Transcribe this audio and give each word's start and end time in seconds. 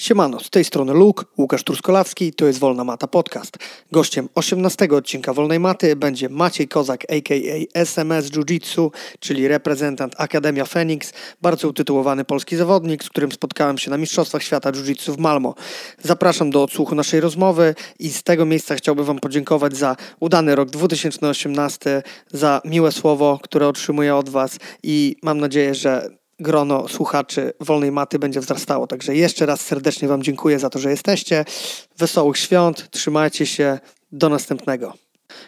Siemano, 0.00 0.40
z 0.40 0.50
tej 0.50 0.64
strony 0.64 0.92
Luke, 0.92 1.24
Łukasz 1.38 1.64
Truskolawski, 1.64 2.32
to 2.32 2.46
jest 2.46 2.58
Wolna 2.58 2.84
Mata 2.84 3.06
Podcast. 3.06 3.56
Gościem 3.92 4.28
18 4.34 4.88
odcinka 4.90 5.34
Wolnej 5.34 5.60
Maty 5.60 5.96
będzie 5.96 6.28
Maciej 6.28 6.68
Kozak, 6.68 7.04
a.k.a. 7.08 7.78
SMS 7.80 8.30
Jiu-Jitsu, 8.30 8.90
czyli 9.18 9.48
reprezentant 9.48 10.14
Akademia 10.18 10.64
Phoenix, 10.64 11.12
bardzo 11.42 11.68
utytułowany 11.68 12.24
polski 12.24 12.56
zawodnik, 12.56 13.04
z 13.04 13.08
którym 13.08 13.32
spotkałem 13.32 13.78
się 13.78 13.90
na 13.90 13.96
Mistrzostwach 13.96 14.42
Świata 14.42 14.72
Jiu-Jitsu 14.72 15.12
w 15.12 15.18
Malmo. 15.18 15.54
Zapraszam 16.02 16.50
do 16.50 16.62
odsłuchu 16.62 16.94
naszej 16.94 17.20
rozmowy 17.20 17.74
i 17.98 18.08
z 18.08 18.22
tego 18.22 18.46
miejsca 18.46 18.74
chciałbym 18.74 19.04
Wam 19.04 19.18
podziękować 19.18 19.76
za 19.76 19.96
udany 20.20 20.54
rok 20.54 20.70
2018, 20.70 22.02
za 22.32 22.62
miłe 22.64 22.92
słowo, 22.92 23.38
które 23.42 23.68
otrzymuję 23.68 24.16
od 24.16 24.28
Was 24.28 24.58
i 24.82 25.16
mam 25.22 25.40
nadzieję, 25.40 25.74
że 25.74 26.19
grono 26.40 26.88
słuchaczy 26.88 27.52
Wolnej 27.60 27.92
Maty 27.92 28.18
będzie 28.18 28.40
wzrastało. 28.40 28.86
Także 28.86 29.16
jeszcze 29.16 29.46
raz 29.46 29.60
serdecznie 29.60 30.08
Wam 30.08 30.22
dziękuję 30.22 30.58
za 30.58 30.70
to, 30.70 30.78
że 30.78 30.90
jesteście. 30.90 31.44
Wesołych 31.98 32.38
świąt, 32.38 32.90
trzymajcie 32.90 33.46
się, 33.46 33.78
do 34.12 34.28
następnego. 34.28 34.94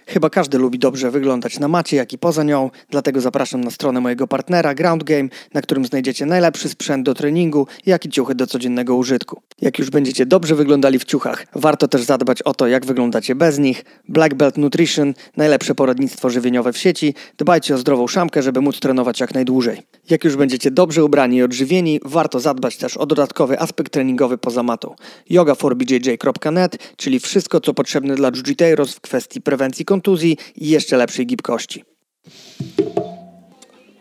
Chyba 0.06 0.30
każdy 0.30 0.58
lubi 0.58 0.78
dobrze 0.78 1.10
wyglądać 1.10 1.58
na 1.58 1.68
macie, 1.68 1.96
jak 1.96 2.12
i 2.12 2.18
poza 2.18 2.42
nią, 2.42 2.70
dlatego 2.90 3.20
zapraszam 3.20 3.60
na 3.60 3.70
stronę 3.70 4.00
mojego 4.00 4.28
partnera 4.28 4.74
Ground 4.74 5.04
Game, 5.04 5.28
na 5.54 5.62
którym 5.62 5.84
znajdziecie 5.84 6.26
najlepszy 6.26 6.68
sprzęt 6.68 7.06
do 7.06 7.14
treningu, 7.14 7.66
jak 7.86 8.06
i 8.06 8.08
ciuchy 8.08 8.34
do 8.34 8.46
codziennego 8.46 8.96
użytku. 8.96 9.42
Jak 9.60 9.78
już 9.78 9.90
będziecie 9.90 10.26
dobrze 10.26 10.54
wyglądali 10.54 10.98
w 10.98 11.04
ciuchach, 11.04 11.46
warto 11.54 11.88
też 11.88 12.02
zadbać 12.02 12.42
o 12.42 12.54
to, 12.54 12.66
jak 12.66 12.86
wyglądacie 12.86 13.34
bez 13.34 13.58
nich. 13.58 13.84
Black 14.08 14.34
Belt 14.34 14.58
Nutrition, 14.58 15.14
najlepsze 15.36 15.74
poradnictwo 15.74 16.30
żywieniowe 16.30 16.72
w 16.72 16.78
sieci. 16.78 17.14
Dbajcie 17.38 17.74
o 17.74 17.78
zdrową 17.78 18.06
szamkę, 18.06 18.42
żeby 18.42 18.60
móc 18.60 18.80
trenować 18.80 19.20
jak 19.20 19.34
najdłużej. 19.34 19.82
Jak 20.10 20.24
już 20.24 20.36
będziecie 20.36 20.70
dobrze 20.70 21.04
ubrani 21.04 21.36
i 21.36 21.42
odżywieni, 21.42 22.00
warto 22.04 22.40
zadbać 22.40 22.76
też 22.76 22.96
o 22.96 23.06
dodatkowy 23.06 23.60
aspekt 23.60 23.92
treningogy 23.92 24.38
poza 24.38 24.62
matą. 24.62 24.94
yoga4bjj.net, 25.30 26.78
czyli 26.96 27.20
wszystko, 27.20 27.60
co 27.60 27.74
potrzebne 27.74 28.14
dla 28.14 28.30
jiu 28.32 28.86
w 28.86 29.00
kwestii 29.00 29.40
prewencji 29.40 29.71
kontuzji 29.84 30.36
i 30.56 30.68
jeszcze 30.68 30.96
lepszej 30.96 31.26
gibkości. 31.26 31.84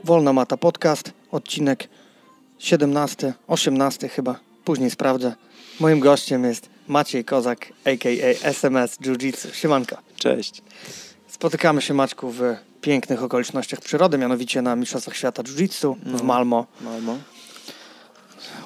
Wolna 0.04 0.34
Mata 0.34 0.58
Podcast, 0.58 1.12
odcinek 1.32 1.90
17, 2.60 3.34
18 3.48 4.10
chyba, 4.10 4.40
później 4.66 4.90
sprawdzę. 4.90 5.36
Moim 5.80 6.00
gościem 6.00 6.44
jest 6.44 6.70
Maciej 6.88 7.26
Kozak, 7.26 7.74
a.k.a. 7.86 8.48
SMS 8.48 8.98
Jiu-Jitsu. 8.98 9.54
Siemanka. 9.54 10.02
Cześć. 10.16 10.62
Spotykamy 11.28 11.82
się, 11.82 11.94
Maćku, 11.94 12.32
w 12.32 12.42
pięknych 12.82 13.24
okolicznościach 13.24 13.82
przyrody, 13.82 14.18
mianowicie 14.18 14.62
na 14.62 14.76
Mistrzostwach 14.76 15.16
Świata 15.16 15.44
Jiu-Jitsu 15.44 15.96
no, 16.06 16.18
w 16.18 16.22
Malmo. 16.22 16.66
Malmo. 16.82 17.18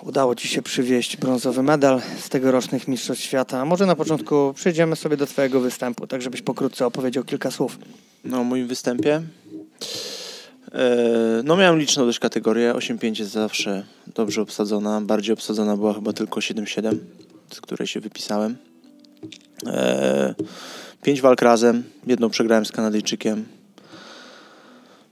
Udało 0.03 0.35
Ci 0.35 0.47
się 0.47 0.61
przywieźć 0.61 1.17
brązowy 1.17 1.63
medal 1.63 2.01
z 2.19 2.29
tegorocznych 2.29 2.87
Mistrzostw 2.87 3.23
Świata. 3.23 3.65
Może 3.65 3.85
na 3.85 3.95
początku 3.95 4.53
przejdziemy 4.55 4.95
sobie 4.95 5.17
do 5.17 5.25
Twojego 5.25 5.59
występu, 5.59 6.07
tak 6.07 6.21
żebyś 6.21 6.41
pokrótce 6.41 6.85
opowiedział 6.85 7.23
kilka 7.23 7.51
słów. 7.51 7.79
No, 8.23 8.39
o 8.39 8.43
moim 8.43 8.67
występie? 8.67 9.21
E, 10.71 11.41
no 11.43 11.57
miałem 11.57 11.79
liczną 11.79 12.05
dość 12.05 12.19
kategorię, 12.19 12.73
8-5 12.73 13.19
jest 13.19 13.31
zawsze 13.31 13.85
dobrze 14.15 14.41
obsadzona, 14.41 15.01
bardziej 15.01 15.33
obsadzona 15.33 15.77
była 15.77 15.93
chyba 15.93 16.13
tylko 16.13 16.39
7-7, 16.39 16.97
z 17.53 17.61
której 17.61 17.87
się 17.87 17.99
wypisałem. 17.99 18.57
E, 19.67 20.35
pięć 21.03 21.21
walk 21.21 21.41
razem, 21.41 21.83
jedną 22.07 22.29
przegrałem 22.29 22.65
z 22.65 22.71
Kanadyjczykiem, 22.71 23.45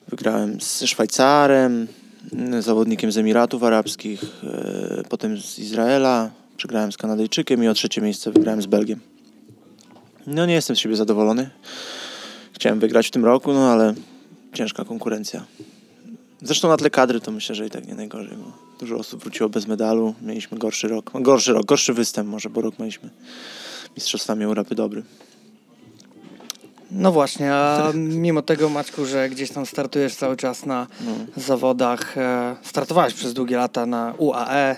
wygrałem 0.08 0.62
z 0.62 0.84
Szwajcarem, 0.84 1.88
zawodnikiem 2.60 3.12
z 3.12 3.18
Emiratów 3.18 3.64
Arabskich, 3.64 4.22
e, 4.44 5.04
potem 5.10 5.42
z 5.42 5.60
Izraela, 5.60 6.32
przegrałem 6.58 6.92
z 6.92 6.98
Kanadyjczykiem 6.98 7.64
i 7.64 7.68
o 7.68 7.74
trzecie 7.74 8.02
miejsce 8.02 8.32
wygrałem 8.32 8.62
z 8.62 8.66
Belgiem. 8.66 9.00
No 10.28 10.46
nie 10.46 10.54
jestem 10.54 10.76
z 10.76 10.80
siebie 10.80 10.96
zadowolony. 10.96 11.50
Chciałem 12.54 12.80
wygrać 12.80 13.08
w 13.08 13.12
tym 13.12 13.26
roku, 13.26 13.54
no 13.54 13.72
ale 13.72 13.94
ciężka 14.54 14.86
konkurencja. 14.86 15.46
Zresztą 16.42 16.68
na 16.68 16.78
tle 16.78 16.90
kadry 16.90 17.22
to 17.22 17.32
myślę, 17.32 17.56
że 17.56 17.68
i 17.68 17.70
tak 17.70 17.88
nie 17.88 17.96
najgorzej. 17.96 18.38
Bo 18.38 18.52
dużo 18.80 18.96
osób 18.96 19.22
wróciło 19.22 19.50
bez 19.50 19.68
medalu. 19.68 20.16
Mieliśmy 20.22 20.58
gorszy 20.58 20.88
rok. 20.88 21.12
Gorszy 21.22 21.54
rok, 21.54 21.66
gorszy 21.66 21.94
występ 21.94 22.30
może, 22.30 22.50
bo 22.50 22.62
rok 22.62 22.80
mieliśmy 22.80 23.10
Mistrzostwami 23.96 24.44
Europy 24.44 24.76
dobry. 24.76 25.04
No 26.94 27.12
właśnie, 27.12 27.54
a 27.54 27.92
mimo 28.26 28.42
tego 28.42 28.70
Maćku, 28.70 29.06
że 29.06 29.30
gdzieś 29.30 29.52
tam 29.52 29.66
startujesz 29.66 30.16
cały 30.16 30.38
czas 30.38 30.66
na 30.66 30.88
no. 31.02 31.12
zawodach, 31.38 32.18
e, 32.18 32.56
startowałeś 32.64 33.14
przez 33.14 33.34
długie 33.34 33.58
lata 33.58 33.86
na 33.86 34.14
UAE, 34.18 34.76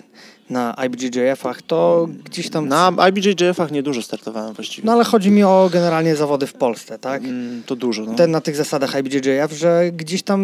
na 0.50 0.75
IBJJF-ach, 0.85 1.61
to 1.61 2.07
gdzieś 2.23 2.50
tam... 2.50 2.67
Na 2.67 2.91
IBJJF-ach 3.09 3.72
niedużo 3.72 4.01
startowałem 4.01 4.53
właściwie. 4.53 4.85
No 4.85 4.91
ale 4.91 5.03
chodzi 5.03 5.31
mi 5.31 5.44
o 5.44 5.69
generalnie 5.73 6.16
zawody 6.16 6.47
w 6.47 6.53
Polsce, 6.53 7.00
tak? 7.00 7.23
Mm, 7.23 7.63
to 7.66 7.75
dużo, 7.75 8.03
no. 8.03 8.16
Ten 8.16 8.31
na 8.31 8.41
tych 8.41 8.56
zasadach 8.56 8.95
IBJJF, 9.00 9.51
że 9.51 9.91
gdzieś 9.94 10.23
tam 10.23 10.44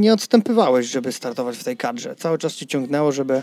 nie 0.00 0.12
odstępywałeś, 0.12 0.86
żeby 0.86 1.12
startować 1.12 1.56
w 1.56 1.64
tej 1.64 1.76
kadrze. 1.76 2.16
Cały 2.16 2.38
czas 2.38 2.54
ci 2.54 2.66
ciągnęło, 2.66 3.12
żeby... 3.12 3.42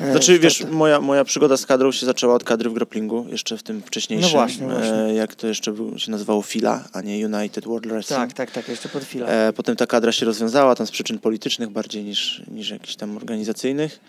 E, 0.00 0.10
znaczy, 0.10 0.24
start... 0.24 0.40
wiesz, 0.40 0.64
moja, 0.70 1.00
moja 1.00 1.24
przygoda 1.24 1.56
z 1.56 1.66
kadrą 1.66 1.92
się 1.92 2.06
zaczęła 2.06 2.34
od 2.34 2.44
kadry 2.44 2.70
w 2.70 2.72
grapplingu, 2.72 3.26
jeszcze 3.30 3.56
w 3.56 3.62
tym 3.62 3.82
wcześniejszym. 3.82 4.30
No 4.32 4.38
właśnie, 4.38 4.66
właśnie. 4.66 4.92
E, 4.92 5.14
jak 5.14 5.34
to 5.34 5.46
jeszcze 5.46 5.72
był, 5.72 5.98
się 5.98 6.10
nazywało 6.10 6.42
FILA, 6.42 6.84
a 6.92 7.00
nie 7.00 7.26
United 7.26 7.64
World 7.64 7.86
Wrestling. 7.86 8.20
Tak, 8.20 8.32
tak, 8.32 8.50
tak, 8.50 8.68
jeszcze 8.68 8.88
pod 8.88 9.04
FILA. 9.04 9.26
E, 9.26 9.52
potem 9.52 9.76
ta 9.76 9.86
kadra 9.86 10.12
się 10.12 10.26
rozwiązała, 10.26 10.74
tam 10.74 10.86
z 10.86 10.90
przyczyn 10.90 11.18
politycznych 11.18 11.68
bardziej 11.68 12.04
niż, 12.04 12.42
niż 12.50 12.70
jakichś 12.70 12.96
tam 12.96 13.16
organizacyjnych. 13.16 14.00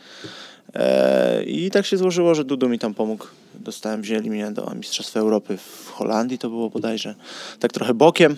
E, 0.74 1.44
I 1.44 1.72
tak 1.72 1.86
się 1.86 1.98
złożyło, 1.98 2.36
że 2.36 2.46
Dudu 2.46 2.70
mi 2.70 2.80
tam 2.80 2.94
pomógł. 2.94 3.26
Dostałem, 3.56 4.02
wzięli 4.02 4.30
mnie 4.30 4.52
do 4.52 4.72
Mistrzostwa 4.76 5.20
Europy 5.20 5.58
w 5.58 5.90
Holandii, 5.90 6.38
to 6.38 6.50
było 6.50 6.70
bodajże. 6.70 7.16
Tak 7.60 7.72
trochę 7.72 7.94
bokiem. 7.94 8.38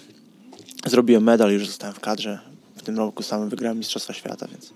Zrobiłem 0.85 1.23
medal, 1.23 1.51
już 1.51 1.67
zostałem 1.67 1.95
w 1.95 1.99
kadrze. 1.99 2.39
W 2.75 2.83
tym 2.83 2.97
roku 2.97 3.23
samym 3.23 3.49
wygrałem 3.49 3.77
Mistrzostwa 3.77 4.13
Świata, 4.13 4.47
więc 4.51 4.73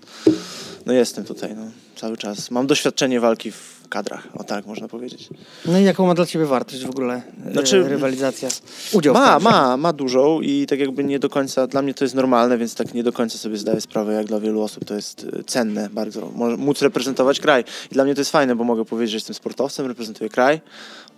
no 0.86 0.92
jestem 0.92 1.24
tutaj 1.24 1.54
no, 1.56 1.62
cały 1.96 2.16
czas. 2.16 2.50
Mam 2.50 2.66
doświadczenie 2.66 3.20
walki 3.20 3.52
w 3.52 3.76
kadrach, 3.88 4.28
o 4.34 4.44
tak 4.44 4.66
można 4.66 4.88
powiedzieć. 4.88 5.28
No 5.66 5.78
i 5.78 5.84
jaką 5.84 6.06
ma 6.06 6.14
dla 6.14 6.26
Ciebie 6.26 6.46
wartość 6.46 6.86
w 6.86 6.90
ogóle 6.90 7.22
e, 7.46 7.52
znaczy, 7.52 7.88
rywalizacja? 7.88 8.48
Udział 8.92 9.14
ma, 9.14 9.38
ma, 9.38 9.76
ma 9.76 9.92
dużą 9.92 10.40
i 10.40 10.66
tak 10.66 10.78
jakby 10.78 11.04
nie 11.04 11.18
do 11.18 11.28
końca, 11.28 11.66
dla 11.66 11.82
mnie 11.82 11.94
to 11.94 12.04
jest 12.04 12.14
normalne, 12.14 12.58
więc 12.58 12.74
tak 12.74 12.94
nie 12.94 13.02
do 13.02 13.12
końca 13.12 13.38
sobie 13.38 13.56
zdaję 13.56 13.80
sprawę, 13.80 14.12
jak 14.12 14.26
dla 14.26 14.40
wielu 14.40 14.62
osób 14.62 14.84
to 14.84 14.94
jest 14.94 15.26
e, 15.40 15.44
cenne 15.44 15.90
bardzo, 15.90 16.30
móc 16.58 16.82
reprezentować 16.82 17.40
kraj. 17.40 17.64
I 17.90 17.94
dla 17.94 18.04
mnie 18.04 18.14
to 18.14 18.20
jest 18.20 18.30
fajne, 18.30 18.56
bo 18.56 18.64
mogę 18.64 18.84
powiedzieć, 18.84 19.10
że 19.10 19.16
jestem 19.16 19.34
sportowcem, 19.34 19.86
reprezentuję 19.86 20.30
kraj, 20.30 20.60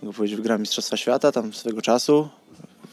mogę 0.01 0.15
powiedzieć, 0.15 0.31
że 0.31 0.37
wygrałem 0.37 0.61
Mistrzostwa 0.61 0.97
Świata 0.97 1.31
tam 1.31 1.53
swego 1.53 1.81
czasu, 1.81 2.29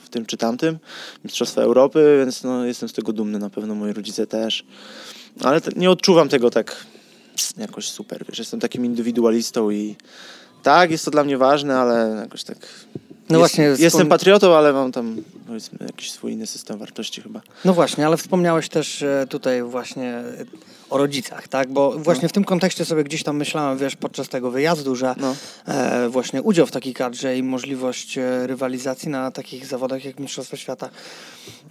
w 0.07 0.09
tym 0.09 0.27
czy 0.27 0.37
tamtym, 0.37 0.79
Mistrzostwa 1.25 1.63
Europy, 1.63 2.17
więc 2.19 2.45
no, 2.45 2.65
jestem 2.65 2.89
z 2.89 2.93
tego 2.93 3.13
dumny, 3.13 3.39
na 3.39 3.51
pewno 3.51 3.75
moi 3.75 3.93
rodzice 3.93 4.27
też. 4.27 4.65
Ale 5.41 5.61
nie 5.77 5.91
odczuwam 5.91 6.29
tego 6.29 6.51
tak 6.51 6.87
jakoś 7.57 7.89
super, 7.89 8.25
wiesz, 8.29 8.39
jestem 8.39 8.61
takim 8.61 8.85
indywidualistą 8.85 9.71
i 9.71 9.97
tak, 10.63 10.91
jest 10.91 11.05
to 11.05 11.11
dla 11.11 11.25
mnie 11.25 11.39
ważne, 11.39 11.79
ale 11.79 12.21
jakoś 12.23 12.45
tak... 12.45 12.59
No 13.31 13.39
jest, 13.39 13.55
właśnie, 13.55 13.85
jestem 13.85 14.09
patriotą, 14.09 14.57
ale 14.57 14.73
mam 14.73 14.93
tam 14.93 15.17
powiedzmy 15.47 15.79
jakiś 15.81 16.11
swój 16.11 16.33
inny 16.33 16.47
system 16.47 16.79
wartości 16.79 17.23
chyba. 17.23 17.41
No 17.65 17.75
właśnie, 17.75 18.07
ale 18.07 18.17
wspomniałeś 18.17 18.69
też 18.69 19.05
tutaj 19.29 19.63
właśnie 19.63 20.23
o 20.91 20.99
rodzicach, 20.99 21.49
tak? 21.49 21.69
Bo 21.69 21.99
właśnie 21.99 22.23
no. 22.23 22.29
w 22.29 22.33
tym 22.33 22.45
kontekście 22.45 22.85
sobie 22.85 23.05
gdzieś 23.05 23.23
tam 23.23 23.37
myślałem, 23.37 23.79
wiesz, 23.79 23.97
podczas 23.97 24.29
tego 24.29 24.51
wyjazdu, 24.51 24.97
że 24.97 25.15
no. 25.19 25.37
e, 25.67 26.09
właśnie 26.09 26.43
udział 26.43 26.67
w 26.67 26.71
takiej 26.71 26.95
kadrze 26.95 27.37
i 27.37 27.43
możliwość 27.43 28.19
e, 28.19 28.47
rywalizacji 28.47 29.09
na 29.09 29.31
takich 29.31 29.67
zawodach 29.67 30.05
jak 30.05 30.21
Mistrzostwa 30.21 30.57
Świata, 30.57 30.89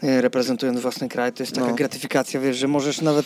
e, 0.03 0.21
reprezentując 0.21 0.79
własny 0.79 1.09
kraj, 1.09 1.33
to 1.33 1.43
jest 1.43 1.55
taka 1.55 1.67
no. 1.67 1.75
gratyfikacja, 1.75 2.39
wiesz, 2.39 2.57
że 2.57 2.67
możesz 2.67 3.01
nawet 3.01 3.25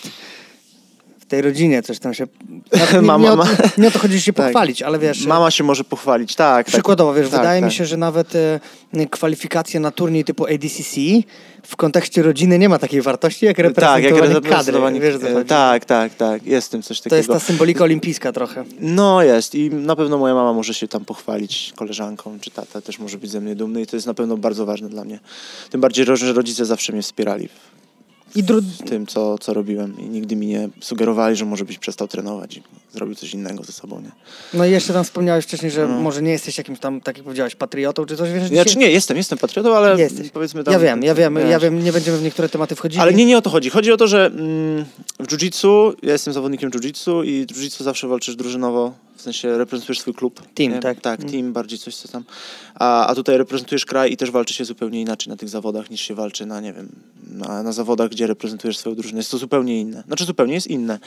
tej 1.30 1.42
rodzinie 1.42 1.84
coś 1.84 2.00
tam 2.00 2.14
się... 2.14 2.28
Nie, 2.94 3.02
mama, 3.02 3.24
nie, 3.24 3.42
o, 3.42 3.46
nie 3.78 3.88
o 3.88 3.92
to 3.92 4.00
chodzi, 4.00 4.14
że 4.14 4.22
się 4.22 4.34
tak. 4.34 4.46
pochwalić, 4.46 4.82
ale 4.82 5.00
wiesz... 5.00 5.26
Mama 5.26 5.52
się 5.52 5.64
może 5.64 5.84
pochwalić, 5.84 6.36
tak. 6.36 6.66
tak. 6.66 6.74
Przykładowo, 6.74 7.14
wiesz, 7.14 7.30
tak, 7.30 7.40
wydaje 7.40 7.62
tak. 7.62 7.70
mi 7.70 7.76
się, 7.76 7.86
że 7.86 7.98
nawet 7.98 8.36
e, 8.36 8.60
kwalifikacje 9.10 9.80
na 9.80 9.92
turniej 9.92 10.24
typu 10.24 10.46
ADCC 10.46 10.96
w 11.64 11.76
kontekście 11.76 12.22
rodziny 12.22 12.60
nie 12.60 12.70
ma 12.70 12.80
takiej 12.80 13.02
wartości, 13.02 13.46
jak 13.46 13.58
reprezentowanie, 13.58 14.10
tak, 14.10 14.18
jak 14.18 14.34
reprezentowanie 14.34 15.00
kadry. 15.00 15.20
Wiesz, 15.20 15.42
e, 15.42 15.46
tak, 15.46 15.86
tak, 15.86 16.16
tak, 16.16 16.46
jest 16.46 16.72
tym 16.72 16.82
coś 16.82 16.98
takiego. 16.98 17.10
To 17.10 17.18
jest 17.18 17.30
ta 17.30 17.40
symbolika 17.40 17.84
olimpijska 17.84 18.32
trochę. 18.32 18.66
No 18.80 19.24
jest 19.24 19.56
i 19.56 19.70
na 19.70 19.96
pewno 19.96 20.18
moja 20.18 20.34
mama 20.34 20.54
może 20.54 20.74
się 20.74 20.88
tam 20.88 21.06
pochwalić 21.06 21.74
koleżanką, 21.76 22.38
czy 22.42 22.52
tata 22.52 22.82
też 22.82 23.00
może 23.00 23.18
być 23.18 23.32
ze 23.32 23.42
mnie 23.42 23.56
dumny 23.56 23.82
i 23.82 23.88
to 23.88 23.96
jest 23.96 24.08
na 24.08 24.14
pewno 24.14 24.38
bardzo 24.38 24.66
ważne 24.66 24.90
dla 24.90 25.04
mnie. 25.04 25.20
Tym 25.70 25.82
bardziej, 25.82 26.06
że 26.06 26.34
rodzice 26.34 26.66
zawsze 26.66 26.94
mnie 26.94 27.02
wspierali 27.02 27.50
i 28.36 28.44
dru... 28.44 28.62
tym, 28.86 29.08
co, 29.08 29.38
co 29.38 29.54
robiłem. 29.54 30.00
I 30.00 30.10
nigdy 30.10 30.36
mi 30.36 30.48
nie 30.48 30.70
sugerowali, 30.82 31.36
że 31.36 31.46
może 31.46 31.66
byś 31.66 31.78
przestał 31.78 32.08
trenować 32.08 32.58
i 32.58 32.64
zrobił 32.94 33.16
coś 33.16 33.34
innego 33.34 33.64
ze 33.64 33.72
sobą. 33.72 34.02
Nie? 34.02 34.12
No 34.54 34.66
i 34.66 34.72
jeszcze 34.72 34.94
tam 34.94 35.04
wspomniałeś 35.04 35.46
wcześniej, 35.46 35.72
że 35.72 35.88
no. 35.88 36.02
może 36.02 36.22
nie 36.22 36.32
jesteś 36.32 36.58
jakimś 36.58 36.80
tam, 36.80 37.02
tak 37.02 37.18
jak 37.18 37.24
powiedziałeś, 37.24 37.56
patriotą 37.56 38.06
czy 38.06 38.18
coś. 38.18 38.32
Wiesz, 38.32 38.44
dzisiaj... 38.44 38.56
Znaczy 38.56 38.78
nie, 38.78 38.92
jestem, 38.92 39.18
jestem 39.18 39.38
patriotą, 39.38 39.76
ale 39.76 40.00
jesteś. 40.00 40.30
powiedzmy 40.30 40.64
tam... 40.64 40.74
Ja 40.74 40.80
wiem, 40.80 41.04
ja 41.04 41.16
wiem, 41.16 41.36
wiesz. 41.36 41.50
ja 41.50 41.60
wiem, 41.60 41.84
nie 41.84 41.92
będziemy 41.92 42.18
w 42.18 42.24
niektóre 42.24 42.50
tematy 42.50 42.76
wchodzili. 42.76 43.02
Ale 43.02 43.14
nie, 43.14 43.26
nie 43.26 43.38
o 43.38 43.42
to 43.42 43.50
chodzi. 43.50 43.70
Chodzi 43.70 43.92
o 43.92 43.98
to, 43.98 44.08
że 44.08 44.26
mm, 44.26 44.86
w 45.20 45.28
jiu-jitsu, 45.28 45.94
ja 46.04 46.14
jestem 46.14 46.34
zawodnikiem 46.34 46.72
jiu-jitsu 46.72 47.26
i 47.26 47.46
jiu-jitsu 47.46 47.84
zawsze 47.84 48.08
walczysz 48.08 48.36
drużynowo 48.36 48.94
w 49.20 49.22
sensie 49.22 49.58
reprezentujesz 49.58 50.00
swój 50.00 50.14
klub. 50.14 50.42
Team, 50.54 50.72
nie? 50.72 50.80
tak. 50.80 51.02
Tak, 51.02 51.20
Mm. 51.20 51.32
team, 51.32 51.54
bardziej 51.54 51.80
coś 51.80 51.96
co 51.96 52.08
tam. 52.08 52.24
A, 52.76 53.08
a 53.08 53.16
tutaj 53.16 53.38
reprezentujesz 53.38 53.86
kraj 53.86 54.12
i 54.12 54.18
też 54.18 54.32
walczy 54.32 54.54
się 54.54 54.66
zupełnie 54.66 55.02
inaczej 55.02 55.30
na 55.30 55.38
tych 55.38 55.50
zawodach 55.50 55.90
niż 55.90 56.02
się 56.02 56.16
walczy 56.16 56.46
na, 56.46 56.62
nie 56.62 56.74
wiem, 56.74 56.90
na, 57.32 57.64
na 57.64 57.72
zawodach, 57.72 58.10
gdzie 58.10 58.28
reprezentujesz 58.28 58.78
swoją 58.78 58.96
drużynę. 58.96 59.20
Jest 59.20 59.32
to 59.32 59.38
zupełnie 59.38 59.80
inne. 59.80 60.04
Znaczy 60.08 60.26
zupełnie 60.26 60.54
jest 60.54 60.68
inne. 60.68 61.00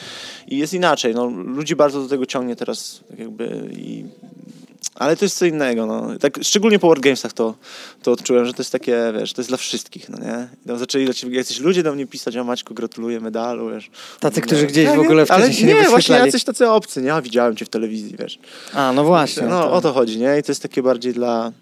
I 0.49 0.59
jest 0.59 0.75
inaczej. 0.75 1.15
No, 1.15 1.27
ludzi 1.27 1.77
bardzo 1.77 2.03
do 2.03 2.09
tego 2.09 2.27
ciągnie 2.27 2.57
teraz 2.57 3.01
tak 3.09 3.19
jakby 3.19 3.71
i... 3.77 4.05
Ale 4.95 5.17
to 5.17 5.25
jest 5.25 5.39
co 5.39 5.45
innego, 5.47 5.87
no. 5.87 6.09
Tak, 6.21 6.39
szczególnie 6.43 6.79
po 6.79 6.87
World 6.87 7.03
Gamesach 7.05 7.33
to, 7.33 7.55
to 8.03 8.13
odczułem, 8.13 8.47
że 8.47 8.53
to 8.55 8.63
jest 8.63 8.73
takie, 8.73 9.13
wiesz, 9.19 9.33
to 9.33 9.41
jest 9.41 9.51
dla 9.51 9.57
wszystkich, 9.57 10.09
no 10.09 10.19
nie? 10.19 10.49
I 10.65 10.69
tam 10.69 10.79
zaczęli 10.79 11.07
do 11.07 11.15
ciebie, 11.15 11.37
jacyś 11.37 11.61
ludzie 11.61 11.83
do 11.83 11.95
mnie 11.95 12.07
pisać, 12.07 12.37
o 12.37 12.45
Maćku, 12.45 12.75
gratuluję 12.75 13.21
medalu, 13.21 13.71
wiesz. 13.71 13.91
Tacy, 14.21 14.41
No, 14.41 14.47
którzy 14.47 14.67
gdzieś 14.67 14.87
tak, 14.87 14.97
w 14.97 15.01
ogóle 15.01 15.25
ale 15.29 15.45
wcześniej 15.45 15.69
się 15.69 15.75
nie 15.75 15.83
nie, 15.83 15.89
właśnie 15.89 16.17
jacyś 16.17 16.45
tacy 16.45 16.69
obcy, 16.69 17.03
nie? 17.03 17.09
Ja 17.09 17.23
widziałem 17.23 17.57
cię 17.57 17.65
w 17.65 17.69
telewizji, 17.69 18.17
wiesz. 18.19 18.39
A, 18.75 18.93
no 18.93 19.05
właśnie. 19.05 19.43
No, 19.43 19.63
to- 19.63 19.73
o 19.73 19.81
to 19.81 19.93
chodzi, 19.93 20.19
nie? 20.19 20.39
I 20.39 20.43
to 20.43 20.53
jest 20.53 20.63
takie 20.63 20.83
bardziej 20.83 21.13
dla... 21.13 21.53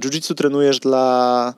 Jiu-jitsu 0.00 0.34
trenujesz 0.34 0.80
dla... 0.80 1.54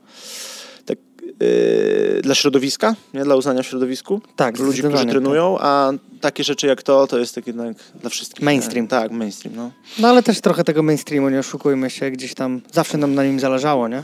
Tak, 1.39 1.49
yy, 1.49 2.23
dla 2.23 2.35
środowiska, 2.35 2.95
nie? 3.15 3.25
Dla 3.25 3.37
uznania 3.37 3.63
w 3.63 3.67
środowisku. 3.67 4.21
Tak, 4.37 4.59
Ludzi, 4.59 4.83
którzy 4.83 5.07
trenują, 5.07 5.59
a 5.61 5.91
takie 6.21 6.45
rzeczy 6.45 6.67
jak 6.67 6.83
to, 6.83 7.07
to 7.07 7.19
jest 7.19 7.35
tak 7.35 7.47
jednak 7.47 7.77
dla 8.01 8.11
wszystkich. 8.11 8.45
Mainstream. 8.45 8.85
Nie? 8.85 8.89
Tak, 8.89 9.11
mainstream, 9.13 9.57
no. 9.57 9.71
No 9.99 10.09
ale 10.09 10.23
też 10.23 10.41
trochę 10.41 10.65
tego 10.65 10.83
mainstreamu, 10.83 11.29
nie 11.29 11.39
oszukujmy 11.39 11.91
się, 11.91 12.11
gdzieś 12.11 12.35
tam 12.35 12.61
zawsze 12.73 12.99
nam 12.99 13.15
na 13.15 13.25
nim 13.25 13.41
zależało, 13.41 13.89
nie? 13.89 13.97
Yy, 13.97 14.03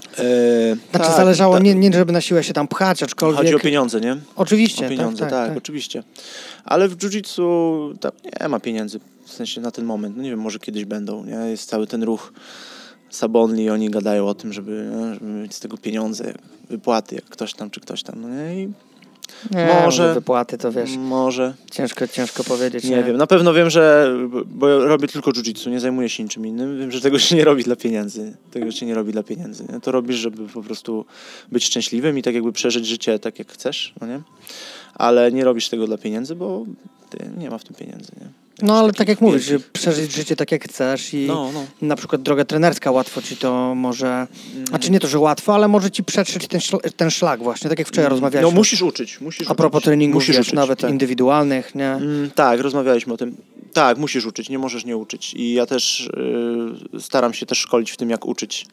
Znaczy 0.90 1.06
tak, 1.06 1.16
zależało, 1.16 1.54
tak. 1.54 1.64
nie, 1.64 1.74
nie 1.74 1.92
żeby 1.92 2.12
na 2.12 2.20
siłę 2.20 2.44
się 2.44 2.52
tam 2.52 2.68
pchać, 2.68 3.02
aczkolwiek... 3.02 3.38
Chodzi 3.40 3.54
o 3.54 3.58
pieniądze, 3.58 4.00
nie? 4.00 4.16
Oczywiście, 4.36 4.86
O 4.86 4.88
pieniądze, 4.88 5.20
tak, 5.20 5.30
tak, 5.30 5.48
tak. 5.48 5.58
oczywiście. 5.58 6.02
Ale 6.64 6.88
w 6.88 6.96
jiu-jitsu 6.96 7.94
nie 8.40 8.48
ma 8.48 8.60
pieniędzy, 8.60 9.00
w 9.26 9.32
sensie 9.32 9.60
na 9.60 9.70
ten 9.70 9.84
moment. 9.84 10.16
No 10.16 10.22
nie 10.22 10.30
wiem, 10.30 10.40
może 10.40 10.58
kiedyś 10.58 10.84
będą, 10.84 11.24
nie? 11.24 11.34
Jest 11.50 11.68
cały 11.68 11.86
ten 11.86 12.02
ruch 12.02 12.32
Sabonli, 13.14 13.70
oni 13.70 13.90
gadają 13.90 14.28
o 14.28 14.34
tym, 14.34 14.52
żeby, 14.52 14.90
nie? 14.96 15.14
żeby 15.14 15.26
mieć 15.26 15.54
z 15.54 15.60
tego 15.60 15.76
pieniądze, 15.78 16.24
jak 16.26 16.38
wypłaty, 16.70 17.14
jak 17.14 17.24
ktoś 17.24 17.54
tam 17.54 17.70
czy 17.70 17.80
ktoś 17.80 18.02
tam, 18.02 18.20
no 18.20 18.28
nie? 18.28 18.62
I 18.62 18.68
Nie, 19.50 19.64
Może- 19.66 19.82
może 19.84 20.14
wypłaty 20.14 20.58
to 20.58 20.72
wiesz, 20.72 20.96
może, 20.96 21.54
ciężko, 21.70 22.08
ciężko 22.08 22.44
powiedzieć. 22.44 22.84
nie 22.84 23.04
wiem. 23.04 23.16
Na 23.16 23.26
pewno 23.26 23.54
wiem, 23.54 23.70
że, 23.70 24.14
bo 24.46 24.78
robię 24.84 25.08
tylko 25.08 25.30
jiu-jitsu, 25.30 25.70
nie 25.70 25.80
zajmuję 25.80 26.08
się 26.08 26.22
niczym 26.22 26.46
innym, 26.46 26.78
wiem, 26.78 26.90
że 26.92 27.00
tego 27.00 27.18
się 27.18 27.36
nie 27.36 27.44
robi 27.44 27.62
dla 27.64 27.76
pieniędzy. 27.76 28.36
Tego 28.50 28.70
się 28.70 28.86
nie 28.86 28.94
robi 28.94 29.12
dla 29.12 29.22
pieniędzy, 29.22 29.64
nie? 29.72 29.80
To 29.80 29.92
robisz, 29.92 30.16
żeby 30.16 30.48
po 30.48 30.62
prostu 30.62 31.04
być 31.52 31.64
szczęśliwym 31.64 32.18
i 32.18 32.22
tak 32.22 32.34
jakby 32.34 32.52
przeżyć 32.52 32.86
życie 32.86 33.18
tak, 33.18 33.38
jak 33.38 33.52
chcesz, 33.52 33.94
no 34.00 34.06
nie? 34.06 34.20
Ale 34.94 35.32
nie 35.32 35.44
robisz 35.44 35.68
tego 35.68 35.86
dla 35.86 35.98
pieniędzy, 35.98 36.34
bo 36.34 36.64
ty, 37.10 37.30
nie 37.38 37.50
ma 37.50 37.58
w 37.58 37.64
tym 37.64 37.76
pieniędzy, 37.76 38.12
nie? 38.20 38.43
No 38.62 38.78
ale 38.78 38.92
tak 38.92 39.08
jak 39.08 39.20
mówisz, 39.20 39.44
że 39.44 39.58
przeżyć 39.72 40.12
życie 40.12 40.36
tak 40.36 40.52
jak 40.52 40.64
chcesz 40.64 41.14
i 41.14 41.26
No, 41.26 41.50
no. 41.54 41.64
na 41.82 41.96
przykład 41.96 42.22
droga 42.22 42.44
trenerska 42.44 42.90
łatwo 42.90 43.22
ci 43.22 43.36
to 43.36 43.74
może, 43.74 44.26
Mm. 44.54 44.66
znaczy 44.66 44.90
nie 44.90 45.00
to, 45.00 45.08
że 45.08 45.18
łatwo, 45.18 45.54
ale 45.54 45.68
może 45.68 45.90
ci 45.90 46.04
przetrzeć 46.04 46.46
ten, 46.48 46.60
szl- 46.60 46.92
ten 46.96 47.10
szlak 47.10 47.42
właśnie, 47.42 47.70
tak 47.70 47.78
jak 47.78 47.88
wczoraj 47.88 48.10
rozmawialiśmy. 48.10 48.50
No 48.52 48.56
musisz 48.56 48.82
uczyć, 48.82 49.20
musisz 49.20 49.50
A 49.50 49.54
propos 49.54 49.78
uczyć. 49.78 49.84
treningów, 49.84 50.14
musisz 50.14 50.36
wiesz, 50.36 50.46
uczyć, 50.46 50.54
nawet 50.54 50.80
tak. 50.80 50.90
indywidualnych, 50.90 51.74
nie? 51.74 51.90
Mm, 51.92 52.30
tak, 52.30 52.60
rozmawialiśmy 52.60 53.12
o 53.12 53.16
tym. 53.16 53.36
Tak, 53.72 53.98
musisz 53.98 54.26
uczyć, 54.26 54.48
nie 54.48 54.58
możesz 54.58 54.84
nie 54.84 54.96
uczyć. 54.96 55.34
I 55.34 55.52
ja 55.52 55.66
też 55.66 56.10
y, 56.96 57.00
staram 57.00 57.34
się 57.34 57.46
też 57.46 57.58
szkolić 57.58 57.90
w 57.90 57.96
tym, 57.96 58.10
jak 58.10 58.26
uczyć 58.26 58.66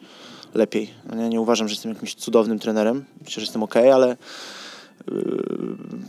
lepiej. 0.53 0.89
Ja 1.19 1.27
nie 1.27 1.41
uważam, 1.41 1.67
że 1.67 1.73
jestem 1.73 1.91
jakimś 1.93 2.15
cudownym 2.15 2.59
trenerem. 2.59 3.05
Myślę, 3.19 3.33
że 3.35 3.41
jestem 3.41 3.63
okej, 3.63 3.91
ale 3.91 4.17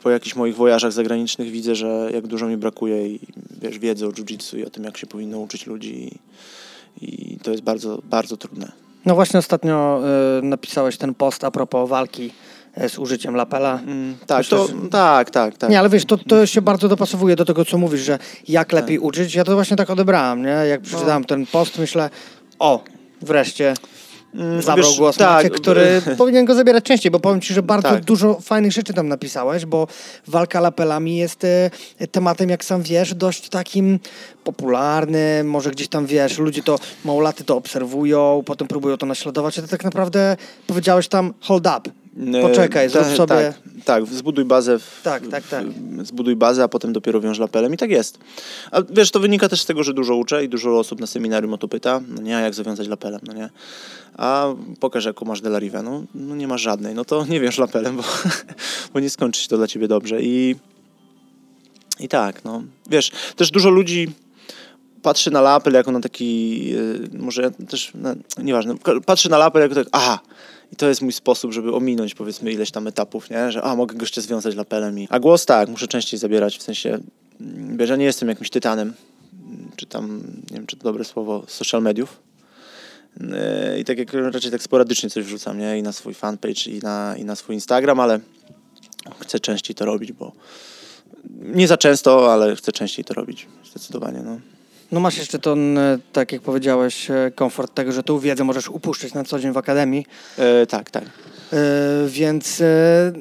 po 0.03 0.11
jakichś 0.11 0.37
moich 0.37 0.57
wojażach 0.57 0.93
zagranicznych 0.93 1.51
widzę, 1.51 1.75
że 1.75 2.11
jak 2.15 2.27
dużo 2.27 2.47
mi 2.47 2.57
brakuje 2.57 3.07
i 3.09 3.21
wiesz, 3.63 3.79
wiedzy 3.79 4.07
o 4.07 4.11
jiu-jitsu 4.11 4.59
i 4.59 4.65
o 4.65 4.71
tym, 4.71 4.85
jak 4.85 4.97
się 4.99 5.07
powinno 5.07 5.39
uczyć 5.39 5.67
ludzi. 5.67 6.19
I, 7.01 7.33
i 7.33 7.39
to 7.39 7.51
jest 7.51 7.63
bardzo, 7.63 8.03
bardzo 8.05 8.37
trudne. 8.37 8.73
No 9.07 9.15
właśnie 9.15 9.39
ostatnio 9.39 10.01
y, 10.39 10.43
napisałeś 10.43 10.97
ten 10.97 11.15
post 11.15 11.45
a 11.45 11.51
propos 11.51 11.91
walki 11.91 12.31
y, 12.85 12.89
z 12.89 12.99
użyciem 12.99 13.35
lapela. 13.37 13.81
Mm, 13.87 14.17
tak, 14.27 14.39
Myślę, 14.39 14.59
to, 14.59 14.67
że- 14.67 14.75
tak, 14.91 15.31
tak, 15.31 15.59
tak. 15.59 15.71
Nie, 15.71 15.79
ale 15.79 15.89
wiesz, 15.89 16.05
to, 16.05 16.19
to 16.19 16.47
się 16.47 16.63
bardzo 16.63 16.89
dopasowuje 16.89 17.37
do 17.37 17.45
tego, 17.45 17.65
co 17.65 17.79
mówisz, 17.79 18.01
że 18.01 18.19
jak 18.49 18.73
lepiej 18.73 18.99
uczyć. 18.99 19.35
Ja 19.35 19.45
to 19.45 19.55
właśnie 19.55 19.77
tak 19.77 19.91
odebrałem, 19.91 20.43
nie? 20.43 20.49
Jak 20.49 20.81
przeczytałem 20.81 21.25
ten 21.25 21.47
post, 21.47 21.79
myślę, 21.79 22.11
o, 22.59 22.85
wreszcie 23.23 23.75
zabrał 24.61 24.89
wiesz, 24.89 24.99
głos 24.99 25.17
tak, 25.17 25.45
Maciek, 25.45 25.61
który 25.61 26.03
powinien 26.19 26.45
go 26.45 26.55
zabierać 26.55 26.85
częściej, 26.85 27.11
bo 27.11 27.21
powiem 27.21 27.41
ci, 27.41 27.55
że 27.55 27.63
bardzo 27.63 27.89
Tak. 27.89 28.05
dużo 28.05 28.41
fajnych 28.41 28.73
rzeczy 28.73 28.95
tam 28.95 29.09
napisałeś, 29.09 29.67
bo 29.67 29.87
walka 30.27 30.61
lapelami 30.61 31.17
jest 31.17 31.45
e, 31.45 31.71
tematem, 32.11 32.51
jak 32.51 32.65
sam 32.65 32.83
wiesz, 32.83 33.15
dość 33.15 33.49
takim 33.49 33.99
popularnym, 34.45 35.51
może 35.51 35.71
gdzieś 35.71 35.89
tam, 35.89 36.07
wiesz, 36.07 36.39
ludzie 36.39 36.63
to, 36.63 36.79
małolaty 37.05 37.45
to 37.45 37.57
obserwują, 37.57 38.43
potem 38.47 38.69
próbują 38.69 38.97
to 38.97 39.07
naśladować, 39.07 39.59
a 39.59 39.63
ty 39.63 39.69
tak 39.69 39.85
naprawdę 39.85 40.37
powiedziałeś 40.67 41.09
tam 41.09 41.35
hold 41.41 41.67
up, 41.67 42.02
poczekaj, 42.43 42.89
zrób 42.89 43.05
tak, 43.05 43.17
sobie... 43.17 43.35
Tak, 43.35 43.55
tak, 43.85 44.07
zbuduj 44.07 44.45
bazę. 44.45 44.79
W, 44.79 45.01
Tak, 45.03 45.29
tak, 45.29 45.49
tak. 45.49 45.67
W, 45.67 46.07
zbuduj 46.07 46.37
bazę, 46.37 46.63
a 46.63 46.69
potem 46.69 46.93
dopiero 46.93 47.21
wiąż 47.21 47.39
lapelem 47.39 47.75
i 47.75 47.77
tak 47.77 47.91
jest. 47.91 48.19
A 48.71 48.83
wiesz, 48.91 49.11
to 49.11 49.21
wynika 49.21 49.49
też 49.49 49.63
z 49.63 49.67
tego, 49.67 49.83
że 49.83 49.95
dużo 49.95 50.17
uczę 50.17 50.45
i 50.45 50.49
dużo 50.49 50.79
osób 50.79 51.01
na 51.01 51.07
seminarium 51.07 51.55
o 51.55 51.59
to 51.59 51.69
pyta, 51.69 52.01
no 52.09 52.23
nie, 52.23 52.37
a 52.37 52.41
jak 52.41 52.55
zawiązać 52.55 52.89
lapelem, 52.89 53.21
no 53.27 53.33
nie. 53.33 53.51
A 54.17 54.47
pokaż, 54.81 55.05
jaką 55.05 55.27
masz 55.27 55.41
delarivę, 55.41 55.83
no, 55.83 56.05
no 56.15 56.37
nie 56.37 56.49
masz 56.49 56.63
żadnej, 56.63 56.95
no 56.95 57.05
to 57.05 57.27
nie 57.27 57.41
wiąż 57.41 57.59
lapelem, 57.59 57.97
bo, 57.97 58.03
bo 58.95 59.01
nie 59.01 59.11
skończy 59.11 59.43
się 59.43 59.49
to 59.49 59.57
dla 59.57 59.67
ciebie 59.67 59.89
dobrze 59.89 60.23
i 60.23 60.57
i 62.01 62.09
tak, 62.09 62.45
no. 62.45 62.63
Wiesz, 62.91 63.11
też 63.37 63.51
dużo 63.51 63.71
ludzi 63.71 64.09
patrzy 65.03 65.31
na 65.31 65.41
lapel 65.41 65.75
jako 65.75 65.93
na 65.93 66.01
taki, 66.01 66.73
e, 67.15 67.19
może 67.19 67.43
ja 67.43 67.51
też, 67.51 67.93
na, 67.95 68.15
nieważne, 68.39 68.79
ka- 68.79 69.01
patrzy 69.07 69.31
na 69.31 69.39
lapel 69.39 69.63
jako 69.63 69.75
tak, 69.75 69.87
aha, 69.93 70.19
i 70.73 70.77
to 70.77 70.89
jest 70.89 71.03
mój 71.03 71.13
sposób, 71.13 71.53
żeby 71.53 71.75
ominąć 71.75 72.15
powiedzmy 72.15 72.53
ileś 72.53 72.71
tam 72.71 72.87
etapów, 72.87 73.31
nie? 73.31 73.53
Że 73.53 73.63
a, 73.63 73.77
mogę 73.77 73.95
gościa 73.95 74.21
związać 74.21 74.55
lapelem 74.55 74.99
i... 74.99 75.07
A 75.11 75.21
głos 75.21 75.47
tak, 75.47 75.69
muszę 75.69 75.89
częściej 75.89 76.21
zabierać, 76.21 76.59
w 76.59 76.63
sensie, 76.63 76.99
mm, 77.41 77.77
wiesz, 77.77 77.91
ja 77.91 77.97
nie 77.97 78.05
jestem 78.05 78.29
jakimś 78.29 78.51
tytanem, 78.51 78.93
mm, 79.33 79.71
czy 79.77 79.87
tam, 79.87 80.23
nie 80.51 80.57
wiem, 80.57 80.67
czy 80.67 80.77
to 80.77 80.85
dobre 80.85 81.05
słowo, 81.05 81.45
social 81.47 81.83
mediów. 81.83 82.21
E, 83.21 83.81
I 83.81 83.85
tak 83.85 83.99
jak 83.99 84.13
raczej 84.13 84.51
tak 84.51 84.63
sporadycznie 84.63 85.11
coś 85.11 85.25
wrzucam, 85.25 85.59
nie? 85.59 85.79
I 85.79 85.83
na 85.83 85.93
swój 85.93 86.15
fanpage, 86.15 86.71
i 86.71 86.79
na, 86.79 87.17
i 87.17 87.25
na 87.25 87.37
swój 87.37 87.55
Instagram, 87.55 88.01
ale 88.01 88.21
chcę 89.21 89.41
częściej 89.41 89.77
to 89.77 89.85
robić, 89.85 90.13
bo 90.13 90.33
nie 91.41 91.69
za 91.69 91.77
często, 91.77 92.33
ale 92.33 92.57
chcę 92.57 92.73
częściej 92.73 93.05
to 93.05 93.15
robić, 93.15 93.47
zdecydowanie, 93.71 94.23
no. 94.25 94.41
No 94.93 95.01
masz 95.01 95.19
jeszcze 95.19 95.39
ten, 95.39 95.79
e, 95.79 95.99
tak 96.13 96.33
jak 96.33 96.43
powiedziałeś, 96.43 97.11
e, 97.11 97.31
komfort 97.35 97.75
tego, 97.75 97.93
że 97.93 98.03
tą 98.03 98.19
wiedzę 98.19 98.45
możesz 98.45 98.69
upuszczać 98.69 99.15
na 99.15 99.25
co 99.25 99.39
dzień 99.41 99.53
w 99.53 99.57
akademii, 99.57 100.07
E, 100.39 100.67
tak, 100.67 100.91
tak. 100.91 101.05
e, 101.53 101.59
więc 102.09 102.61
e, 102.61 103.13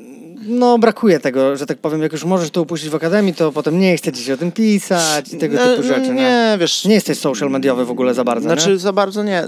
no 0.47 0.77
brakuje 0.79 1.19
tego, 1.19 1.57
że 1.57 1.65
tak 1.65 1.77
powiem, 1.77 2.01
jak 2.01 2.11
już 2.11 2.23
możesz 2.25 2.49
to 2.49 2.61
upuścić 2.61 2.89
w 2.89 2.95
akademii, 2.95 3.33
to 3.33 3.51
potem 3.51 3.79
nie 3.79 3.97
chce 3.97 4.11
ci 4.11 4.23
się 4.23 4.33
o 4.33 4.37
tym 4.37 4.51
pisać 4.51 5.33
i 5.33 5.37
tego 5.37 5.55
No, 5.57 5.65
typu 5.65 5.83
rzeczy, 5.83 6.07
nie? 6.07 6.13
Nie, 6.13 6.57
wiesz... 6.59 6.85
Nie 6.85 6.93
jesteś 6.95 7.17
social 7.17 7.49
mediowy 7.49 7.85
w 7.85 7.91
ogóle 7.91 8.13
za 8.13 8.23
bardzo, 8.23 8.43
Znaczy 8.43 8.69
nie? 8.69 8.77
za 8.77 8.93
bardzo 8.93 9.23
nie. 9.23 9.43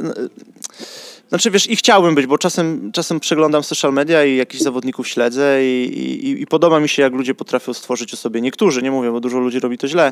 Znaczy 1.33 1.51
wiesz, 1.51 1.69
i 1.69 1.75
chciałbym 1.75 2.15
być, 2.15 2.25
bo 2.25 2.37
czasem, 2.37 2.91
czasem 2.91 3.19
przeglądam 3.19 3.63
social 3.63 3.93
media 3.93 4.25
i 4.25 4.35
jakichś 4.35 4.63
zawodników 4.63 5.07
śledzę 5.07 5.65
i, 5.65 5.99
i, 6.29 6.41
i 6.41 6.47
podoba 6.47 6.79
mi 6.79 6.89
się, 6.89 7.01
jak 7.01 7.13
ludzie 7.13 7.35
potrafią 7.35 7.73
stworzyć 7.73 8.13
o 8.13 8.17
sobie, 8.17 8.41
niektórzy, 8.41 8.81
nie 8.81 8.91
mówię, 8.91 9.11
bo 9.11 9.19
dużo 9.19 9.39
ludzi 9.39 9.59
robi 9.59 9.77
to 9.77 9.87
źle, 9.87 10.11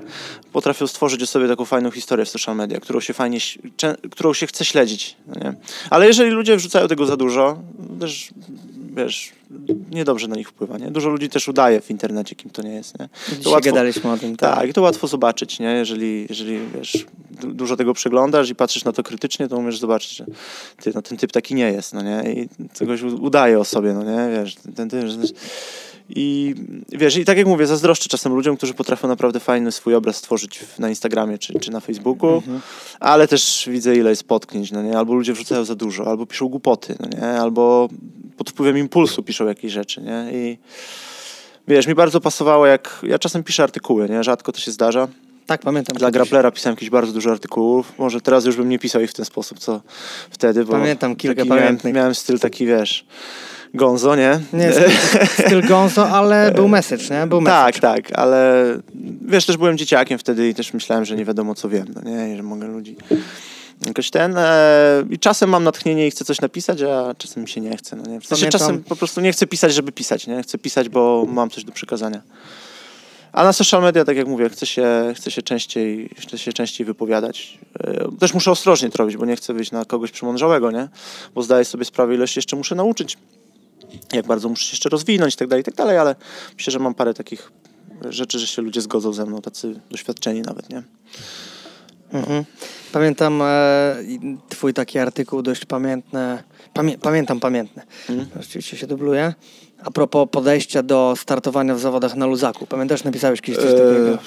potrafią 0.53 0.87
stworzyć 0.87 1.23
o 1.23 1.27
sobie 1.27 1.47
taką 1.47 1.65
fajną 1.65 1.91
historię 1.91 2.25
w 2.25 2.29
social 2.29 2.55
media, 2.55 2.79
którą 2.79 2.99
się 2.99 3.13
fajnie, 3.13 3.37
którą 4.11 4.33
się 4.33 4.47
chce 4.47 4.65
śledzić. 4.65 5.15
no 5.27 5.33
Nie? 5.41 5.53
Ale 5.89 6.07
jeżeli 6.07 6.31
ludzie 6.31 6.57
wrzucają 6.57 6.87
tego 6.87 7.05
za 7.05 7.17
dużo, 7.17 7.59
też 7.99 8.29
wiesz, 8.95 9.31
niedobrze 9.91 10.27
na 10.27 10.35
nich 10.35 10.49
wpływa, 10.49 10.77
nie? 10.77 10.91
Dużo 10.91 11.09
ludzi 11.09 11.29
też 11.29 11.47
udaje 11.47 11.81
w 11.81 11.91
internecie, 11.91 12.35
kim 12.35 12.51
to 12.51 12.61
nie 12.61 12.73
jest, 12.73 12.99
nie? 12.99 13.09
Dzisiaj 13.37 13.61
gadaliśmy 13.61 14.11
o 14.11 14.17
tym, 14.17 14.35
tak. 14.37 14.55
Tak, 14.55 14.69
i 14.69 14.73
to 14.73 14.81
łatwo 14.81 15.07
zobaczyć, 15.07 15.59
nie? 15.59 15.67
Jeżeli, 15.67 16.25
jeżeli 16.29 16.59
wiesz, 16.75 17.05
du- 17.31 17.53
dużo 17.53 17.75
tego 17.77 17.93
przeglądasz 17.93 18.49
i 18.49 18.55
patrzysz 18.55 18.83
na 18.85 18.91
to 18.91 19.03
krytycznie, 19.03 19.47
to 19.47 19.57
umiesz 19.57 19.79
zobaczyć, 19.79 20.15
że 20.17 20.25
ty, 20.81 20.91
no, 20.95 21.01
ten 21.01 21.17
typ 21.17 21.31
taki 21.31 21.55
nie 21.55 21.71
jest, 21.71 21.93
no 21.93 22.01
nie? 22.01 22.33
I 22.33 22.49
czegoś 22.73 23.01
udaje 23.01 23.59
o 23.59 23.65
sobie, 23.65 23.93
no 23.93 24.03
nie? 24.03 24.33
Wiesz, 24.39 24.55
ten 24.75 24.89
typ. 24.89 25.01
I 26.15 26.55
wiesz, 26.89 27.17
i 27.17 27.25
tak 27.25 27.37
jak 27.37 27.47
mówię, 27.47 27.67
zazdroszczę 27.67 28.09
czasem 28.09 28.33
ludziom, 28.33 28.57
którzy 28.57 28.73
potrafią 28.73 29.07
naprawdę 29.07 29.39
fajny 29.39 29.71
swój 29.71 29.95
obraz 29.95 30.15
stworzyć 30.15 30.59
w- 30.59 30.79
na 30.79 30.89
Instagramie 30.89 31.37
czy, 31.37 31.59
czy 31.59 31.71
na 31.71 31.79
Facebooku, 31.79 32.33
Mhm. 32.35 32.61
ale 32.99 33.27
też 33.27 33.67
widzę 33.71 33.95
ile 33.95 34.09
jest 34.09 34.23
potknięć, 34.23 34.71
no 34.71 34.83
nie? 34.83 34.97
Albo 34.97 35.13
ludzie 35.13 35.33
wrzucają 35.33 35.65
za 35.65 35.75
dużo, 35.75 36.07
albo 36.07 36.25
piszą 36.25 36.47
głupoty, 36.49 36.95
no 36.99 37.07
nie? 37.19 37.27
Albo 37.27 37.89
pod 38.41 38.49
wpływem 38.49 38.77
impulsu 38.77 39.23
piszą 39.23 39.47
jakieś 39.47 39.71
rzeczy, 39.71 40.01
nie? 40.01 40.25
I 40.33 40.57
wiesz, 41.67 41.87
mi 41.87 41.95
bardzo 41.95 42.21
pasowało 42.21 42.65
jak... 42.65 42.99
Ja 43.03 43.19
czasem 43.19 43.43
piszę 43.43 43.63
artykuły, 43.63 44.09
nie? 44.09 44.23
Rzadko 44.23 44.51
to 44.51 44.59
się 44.59 44.71
zdarza. 44.71 45.07
Tak, 45.45 45.61
pamiętam. 45.61 45.97
Dla 45.97 46.07
kiedyś. 46.07 46.13
Grapplera 46.13 46.51
pisałem 46.51 46.75
jakieś 46.75 46.89
bardzo 46.89 47.13
dużo 47.13 47.31
artykułów. 47.31 47.93
Może 47.97 48.21
teraz 48.21 48.45
już 48.45 48.55
bym 48.55 48.69
nie 48.69 48.79
pisał 48.79 49.01
ich 49.01 49.11
w 49.11 49.13
ten 49.13 49.25
sposób, 49.25 49.59
co 49.59 49.81
wtedy, 50.29 50.65
bo 50.65 50.71
Pamiętam 50.71 51.15
kilka 51.15 51.35
taki 51.35 51.49
miałem, 51.49 51.63
pamiętnych. 51.63 51.93
miałem 51.93 52.15
styl 52.15 52.39
taki, 52.39 52.65
wiesz, 52.65 53.05
Gonzo, 53.73 54.15
nie? 54.15 54.39
Nie, 54.53 54.71
styl, 54.71 54.91
styl 55.45 55.67
Gonzo, 55.67 56.09
ale 56.09 56.51
był 56.55 56.67
message, 56.67 57.03
nie? 57.11 57.27
Był 57.27 57.41
message. 57.41 57.79
Tak, 57.79 57.79
tak, 57.79 58.19
ale 58.19 58.65
wiesz, 59.21 59.45
też 59.45 59.57
byłem 59.57 59.77
dzieciakiem 59.77 60.19
wtedy 60.19 60.49
i 60.49 60.53
też 60.53 60.73
myślałem, 60.73 61.05
że 61.05 61.15
nie 61.15 61.25
wiadomo 61.25 61.55
co 61.55 61.69
wiem, 61.69 61.85
no 61.95 62.01
nie, 62.11 62.33
I 62.33 62.37
że 62.37 62.43
mogę 62.43 62.67
ludzi 62.67 62.95
jakoś 63.85 64.09
ten 64.09 64.37
e, 64.37 65.03
i 65.09 65.19
czasem 65.19 65.49
mam 65.49 65.63
natchnienie 65.63 66.07
i 66.07 66.11
chcę 66.11 66.25
coś 66.25 66.41
napisać, 66.41 66.81
a 66.81 67.13
czasem 67.17 67.43
mi 67.43 67.49
się 67.49 67.61
nie 67.61 67.77
chce, 67.77 67.95
no 67.95 68.03
nie? 68.03 68.19
W 68.21 68.25
sensie 68.25 68.41
Pamiętam- 68.41 68.59
czasem 68.59 68.83
po 68.83 68.95
prostu 68.95 69.21
nie 69.21 69.31
chcę 69.31 69.47
pisać, 69.47 69.73
żeby 69.73 69.91
pisać, 69.91 70.27
nie? 70.27 70.43
Chcę 70.43 70.57
pisać, 70.57 70.89
bo 70.89 71.25
mam 71.29 71.49
coś 71.49 71.63
do 71.63 71.71
przekazania. 71.71 72.21
A 73.33 73.43
na 73.43 73.53
social 73.53 73.81
media, 73.81 74.05
tak 74.05 74.17
jak 74.17 74.27
mówię, 74.27 74.49
chcę 74.49 74.65
się, 74.65 75.13
chcę 75.15 75.31
się, 75.31 75.41
częściej, 75.41 76.09
chcę 76.19 76.37
się 76.37 76.53
częściej 76.53 76.85
wypowiadać. 76.85 77.59
E, 77.79 78.17
Też 78.19 78.33
muszę 78.33 78.51
ostrożnie 78.51 78.89
to 78.89 78.97
robić, 78.97 79.17
bo 79.17 79.25
nie 79.25 79.35
chcę 79.35 79.53
wyjść 79.53 79.71
na 79.71 79.85
kogoś 79.85 80.11
przemądrzałego, 80.11 80.71
nie? 80.71 80.87
Bo 81.35 81.41
zdaję 81.43 81.65
sobie 81.65 81.85
sprawę, 81.85 82.15
ile 82.15 82.27
się 82.27 82.37
jeszcze 82.37 82.55
muszę 82.55 82.75
nauczyć. 82.75 83.17
Jak 84.13 84.27
bardzo 84.27 84.49
muszę 84.49 84.63
się 84.65 84.71
jeszcze 84.71 84.89
rozwinąć 84.89 85.33
i 85.33 85.37
tak 85.37 85.47
dalej, 85.47 85.61
i 85.61 85.65
tak 85.65 85.75
dalej, 85.75 85.97
ale 85.97 86.15
myślę, 86.57 86.71
że 86.71 86.79
mam 86.79 86.93
parę 86.93 87.13
takich 87.13 87.51
rzeczy, 88.09 88.39
że 88.39 88.47
się 88.47 88.61
ludzie 88.61 88.81
zgodzą 88.81 89.13
ze 89.13 89.25
mną, 89.25 89.41
tacy 89.41 89.79
doświadczeni 89.91 90.41
nawet, 90.41 90.69
nie? 90.69 90.83
Mhm. 92.13 92.43
Pamiętam 92.91 93.41
e, 93.41 93.95
twój 94.49 94.73
taki 94.73 94.99
artykuł 94.99 95.41
dość 95.41 95.65
pamiętny. 95.65 96.43
Pamię, 96.73 96.97
pamiętam, 96.97 97.39
pamiętny. 97.39 97.83
Mhm. 98.09 98.29
Oczywiście 98.39 98.77
się 98.77 98.87
dubluje. 98.87 99.33
A 99.83 99.91
propos 99.91 100.27
podejścia 100.31 100.83
do 100.83 101.13
startowania 101.17 101.75
w 101.75 101.79
zawodach 101.79 102.15
na 102.15 102.25
luzaku. 102.25 102.67
Pamiętasz, 102.67 103.03
napisałeś 103.03 103.41
kiedyś 103.41 103.61
coś 103.61 103.71
takiego? 103.71 104.09
Eee, 104.09 104.17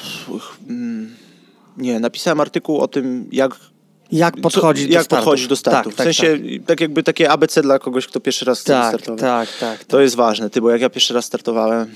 mm, 0.69 1.15
nie, 1.77 2.01
napisałem 2.01 2.41
artykuł 2.41 2.81
o 2.81 2.89
tym, 2.89 3.29
jak, 3.33 3.57
Jak 4.13 4.41
podchodzić 4.41 4.85
co, 4.85 4.89
do 4.89 4.95
jak 4.95 5.05
startów. 5.05 5.25
podchodzić 5.25 5.49
do 5.49 5.57
startów. 5.57 5.95
Tak, 5.95 6.07
w 6.07 6.17
sensie, 6.17 6.39
tak. 6.67 6.81
jakby 6.81 7.03
takie 7.03 7.31
ABC 7.31 7.63
dla 7.63 7.79
kogoś, 7.79 8.07
kto 8.07 8.21
pierwszy 8.21 8.45
raz 8.45 8.65
tak, 8.65 8.89
startować. 8.89 9.21
tak, 9.21 9.49
tak, 9.49 9.79
tak. 9.79 9.85
To 9.85 10.01
jest 10.01 10.15
ważne, 10.17 10.51
ty, 10.51 10.61
bo 10.61 10.71
jak 10.71 10.81
ja 10.81 10.91
pierwszy 10.91 11.15
raz 11.15 11.25
startowałem, 11.25 11.95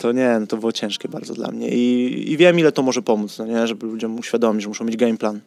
to 0.00 0.12
nie, 0.12 0.36
no 0.40 0.46
to 0.46 0.56
było 0.56 0.72
ciężkie 0.72 1.08
bardzo 1.08 1.34
dla 1.34 1.50
mnie. 1.50 1.68
I, 1.68 2.32
I 2.32 2.36
wiem, 2.36 2.58
ile 2.58 2.72
to 2.72 2.82
może 2.82 3.02
pomóc, 3.02 3.38
no 3.38 3.46
nie? 3.46 3.66
żeby 3.66 3.86
ludziom 3.86 4.18
uświadomić, 4.18 4.62
że 4.62 4.68
muszą 4.68 4.84
mieć 4.84 4.96
game 4.96 5.16
plan. 5.16 5.40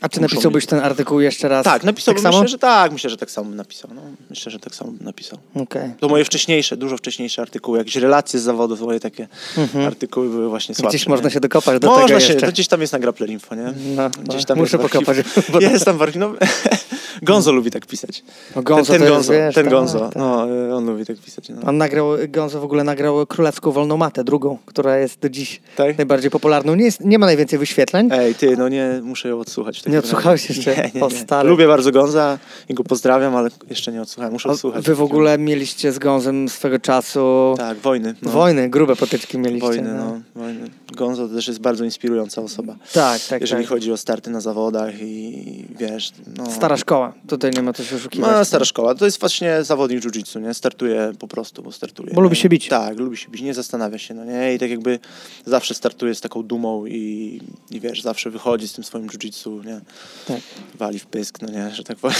A 0.00 0.08
czy 0.08 0.20
muszą 0.20 0.34
napisałbyś 0.34 0.66
ten 0.66 0.78
artykuł 0.80 1.20
jeszcze 1.20 1.48
raz? 1.48 1.64
Tak, 1.64 1.84
napisałbym, 1.84 2.22
tak 2.22 2.32
samo? 2.32 2.42
myślę, 2.42 2.48
że 2.52 2.58
tak, 2.58 2.92
myślę, 2.92 3.10
że 3.10 3.16
tak 3.16 3.30
samo 3.30 3.48
bym 3.48 3.56
napisał. 3.56 3.90
No. 3.94 4.00
Myślę, 4.30 4.52
że 4.52 4.58
tak 4.58 4.74
samo 4.74 4.90
bym 4.92 5.04
napisał. 5.04 5.38
Okej. 5.54 5.90
To 6.00 6.08
moje 6.08 6.24
wcześniejsze, 6.24 6.76
dużo 6.76 6.96
wcześniejsze 6.96 7.42
artykuły, 7.42 7.78
jakieś 7.78 7.96
relacje 7.96 8.40
z 8.40 8.42
zawodów, 8.42 8.80
moje 8.80 9.00
takie 9.00 9.28
artykuły 9.86 10.28
były 10.28 10.48
właśnie 10.48 10.74
słabsze. 10.74 10.80
Mhm. 10.86 10.90
Gdzieś 10.90 11.06
nie? 11.06 11.10
można 11.10 11.30
się 11.30 11.40
dokopać 11.40 11.80
do 11.80 11.88
Można 11.88 12.06
tego 12.06 12.20
się, 12.20 12.32
jeszcze. 12.32 12.46
to 12.46 12.52
gdzieś 12.52 12.68
tam 12.68 12.80
jest 12.80 12.92
na 12.92 12.98
Grappler 12.98 13.30
Info, 13.30 13.54
nie? 13.54 13.72
No, 13.96 14.10
Gdzieś 14.10 14.40
no, 14.40 14.46
tam 14.46 14.58
muszę 14.58 14.76
jest 14.76 14.92
pokopać. 14.92 15.16
bo- 15.52 15.60
Jest 15.70 15.84
tam 15.84 15.98
w 15.98 16.02
archiwum. 16.02 16.36
No, 17.22 17.26
Gonzo 17.26 17.52
lubi 17.52 17.70
tak 17.70 17.86
pisać. 17.86 18.22
No, 18.56 18.62
Gonzo 18.62 18.92
ten 18.92 19.00
ten 19.02 19.02
jest, 19.02 19.14
Gonzo, 19.28 19.32
wiesz, 19.32 19.54
ten 19.54 19.64
tak, 19.64 19.72
Gonzo. 19.72 20.00
tak. 20.00 20.16
No, 20.16 20.50
y, 20.68 20.74
on 20.74 20.86
lubi 20.86 21.06
tak 21.06 21.16
pisać. 21.16 21.48
No. 21.48 21.56
On 21.66 21.76
nagrał, 21.76 22.08
Gonzo 22.28 22.60
w 22.60 22.64
ogóle 22.64 22.84
nagrał 22.84 23.26
królewską 23.26 23.70
wolną 23.72 23.96
matę, 23.96 24.24
drugą, 24.24 24.58
która 24.66 24.98
jest 24.98 25.20
do 25.20 25.28
dziś 25.28 25.60
Tak? 25.76 25.98
najbardziej 25.98 26.30
popularną. 26.30 26.74
Nie, 26.74 26.84
jest, 26.84 27.04
nie 27.04 27.18
ma 27.18 27.26
najwięcej 27.26 27.58
wyświetleń. 27.58 28.08
Ej, 28.12 28.34
ty, 28.34 28.56
no 28.56 28.68
nie, 28.68 29.00
muszę 29.02 29.28
ją 29.28 29.40
odsłuchać. 29.40 29.86
Nie 29.86 29.98
odsłuchałeś 29.98 30.48
jeszcze? 30.48 30.76
Nie, 30.76 30.90
nie, 30.94 31.00
nie. 31.42 31.42
Lubię 31.44 31.66
bardzo 31.66 31.92
Gonza 31.92 32.38
i 32.68 32.74
go 32.74 32.84
pozdrawiam, 32.84 33.36
ale 33.36 33.50
jeszcze 33.70 33.92
nie 33.92 34.02
odsłuchałem. 34.02 34.32
Muszę 34.32 34.48
odsłuchać. 34.48 34.84
Wy 34.84 34.94
w 34.94 35.02
ogóle 35.02 35.38
mieliście 35.38 35.92
z 35.92 35.98
Gonzem 35.98 36.48
swego 36.48 36.78
czasu 36.78 37.54
Tak, 37.58 37.78
wojny. 37.78 38.14
No. 38.22 38.30
wojny, 38.30 38.68
grube 38.70 38.96
potyczki 38.96 39.38
mieliście. 39.38 39.66
Wojny, 39.66 39.94
no. 39.94 40.20
Wojny. 40.34 40.70
Gonzo 40.96 41.28
to 41.28 41.34
też 41.34 41.48
jest 41.48 41.60
bardzo 41.60 41.84
inspirująca 41.84 42.42
osoba. 42.42 42.76
Tak, 42.92 43.20
tak, 43.28 43.40
jeżeli 43.40 43.62
tak. 43.62 43.70
chodzi 43.70 43.92
o 43.92 43.96
starty 43.96 44.30
na 44.30 44.40
zawodach 44.40 44.94
i 45.02 45.64
wiesz, 45.78 46.12
no... 46.36 46.50
Stara 46.50 46.76
szkoła, 46.76 47.07
tutaj 47.28 47.50
nie 47.50 47.62
ma 47.62 47.72
co 47.72 47.84
się 47.84 47.96
oszukiwać. 47.96 48.30
No, 48.30 48.44
stara 48.44 48.64
szkoła. 48.64 48.94
To 48.94 49.04
jest 49.04 49.20
właśnie 49.20 49.64
zawodnik 49.64 50.00
jiu-jitsu, 50.04 50.40
nie? 50.42 50.54
Startuje 50.54 51.12
po 51.18 51.28
prostu, 51.28 51.62
bo 51.62 51.72
startuje. 51.72 52.14
Bo 52.14 52.20
lubi 52.20 52.36
nie? 52.36 52.42
się 52.42 52.48
bić. 52.48 52.68
Tak, 52.68 52.98
lubi 52.98 53.16
się 53.16 53.28
bić, 53.30 53.42
nie 53.42 53.54
zastanawia 53.54 53.98
się, 53.98 54.14
no 54.14 54.24
nie? 54.24 54.54
I 54.54 54.58
tak 54.58 54.70
jakby 54.70 54.98
zawsze 55.46 55.74
startuje 55.74 56.14
z 56.14 56.20
taką 56.20 56.42
dumą 56.42 56.86
i, 56.86 57.40
i 57.70 57.80
wiesz, 57.80 58.02
zawsze 58.02 58.30
wychodzi 58.30 58.68
z 58.68 58.72
tym 58.72 58.84
swoim 58.84 59.06
jiu-jitsu, 59.06 59.64
nie? 59.66 59.80
Tak. 60.26 60.40
Wali 60.74 60.98
w 60.98 61.06
pysk, 61.06 61.38
no 61.42 61.48
nie? 61.50 61.70
Że 61.74 61.84
tak 61.84 61.98
powiem. 61.98 62.16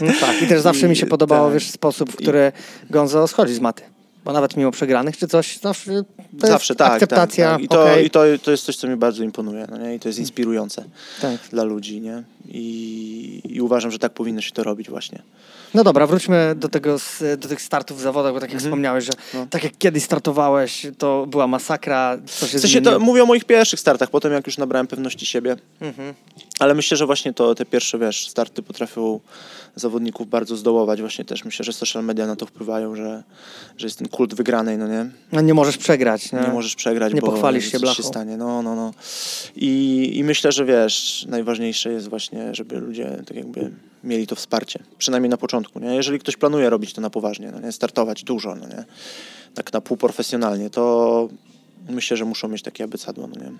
No 0.00 0.12
tak, 0.20 0.42
i 0.42 0.46
też 0.46 0.60
zawsze 0.60 0.88
mi 0.88 0.96
się 1.00 1.06
I- 1.06 1.08
podobało, 1.08 1.46
tak. 1.46 1.54
wiesz, 1.54 1.70
sposób, 1.70 2.12
w 2.12 2.16
który 2.16 2.52
Gonzo 2.90 3.26
schodzi 3.28 3.54
z 3.54 3.60
maty. 3.60 3.82
Bo 4.26 4.32
nawet 4.32 4.56
mimo 4.56 4.70
przegranych 4.70 5.16
czy 5.16 5.28
coś, 5.28 5.58
zawsze 5.58 6.04
to 6.40 6.46
zawsze, 6.46 6.72
jest 6.72 6.78
tak, 6.78 6.92
akceptacja, 6.92 7.46
tak, 7.46 7.54
tak. 7.54 7.64
I, 7.64 7.68
to, 7.68 7.82
okej. 7.82 8.06
i 8.06 8.10
to, 8.10 8.20
to 8.42 8.50
jest 8.50 8.64
coś, 8.64 8.76
co 8.76 8.88
mi 8.88 8.96
bardzo 8.96 9.24
imponuje, 9.24 9.66
no 9.70 9.78
nie? 9.78 9.94
I 9.94 10.00
to 10.00 10.08
jest 10.08 10.18
inspirujące 10.18 10.84
tak. 11.20 11.40
dla 11.50 11.64
ludzi, 11.64 12.00
nie? 12.00 12.22
I, 12.48 13.42
I 13.44 13.60
uważam, 13.60 13.90
że 13.90 13.98
tak 13.98 14.12
powinno 14.12 14.40
się 14.40 14.52
to 14.52 14.62
robić 14.62 14.90
właśnie. 14.90 15.22
No 15.76 15.84
dobra, 15.84 16.06
wróćmy 16.06 16.54
do, 16.56 16.68
tego, 16.68 16.96
do 17.38 17.48
tych 17.48 17.62
startów 17.62 17.98
w 17.98 18.00
zawodach, 18.00 18.32
bo 18.32 18.40
tak 18.40 18.52
jak 18.52 18.60
wspomniałeś, 18.60 19.04
że 19.04 19.12
No. 19.34 19.46
tak 19.50 19.64
jak 19.64 19.78
kiedyś 19.78 20.02
startowałeś, 20.02 20.86
to 20.98 21.26
była 21.26 21.46
masakra, 21.46 22.18
co 22.26 22.46
się 22.46 22.58
W 22.58 22.60
sensie 22.60 22.80
to 22.80 22.98
mówię 22.98 23.22
o 23.22 23.26
moich 23.26 23.44
pierwszych 23.44 23.80
startach, 23.80 24.10
potem 24.10 24.32
jak 24.32 24.46
już 24.46 24.58
nabrałem 24.58 24.86
pewności 24.86 25.26
siebie. 25.26 25.56
Mhm. 25.80 26.14
Ale 26.58 26.74
myślę, 26.74 26.96
że 26.96 27.06
właśnie 27.06 27.32
to 27.32 27.54
te 27.54 27.66
pierwsze, 27.66 27.98
wiesz, 27.98 28.28
starty 28.28 28.62
potrafią 28.62 29.20
zawodników 29.74 30.28
bardzo 30.30 30.56
zdołować. 30.56 31.00
Właśnie 31.00 31.24
też 31.24 31.44
myślę, 31.44 31.64
że 31.64 31.72
social 31.72 32.04
media 32.04 32.26
na 32.26 32.36
to 32.36 32.46
wpływają, 32.46 32.96
że, 32.96 33.22
że 33.76 33.86
jest 33.86 33.98
ten 33.98 34.08
kult 34.08 34.34
wygranej, 34.34 34.78
no 34.78 34.88
nie? 34.88 35.06
No 35.32 35.40
nie 35.40 35.54
możesz 35.54 35.76
przegrać. 35.76 36.32
Nie, 36.32 36.38
Nie 36.40 36.48
możesz 36.48 36.74
przegrać, 36.74 37.14
Nie 37.14 37.20
bo 37.20 37.26
pochwalisz 37.26 37.72
się 37.72 37.78
blachą. 37.80 37.96
się 37.96 38.02
stanie. 38.02 38.36
No, 38.36 38.62
no, 38.62 38.74
no. 38.76 38.94
I, 39.56 40.12
I 40.14 40.24
myślę, 40.24 40.52
że 40.52 40.64
wiesz, 40.64 41.26
najważniejsze 41.28 41.92
jest 41.92 42.08
właśnie, 42.08 42.54
żeby 42.54 42.78
ludzie 42.78 43.22
tak 43.26 43.36
jakby 43.36 43.70
mieli 44.06 44.26
to 44.26 44.36
wsparcie. 44.36 44.82
Przynajmniej 44.98 45.30
na 45.30 45.36
początku, 45.36 45.80
nie? 45.80 45.94
Jeżeli 45.94 46.18
ktoś 46.18 46.36
planuje 46.36 46.70
robić 46.70 46.92
to 46.92 47.00
na 47.00 47.10
poważnie, 47.10 47.50
no 47.52 47.60
nie? 47.60 47.72
Startować 47.72 48.24
dużo, 48.24 48.54
no 48.54 48.66
nie? 48.68 48.84
Tak 49.54 49.72
na 49.72 49.80
półprofesjonalnie, 49.80 50.70
to 50.70 51.28
myślę, 51.88 52.16
że 52.16 52.24
muszą 52.24 52.48
mieć 52.48 52.62
takie 52.62 52.84
abecadło, 52.84 53.26
no 53.26 53.44
nie? 53.44 53.52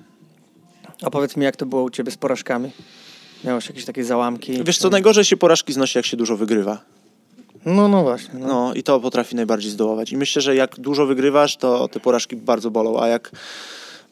A 1.03 1.11
powiedz 1.11 1.37
mi, 1.37 1.45
jak 1.45 1.57
to 1.57 1.67
było 1.67 1.83
u 1.83 1.91
ciebie 1.91 2.11
z 2.11 2.17
porażkami? 2.17 2.71
Miałeś 3.45 3.69
jakieś 3.69 3.85
takie 3.85 4.05
załamki? 4.05 4.65
Wiesz 4.65 4.79
co, 4.79 4.91
najgorzej 4.91 5.25
się 5.25 5.37
porażki 5.37 5.73
znosi, 5.73 5.99
jak 5.99 6.07
się 6.07 6.17
dużo 6.17 6.37
wygrywa. 6.37 6.81
No, 7.67 7.89
no 7.89 8.03
właśnie. 8.03 8.39
No. 8.41 8.47
No 8.47 8.75
i 8.75 8.83
to 8.83 9.01
potrafi 9.01 9.37
najbardziej 9.37 9.71
zdołować. 9.71 10.13
I 10.13 10.17
myślę, 10.17 10.43
że 10.43 10.55
jak 10.55 10.81
dużo 10.81 11.07
wygrywasz, 11.07 11.57
to 11.57 11.89
te 11.89 12.01
porażki 12.01 12.37
bardzo 12.37 12.71
bolą, 12.71 13.01
a 13.01 13.09
jak 13.09 13.31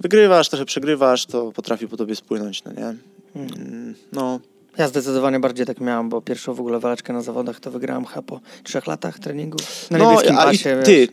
wygrywasz, 0.01 0.49
trochę 0.49 0.65
przegrywasz, 0.65 1.27
to 1.27 1.53
potrafi 1.53 1.89
po 1.89 1.97
tobie 1.97 2.17
spłynąć, 2.17 2.65
no 2.65 2.73
nie? 2.73 2.95
Mm, 3.37 3.95
No, 4.13 4.41
Ja 4.79 4.89
zdecydowanie 4.89 5.41
bardziej 5.41 5.67
tak 5.67 5.81
miałem, 5.81 6.09
bo 6.09 6.21
pierwszą 6.21 6.55
w 6.55 6.61
ogóle 6.61 6.81
waleczkę 6.81 7.13
na 7.13 7.23
zawodach 7.23 7.61
to 7.61 7.71
wygrałem 7.71 8.05
chyba 8.05 8.23
po 8.23 8.41
trzech 8.63 8.87
latach 8.87 9.19
treningu. 9.19 9.59
Na 9.91 9.99
no 9.99 10.11
niebieskim 10.11 10.39
a 10.39 10.43
i 10.43 10.47
pasie. 10.47 10.83
ty, 10.85 10.97
wiesz. 11.01 11.09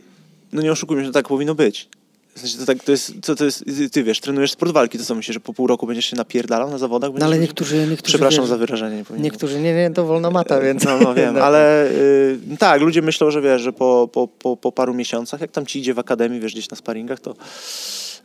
no 0.54 0.62
nie 0.62 0.72
oszukujmy 0.72 1.06
to 1.06 1.12
tak 1.12 1.28
powinno 1.28 1.56
być. 1.56 1.90
W 2.36 2.40
sensie 2.40 2.58
to, 2.58 2.66
tak, 2.66 2.84
to 2.84 2.92
jest, 2.92 3.14
co 3.22 3.36
to 3.36 3.46
jest, 3.46 3.64
ty- 3.92 4.04
wiesz, 4.04 4.20
trenujesz 4.20 4.52
sport 4.52 4.72
walki, 4.72 4.98
to 4.98 5.04
co 5.04 5.16
myślisz, 5.16 5.34
że 5.34 5.40
po 5.40 5.54
pół 5.54 5.68
roku 5.68 5.88
będziesz 5.88 6.06
się 6.06 6.16
napierdalał 6.16 6.70
na 6.70 6.78
zawodach? 6.78 7.12
No 7.20 7.26
ale 7.26 7.40
niektórzy, 7.40 7.76
niektórzy 7.78 8.04
Przepraszam 8.04 8.42
wiesz, 8.44 8.50
za 8.50 8.58
wyrażenie. 8.58 9.04
Nie. 9.10 9.20
Niektórzy, 9.20 9.62
nie, 9.62 9.74
nie, 9.74 9.92
to 9.92 10.06
wolna 10.06 10.32
mata, 10.32 10.62
więc... 10.62 10.84
No, 10.84 11.00
no 11.00 11.14
wiem, 11.14 11.38
ale 11.48 11.92
y, 11.92 12.40
tak, 12.60 12.82
ludzie 12.82 13.02
myślą, 13.02 13.32
że 13.32 13.42
wiesz, 13.42 13.62
że 13.62 13.74
po, 13.74 14.10
po, 14.12 14.28
po, 14.28 14.58
po 14.58 14.72
paru 14.72 14.94
miesiącach, 14.94 15.42
jak 15.42 15.52
tam 15.52 15.66
ci 15.66 15.80
idzie 15.80 15.94
w 15.94 16.00
akademii, 16.00 16.40
wiesz, 16.40 16.54
gdzieś 16.54 16.70
na 16.70 16.78
sparingach, 16.78 17.20
to, 17.20 17.36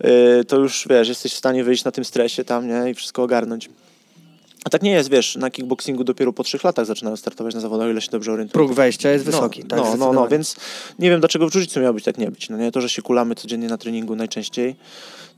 y, 0.05 0.45
to 0.45 0.57
już, 0.57 0.87
wiesz, 0.91 1.09
jesteś 1.09 1.33
w 1.33 1.37
stanie 1.37 1.65
wyjść 1.65 1.85
na 1.85 1.91
tym 1.91 2.05
stresie 2.05 2.45
tam, 2.45 2.69
nie, 2.69 2.91
i 2.91 2.95
wszystko 2.95 3.23
ogarnąć. 3.23 3.69
A 4.67 4.71
tak 4.71 4.83
nie 4.83 4.91
jest, 4.91 5.11
wiesz, 5.11 5.37
na 5.37 5.51
kickboxingu 5.51 6.05
dopiero 6.05 6.33
po 6.33 6.43
trzech 6.43 6.65
latach 6.65 6.87
zaczynają 6.87 7.17
startować 7.17 7.55
na 7.55 7.61
zawodach, 7.61 7.87
o 7.87 7.91
ile 7.91 8.01
się 8.01 8.11
dobrze 8.11 8.33
orientuję. 8.33 8.53
Próg 8.53 8.77
wejścia 8.77 9.11
jest 9.11 9.25
wysoki. 9.25 9.63
No, 9.63 9.69
tak, 9.69 9.79
no, 9.79 9.97
no, 9.97 10.13
no, 10.13 10.29
więc 10.29 10.57
nie 10.99 11.11
wiem, 11.11 11.21
dlaczego 11.21 11.51
w 11.51 11.53
jiu 11.53 11.83
miało 11.83 11.95
być 11.95 12.05
tak 12.05 12.19
nie 12.19 12.31
być. 12.31 12.49
No 12.49 12.57
nie? 12.57 12.73
To, 12.73 12.81
że 12.81 12.89
się 12.89 13.03
kulamy 13.03 13.35
codziennie 13.35 13.69
na 13.69 13.79
treningu 13.79 14.17
najczęściej, 14.17 14.77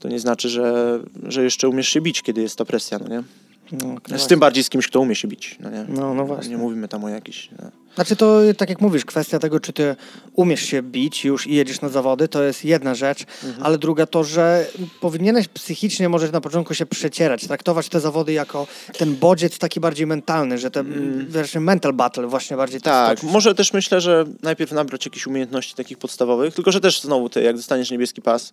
to 0.00 0.08
nie 0.08 0.20
znaczy, 0.20 0.48
że, 0.48 0.98
że 1.22 1.44
jeszcze 1.44 1.68
umiesz 1.68 1.88
się 1.88 2.00
bić, 2.00 2.22
kiedy 2.22 2.42
jest 2.42 2.56
ta 2.56 2.64
presja, 2.64 2.98
no 2.98 3.08
nie? 3.08 3.22
No, 3.72 3.94
no 4.08 4.18
Z 4.18 4.26
tym 4.26 4.40
bardziej 4.40 4.64
z 4.64 4.70
kimś, 4.70 4.86
kto 4.88 5.00
umie 5.00 5.14
się 5.14 5.28
bić, 5.28 5.56
no 5.60 5.70
nie? 5.70 5.84
No, 5.88 6.14
no 6.14 6.24
właśnie. 6.26 6.50
Nie 6.50 6.56
mówimy 6.56 6.88
tam 6.88 7.04
o 7.04 7.08
jakichś... 7.08 7.48
No. 7.62 7.70
Znaczy 7.94 8.16
to, 8.16 8.40
tak 8.56 8.68
jak 8.68 8.80
mówisz, 8.80 9.04
kwestia 9.04 9.38
tego, 9.38 9.60
czy 9.60 9.72
ty 9.72 9.96
umiesz 10.34 10.60
się 10.62 10.82
bić 10.82 11.24
już 11.24 11.46
i 11.46 11.54
jedziesz 11.54 11.80
na 11.80 11.88
zawody, 11.88 12.28
to 12.28 12.42
jest 12.42 12.64
jedna 12.64 12.94
rzecz, 12.94 13.24
Mhm. 13.44 13.62
ale 13.66 13.78
druga 13.78 14.06
to, 14.06 14.24
że 14.24 14.66
powinieneś 15.00 15.48
psychicznie 15.48 16.08
może 16.08 16.30
na 16.32 16.40
początku 16.40 16.74
się 16.74 16.86
przecierać, 16.86 17.46
traktować 17.46 17.88
te 17.88 18.00
zawody 18.00 18.32
jako 18.32 18.66
ten 18.98 19.16
bodziec 19.16 19.58
taki 19.58 19.80
bardziej 19.80 20.06
mentalny, 20.06 20.58
że 20.58 20.70
ten 20.70 21.26
wiesz, 21.28 21.54
mental 21.54 21.92
battle 21.92 22.26
właśnie 22.26 22.56
bardziej 22.56 22.76
Mm. 22.84 23.06
Tak, 23.06 23.18
stoczyć. 23.18 23.32
może 23.32 23.54
też 23.54 23.72
myślę, 23.72 24.00
że 24.00 24.24
najpierw 24.42 24.72
nabrać 24.72 25.04
jakichś 25.04 25.26
umiejętności 25.26 25.74
takich 25.74 25.98
podstawowych, 25.98 26.54
tylko 26.54 26.72
że 26.72 26.80
też 26.80 27.00
znowu 27.00 27.28
ty, 27.28 27.42
jak 27.42 27.56
dostaniesz 27.56 27.90
niebieski 27.90 28.22
pas, 28.22 28.52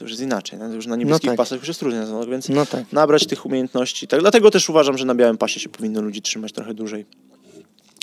to 0.00 0.04
już 0.04 0.10
jest 0.10 0.22
inaczej. 0.22 0.58
No? 0.58 0.66
Już 0.68 0.86
na 0.86 0.96
niebieskich 0.96 1.30
tak. 1.30 1.36
pasach 1.36 1.58
już 1.58 1.68
jest 1.68 1.80
trudniej, 1.80 2.02
no, 2.10 2.26
więc 2.26 2.48
No 2.48 2.66
tak. 2.66 2.92
nabrać 2.92 3.26
tych 3.26 3.46
umiejętności. 3.46 4.08
Tak, 4.08 4.20
dlatego 4.20 4.50
też 4.50 4.70
uważam, 4.70 4.98
że 4.98 5.04
na 5.04 5.14
białym 5.14 5.38
pasie 5.38 5.60
się 5.60 5.68
powinno 5.68 6.00
ludzi 6.00 6.22
trzymać 6.22 6.52
trochę 6.52 6.74
dłużej. 6.74 7.06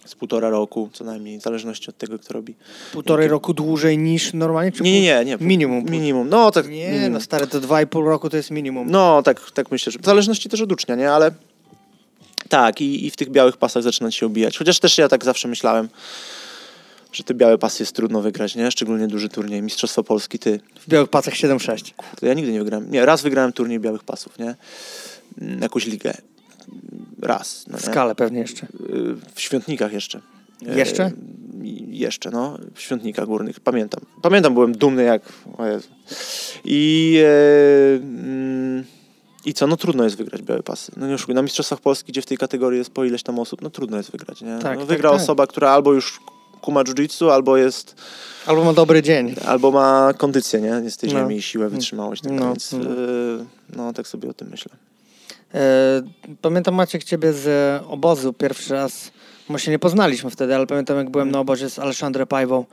Z 0.06 0.16
półtora 0.16 0.50
roku 0.50 0.90
co 0.94 1.04
najmniej, 1.04 1.40
w 1.40 1.42
zależności 1.42 1.90
od 1.90 1.98
tego, 1.98 2.20
kto 2.20 2.34
robi. 2.34 2.56
Półtorej 2.94 3.28
roku 3.28 3.54
dłużej 3.54 3.98
niż 3.98 4.34
normalnie? 4.34 4.72
Czy 4.72 4.84
Nie, 4.84 4.92
nie, 4.92 5.02
nie. 5.02 5.26
nie. 5.26 5.38
Minimum. 5.42 5.86
Minimum, 5.86 6.30
no 6.30 6.52
tak. 6.52 6.70
Nie, 6.70 6.88
minimum. 6.90 7.14
no 7.14 7.22
stary, 7.22 7.48
to 7.48 7.60
dwa 7.60 7.82
i 7.82 7.88
pół 7.88 8.02
roku 8.02 8.30
to 8.30 8.38
jest 8.38 8.52
minimum. 8.52 8.92
No 8.92 9.24
tak, 9.24 9.52
tak 9.52 9.72
myślę, 9.72 9.92
że 9.92 10.00
w 10.00 10.06
zależności 10.06 10.50
też 10.50 10.62
od 10.62 10.72
ucznia, 10.72 10.96
nie? 10.96 11.12
Ale 11.12 11.32
tak, 12.50 12.82
i, 12.82 13.06
i 13.06 13.12
w 13.12 13.16
tych 13.16 13.30
białych 13.30 13.58
pasach 13.58 13.84
zaczynać 13.84 14.16
się 14.16 14.26
obijać. 14.26 14.58
Chociaż 14.58 14.80
też 14.80 14.98
ja 14.98 15.08
tak 15.08 15.26
zawsze 15.26 15.48
myślałem, 15.48 15.90
że 17.18 17.24
te 17.24 17.34
białe 17.34 17.58
pasy 17.58 17.84
jest 17.84 17.96
trudno 17.96 18.22
wygrać, 18.22 18.56
nie? 18.56 18.72
Szczególnie 18.72 19.08
duży 19.08 19.30
turniej. 19.30 19.62
Mistrzostwo 19.62 20.04
Polski, 20.04 20.40
ty. 20.40 20.60
W 20.80 20.90
białych 20.90 21.10
pasach 21.10 21.34
7-6. 21.34 21.94
Kurde, 21.94 22.28
ja 22.28 22.34
nigdy 22.34 22.52
nie 22.52 22.60
wygrałem. 22.60 22.92
Nie, 22.92 23.06
raz 23.06 23.22
wygrałem 23.22 23.54
turniej 23.54 23.80
białych 23.80 24.04
pasów, 24.04 24.40
nie? 24.40 24.56
Mm, 25.42 25.62
Jakąś 25.62 25.86
ligę. 25.86 26.14
Raz. 27.22 27.66
No, 27.68 27.78
W 27.78 27.82
nie? 27.82 27.92
skale 27.92 28.16
pewnie 28.16 28.40
jeszcze. 28.40 28.66
Y, 28.66 29.16
W 29.36 29.42
Świątnikach 29.42 29.94
jeszcze. 29.94 30.22
Jeszcze? 30.62 31.04
E, 31.04 31.12
Jeszcze, 31.88 32.32
no. 32.32 32.58
W 32.74 32.82
Świątnikach 32.82 33.26
Górnych. 33.26 33.60
Pamiętam. 33.60 34.02
Pamiętam, 34.22 34.54
byłem 34.54 34.72
dumny 34.78 35.04
jak... 35.04 35.22
I... 36.66 37.18
E, 37.26 37.96
mm, 37.96 38.84
I 39.46 39.54
co? 39.54 39.68
No 39.68 39.78
trudno 39.78 40.04
jest 40.04 40.18
wygrać 40.18 40.42
białe 40.42 40.64
pasy. 40.64 40.92
No 40.98 41.08
nie 41.08 41.16
oszukuj. 41.16 41.36
Na 41.36 41.42
Mistrzostwach 41.42 41.80
Polski, 41.80 42.12
gdzie 42.12 42.22
w 42.22 42.26
tej 42.26 42.38
kategorii 42.38 42.78
jest 42.78 42.90
po 42.90 43.06
ileś 43.06 43.24
tam 43.24 43.40
osób, 43.40 43.62
no 43.62 43.70
trudno 43.70 43.98
jest 43.98 44.12
wygrać, 44.12 44.42
nie? 44.42 44.60
Tak, 44.60 44.78
no, 44.78 44.86
tak, 44.86 44.88
wygra 44.90 45.10
tak. 45.12 45.22
osoba, 45.22 45.48
która 45.48 45.70
albo 45.70 45.94
już 45.94 46.20
kuma 46.62 46.84
jiu-jitsu, 46.84 47.30
albo 47.32 47.58
jest... 47.58 47.96
Albo 48.46 48.64
ma 48.64 48.74
dobry 48.74 49.02
dzień. 49.02 49.36
Albo 49.46 49.72
ma 49.72 50.14
kondycję, 50.18 50.62
nie? 50.62 50.90
Z 50.92 50.98
tej 50.98 51.14
No. 51.14 51.20
ziemi, 51.20 51.42
siłę, 51.42 51.70
wytrzymałość. 51.70 52.22
Tak, 52.22 52.32
No, 52.32 52.46
więc 52.48 52.72
no. 52.72 52.80
e, 52.80 52.94
no 53.76 53.94
tak 53.94 54.08
sobie 54.08 54.30
o 54.30 54.34
tym 54.34 54.48
myślę. 54.52 54.72
E, 55.54 56.02
pamiętam 56.42 56.76
Maciek 56.76 57.04
ciebie 57.04 57.34
z 57.34 57.48
obozu 57.88 58.34
pierwszy 58.34 58.74
raz. 58.74 59.12
My 59.50 59.60
się 59.60 59.72
nie 59.72 59.80
poznaliśmy 59.80 60.30
wtedy, 60.30 60.56
ale 60.56 60.68
pamiętam 60.68 60.98
jak 60.98 61.10
byłem 61.10 61.32
na 61.32 61.40
obozie 61.40 61.70
z 61.70 61.80
Aleszandrem 61.80 62.28
Pajwą 62.28 62.66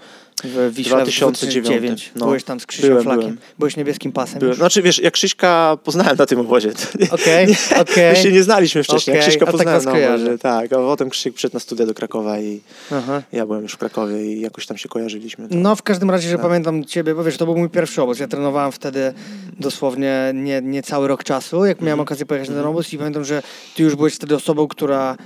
w 0.44 0.70
Wiśle 0.74 0.96
2009. 0.96 1.38
w 1.38 1.40
2009. 1.40 2.12
No. 2.16 2.26
Byłeś 2.26 2.44
tam 2.44 2.60
z 2.60 2.66
Krzysiem 2.66 2.88
Byłem, 2.90 3.02
Flakiem. 3.04 3.20
byłem. 3.22 3.38
Byłeś 3.58 3.76
niebieskim 3.76 4.12
pasem. 4.12 4.38
Byłem, 4.38 4.50
już. 4.50 4.58
znaczy 4.58 4.82
wiesz, 4.82 4.98
jak 4.98 5.14
Krzyśka 5.14 5.76
poznałem 5.84 6.16
na 6.16 6.26
tym 6.26 6.40
obozie. 6.40 6.72
to 6.72 7.14
Okej, 7.14 7.56
okej. 7.80 8.10
My 8.12 8.16
się 8.22 8.32
nie 8.32 8.42
znaliśmy 8.42 8.82
wcześniej. 8.84 9.14
Okej, 9.14 9.20
Jak 9.20 9.28
Krzyśka 9.28 9.46
tak 9.46 9.52
poznałem 9.52 9.78
was 9.78 9.84
na 9.84 9.92
kojarzę. 9.92 10.24
obozie. 10.24 10.38
Tak, 10.38 10.72
a 10.72 10.76
potem 10.76 11.10
Krzysiek 11.10 11.34
przyszedł 11.34 11.54
na 11.56 11.60
studia 11.60 11.86
do 11.86 11.94
Krakowa 11.94 12.38
i 12.38 12.60
Aha. 12.92 13.22
ja 13.32 13.46
byłem 13.46 13.62
już 13.62 13.72
w 13.72 13.78
Krakowie 13.78 14.26
i 14.34 14.40
jakoś 14.40 14.66
tam 14.66 14.76
się 14.76 14.88
kojarzyliśmy. 14.88 15.48
No 15.50 15.76
w 15.76 15.82
każdym 15.82 16.10
razie, 16.10 16.28
że 16.28 16.36
Tak. 16.36 16.46
pamiętam 16.46 16.84
ciebie, 16.84 17.14
bo 17.14 17.24
wiesz, 17.24 17.36
to 17.36 17.44
był 17.44 17.56
mój 17.58 17.68
pierwszy 17.70 18.02
obóz. 18.02 18.18
Ja 18.18 18.28
trenowałem 18.28 18.72
wtedy 18.72 19.12
dosłownie 19.60 20.30
nie, 20.34 20.60
nie 20.62 20.82
cały 20.82 21.08
rok 21.08 21.24
czasu, 21.24 21.64
jak 21.64 21.76
Mhm. 21.76 21.86
miałem 21.86 22.00
okazję 22.00 22.26
pojechać 22.26 22.48
na 22.48 22.54
ten 22.54 22.64
obóz 22.64 22.92
i 22.92 22.98
pamiętam, 22.98 23.24
że 23.24 23.42
ty 23.76 23.82
już 23.82 23.94
byłeś 23.96 24.14
wtedy 24.14 24.34
osobą, 24.36 24.68
która 24.68 25.16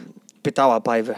pytała 0.42 0.80
Pajwę 0.80 1.14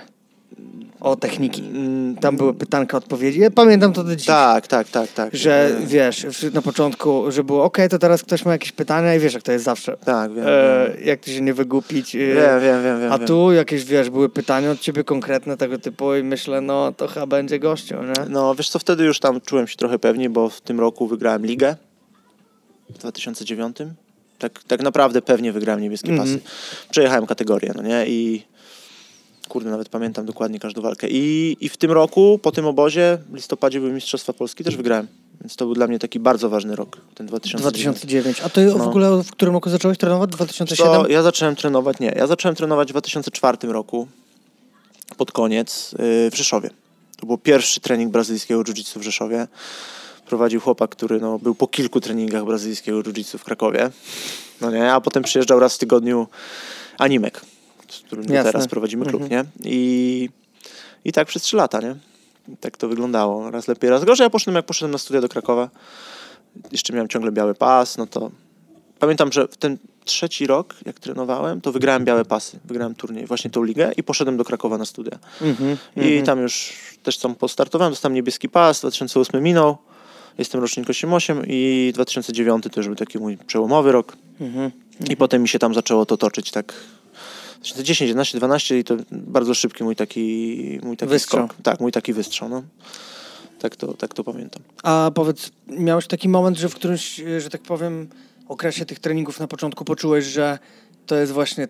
o 1.01 1.17
techniki. 1.17 1.63
Mm, 1.63 2.17
Tam 2.17 2.37
były 2.37 2.55
pytanka, 2.55 2.97
odpowiedzi. 2.97 3.41
Ja 3.41 3.51
pamiętam 3.51 3.93
to 3.93 4.05
do 4.05 4.17
dziś. 4.17 4.27
Tak, 4.27 4.67
tak, 4.67 4.89
tak, 4.89 5.13
tak. 5.13 5.37
Że 5.37 5.71
wiesz, 5.87 6.27
na 6.55 6.63
początku, 6.63 7.31
że 7.33 7.45
było 7.45 7.65
ok, 7.65 7.79
to 7.91 7.99
teraz 7.99 8.23
ktoś 8.23 8.45
ma 8.45 8.53
jakieś 8.53 8.73
pytania 8.73 9.15
i 9.15 9.19
wiesz, 9.19 9.35
jak 9.35 9.43
to 9.43 9.53
jest 9.53 9.65
zawsze. 9.65 9.97
Tak, 10.05 10.35
wiem. 10.35 10.45
E, 10.49 10.89
wiem. 10.95 11.07
jak 11.07 11.21
ty 11.21 11.31
się 11.31 11.41
nie 11.41 11.55
wygupić. 11.55 12.15
e, 12.15 12.19
Wiem, 12.19 12.61
wiem, 12.63 12.83
wiem, 12.85 13.01
wiem. 13.01 13.13
a 13.13 13.19
wiem. 13.19 13.27
tu 13.29 13.53
jakieś, 13.53 13.85
wiesz, 13.85 14.11
były 14.11 14.29
pytania 14.29 14.71
od 14.71 14.81
ciebie 14.81 15.05
konkretne 15.05 15.57
tego 15.57 15.79
typu 15.79 16.15
i 16.15 16.23
myślę, 16.23 16.61
no 16.61 16.93
to 16.93 17.09
chyba 17.09 17.27
będzie 17.27 17.59
gościu, 17.59 17.95
nie? 18.03 18.29
No 18.29 18.55
wiesz 18.55 18.69
co, 18.69 18.79
wtedy 18.79 19.05
już 19.05 19.21
tam 19.21 19.41
czułem 19.41 19.67
się 19.69 19.77
trochę 19.77 19.99
pewniej, 19.99 20.29
bo 20.29 20.49
w 20.49 20.61
tym 20.61 20.81
roku 20.81 21.07
wygrałem 21.07 21.47
ligę 21.47 21.77
w 22.91 22.99
2009. 22.99 23.77
Tak, 24.39 24.63
tak 24.63 24.83
naprawdę 24.83 25.23
pewnie 25.23 25.53
wygrałem 25.53 25.83
niebieskie 25.83 26.11
Mhm. 26.11 26.29
pasy. 26.29 26.41
Przejechałem 26.91 27.27
kategorię, 27.27 27.73
no 27.77 27.83
nie? 27.83 28.05
I 28.07 28.43
kurde, 29.51 29.71
nawet 29.71 29.89
pamiętam 29.89 30.27
dokładnie 30.27 30.59
każdą 30.61 30.83
walkę. 30.83 31.07
I, 31.11 31.57
I 31.61 31.69
w 31.69 31.77
tym 31.77 31.91
roku, 31.91 32.39
po 32.43 32.53
tym 32.53 32.67
obozie, 32.67 33.19
w 33.31 33.35
listopadzie 33.35 33.81
były 33.81 33.93
Mistrzostwa 33.93 34.33
Polski, 34.33 34.65
też 34.65 34.77
wygrałem. 34.77 35.07
Więc 35.41 35.57
to 35.57 35.65
był 35.65 35.75
dla 35.75 35.87
mnie 35.87 35.99
taki 35.99 36.21
bardzo 36.21 36.49
ważny 36.49 36.77
rok, 36.77 36.97
ten 37.15 37.27
2009. 37.27 37.63
2009. 37.63 38.41
A 38.41 38.49
ty 38.49 38.71
w 38.71 38.77
No. 38.77 38.85
ogóle 38.85 39.23
w 39.23 39.31
którym 39.31 39.55
roku 39.55 39.71
zacząłeś 39.71 39.99
trenować? 39.99 40.31
2007? 40.31 40.93
To 41.03 41.09
ja 41.09 41.23
zacząłem 41.23 41.57
trenować, 41.57 41.99
nie, 42.01 42.13
ja 42.17 42.27
zacząłem 42.27 42.57
trenować 42.57 42.89
w 42.89 42.91
2004 42.91 43.73
roku, 43.73 44.09
pod 45.17 45.33
koniec, 45.33 45.93
yy, 45.93 46.31
w 46.31 46.35
Rzeszowie. 46.35 46.71
To 47.17 47.27
był 47.27 47.39
pierwszy 47.39 47.81
trening 47.81 48.13
brazylijskiego 48.13 48.63
jiu-jitsu 48.63 48.99
w 48.99 49.03
Rzeszowie. 49.03 49.49
Prowadził 50.27 50.61
chłopak, 50.61 50.91
który 50.91 51.21
no, 51.21 51.39
był 51.39 51.55
po 51.55 51.67
kilku 51.67 52.01
treningach 52.01 52.45
brazylijskiego 52.45 53.03
jiu-jitsu 53.03 53.39
w 53.39 53.45
Krakowie. 53.45 53.91
No 54.61 54.71
nie, 54.71 54.93
a 54.93 55.01
potem 55.01 55.23
przyjeżdżał 55.23 55.61
raz 55.61 55.75
w 55.75 55.79
tygodniu 55.79 56.27
Animek, 56.99 57.41
z 57.91 58.01
którym 58.01 58.27
teraz 58.27 58.69
prowadzimy 58.69 59.07
klub, 59.07 59.23
Mhm. 59.23 59.47
nie? 59.61 59.71
I, 59.71 60.29
I 61.05 61.13
tak 61.13 61.29
przez 61.29 61.43
trzy 61.43 61.57
lata, 61.57 61.81
nie? 61.81 61.97
I 62.49 62.57
tak 62.57 62.77
to 62.77 62.89
wyglądało. 62.89 63.51
Raz 63.51 63.69
lepiej, 63.69 63.91
raz 63.91 64.05
gorzej. 64.05 64.25
Ja 64.25 64.31
poszedłem, 64.31 64.57
jak 64.57 64.67
poszedłem 64.67 64.91
na 64.93 64.99
studia 64.99 65.21
do 65.21 65.29
Krakowa, 65.29 65.71
jeszcze 66.73 66.93
miałem 66.93 67.09
ciągle 67.09 67.33
biały 67.33 67.55
pas, 67.55 67.99
no 67.99 68.07
to 68.07 68.31
pamiętam, 68.99 69.33
że 69.33 69.49
w 69.49 69.57
ten 69.57 69.79
trzeci 70.05 70.47
rok, 70.47 70.75
jak 70.87 71.01
trenowałem, 71.01 71.61
to 71.61 71.73
wygrałem 71.73 72.05
białe 72.05 72.25
pasy. 72.25 72.59
Wygrałem 72.65 72.95
turniej, 72.95 73.27
właśnie 73.27 73.51
tą 73.51 73.65
ligę 73.65 73.93
i 73.97 74.03
poszedłem 74.03 74.37
do 74.37 74.45
Krakowa 74.45 74.79
na 74.79 74.85
studia. 74.85 75.19
Mhm, 75.43 75.77
I 75.97 76.01
mhm. 76.01 76.27
tam 76.27 76.41
już 76.41 76.73
też 77.03 77.19
tam 77.19 77.35
postartowałem, 77.35 77.93
dostałem 77.93 78.15
niebieski 78.15 78.49
pas, 78.49 78.81
2008 78.81 79.43
minął, 79.43 79.79
jestem 80.39 80.61
rocznik 80.61 80.91
88 80.91 81.43
i 81.47 81.91
2009 81.95 82.65
to 82.65 82.81
już 82.81 82.87
był 82.87 82.97
taki 82.97 83.19
mój 83.19 83.37
przełomowy 83.37 83.93
rok. 83.93 84.17
Mhm. 84.41 84.71
I 85.11 85.17
potem 85.17 85.43
mi 85.43 85.49
się 85.49 85.59
tam 85.59 85.75
zaczęło 85.75 86.07
to 86.07 86.17
toczyć 86.17 86.51
tak 86.51 86.75
2010, 87.61 88.09
11, 88.09 88.39
12 88.39 88.79
i 88.79 88.85
to 88.85 88.97
bardzo 89.13 89.55
szybki 89.55 89.85
mój 89.85 89.97
taki, 89.97 90.79
mój 90.83 90.97
taki 90.97 91.11
Wystrzał. 91.11 91.47
skok. 91.49 91.63
Tak, 91.63 91.81
mój 91.81 91.93
taki 91.93 92.13
wystrzał, 92.13 92.49
no. 92.49 92.63
Tak 93.59 93.77
to, 93.77 93.95
tak 93.95 94.15
to 94.15 94.25
pamiętam. 94.25 94.63
A 94.83 95.11
powiedz, 95.15 95.51
miałeś 95.69 96.07
taki 96.07 96.29
moment, 96.29 96.59
że 96.59 96.69
w 96.69 96.75
którymś, 96.75 97.21
że 97.39 97.51
tak 97.51 97.61
powiem, 97.63 98.09
okresie 98.49 98.85
tych 98.87 98.99
treningów 98.99 99.41
na 99.41 99.47
początku 99.49 99.85
poczułeś, 99.85 100.25
że 100.25 100.59
to 101.07 101.17
jest 101.17 101.33
właśnie 101.33 101.69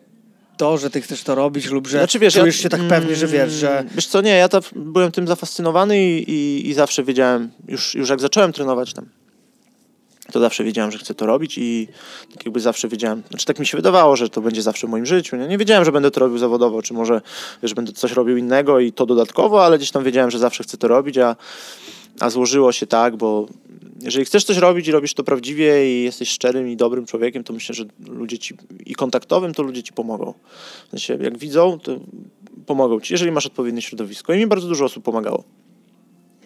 to, 0.56 0.78
że 0.78 0.90
ty 0.90 1.00
chcesz 1.00 1.22
to 1.22 1.34
robić 1.34 1.66
lub 1.70 1.86
że 1.86 1.98
Znaczy, 1.98 2.18
wiesz, 2.18 2.34
czujesz 2.34 2.56
ja- 2.56 2.62
się 2.62 2.68
tak 2.68 2.80
pewnie, 2.88 3.16
że 3.16 3.26
wiesz, 3.26 3.52
że 3.52 3.78
Mm, 3.78 3.92
Wiesz 3.94 4.06
co, 4.06 4.20
nie, 4.20 4.30
ja 4.30 4.48
byłem 4.76 5.12
tym 5.12 5.26
zafascynowany 5.28 6.04
i, 6.04 6.30
i, 6.30 6.68
i 6.68 6.74
zawsze 6.74 7.04
wiedziałem, 7.04 7.50
już, 7.68 7.94
już 7.94 8.08
jak 8.08 8.20
zacząłem 8.20 8.52
trenować 8.52 8.92
tam, 8.94 9.06
to 10.30 10.40
zawsze 10.40 10.64
wiedziałem, 10.64 10.90
że 10.90 10.98
chcę 10.98 11.14
to 11.14 11.26
robić 11.26 11.58
i 11.58 11.88
tak 12.34 12.44
jakby 12.44 12.60
zawsze 12.60 12.88
wiedziałem, 12.88 13.22
znaczy 13.30 13.46
tak 13.46 13.58
mi 13.58 13.66
się 13.66 13.76
wydawało, 13.76 14.16
że 14.16 14.28
to 14.28 14.40
będzie 14.40 14.62
zawsze 14.62 14.86
w 14.86 14.90
moim 14.90 15.06
życiu. 15.06 15.36
Nie, 15.36 15.48
nie 15.48 15.58
wiedziałem, 15.58 15.84
że 15.84 15.92
będę 15.92 16.10
to 16.10 16.20
robił 16.20 16.38
zawodowo, 16.38 16.82
czy 16.82 16.94
może, 16.94 17.20
wiesz, 17.62 17.74
będę 17.74 17.92
coś 17.92 18.12
robił 18.12 18.36
innego 18.36 18.80
i 18.80 18.92
to 18.92 19.06
dodatkowo, 19.06 19.64
ale 19.64 19.78
gdzieś 19.78 19.90
tam 19.90 20.04
wiedziałem, 20.04 20.30
że 20.30 20.38
zawsze 20.38 20.62
chcę 20.64 20.76
to 20.76 20.88
robić, 20.88 21.18
a, 21.18 21.36
a 22.20 22.30
złożyło 22.30 22.72
się 22.72 22.86
tak, 22.86 23.16
bo 23.16 23.48
jeżeli 24.02 24.24
chcesz 24.24 24.44
coś 24.44 24.56
robić 24.56 24.88
i 24.88 24.92
robisz 24.92 25.14
to 25.14 25.24
prawdziwie 25.24 26.00
i 26.00 26.04
jesteś 26.04 26.28
szczerym 26.28 26.68
i 26.68 26.76
dobrym 26.76 27.06
człowiekiem, 27.06 27.44
to 27.44 27.52
myślę, 27.52 27.74
że 27.74 27.84
ludzie 28.08 28.38
ci 28.38 28.54
i 28.86 28.94
kontaktowym, 28.94 29.54
to 29.54 29.62
ludzie 29.62 29.82
ci 29.82 29.92
pomogą. 29.92 30.34
W 30.86 30.90
sensie, 30.90 31.18
jak 31.20 31.38
widzą, 31.38 31.78
to 31.78 31.96
pomogą 32.66 33.00
ci, 33.00 33.14
jeżeli 33.14 33.32
masz 33.32 33.46
odpowiednie 33.46 33.82
środowisko. 33.82 34.34
I 34.34 34.38
mi 34.38 34.46
bardzo 34.46 34.68
dużo 34.68 34.84
osób 34.84 35.04
pomagało 35.04 35.44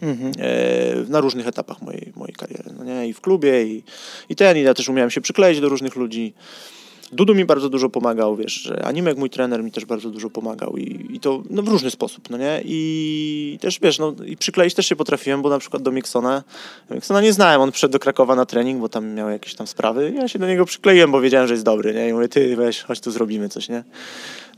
mhm. 0.03 0.33
e, 0.39 1.11
na 1.11 1.21
różnych 1.21 1.47
etapach 1.47 1.83
mojej, 1.83 2.13
mojej 2.17 2.35
kariery. 2.35 2.71
No 2.79 2.85
nie? 2.85 3.09
I 3.09 3.13
w 3.13 3.21
klubie, 3.21 3.65
i, 3.65 3.83
i 4.29 4.37
ten, 4.37 4.57
i 4.57 4.63
ja 4.63 4.75
też 4.75 4.89
umiałem 4.89 5.11
się 5.11 5.21
przykleić 5.21 5.61
do 5.61 5.69
różnych 5.69 5.97
ludzi. 5.97 6.35
Dudu 7.13 7.35
mi 7.35 7.45
bardzo 7.45 7.69
dużo 7.69 7.91
pomagał, 7.91 8.37
wiesz, 8.37 8.73
Animek, 8.85 9.19
mój 9.19 9.31
trener, 9.31 9.65
mi 9.65 9.73
też 9.73 9.85
bardzo 9.85 10.11
dużo 10.11 10.31
pomagał 10.31 10.77
i, 10.77 11.07
i 11.11 11.21
to 11.21 11.43
no, 11.51 11.63
w 11.63 11.69
różny 11.69 11.91
sposób, 11.91 12.31
no 12.31 12.39
nie? 12.39 12.61
I 12.65 13.59
też, 13.61 13.81
wiesz, 13.81 13.99
no 13.99 14.15
i 14.27 14.37
przykleić 14.37 14.75
też 14.75 14.87
się 14.87 14.97
potrafiłem, 14.97 15.43
bo 15.43 15.49
na 15.49 15.59
przykład 15.59 15.83
do 15.83 15.93
Miksona, 15.93 16.43
Miksona 16.91 17.21
nie 17.21 17.33
znałem, 17.33 17.61
on 17.61 17.73
przyszedł 17.73 17.93
do 17.93 17.99
Krakowa 17.99 18.37
na 18.37 18.47
trening, 18.47 18.81
bo 18.81 18.89
tam 18.89 19.15
miał 19.15 19.31
jakieś 19.31 19.55
tam 19.55 19.67
sprawy 19.67 20.13
ja 20.17 20.29
się 20.29 20.39
do 20.39 20.47
niego 20.47 20.65
przykleiłem, 20.65 21.13
bo 21.13 21.21
wiedziałem, 21.21 21.49
że 21.49 21.55
jest 21.55 21.65
dobry, 21.65 21.95
nie? 21.95 22.09
I 22.09 22.13
mówię, 22.13 22.29
ty 22.29 22.57
weź, 22.57 22.83
chodź 22.83 23.01
tu 23.01 23.11
zrobimy 23.11 23.49
coś, 23.49 23.69
nie? 23.69 23.85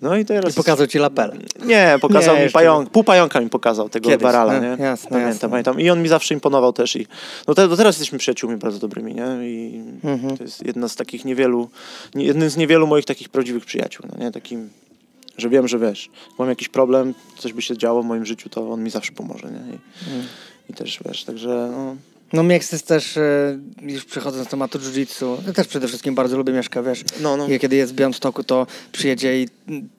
No 0.03 0.17
i 0.17 0.25
teraz... 0.25 0.53
I 0.53 0.57
pokazał 0.57 0.87
ci 0.87 0.99
lapelę. 0.99 1.37
Nie, 1.65 1.99
pokazał 2.01 2.37
Nie, 2.37 2.45
mi 2.45 2.51
pająk, 2.51 2.91
pół 2.91 3.05
pająka 3.05 3.41
mi 3.41 3.51
pokazał 3.51 3.89
tego 3.89 4.09
Kiedyś, 4.09 4.23
Barala, 4.23 4.53
no, 4.53 4.61
nie? 4.77 4.83
jasne, 4.85 5.11
pamiętam, 5.11 5.33
jasne. 5.33 5.49
pamiętam. 5.49 5.81
I 5.81 5.91
on 5.91 6.03
mi 6.03 6.09
zawsze 6.09 6.35
imponował 6.35 6.73
też 6.73 6.97
i 6.97 7.07
no 7.49 7.55
te, 7.55 7.69
do 7.69 7.77
teraz 7.77 7.95
jesteśmy 7.95 8.19
przyjaciółmi 8.19 8.57
bardzo 8.57 8.79
dobrymi, 8.79 9.15
nie? 9.15 9.27
I 9.51 9.83
Mhm. 10.05 10.37
to 10.37 10.43
jest 10.45 10.67
jedna 10.67 10.89
z 10.89 10.97
takich 10.97 11.25
niewielu, 11.25 11.71
nie, 12.15 12.25
jeden 12.25 12.51
z 12.51 12.57
niewielu 12.57 12.87
moich 12.87 13.05
takich 13.05 13.29
prawdziwych 13.29 13.65
przyjaciół, 13.65 14.07
no 14.13 14.25
nie? 14.25 14.33
Takim, 14.33 14.71
że 15.39 15.49
wiem, 15.49 15.69
że 15.69 15.79
wiesz, 15.79 16.11
mam 16.39 16.49
jakiś 16.49 16.69
problem, 16.69 17.15
coś 17.39 17.53
by 17.53 17.63
się 17.63 17.77
działo 17.79 18.03
w 18.03 18.07
moim 18.07 18.27
życiu, 18.27 18.49
to 18.49 18.71
on 18.73 18.83
mi 18.83 18.91
zawsze 18.91 19.13
pomoże, 19.13 19.49
nie? 19.51 19.75
I, 19.75 19.79
Mm. 20.13 20.27
i 20.71 20.75
też, 20.75 21.01
wiesz, 21.07 21.25
także 21.25 21.69
no, 21.73 21.97
No 22.33 22.43
Mieks 22.43 22.73
jest 22.73 22.87
też, 22.87 23.17
e, 23.17 23.59
już 23.83 24.05
przechodząc 24.05 24.45
do 24.45 24.51
tematu 24.51 24.79
jiu-jitsu, 24.79 25.37
ja 25.47 25.53
też 25.53 25.67
przede 25.67 25.89
wszystkim 25.89 26.15
bardzo 26.15 26.37
lubię 26.37 26.53
Mieszka, 26.53 26.83
wiesz. 26.83 27.05
no, 27.21 27.37
no. 27.37 27.49
I 27.49 27.59
kiedy 27.59 27.77
jest 27.77 27.93
w 27.93 27.95
Białymstoku, 27.95 28.45
to 28.45 28.67
przyjedzie 28.93 29.43
i 29.43 29.49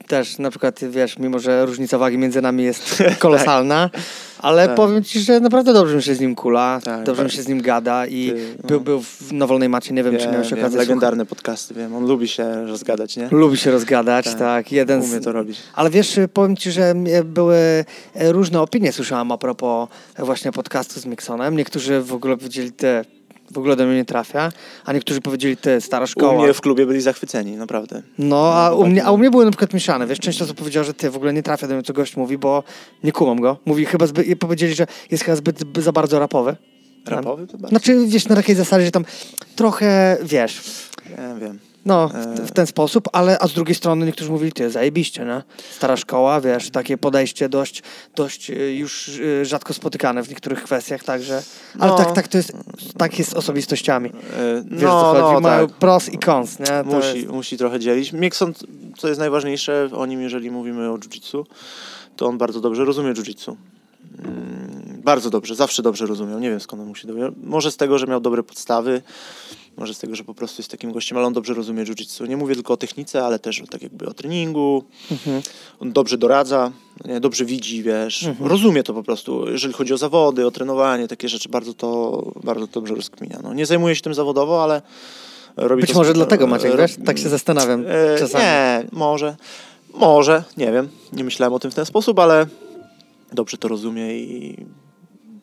też 0.06 0.38
na 0.38 0.50
przykład, 0.50 0.80
wiesz, 0.90 1.18
mimo 1.18 1.38
że 1.38 1.66
różnica 1.66 1.98
wagi 1.98 2.18
między 2.18 2.42
nami 2.42 2.64
jest 2.64 3.02
kolosalna, 3.18 3.90
ale 4.38 4.66
Tak. 4.66 4.76
powiem 4.76 5.04
ci, 5.04 5.20
że 5.20 5.40
naprawdę 5.40 5.72
dobrze 5.72 5.96
mi 5.96 6.02
się 6.02 6.14
z 6.14 6.20
nim 6.20 6.34
kula, 6.34 6.80
Tak, 6.84 7.04
dobrze 7.04 7.24
mi 7.24 7.30
się 7.30 7.42
z 7.42 7.48
nim 7.48 7.62
gada 7.62 8.06
i 8.06 8.32
Ty, 8.32 8.56
no. 8.62 8.68
był, 8.68 8.80
był 8.80 9.02
w, 9.02 9.32
na 9.32 9.46
Wolnej 9.46 9.68
Macie, 9.68 9.94
nie 9.94 10.02
wiem, 10.04 10.16
czy 10.16 10.22
Wiem, 10.22 10.32
miałeś 10.32 10.50
wiem, 10.50 10.58
okazję 10.58 10.70
słuchać. 10.70 10.88
legendarne 10.88 11.26
podcasty, 11.26 11.74
wiem, 11.74 11.94
on 11.96 12.06
lubi 12.06 12.28
się 12.28 12.66
rozgadać, 12.66 13.16
nie? 13.16 13.28
Lubi 13.30 13.56
się 13.56 13.70
rozgadać, 13.70 14.24
tak. 14.24 14.38
Tak. 14.38 14.72
Jeden 14.72 15.02
Umie 15.02 15.20
to 15.20 15.32
robić. 15.32 15.58
Ale 15.74 15.90
wiesz, 15.90 16.20
powiem 16.32 16.56
ci, 16.56 16.70
że 16.72 16.94
były 17.24 17.56
e, 18.14 18.32
różne 18.32 18.60
opinie, 18.60 18.92
słyszałam 18.92 19.32
a 19.32 19.38
propos 19.38 19.88
właśnie 20.18 20.52
podcastu 20.52 21.00
z 21.00 21.06
Miksonem. 21.06 21.56
Niektórzy 21.56 22.00
w 22.02 22.12
ogóle 22.14 22.36
powiedzieli, 22.36 22.72
te 22.72 23.04
w 23.52 23.58
ogóle 23.58 23.76
do 23.76 23.86
mnie 23.86 23.96
nie 23.96 24.04
trafia, 24.04 24.52
a 24.84 24.92
niektórzy 24.92 25.20
powiedzieli, 25.20 25.56
ty, 25.56 25.80
stara 25.80 26.06
szkoła. 26.06 26.32
U 26.32 26.42
mnie 26.42 26.52
w 26.52 26.60
klubie 26.60 26.86
byli 26.86 27.00
zachwyceni, 27.00 27.56
naprawdę. 27.56 28.02
No, 28.18 28.54
a 28.54 28.74
u, 28.74 28.86
mnie, 28.86 29.04
a 29.04 29.10
u 29.10 29.18
mnie 29.18 29.30
były 29.30 29.44
na 29.44 29.50
przykład 29.50 29.74
mieszane, 29.74 30.06
wiesz, 30.06 30.18
część 30.18 30.42
osób 30.42 30.56
powiedziała, 30.56 30.84
że 30.84 30.94
ty, 30.94 31.10
w 31.10 31.16
ogóle 31.16 31.32
nie 31.32 31.42
trafia 31.42 31.68
do 31.68 31.74
mnie, 31.74 31.82
co 31.82 31.92
gość 31.92 32.16
mówi, 32.16 32.38
bo 32.38 32.62
nie 33.04 33.12
kumam 33.12 33.40
go. 33.40 33.56
Mówi 33.66 33.86
chyba 33.86 34.06
zbyt, 34.06 34.38
powiedzieli, 34.38 34.74
że 34.74 34.86
jest 35.10 35.24
chyba 35.24 35.36
zbyt, 35.36 35.58
za 35.78 35.92
bardzo 35.92 36.18
rapowy. 36.18 36.56
Rapowy 37.06 37.46
to 37.46 37.52
bardzo? 37.52 37.68
Znaczy, 37.68 38.06
wiesz, 38.06 38.28
na 38.28 38.36
takiej 38.36 38.54
zasadzie, 38.54 38.84
że 38.84 38.90
tam 38.90 39.04
trochę, 39.56 40.18
wiesz, 40.22 40.60
Nie 41.10 41.40
wiem. 41.40 41.58
No, 41.88 42.08
w, 42.08 42.40
w 42.48 42.52
ten 42.52 42.66
sposób, 42.66 43.08
ale 43.12 43.38
a 43.38 43.48
z 43.48 43.52
drugiej 43.52 43.74
strony 43.74 44.06
niektórzy 44.06 44.30
mówili, 44.30 44.52
ty, 44.52 44.70
zajebiście, 44.70 45.24
nie? 45.24 45.42
Stara 45.70 45.96
szkoła, 45.96 46.40
wiesz, 46.40 46.70
takie 46.70 46.98
podejście 46.98 47.48
dość, 47.48 47.82
dość 48.16 48.50
y, 48.50 48.54
już 48.74 49.08
y, 49.08 49.44
rzadko 49.44 49.74
spotykane 49.74 50.22
w 50.22 50.28
niektórych 50.28 50.62
kwestiach, 50.62 51.04
także, 51.04 51.42
ale 51.78 51.90
No. 51.90 51.96
tak, 51.96 52.12
tak 52.12 52.28
to 52.28 52.36
jest, 52.38 52.52
tak 52.98 53.18
jest 53.18 53.30
z 53.30 53.34
osobistościami. 53.34 54.08
E, 54.08 54.62
Wiesz, 54.70 54.82
no, 54.82 55.00
co 55.14 55.22
chodzi? 55.22 55.34
no, 55.34 55.40
Mają 55.40 55.66
tak. 55.68 55.76
pros 55.76 56.08
i 56.08 56.18
cons, 56.18 56.58
nie? 56.58 56.66
To 56.66 56.84
Musi, 56.84 57.16
jest, 57.18 57.28
musi 57.28 57.56
trochę 57.56 57.80
dzielić. 57.80 58.12
Miekson, 58.12 58.52
co 58.98 59.08
jest 59.08 59.20
najważniejsze 59.20 59.88
o 59.92 60.06
nim, 60.06 60.22
jeżeli 60.22 60.50
mówimy 60.50 60.90
o 60.90 60.96
jiu-jitsu, 60.98 61.44
to 62.16 62.26
on 62.26 62.38
bardzo 62.38 62.60
dobrze 62.60 62.84
rozumie 62.84 63.12
jiu-jitsu. 63.12 63.54
Mm, 64.24 64.78
Bardzo 65.04 65.30
dobrze, 65.30 65.54
zawsze 65.54 65.82
dobrze 65.82 66.06
rozumiał. 66.06 66.38
Nie 66.38 66.50
wiem 66.50 66.60
skąd 66.60 66.82
on 66.82 66.88
musi 66.88 67.06
dowiedzieć. 67.06 67.32
Może 67.42 67.70
z 67.72 67.76
tego, 67.76 67.98
że 67.98 68.06
miał 68.06 68.20
dobre 68.20 68.42
podstawy, 68.42 69.02
może 69.78 69.94
z 69.94 69.98
tego, 69.98 70.16
że 70.16 70.24
po 70.24 70.34
prostu 70.34 70.60
jest 70.62 70.70
takim 70.70 70.92
gościem, 70.92 71.18
ale 71.18 71.26
on 71.26 71.32
dobrze 71.32 71.54
rozumie 71.54 71.84
jiu-jitsu. 71.84 72.28
Nie 72.28 72.36
mówię 72.36 72.54
tylko 72.54 72.74
o 72.74 72.76
technice, 72.76 73.24
ale 73.24 73.38
też 73.38 73.60
o, 73.60 73.66
tak 73.66 73.82
jakby 73.82 74.06
o 74.06 74.14
treningu. 74.14 74.84
Mhm. 75.10 75.42
On 75.80 75.92
dobrze 75.92 76.18
doradza, 76.18 76.72
nie? 77.04 77.20
dobrze 77.20 77.44
widzi, 77.44 77.82
wiesz. 77.82 78.28
Rozumie 78.40 78.82
to 78.82 78.94
po 78.94 79.02
prostu. 79.02 79.50
Jeżeli 79.50 79.74
chodzi 79.74 79.92
o 79.92 79.98
zawody, 79.98 80.46
o 80.46 80.50
trenowanie, 80.50 81.08
takie 81.08 81.28
rzeczy, 81.28 81.48
bardzo 81.48 81.74
to 81.74 82.22
bardzo 82.44 82.66
to 82.66 82.72
dobrze 82.72 82.94
rozkminia. 82.94 83.38
No, 83.42 83.54
nie 83.54 83.66
zajmuje 83.66 83.96
się 83.96 84.02
tym 84.02 84.14
zawodowo, 84.14 84.62
ale 84.62 84.82
robi 85.56 85.80
być 85.80 85.92
to 85.92 85.98
może 85.98 86.12
dlatego, 86.12 86.46
Maciek, 86.46 86.76
wiesz? 86.76 86.96
Tak 87.04 87.18
się 87.18 87.28
zastanawiam 87.28 87.84
E, 87.88 88.18
czasami. 88.18 88.44
Nie, 88.44 88.84
może. 88.92 89.36
Może, 89.94 90.44
nie 90.56 90.72
wiem. 90.72 90.88
Nie 91.12 91.24
myślałem 91.24 91.52
o 91.52 91.58
tym 91.58 91.70
w 91.70 91.74
ten 91.74 91.86
sposób, 91.86 92.18
ale 92.18 92.46
dobrze 93.32 93.56
to 93.56 93.68
rozumie 93.68 94.18
i, 94.18 94.66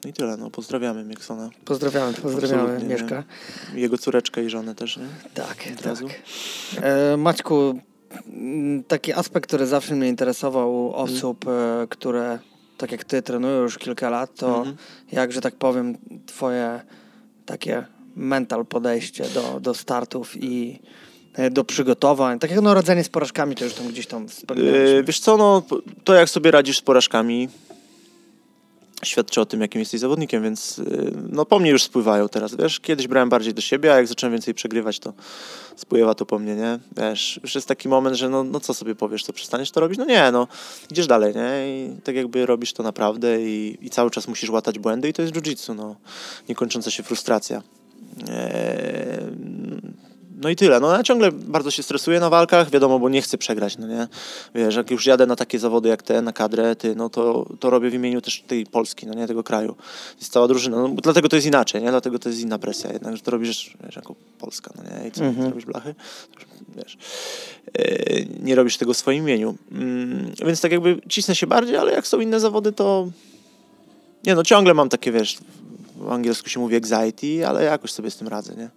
no 0.05 0.09
i 0.09 0.13
tyle. 0.13 0.37
No, 0.37 0.49
pozdrawiamy 0.49 1.03
Mieksona. 1.03 1.49
Pozdrawiamy, 1.65 2.13
pozdrawiamy 2.13 2.61
Absolutnie, 2.63 2.89
Mieszka. 2.89 3.23
Jego 3.73 3.97
córeczkę 3.97 4.43
i 4.43 4.49
żonę 4.49 4.75
też, 4.75 4.97
nie? 4.97 5.05
Tak, 5.33 5.57
Od 5.71 5.77
tak. 5.77 5.85
razu. 5.85 6.07
E, 6.81 7.17
Maćku, 7.17 7.79
m, 8.27 8.83
taki 8.87 9.13
aspekt, 9.13 9.47
który 9.47 9.67
zawsze 9.67 9.95
mnie 9.95 10.09
interesował 10.09 10.75
u 10.85 10.93
osób, 10.93 11.45
e, 11.47 11.87
które 11.89 12.39
tak 12.77 12.91
jak 12.91 13.03
ty 13.03 13.21
trenują 13.21 13.61
już 13.61 13.77
kilka 13.77 14.09
lat, 14.09 14.35
to 14.35 14.57
Mhm. 14.57 14.75
jak, 15.11 15.31
że 15.31 15.41
tak 15.41 15.55
powiem, 15.55 15.97
twoje 16.25 16.81
takie 17.45 17.85
mental 18.15 18.65
podejście 18.65 19.23
do, 19.33 19.59
do 19.59 19.73
startów 19.73 20.43
i 20.43 20.79
e, 21.33 21.49
do 21.49 21.63
przygotowań, 21.63 22.39
tak 22.39 22.51
jak 22.51 22.61
no 22.61 22.73
radzenie 22.73 23.03
z 23.03 23.09
porażkami, 23.09 23.55
to 23.55 23.63
już 23.65 23.73
tam 23.73 23.87
gdzieś 23.87 24.07
tam. 24.07 24.25
E, 24.97 25.03
wiesz 25.03 25.19
co, 25.19 25.37
no, 25.37 25.63
to 26.03 26.13
jak 26.13 26.29
sobie 26.29 26.51
radzisz 26.51 26.77
z 26.77 26.81
porażkami 26.81 27.49
świadczy 29.05 29.41
o 29.41 29.45
tym, 29.45 29.61
jakim 29.61 29.79
jesteś 29.79 29.99
zawodnikiem, 29.99 30.43
więc 30.43 30.79
y, 30.79 31.11
no 31.29 31.45
po 31.45 31.59
mnie 31.59 31.71
już 31.71 31.83
spływają 31.83 32.29
teraz, 32.29 32.55
wiesz, 32.55 32.79
kiedyś 32.79 33.07
brałem 33.07 33.29
bardziej 33.29 33.53
do 33.53 33.61
siebie, 33.61 33.93
a 33.93 33.95
jak 33.95 34.07
zacząłem 34.07 34.31
więcej 34.31 34.53
przegrywać, 34.53 34.99
to 34.99 35.13
spływa 35.75 36.15
to 36.15 36.25
po 36.25 36.39
mnie, 36.39 36.55
nie, 36.55 36.79
wiesz, 36.97 37.39
już 37.43 37.55
jest 37.55 37.67
taki 37.67 37.89
moment, 37.89 38.15
że 38.15 38.29
no, 38.29 38.43
no 38.43 38.59
co 38.59 38.73
sobie 38.73 38.95
powiesz, 38.95 39.23
to 39.23 39.33
przestaniesz 39.33 39.71
to 39.71 39.79
robić, 39.79 39.97
no 39.97 40.05
nie, 40.05 40.31
no, 40.31 40.47
idziesz 40.91 41.07
dalej, 41.07 41.33
nie, 41.35 41.85
i 41.85 42.01
tak 42.01 42.15
jakby 42.15 42.45
robisz 42.45 42.73
to 42.73 42.83
naprawdę 42.83 43.41
i, 43.41 43.77
i 43.81 43.89
cały 43.89 44.11
czas 44.11 44.27
musisz 44.27 44.49
łatać 44.49 44.79
błędy 44.79 45.09
i 45.09 45.13
to 45.13 45.21
jest 45.21 45.33
jiu-jitsu, 45.33 45.75
no, 45.75 45.95
niekończąca 46.49 46.91
się 46.91 47.03
frustracja. 47.03 47.61
Eee, 48.29 49.64
no 50.45 50.49
i 50.49 50.55
tyle. 50.55 50.79
No 50.79 50.91
ja 50.97 51.03
ciągle 51.03 51.31
bardzo 51.31 51.71
się 51.71 51.84
stresuję 51.84 52.19
na 52.19 52.29
walkach, 52.29 52.69
wiadomo, 52.69 52.99
bo 52.99 53.10
nie 53.10 53.21
chcę 53.21 53.38
przegrać, 53.38 53.77
no 53.77 53.88
nie? 53.88 54.08
Wiesz, 54.55 54.75
jak 54.75 54.91
już 54.91 55.05
jadę 55.05 55.25
na 55.25 55.36
takie 55.36 55.60
zawody 55.60 55.89
jak 55.89 56.03
te, 56.03 56.21
na 56.21 56.34
kadrę, 56.34 56.75
ty, 56.75 56.95
no 56.95 57.10
to, 57.10 57.45
to 57.60 57.69
robię 57.69 57.89
w 57.89 57.93
imieniu 57.93 58.21
też 58.21 58.43
tej 58.47 58.65
Polski, 58.65 59.08
no 59.08 59.13
nie, 59.13 59.27
tego 59.27 59.43
kraju. 59.43 59.75
Jest 60.19 60.31
cała 60.31 60.47
drużyna, 60.47 60.77
no 60.77 60.89
dlatego 61.03 61.29
to 61.29 61.36
jest 61.36 61.47
inaczej, 61.47 61.81
nie? 61.84 61.89
Dlatego 61.89 62.19
to 62.19 62.29
jest 62.29 62.41
inna 62.41 62.60
presja 62.60 62.93
jednak, 62.93 63.15
że 63.15 63.21
to 63.21 63.31
robisz, 63.31 63.77
wiesz, 63.86 63.95
jako 63.95 64.15
Polska, 64.39 64.71
no 64.77 64.84
nie? 64.84 65.08
I 65.08 65.12
co, 65.12 65.23
Mhm. 65.25 65.49
robisz 65.49 65.65
blachy? 65.65 65.95
Wiesz, 66.75 66.97
e, 67.77 68.25
nie 68.43 68.55
robisz 68.55 68.77
tego 68.77 68.93
w 68.93 68.97
swoim 68.97 69.23
imieniu. 69.23 69.55
Mm, 69.71 70.31
więc 70.45 70.62
tak 70.62 70.71
jakby 70.71 71.01
cisnę 71.10 71.36
się 71.36 71.47
bardziej, 71.47 71.77
ale 71.77 71.91
jak 71.91 72.08
są 72.08 72.19
inne 72.19 72.39
zawody, 72.39 72.71
to 72.71 73.08
nie 74.25 74.36
no, 74.36 74.43
ciągle 74.43 74.73
mam 74.73 74.89
takie, 74.89 75.12
wiesz, 75.12 75.38
w 75.97 76.12
angielsku 76.12 76.49
się 76.49 76.60
mówi 76.60 76.75
anxiety, 76.75 77.47
ale 77.47 77.63
jakoś 77.63 77.91
sobie 77.91 78.12
z 78.12 78.17
tym 78.17 78.27
radzę, 78.27 78.55
nie? 78.55 78.69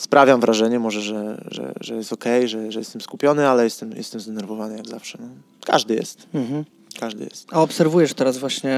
Sprawiam 0.00 0.40
wrażenie 0.40 0.78
może, 0.78 1.00
że, 1.00 1.42
że, 1.50 1.72
że 1.80 1.94
jest 1.94 2.12
okej, 2.12 2.48
że, 2.48 2.72
że 2.72 2.78
jestem 2.78 3.00
skupiony, 3.00 3.48
ale 3.48 3.64
jestem, 3.64 3.92
jestem 3.96 4.20
zdenerwowany 4.20 4.76
jak 4.76 4.86
zawsze. 4.86 5.18
No. 5.20 5.28
Każdy 5.66 5.94
jest, 5.94 6.26
Mhm. 6.34 6.64
każdy 7.00 7.24
jest. 7.24 7.46
A 7.52 7.62
obserwujesz 7.62 8.14
teraz 8.14 8.38
właśnie, 8.38 8.72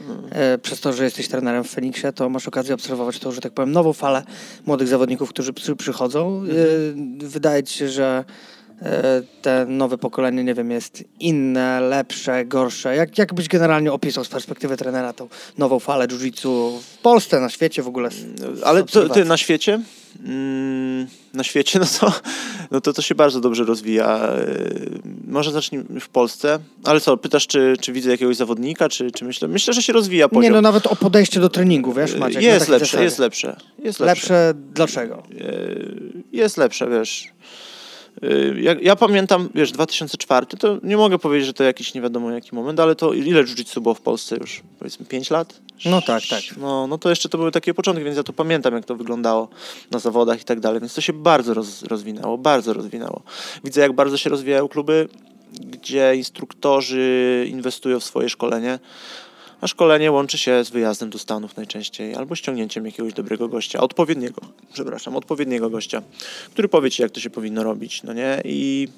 Mm. 0.00 0.18
e, 0.30 0.58
przez 0.58 0.80
to, 0.80 0.92
że 0.92 1.04
jesteś 1.04 1.28
trenerem 1.28 1.64
w 1.64 1.70
Feniksie, 1.70 2.06
to 2.14 2.28
masz 2.28 2.48
okazję 2.48 2.74
obserwować 2.74 3.18
tą, 3.18 3.32
że 3.32 3.40
tak 3.40 3.52
powiem, 3.52 3.72
nową 3.72 3.92
falę 3.92 4.22
młodych 4.66 4.88
zawodników, 4.88 5.28
którzy 5.30 5.52
przy, 5.52 5.76
przychodzą. 5.76 6.38
Mhm. 6.38 7.18
E, 7.24 7.28
wydaje 7.28 7.62
ci 7.62 7.78
się, 7.78 7.88
że 7.88 8.24
te 9.42 9.66
nowe 9.68 9.98
pokolenie, 9.98 10.44
nie 10.44 10.54
wiem, 10.54 10.70
jest 10.70 11.04
inne, 11.20 11.80
lepsze, 11.80 12.44
gorsze. 12.44 12.96
Jak, 12.96 13.18
jak 13.18 13.34
byś 13.34 13.48
generalnie 13.48 13.92
opisał 13.92 14.24
z 14.24 14.28
perspektywy 14.28 14.76
trenera 14.76 15.12
tą 15.12 15.28
nową 15.58 15.78
falę 15.78 16.06
jiu-jitsu 16.06 16.78
w 16.78 16.98
Polsce, 16.98 17.40
na 17.40 17.48
świecie 17.48 17.82
w 17.82 17.88
ogóle? 17.88 18.10
z 18.10 18.62
Ale 18.64 18.84
to, 18.84 19.08
ty 19.08 19.24
na 19.24 19.36
świecie? 19.36 19.80
Mm, 20.24 21.06
na 21.34 21.44
świecie, 21.44 21.78
no 21.78 21.86
to, 22.00 22.12
no 22.70 22.80
to 22.80 22.92
to 22.92 23.02
się 23.02 23.14
bardzo 23.14 23.40
dobrze 23.40 23.64
rozwija. 23.64 24.34
Yy, 24.38 25.00
Może 25.28 25.52
zacznijmy 25.52 26.00
w 26.00 26.08
Polsce. 26.08 26.58
Ale 26.84 27.00
co, 27.00 27.16
pytasz, 27.16 27.46
czy, 27.46 27.74
czy 27.80 27.92
widzę 27.92 28.10
jakiegoś 28.10 28.36
zawodnika, 28.36 28.88
czy, 28.88 29.10
czy 29.10 29.24
myślę? 29.24 29.48
Myślę, 29.48 29.74
że 29.74 29.82
się 29.82 29.92
rozwija 29.92 30.28
poziom. 30.28 30.42
Nie, 30.42 30.50
no 30.50 30.60
nawet 30.60 30.86
o 30.86 30.96
podejście 30.96 31.40
do 31.40 31.48
treningu, 31.48 31.92
wiesz, 31.92 32.14
Maciek? 32.14 32.42
na 32.42 32.48
jest 32.48 32.68
lepsze, 32.68 33.04
jest 33.04 33.18
lepsze, 33.18 33.56
jest 33.84 34.00
lepsze. 34.00 34.04
Lepsze 34.04 34.54
dlaczego? 34.74 35.22
Jest 36.32 36.56
lepsze, 36.56 36.90
wiesz. 36.90 37.28
Yy, 38.22 38.60
Ja, 38.60 38.74
ja 38.82 38.96
pamiętam, 38.96 39.48
wiesz, 39.54 39.72
2004, 39.72 40.46
to 40.46 40.78
nie 40.82 40.96
mogę 40.96 41.18
powiedzieć, 41.18 41.46
że 41.46 41.52
to 41.52 41.64
jakiś 41.64 41.94
nie 41.94 42.00
wiadomo 42.00 42.30
jaki 42.30 42.54
moment, 42.54 42.80
ale 42.80 42.94
to 42.94 43.12
ile 43.12 43.44
jiu-jitsu 43.44 43.80
było 43.80 43.94
w 43.94 44.00
Polsce 44.00 44.36
już? 44.36 44.62
Powiedzmy 44.78 45.06
5 45.06 45.30
lat? 45.30 45.60
No 45.84 46.02
tak, 46.02 46.22
tak. 46.30 46.42
No, 46.56 46.86
no 46.86 46.98
to 46.98 47.10
jeszcze 47.10 47.28
to 47.28 47.38
były 47.38 47.52
takie 47.52 47.74
początki, 47.74 48.04
więc 48.04 48.16
ja 48.16 48.22
to 48.22 48.32
pamiętam, 48.32 48.74
jak 48.74 48.84
to 48.84 48.96
wyglądało 48.96 49.48
na 49.90 49.98
zawodach 49.98 50.42
i 50.42 50.44
tak 50.44 50.60
dalej, 50.60 50.80
więc 50.80 50.94
to 50.94 51.00
się 51.00 51.12
bardzo 51.12 51.54
roz, 51.54 51.82
rozwinęło, 51.82 52.38
bardzo 52.38 52.72
rozwinęło. 52.72 53.22
Widzę, 53.64 53.80
jak 53.80 53.92
bardzo 53.92 54.16
się 54.16 54.30
rozwijają 54.30 54.68
kluby, 54.68 55.08
gdzie 55.52 56.16
instruktorzy 56.16 57.46
inwestują 57.50 58.00
w 58.00 58.04
swoje 58.04 58.28
szkolenie, 58.28 58.78
a 59.60 59.66
szkolenie 59.66 60.12
łączy 60.12 60.38
się 60.38 60.64
z 60.64 60.70
wyjazdem 60.70 61.10
do 61.10 61.18
Stanów 61.18 61.56
najczęściej, 61.56 62.14
albo 62.14 62.34
ściągnięciem 62.34 62.86
jakiegoś 62.86 63.12
dobrego 63.12 63.48
gościa, 63.48 63.80
odpowiedniego, 63.80 64.40
przepraszam, 64.72 65.16
odpowiedniego 65.16 65.70
gościa, 65.70 66.02
który 66.52 66.68
powie 66.68 66.90
ci, 66.90 67.02
jak 67.02 67.10
to 67.10 67.20
się 67.20 67.30
powinno 67.30 67.64
robić, 67.64 68.02
no 68.02 68.12
nie? 68.12 68.42
I 68.44 68.88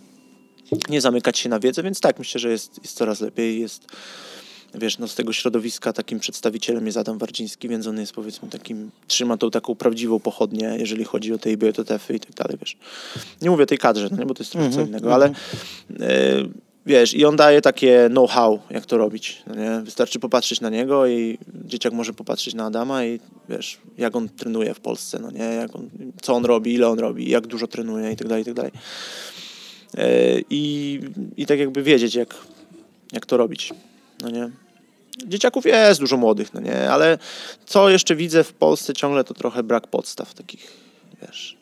nie 0.89 1.01
zamykać 1.01 1.39
się 1.39 1.49
na 1.49 1.61
wiedzę, 1.61 1.83
więc 1.83 2.01
tak, 2.01 2.19
myślę, 2.19 2.39
że 2.39 2.51
jest, 2.51 2.81
jest 2.83 2.97
coraz 2.97 3.21
lepiej, 3.21 3.61
jest 3.61 3.87
wiesz, 4.75 4.99
no 4.99 5.09
z 5.09 5.15
tego 5.15 5.33
środowiska 5.33 5.93
takim 5.93 6.21
przedstawicielem 6.21 6.87
jest 6.87 6.99
Adam 6.99 7.19
Wardziński, 7.19 7.69
więc 7.69 7.87
on 7.87 7.99
jest 7.99 8.13
powiedzmy 8.13 8.49
takim, 8.49 8.91
trzyma 9.07 9.37
tą 9.37 9.51
taką 9.51 9.75
prawdziwą 9.75 10.21
pochodnię, 10.21 10.77
jeżeli 10.79 11.05
chodzi 11.05 11.33
o 11.33 11.39
te 11.39 11.53
IBJTF-y 11.53 12.15
i 12.15 12.21
tak 12.21 12.35
dalej, 12.35 12.57
wiesz. 12.61 12.77
Nie 13.43 13.51
mówię 13.51 13.63
o 13.63 13.67
tej 13.67 13.79
kadrze, 13.79 14.09
no 14.11 14.17
nie, 14.17 14.27
bo 14.27 14.35
to 14.35 14.43
jest 14.43 14.53
trochę 14.53 14.71
co 14.71 14.81
Mhm, 14.81 14.89
innego, 14.89 15.15
ale 15.15 15.27
e, 15.27 15.33
wiesz, 16.91 17.15
i 17.15 17.25
on 17.25 17.37
daje 17.37 17.61
takie 17.61 18.09
know-how, 18.09 18.61
jak 18.71 18.87
to 18.87 18.99
robić, 18.99 19.43
no 19.47 19.55
nie? 19.55 19.81
Wystarczy 19.85 20.19
popatrzeć 20.19 20.61
na 20.61 20.71
niego 20.71 21.07
i 21.07 21.39
dzieciak 21.65 21.93
może 21.93 22.13
popatrzeć 22.13 22.55
na 22.55 22.65
Adama 22.65 23.05
i 23.05 23.21
wiesz, 23.49 23.79
jak 23.99 24.17
on 24.17 24.29
trenuje 24.29 24.75
w 24.75 24.81
Polsce, 24.81 25.19
no 25.19 25.31
nie, 25.31 25.45
jak 25.45 25.77
on, 25.77 25.91
co 26.23 26.35
on 26.35 26.45
robi, 26.45 26.75
ile 26.75 26.89
on 26.89 26.99
robi, 26.99 27.31
jak 27.31 27.47
dużo 27.47 27.67
trenuje 27.67 28.13
i 28.13 28.17
tak 28.17 28.29
dalej, 28.29 28.43
i 28.43 28.45
tak 28.45 28.55
dalej. 28.55 28.73
E, 29.99 30.41
I, 30.51 31.01
I 31.37 31.47
tak 31.47 31.59
jakby 31.59 31.83
wiedzieć, 31.83 32.15
jak, 32.15 32.35
jak 33.13 33.27
to 33.27 33.37
robić, 33.37 33.73
no 34.23 34.31
nie. 34.31 34.51
Dzieciaków 35.27 35.67
jest 35.67 36.01
dużo 36.01 36.17
młodych, 36.17 36.55
no 36.55 36.61
nie, 36.61 36.91
ale 36.91 37.19
co 37.67 37.91
jeszcze 37.91 38.17
widzę 38.17 38.45
w 38.45 38.53
Polsce 38.53 38.93
ciągle 38.93 39.25
to 39.25 39.35
trochę 39.35 39.63
brak 39.63 39.87
podstaw 39.87 40.35
takich, 40.35 40.73
wiesz. 41.23 41.60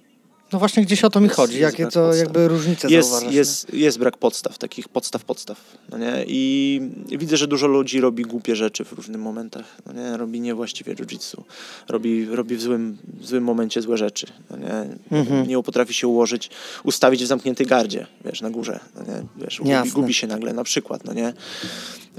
No 0.52 0.58
właśnie 0.58 0.82
gdzieś 0.82 1.04
o 1.04 1.11
to 1.11 1.20
mi 1.20 1.28
chodzi. 1.28 1.58
jest 1.58 1.62
Jakie 1.78 1.84
to 1.92 2.00
podstaw. 2.00 2.16
jakby 2.18 2.48
różnice 2.48 2.88
Jest, 2.90 3.08
zauważasz? 3.11 3.34
jest, 3.34 3.74
jest 3.74 3.98
brak 3.98 4.16
podstaw, 4.16 4.58
takich 4.58 4.88
podstaw, 4.88 5.24
podstaw, 5.24 5.61
no 5.90 5.98
nie, 5.98 6.24
i 6.26 6.80
widzę, 7.18 7.37
że 7.37 7.46
dużo 7.46 7.66
ludzi 7.66 8.00
robi 8.00 8.22
głupie 8.22 8.56
rzeczy 8.56 8.84
w 8.84 8.92
różnych 8.92 9.20
momentach, 9.20 9.64
no 9.87 9.92
nie, 9.92 10.16
robi 10.16 10.40
niewłaściwie 10.40 10.94
jiu-jitsu, 10.94 11.42
robi, 11.88 12.26
robi 12.26 12.56
w 12.56 12.62
złym, 12.62 12.98
w 13.20 13.26
złym 13.26 13.44
momencie 13.44 13.82
złe 13.82 13.96
rzeczy, 13.98 14.26
no 14.50 14.56
nie, 14.56 14.96
Mhm. 15.18 15.48
nie 15.48 15.62
potrafi 15.62 15.94
się 15.94 16.08
ułożyć, 16.08 16.50
ustawić 16.84 17.24
w 17.24 17.26
zamkniętej 17.26 17.66
gardzie, 17.66 18.06
wiesz, 18.24 18.40
na 18.40 18.50
górze, 18.50 18.80
no 18.94 19.02
nie, 19.02 19.22
wiesz, 19.44 19.58
gubi, 19.61 19.90
gubi 19.90 20.14
się 20.14 20.26
nagle, 20.26 20.52
na 20.52 20.64
przykład, 20.64 21.04
no 21.04 21.12
nie, 21.12 21.32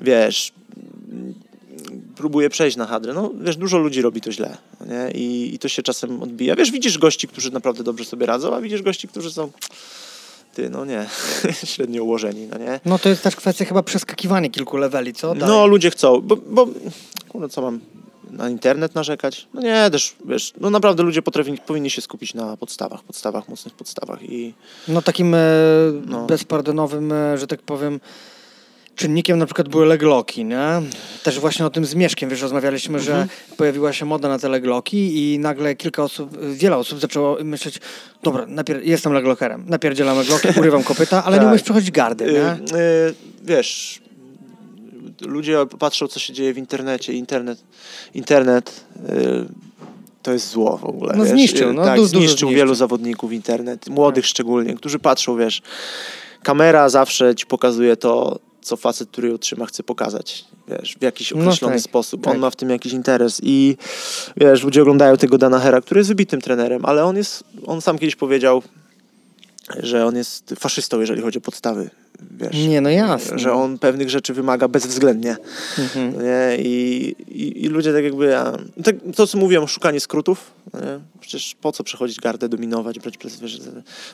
wiesz, 0.02 0.52
próbuje 2.16 2.50
przejść 2.50 2.78
na 2.78 2.86
hadrę. 2.86 3.14
No 3.14 3.32
wiesz, 3.42 3.58
dużo 3.58 3.78
ludzi 3.78 4.02
robi 4.02 4.22
to 4.22 4.32
źle, 4.32 4.58
no 4.80 4.86
nie? 4.86 5.12
I, 5.12 5.56
I 5.56 5.60
to 5.60 5.68
się 5.70 5.84
czasem 5.84 6.24
odbija. 6.24 6.56
Wiesz, 6.56 6.72
widzisz 6.72 6.98
gości, 6.98 7.28
którzy 7.28 7.52
naprawdę 7.52 7.84
dobrze 7.84 8.06
sobie 8.06 8.26
radzą, 8.26 8.56
a 8.56 8.62
widzisz 8.62 8.82
gości, 8.82 9.08
którzy 9.08 9.32
są 9.32 9.52
ty, 10.54 10.70
no 10.70 10.86
nie, 10.86 11.08
średnio 11.74 12.04
ułożeni, 12.04 12.48
no 12.48 12.58
nie? 12.58 12.80
No 12.86 13.00
to 13.00 13.10
jest 13.10 13.24
też 13.24 13.36
kwestia 13.36 13.66
chyba 13.66 13.84
przeskakiwania 13.84 14.50
kilku 14.50 14.78
leveli, 14.78 15.14
co? 15.14 15.36
Dalej. 15.36 15.56
No 15.56 15.68
ludzie 15.68 15.92
chcą, 15.92 16.22
bo, 16.22 16.36
bo 16.36 16.68
kurde, 17.30 17.50
co 17.50 17.62
mam 17.62 17.80
na 18.32 18.50
internet 18.50 18.96
narzekać? 18.96 19.48
No 19.54 19.62
nie, 19.62 19.90
też, 19.92 20.16
wiesz, 20.26 20.54
no 20.62 20.70
naprawdę 20.70 21.04
ludzie 21.04 21.22
potrafi, 21.22 21.58
powinni 21.66 21.90
się 21.90 22.02
skupić 22.02 22.34
na 22.34 22.58
podstawach, 22.58 23.04
podstawach, 23.04 23.50
mocnych 23.50 23.74
podstawach 23.74 24.24
i... 24.24 24.54
No 24.88 25.02
takim 25.02 25.34
e, 25.36 25.40
No. 26.06 26.26
bezpardonowym, 26.26 27.12
e, 27.12 27.38
że 27.38 27.48
tak 27.48 27.62
powiem, 27.62 28.00
czynnikiem 29.00 29.38
na 29.40 29.46
przykład 29.46 29.70
były 29.70 29.86
legloki, 29.86 30.46
nie? 30.46 30.68
Też 31.24 31.40
właśnie 31.40 31.66
o 31.66 31.70
tym 31.70 31.86
z 31.86 31.96
Mieszkiem, 31.96 32.30
wiesz, 32.30 32.42
rozmawialiśmy, 32.42 33.00
Mhm. 33.00 33.20
że 33.20 33.56
pojawiła 33.58 33.94
się 33.94 34.06
moda 34.06 34.30
na 34.30 34.40
te 34.40 34.50
legloki 34.50 35.34
i 35.34 35.40
nagle 35.40 35.76
kilka 35.76 36.04
osób, 36.04 36.38
wiele 36.54 36.78
osób 36.78 37.00
zaczęło 37.00 37.38
myśleć, 37.44 37.80
dobra, 38.24 38.46
napier- 38.46 38.82
jestem 38.84 39.14
leglokerem, 39.14 39.64
napierdzielam 39.68 40.18
legloki, 40.18 40.48
urywam 40.60 40.84
kopyta, 40.84 41.24
ale 41.24 41.36
nie 41.38 41.42
Tak. 41.42 41.50
umiesz 41.50 41.64
przechodzić 41.64 41.92
gardy, 41.92 42.26
Y, 42.26 42.32
nie? 42.34 42.54
y, 42.78 43.14
wiesz, 43.44 44.02
ludzie 45.22 45.58
patrzą, 45.80 46.08
co 46.08 46.20
się 46.20 46.34
dzieje 46.34 46.54
w 46.54 46.58
internecie. 46.58 47.14
Internet, 47.14 47.64
internet 48.14 48.84
y, 49.10 49.46
to 50.22 50.32
jest 50.34 50.50
zło 50.50 50.78
w 50.78 50.84
ogóle. 50.84 51.14
No 51.18 51.24
wiesz? 51.24 51.34
zniszczył, 51.34 51.70
Y, 51.70 51.74
no 51.74 51.84
tak, 51.86 51.96
du- 51.96 52.06
zniszczył 52.06 52.28
zniszczył. 52.28 52.50
wielu 52.50 52.76
zawodników 52.76 53.32
internet, 53.32 53.88
młodych 53.90 54.26
szczególnie, 54.28 54.74
którzy 54.74 55.00
patrzą, 55.00 55.38
wiesz, 55.38 55.62
kamera 56.44 56.90
zawsze 56.90 57.36
ci 57.36 57.46
pokazuje 57.46 57.96
to, 57.98 58.40
co 58.70 58.78
facet, 58.78 59.10
który 59.10 59.30
ją 59.30 59.38
trzyma, 59.38 59.66
chce 59.66 59.84
pokazać. 59.84 60.46
Wiesz, 60.68 60.96
w 61.00 61.04
jakiś 61.04 61.32
No 61.32 61.42
określony 61.42 61.76
tak, 61.76 61.84
sposób. 61.84 62.24
tak. 62.24 62.34
On 62.34 62.40
ma 62.40 62.50
w 62.50 62.56
tym 62.56 62.70
jakiś 62.70 62.94
interes 62.94 63.40
i 63.44 63.78
wiesz, 64.38 64.64
ludzie 64.64 64.82
oglądają 64.82 65.18
tego 65.18 65.38
Dana 65.38 65.60
Hera, 65.60 65.82
który 65.82 66.00
jest 66.00 66.10
wybitnym 66.10 66.42
trenerem, 66.42 66.86
ale 66.86 67.06
on 67.06 67.18
jest, 67.18 67.44
on 67.66 67.82
sam 67.82 67.98
kiedyś 68.00 68.16
powiedział, 68.16 68.64
że 69.80 70.06
on 70.06 70.16
jest 70.16 70.54
faszystą, 70.60 71.00
jeżeli 71.00 71.22
chodzi 71.22 71.38
o 71.38 71.42
podstawy. 71.42 71.90
Wiesz, 72.32 72.68
Nie, 72.68 72.82
no 72.82 72.90
jasne. 72.90 73.40
że 73.40 73.54
on 73.54 73.78
pewnych 73.80 74.10
rzeczy 74.10 74.34
wymaga 74.34 74.68
bezwzględnie. 74.68 75.38
Mhm. 75.80 76.14
no 76.16 76.22
Nie? 76.22 76.58
I, 76.58 77.16
i, 77.28 77.66
I 77.66 77.68
ludzie 77.68 77.94
tak 77.94 78.04
jakby. 78.04 78.38
A, 78.38 78.58
tak, 78.84 78.96
to, 79.16 79.28
co 79.28 79.38
mówiłem, 79.38 79.68
szukanie 79.68 80.00
skrótów. 80.00 80.52
no 80.74 80.80
Nie? 80.80 81.00
Przecież 81.20 81.56
po 81.62 81.72
co 81.72 81.84
przechodzić 81.84 82.20
gardę, 82.20 82.50
dominować, 82.50 83.00
brać, 83.00 83.18
wiesz, 83.42 83.60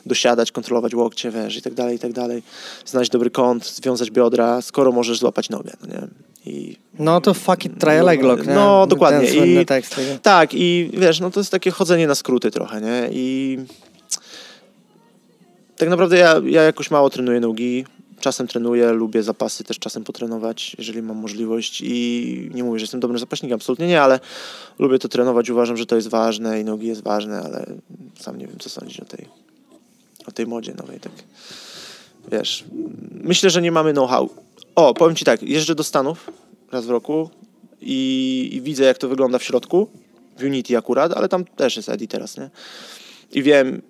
dosiadać, 0.06 0.52
kontrolować 0.52 0.94
łokcie, 0.94 1.30
wiesz, 1.30 1.56
i 1.56 1.62
tak 1.62 1.74
dalej, 1.74 1.96
i 1.96 1.98
tak 1.98 2.12
dalej. 2.12 2.42
Znaleźć 2.86 3.10
dobry 3.12 3.30
kąt, 3.30 3.66
związać 3.66 4.10
biodra, 4.10 4.62
skoro 4.62 4.92
możesz 4.92 5.18
złapać 5.18 5.50
nogę. 5.50 5.72
No, 5.80 5.86
nie? 5.94 6.08
I, 6.52 6.76
No 6.98 7.20
to 7.20 7.34
fuck 7.34 7.64
it, 7.64 7.78
try 7.80 7.90
a 7.98 8.02
leglock, 8.02 8.46
nie? 8.46 8.54
No, 8.54 8.86
dokładnie. 8.86 9.28
I- 9.60 9.66
tekst. 9.66 9.96
tak, 10.22 10.54
i 10.54 10.90
wiesz, 10.92 11.20
no 11.20 11.30
to 11.30 11.40
jest 11.40 11.50
takie 11.50 11.70
chodzenie 11.70 12.06
na 12.06 12.14
skróty 12.14 12.50
trochę, 12.50 12.80
nie? 12.80 13.08
I 13.12 13.58
tak 15.76 15.88
naprawdę 15.88 16.16
ja, 16.16 16.40
ja 16.44 16.62
jakoś 16.62 16.90
mało 16.90 17.10
trenuję 17.10 17.40
nogi. 17.40 17.84
Czasem 18.20 18.46
trenuję, 18.46 18.92
lubię 18.92 19.22
zapasy 19.22 19.64
też 19.64 19.78
czasem 19.78 20.04
potrenować, 20.04 20.76
jeżeli 20.78 21.02
mam 21.02 21.16
możliwość 21.16 21.82
i 21.84 22.50
nie 22.54 22.64
mówię, 22.64 22.78
że 22.78 22.82
jestem 22.82 23.00
dobrym 23.00 23.18
zapaśnikiem, 23.18 23.54
absolutnie 23.54 23.86
nie, 23.86 24.02
ale 24.02 24.20
lubię 24.78 24.98
to 24.98 25.08
trenować, 25.08 25.50
uważam, 25.50 25.76
że 25.76 25.86
to 25.86 25.96
jest 25.96 26.08
ważne 26.08 26.60
i 26.60 26.64
nogi 26.64 26.86
jest 26.86 27.02
ważne, 27.02 27.40
ale 27.40 27.66
sam 28.18 28.38
nie 28.38 28.46
wiem, 28.46 28.56
co 28.58 28.70
sądzić 28.70 29.00
o 29.00 29.04
tej, 29.04 29.28
o 30.26 30.32
tej 30.32 30.46
modzie 30.46 30.74
nowej, 30.74 31.00
tak. 31.00 31.12
Wiesz, 32.32 32.64
myślę, 33.12 33.50
że 33.50 33.62
nie 33.62 33.72
mamy 33.72 33.92
know-how. 33.92 34.30
O, 34.74 34.94
powiem 34.94 35.16
Ci 35.16 35.24
tak, 35.24 35.42
jeżdżę 35.42 35.74
do 35.74 35.84
Stanów 35.84 36.30
raz 36.72 36.86
w 36.86 36.90
roku 36.90 37.30
i, 37.80 38.50
i 38.52 38.60
widzę, 38.60 38.84
jak 38.84 38.98
to 38.98 39.08
wygląda 39.08 39.38
w 39.38 39.42
środku, 39.42 39.88
w 40.38 40.42
Unity 40.42 40.78
akurat, 40.78 41.12
ale 41.12 41.28
tam 41.28 41.44
też 41.44 41.76
jest 41.76 41.88
Eddie 41.88 42.08
teraz, 42.08 42.36
nie? 42.36 42.50
I 43.32 43.42
wiem, 43.42 43.82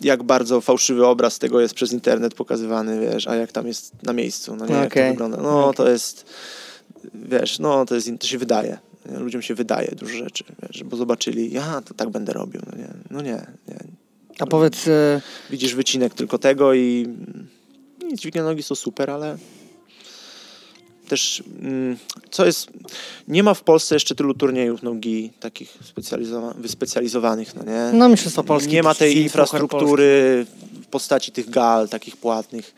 jak 0.00 0.22
bardzo 0.22 0.60
fałszywy 0.60 1.06
obraz 1.06 1.38
tego 1.38 1.60
jest 1.60 1.74
przez 1.74 1.92
internet 1.92 2.34
pokazywany, 2.34 3.00
wiesz, 3.00 3.28
a 3.28 3.34
jak 3.34 3.52
tam 3.52 3.66
jest 3.66 4.02
na 4.02 4.12
miejscu, 4.12 4.56
no 4.56 4.66
nie, 4.66 4.74
jak 4.74 4.86
Okej. 4.86 5.04
to 5.04 5.10
wygląda. 5.10 5.36
No, 5.36 5.64
Okej. 5.64 5.76
to 5.76 5.90
jest, 5.90 6.26
wiesz, 7.14 7.58
no, 7.58 7.84
to 7.86 7.94
jest, 7.94 8.10
to 8.20 8.26
się 8.26 8.38
wydaje. 8.38 8.78
Nie? 9.10 9.18
Ludziom 9.18 9.42
się 9.42 9.54
wydaje 9.54 9.94
dużo 9.96 10.16
rzeczy, 10.16 10.44
wiesz, 10.62 10.84
bo 10.84 10.96
zobaczyli, 10.96 11.52
ja 11.52 11.82
to 11.82 11.94
tak 11.94 12.10
będę 12.10 12.32
robił, 12.32 12.60
no 12.66 12.78
nie, 12.78 12.88
no 13.10 13.22
nie, 13.22 13.46
nie. 13.68 13.78
A 14.38 14.46
powiedz, 14.46 14.88
e, 14.88 15.20
Widzisz 15.50 15.74
wycinek 15.74 16.14
tylko 16.14 16.38
tego 16.38 16.74
i, 16.74 17.08
i 18.12 18.16
dźwignie 18.16 18.42
nogi 18.42 18.62
są 18.62 18.74
super, 18.74 19.10
ale 19.10 19.38
też, 21.08 21.42
mm, 21.62 21.96
co 22.30 22.46
jest, 22.46 22.66
nie 23.28 23.42
ma 23.42 23.54
w 23.54 23.62
Polsce 23.62 23.94
jeszcze 23.94 24.14
tylu 24.14 24.34
turniejów 24.34 24.82
nogi 24.82 25.30
takich 25.40 25.78
specjalizowa- 25.94 26.54
wyspecjalizowanych, 26.54 27.54
no 27.54 27.62
nie? 27.62 27.90
no 27.98 28.08
Mistrzostwa 28.08 28.42
Polski. 28.42 28.72
nie 28.72 28.82
ma 28.82 28.94
tej 28.94 29.18
infrastruktury 29.18 30.46
w 30.82 30.86
postaci 30.90 31.32
tych 31.32 31.50
gal 31.50 31.88
takich 31.88 32.16
płatnych, 32.16 32.74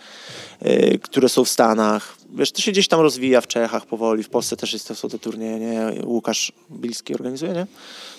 y, 0.67 0.99
które 1.03 1.29
są 1.29 1.45
w 1.45 1.49
Stanach. 1.49 2.17
Wiesz, 2.35 2.53
to 2.53 2.63
się 2.63 2.73
gdzieś 2.73 2.89
tam 2.89 3.01
rozwija 3.01 3.41
w 3.41 3.47
Czechach 3.47 3.87
powoli, 3.87 4.23
w 4.23 4.29
Polsce 4.29 4.57
też 4.57 4.73
jest, 4.73 4.97
są 4.97 5.09
te 5.09 5.19
turnieje, 5.19 5.59
nie? 5.59 5.93
Łukasz 6.05 6.53
Bilski 6.73 7.15
organizuje, 7.15 7.53
nie? 7.53 7.67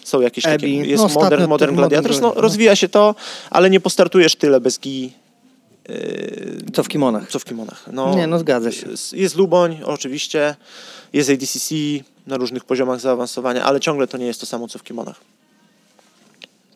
Są 0.04 0.21
jakieś 0.21 0.43
takie, 0.43 0.56
Ebi. 0.56 0.89
jest 0.89 1.04
No, 1.04 1.21
Modern, 1.21 1.47
modern 1.47 1.76
Gladiators, 1.76 2.15
no, 2.15 2.19
Gladiators. 2.19 2.41
rozwija 2.43 2.76
się 2.76 2.89
to, 2.89 3.15
ale 3.50 3.69
nie 3.69 3.80
postartujesz 3.80 4.36
tyle 4.36 4.60
bez 4.62 4.80
gi, 4.80 5.06
y, 5.06 5.20
Co 6.73 6.84
w 6.84 6.88
kimonach. 6.88 7.30
co 7.30 7.39
w 7.39 7.45
kimonach. 7.45 7.84
No, 7.93 8.15
Nie, 8.15 8.27
no 8.27 8.39
zgadza 8.39 8.71
się. 8.71 8.88
jest- 9.13 9.36
Luboń, 9.36 9.80
oczywiście, 9.86 10.56
jest 11.13 11.30
ADCC 11.30 11.75
na 12.27 12.38
różnych 12.38 12.63
poziomach 12.65 12.99
zaawansowania, 12.99 13.63
ale 13.63 13.80
ciągle 13.80 14.08
to 14.08 14.17
nie 14.17 14.25
jest 14.25 14.39
to 14.39 14.45
samo, 14.45 14.67
co 14.67 14.80
w 14.80 14.84
kimonach. 14.84 15.15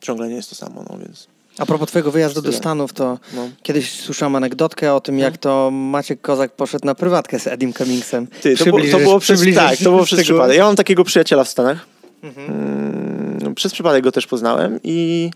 Ciągle 0.02 0.28
nie 0.30 0.36
jest 0.36 0.50
to 0.50 0.56
samo, 0.56 0.86
no 0.90 0.98
więc... 0.98 1.28
A 1.58 1.66
propos 1.66 1.90
twojego 1.90 2.12
wyjazdu 2.12 2.42
do. 2.42 2.52
Stanów, 2.54 2.94
to 2.94 3.20
No. 3.34 3.50
kiedyś 3.64 3.92
słyszałem 4.02 4.36
anegdotkę 4.36 4.94
o 4.94 5.02
tym, 5.02 5.20
jak 5.20 5.38
to 5.38 5.72
Maciek 5.72 6.22
Kozak 6.22 6.52
poszedł 6.52 6.86
na 6.86 6.96
prywatkę 6.96 7.40
z 7.40 7.48
Edim 7.48 7.74
Cummingsem. 7.74 8.28
Ty, 8.28 8.58
to, 8.58 8.66
było, 8.66 8.80
to 8.92 9.00
było 9.00 9.20
przez, 9.20 9.42
tak, 9.56 9.78
to 9.78 9.84
było 9.84 10.04
przez 10.04 10.20
szczegóły? 10.20 10.40
przypadek. 10.40 10.58
Ja 10.58 10.66
mam 10.66 10.76
takiego 10.76 11.04
przyjaciela 11.04 11.44
w 11.44 11.50
Stanach. 11.50 11.86
Mhm. 12.24 12.50
Mm, 12.50 13.56
przez 13.56 13.74
przypadek 13.74 14.04
go 14.04 14.12
też 14.12 14.28
poznałem 14.28 14.80
i 14.84 15.32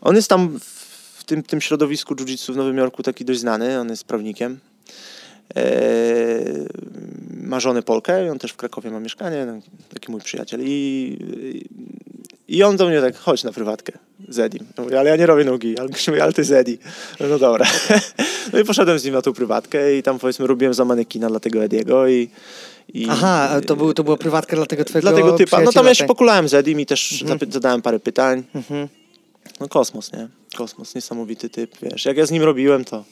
on 0.00 0.16
jest 0.16 0.28
tam 0.28 0.58
tym, 1.30 1.42
tym 1.42 1.60
środowisku 1.60 2.14
jiu-jitsu 2.14 2.52
w 2.52 2.56
Nowym 2.56 2.76
Jorku 2.76 3.02
taki 3.02 3.24
dość 3.24 3.40
znany, 3.40 3.80
on 3.80 3.88
jest 3.88 4.04
prawnikiem. 4.04 4.58
Eee, 5.54 5.64
ma 7.42 7.60
żonę 7.60 7.82
Polkę 7.82 8.32
on 8.32 8.38
też 8.38 8.52
w 8.52 8.56
Krakowie 8.56 8.90
ma 8.90 9.00
mieszkanie, 9.00 9.46
no, 9.46 9.52
taki 9.94 10.12
mój 10.12 10.20
przyjaciel. 10.20 10.60
I, 10.64 11.18
I 12.48 12.62
on 12.62 12.76
do 12.76 12.88
mnie 12.88 13.00
tak, 13.00 13.16
chodź 13.16 13.44
na 13.44 13.52
prywatkę 13.52 13.92
z 14.28 14.38
Edim. 14.38 14.66
Ja 14.78 14.84
mówię, 14.84 15.00
ale 15.00 15.10
ja 15.10 15.16
nie 15.16 15.26
robię 15.26 15.44
nogi, 15.44 15.78
ale 15.78 15.88
mówi, 16.08 16.20
ale 16.20 16.32
ty 16.32 16.44
z 16.44 16.52
Eddie. 16.52 16.76
No, 17.20 17.38
dobra. 17.38 17.66
No 18.52 18.58
i 18.58 18.64
poszedłem 18.64 18.98
z 18.98 19.04
nim 19.04 19.14
na 19.14 19.22
tą 19.22 19.32
prywatkę 19.32 19.96
i 19.96 20.02
tam 20.02 20.18
powiedzmy 20.18 20.46
robiłem 20.46 20.74
za 20.74 20.84
manekina 20.84 21.28
dla 21.28 21.40
tego 21.40 21.64
Ediego 21.64 22.08
i, 22.08 22.30
i 22.94 23.06
Aha, 23.10 23.60
to, 23.66 23.76
był, 23.76 23.94
to 23.94 24.04
była 24.04 24.16
prywatka 24.16 24.56
dla 24.56 24.66
tego 24.66 24.84
twojego 24.84 25.10
dla 25.10 25.18
tego 25.18 25.32
typa. 25.32 25.60
No 25.60 25.72
tam 25.72 25.86
ja 25.86 25.94
się 25.94 25.98
tak? 25.98 26.08
pokulałem 26.08 26.48
z 26.48 26.54
Edim 26.54 26.80
i 26.80 26.86
też 26.86 27.24
zapy- 27.26 27.52
zadałem 27.52 27.82
parę 27.82 28.00
pytań. 28.00 28.42
Mhm. 28.54 28.88
No 29.60 29.68
kosmos, 29.68 30.12
nie? 30.12 30.28
Kosmos, 30.56 30.94
niesamowity 30.94 31.50
typ, 31.50 31.76
wiesz. 31.82 32.04
Jak 32.04 32.16
ja 32.16 32.26
z 32.26 32.30
nim 32.30 32.42
robiłem, 32.42 32.84
to 32.84 33.04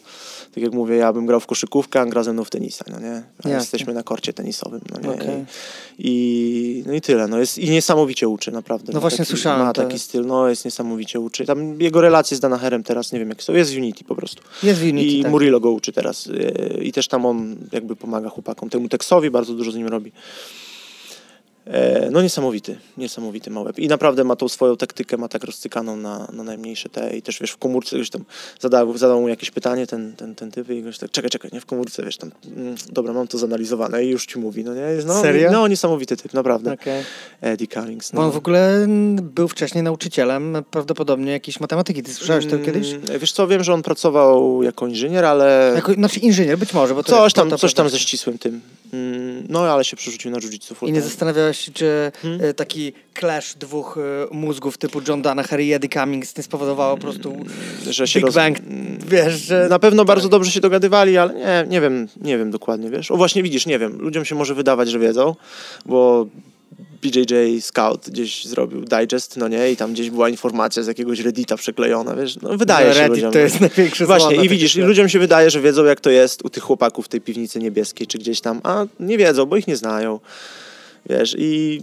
tak 0.54 0.62
jak 0.62 0.72
mówię, 0.72 0.96
ja 0.96 1.12
bym 1.12 1.26
grał 1.26 1.40
w 1.40 1.46
koszykówkę, 1.46 2.00
a 2.00 2.06
gra 2.06 2.22
ze 2.22 2.32
mną 2.32 2.44
w 2.44 2.50
tenisa, 2.50 2.84
no 2.90 3.00
nie? 3.00 3.22
A 3.44 3.48
jesteśmy 3.48 3.94
na 3.94 4.02
korcie 4.02 4.32
tenisowym, 4.32 4.80
no 4.90 5.00
nie? 5.00 5.10
Okej. 5.10 5.44
I, 5.98 6.82
no 6.86 6.92
i 6.92 7.00
tyle, 7.00 7.28
no 7.28 7.38
jest, 7.38 7.58
i 7.58 7.70
niesamowicie 7.70 8.28
uczy, 8.28 8.52
naprawdę. 8.52 8.92
No 8.92 9.00
właśnie 9.00 9.18
taki, 9.18 9.28
słyszałem 9.28 9.66
Ma 9.66 9.72
taki 9.72 9.98
styl, 9.98 10.26
no 10.26 10.48
jest 10.48 10.64
niesamowicie 10.64 11.20
uczy. 11.20 11.46
Tam 11.46 11.80
jego 11.80 12.00
relacje 12.00 12.36
z 12.36 12.40
Danaherem 12.40 12.82
teraz, 12.82 13.12
nie 13.12 13.18
wiem 13.18 13.28
jakie 13.28 13.42
są, 13.42 13.52
jest 13.52 13.74
w 13.74 13.76
Unity 13.76 14.04
po 14.04 14.14
prostu. 14.14 14.42
Jest 14.62 14.80
w 14.80 14.82
Unity, 14.82 15.06
I 15.06 15.22
tak. 15.22 15.30
Murillo 15.30 15.60
go 15.60 15.70
uczy 15.70 15.92
teraz. 15.92 16.26
Yy, 16.26 16.80
I 16.82 16.92
też 16.92 17.08
tam 17.08 17.26
on 17.26 17.56
jakby 17.72 17.96
pomaga 17.96 18.28
chłopakom. 18.28 18.70
Temu 18.70 18.88
Texowi 18.88 19.30
bardzo 19.30 19.54
dużo 19.54 19.72
z 19.72 19.76
nim 19.76 19.88
robi. 19.88 20.12
E, 21.68 22.08
No 22.10 22.22
niesamowity, 22.22 22.78
niesamowity 22.96 23.50
ma 23.50 23.60
łeb. 23.60 23.78
I 23.78 23.88
naprawdę 23.88 24.24
ma 24.24 24.36
tą 24.36 24.48
swoją 24.48 24.76
taktykę, 24.76 25.16
ma 25.16 25.28
tak 25.28 25.44
rozcykaną 25.44 25.96
na, 25.96 26.28
na 26.32 26.42
najmniejsze 26.42 26.88
te 26.88 27.16
i 27.16 27.22
też 27.22 27.40
wiesz, 27.40 27.50
w 27.50 27.56
komórce 27.56 27.96
ktoś 27.96 28.10
tam 28.10 28.24
zadał, 28.60 28.98
zadał 28.98 29.20
mu 29.20 29.28
jakieś 29.28 29.50
pytanie, 29.50 29.86
ten, 29.86 30.16
ten, 30.16 30.34
ten 30.34 30.50
typ 30.50 30.70
i 30.70 30.82
goś 30.82 30.98
tak, 30.98 31.10
czekaj, 31.10 31.30
czekaj, 31.30 31.50
nie 31.52 31.60
w 31.60 31.66
komórce, 31.66 32.04
wiesz, 32.04 32.16
tam, 32.16 32.30
mm, 32.56 32.74
dobra, 32.92 33.12
mam 33.12 33.28
to 33.28 33.38
zanalizowane 33.38 34.04
i 34.04 34.08
już 34.08 34.26
ci 34.26 34.38
mówi, 34.38 34.64
no 34.64 34.74
nie? 34.74 34.80
Jest, 34.80 35.06
no, 35.06 35.22
Serio? 35.22 35.52
No 35.52 35.68
niesamowity 35.68 36.16
typ, 36.16 36.34
naprawdę. 36.34 36.72
Okej. 36.72 37.04
Eddie 37.40 37.66
Cummings. 37.66 38.10
Bo 38.12 38.22
on 38.22 38.30
w 38.30 38.36
ogóle 38.36 38.86
był 39.22 39.48
wcześniej 39.48 39.84
nauczycielem 39.84 40.56
prawdopodobnie 40.70 41.32
jakiejś 41.32 41.60
matematyki. 41.60 42.02
Ty 42.02 42.14
słyszałeś 42.14 42.46
to 42.46 42.58
kiedyś? 42.58 42.90
Mm, 42.92 43.02
Wiesz 43.20 43.32
co, 43.32 43.46
wiem, 43.46 43.64
że 43.64 43.74
on 43.74 43.82
pracował 43.82 44.62
jako 44.62 44.86
inżynier, 44.86 45.24
ale... 45.24 45.72
Jako, 45.74 45.92
znaczy 45.92 46.20
inżynier, 46.20 46.58
być 46.58 46.74
może, 46.74 46.94
bo 46.94 47.02
to 47.02 47.10
Coś 47.10 47.32
tam, 47.32 47.50
to- 47.50 47.56
to 47.56 47.60
coś 47.60 47.74
tam 47.74 47.88
ze 47.88 47.98
ścisłym 47.98 48.38
tym. 48.38 48.60
Mm, 48.92 49.46
no, 49.48 49.60
ale 49.60 49.84
się 49.84 49.96
przerzucił 49.96 50.30
na 50.30 50.38
full 50.74 50.88
I 50.88 50.92
nie 50.92 51.02
zastanawiałeś 51.02 51.57
się, 51.58 51.72
czy 51.72 52.12
Hmm? 52.22 52.40
e, 52.44 52.54
taki 52.54 52.92
clash 53.20 53.54
dwóch 53.54 53.98
e, 53.98 54.34
mózgów 54.34 54.78
typu 54.78 55.00
John 55.08 55.22
Danaher 55.22 55.60
i 55.60 55.72
Eddie 55.72 55.90
Cummings 55.90 56.36
nie 56.36 56.42
spowodowało 56.42 56.96
po 56.96 57.02
prostu 57.02 57.36
że 57.90 58.08
się 58.08 58.18
Big 58.18 58.26
roz... 58.26 58.34
Bang, 58.34 58.58
wiesz, 59.06 59.34
że... 59.34 59.66
Na 59.70 59.78
pewno 59.78 60.04
bardzo 60.04 60.28
dobrze 60.28 60.50
się 60.50 60.60
dogadywali, 60.60 61.18
ale 61.18 61.34
nie, 61.34 61.64
nie 61.68 61.80
wiem, 61.80 62.08
nie 62.20 62.38
wiem 62.38 62.50
dokładnie, 62.50 62.90
wiesz. 62.90 63.10
O 63.10 63.16
właśnie 63.16 63.42
widzisz, 63.42 63.66
nie 63.66 63.78
wiem, 63.78 63.98
ludziom 64.00 64.24
się 64.24 64.34
może 64.34 64.54
wydawać, 64.54 64.90
że 64.90 64.98
wiedzą, 64.98 65.34
bo 65.86 66.26
BJJ 67.02 67.60
Scout 67.60 68.10
gdzieś 68.10 68.44
zrobił 68.44 68.80
digest, 68.80 69.36
no 69.36 69.48
nie, 69.48 69.72
i 69.72 69.76
tam 69.76 69.92
gdzieś 69.92 70.10
była 70.10 70.28
informacja 70.28 70.82
z 70.82 70.86
jakiegoś 70.86 71.20
Reddita 71.20 71.56
przeklejona, 71.56 72.14
wiesz, 72.16 72.36
no 72.42 72.58
wydaje 72.58 72.94
się 72.94 73.00
Reddit 73.00 73.16
ludziom. 73.16 73.32
to 73.32 73.38
jest 73.38 73.60
największy 73.60 74.06
Właśnie 74.06 74.36
i 74.36 74.48
widzisz, 74.48 74.76
i 74.76 74.80
ludziom 74.80 75.08
się 75.08 75.18
wydaje, 75.18 75.50
że 75.50 75.60
wiedzą 75.60 75.84
jak 75.84 76.00
to 76.00 76.10
jest 76.10 76.44
u 76.44 76.50
tych 76.50 76.62
chłopaków 76.62 77.06
w 77.06 77.08
tej 77.08 77.20
piwnicy 77.20 77.58
niebieskiej, 77.58 78.06
czy 78.06 78.18
gdzieś 78.18 78.40
tam, 78.40 78.60
a 78.62 78.86
nie 79.00 79.18
wiedzą, 79.18 79.46
bo 79.46 79.56
ich 79.56 79.66
nie 79.66 79.76
znają. 79.76 80.20
Wiesz, 81.08 81.36
i, 81.38 81.82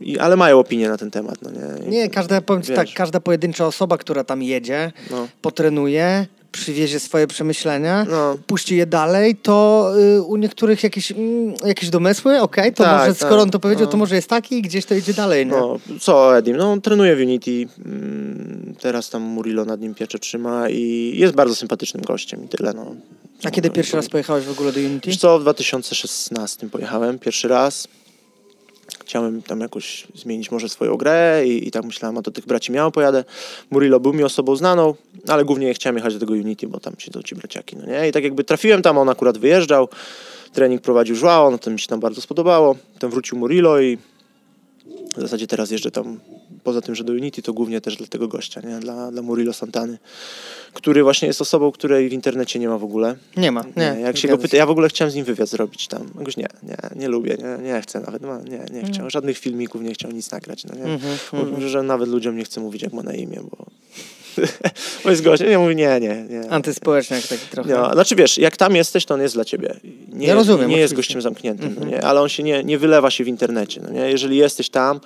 i 0.00 0.18
ale 0.18 0.36
mają 0.36 0.58
opinię 0.58 0.88
na 0.88 0.96
ten 0.98 1.10
temat, 1.10 1.34
no 1.42 1.50
nie. 1.50 1.86
I- 1.86 1.90
Nie, 1.90 2.10
każda, 2.10 2.40
powiem 2.40 2.62
tak, 2.62 2.88
każda 2.94 3.20
pojedyncza 3.20 3.66
osoba, 3.66 3.98
która 3.98 4.24
tam 4.24 4.42
jedzie, 4.42 4.92
No. 5.10 5.28
potrenuje, 5.42 6.26
przywiezie 6.52 7.00
swoje 7.00 7.26
przemyślenia, 7.26 8.06
No. 8.10 8.36
puści 8.46 8.76
je 8.76 8.86
dalej, 8.86 9.36
to 9.36 9.88
y, 10.18 10.22
u 10.22 10.36
niektórych 10.36 10.82
jakieś, 10.82 11.12
mm, 11.12 11.54
jakieś 11.66 11.90
domysły, 11.90 12.40
okej, 12.40 12.72
to 12.74 12.84
Tak, 12.84 13.00
może, 13.00 13.14
tak, 13.14 13.26
skoro 13.28 13.42
on 13.42 13.50
to 13.50 13.58
powiedział, 13.60 13.84
no. 13.86 13.90
to 13.92 13.96
może 13.96 14.14
jest 14.14 14.28
taki 14.28 14.58
i 14.58 14.62
gdzieś 14.62 14.84
to 14.86 14.94
idzie 14.94 15.14
dalej, 15.14 15.46
nie? 15.46 15.52
No, 15.52 15.78
co 16.00 16.38
Edim? 16.38 16.56
No, 16.56 16.72
on 16.72 16.80
trenuje 16.80 17.16
w 17.16 17.18
Unity. 17.20 17.66
mm, 17.86 18.62
Teraz 18.80 19.10
tam 19.10 19.22
Murillo 19.22 19.64
nad 19.64 19.80
nim 19.80 19.94
pieczę 19.94 20.18
trzyma 20.18 20.68
i 20.70 21.12
jest 21.16 21.34
bardzo 21.34 21.54
sympatycznym 21.54 22.02
gościem 22.02 22.44
i 22.44 22.48
tyle. 22.48 22.72
No. 22.72 22.94
A 23.44 23.50
kiedy 23.50 23.70
pierwszy 23.70 23.96
raz 23.96 24.08
pojechałeś 24.08 24.44
w 24.44 24.50
ogóle 24.50 24.72
do 24.72 24.80
Unity? 24.80 25.08
Wiesz 25.10 25.16
co, 25.18 25.38
w 25.38 25.42
2016 25.42 26.70
pojechałem 26.70 27.18
pierwszy 27.18 27.48
raz. 27.48 27.88
Chciałem 29.12 29.42
tam 29.42 29.60
jakoś 29.60 30.06
zmienić 30.14 30.50
może 30.50 30.68
swoją 30.68 30.96
grę 30.96 31.42
i, 31.46 31.68
i 31.68 31.70
tak 31.70 31.84
myślałem, 31.84 32.18
a 32.18 32.22
do 32.22 32.30
tych 32.30 32.46
braci 32.46 32.72
miało 32.72 32.90
pojadę. 32.90 33.24
Murillo 33.70 34.00
był 34.00 34.12
mi 34.12 34.24
osobą 34.24 34.56
znaną, 34.56 34.94
ale 35.28 35.44
głównie 35.44 35.74
chciałem 35.74 35.96
jechać 35.96 36.14
do 36.14 36.20
tego 36.20 36.32
Unity, 36.32 36.66
bo 36.66 36.80
tam 36.80 36.94
siedzą 36.98 37.22
ci 37.22 37.34
braciaki, 37.34 37.76
no 37.76 37.86
nie? 37.86 38.08
I 38.08 38.12
tak 38.12 38.24
jakby 38.24 38.44
trafiłem 38.44 38.82
tam, 38.82 38.98
on 38.98 39.08
akurat 39.08 39.38
wyjeżdżał, 39.38 39.88
trening 40.52 40.82
prowadził 40.82 41.16
Joao, 41.16 41.50
no 41.50 41.58
to 41.58 41.70
mi 41.70 41.80
się 41.80 41.86
tam 41.86 42.00
bardzo 42.00 42.20
spodobało. 42.20 42.76
Potem 42.94 43.10
wrócił 43.10 43.38
Murillo 43.38 43.80
i 43.80 43.98
w 45.16 45.20
zasadzie 45.20 45.46
teraz 45.46 45.70
jeżdżę 45.70 45.90
tam, 45.90 46.20
poza 46.64 46.80
tym, 46.80 46.94
że 46.94 47.04
do 47.04 47.12
Unity, 47.12 47.42
to 47.42 47.52
głównie 47.52 47.80
też 47.80 47.96
dla 47.96 48.06
tego 48.06 48.28
gościa, 48.28 48.60
nie? 48.60 48.78
Dla, 48.78 49.10
dla 49.10 49.22
Murillo 49.22 49.52
Santany, 49.52 49.98
który 50.72 51.02
właśnie 51.02 51.28
jest 51.28 51.40
osobą, 51.40 51.72
której 51.72 52.08
w 52.08 52.12
internecie 52.12 52.58
nie 52.58 52.68
ma 52.68 52.78
w 52.78 52.84
ogóle. 52.84 53.16
Nie 53.36 53.52
ma, 53.52 53.64
nie. 53.76 53.94
Nie, 53.94 54.00
jak 54.00 54.16
się 54.16 54.28
go 54.28 54.38
pyta, 54.38 54.56
ja 54.56 54.66
w 54.66 54.70
ogóle 54.70 54.88
chciałem 54.88 55.10
z 55.10 55.14
nim 55.14 55.24
wywiad 55.24 55.48
zrobić 55.48 55.88
tam. 55.88 56.10
Jakoś 56.18 56.36
nie, 56.36 56.46
nie, 56.62 56.76
nie 56.96 57.08
lubię, 57.08 57.36
nie, 57.38 57.72
nie 57.72 57.80
chcę 57.80 58.00
nawet, 58.00 58.22
no, 58.22 58.42
nie, 58.42 58.80
nie 58.80 58.82
chciał. 58.82 59.10
Żadnych 59.10 59.38
filmików 59.38 59.82
nie 59.82 59.94
chciał 59.94 60.10
nic 60.10 60.30
nagrać, 60.30 60.64
no 60.64 60.74
nie. 60.74 60.84
Mhm, 60.84 61.50
Mówi, 61.50 61.68
że 61.68 61.82
nawet 61.82 62.08
ludziom 62.08 62.36
nie 62.36 62.44
chce 62.44 62.60
mówić, 62.60 62.82
jak 62.82 62.92
ma 62.92 63.02
na 63.02 63.14
imię, 63.14 63.40
bo... 63.50 63.66
bo 65.04 65.10
jest 65.10 65.22
gość, 65.22 65.42
nie, 65.42 65.58
mówi 65.58 65.76
nie, 65.76 66.00
nie, 66.00 66.24
nie. 66.30 66.50
Antyspołeczniak 66.50 67.22
taki 67.26 67.46
trochę. 67.50 67.70
No, 67.74 67.92
znaczy 67.92 68.16
wiesz, 68.16 68.38
jak 68.38 68.56
tam 68.56 68.76
jesteś, 68.76 69.04
to 69.04 69.14
on 69.14 69.20
jest 69.20 69.34
dla 69.34 69.44
ciebie. 69.44 69.74
Nie, 70.12 70.26
Ja 70.26 70.34
rozumiem, 70.34 70.70
Nie 70.70 70.76
jest 70.78 70.94
gościem 70.94 71.22
zamkniętym, 71.22 71.66
Mhm. 71.68 71.86
no 71.90 71.96
nie? 71.96 72.04
ale 72.04 72.20
on 72.20 72.28
się 72.28 72.42
nie, 72.42 72.64
nie 72.64 72.78
wylewa 72.78 73.10
się 73.10 73.24
w 73.24 73.28
internecie. 73.28 73.80
No 73.84 73.90
nie? 73.90 74.00
Jeżeli 74.10 74.36
jesteś 74.36 74.68
tam, 74.70 75.00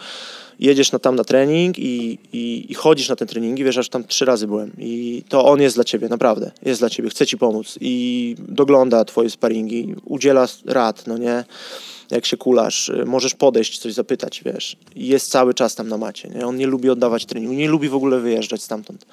jedziesz 0.61 0.93
na, 0.93 0.99
tam 0.99 1.17
na 1.17 1.25
trening 1.25 1.79
i, 1.79 2.19
i, 2.33 2.67
i 2.69 2.75
chodzisz 2.75 3.09
na 3.09 3.17
te 3.17 3.27
treningi, 3.27 3.65
wiesz, 3.65 3.79
aż 3.79 3.89
tam 3.89 4.05
trzy 4.05 4.25
razy 4.25 4.47
byłem 4.47 4.73
i 4.79 5.23
to 5.29 5.45
on 5.45 5.61
jest 5.61 5.77
dla 5.77 5.85
ciebie, 5.85 6.09
naprawdę, 6.09 6.51
jest 6.63 6.81
dla 6.81 6.91
ciebie, 6.91 7.09
chce 7.11 7.27
ci 7.27 7.39
pomóc 7.39 7.79
i 7.81 8.35
dogląda 8.39 9.05
twoje 9.05 9.31
sparingi, 9.31 9.95
udziela 10.05 10.47
rad, 10.67 11.07
no 11.07 11.19
nie? 11.19 11.45
Jak 12.11 12.27
się 12.27 12.37
kulasz, 12.37 12.89
y, 12.89 13.05
możesz 13.07 13.35
podejść, 13.35 13.79
coś 13.79 13.93
zapytać, 13.93 14.43
wiesz. 14.45 14.77
Jest 14.97 15.31
cały 15.31 15.55
czas 15.55 15.75
tam 15.75 15.89
na 15.89 15.99
macie, 15.99 16.29
nie? 16.29 16.47
On 16.47 16.57
nie 16.57 16.67
lubi 16.67 16.91
oddawać 16.91 17.27
treningu, 17.27 17.55
nie 17.55 17.69
lubi 17.69 17.89
w 17.89 17.95
ogóle 17.95 18.21
wyjeżdżać 18.21 18.63
stamtąd. 18.63 19.07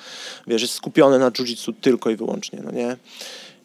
Wiesz, 0.48 0.62
jest 0.62 0.74
skupiony 0.74 1.20
na 1.20 1.32
jiu-jitsu 1.32 1.74
tylko 1.82 2.10
i 2.10 2.16
wyłącznie, 2.16 2.60
no 2.64 2.72
nie? 2.72 2.98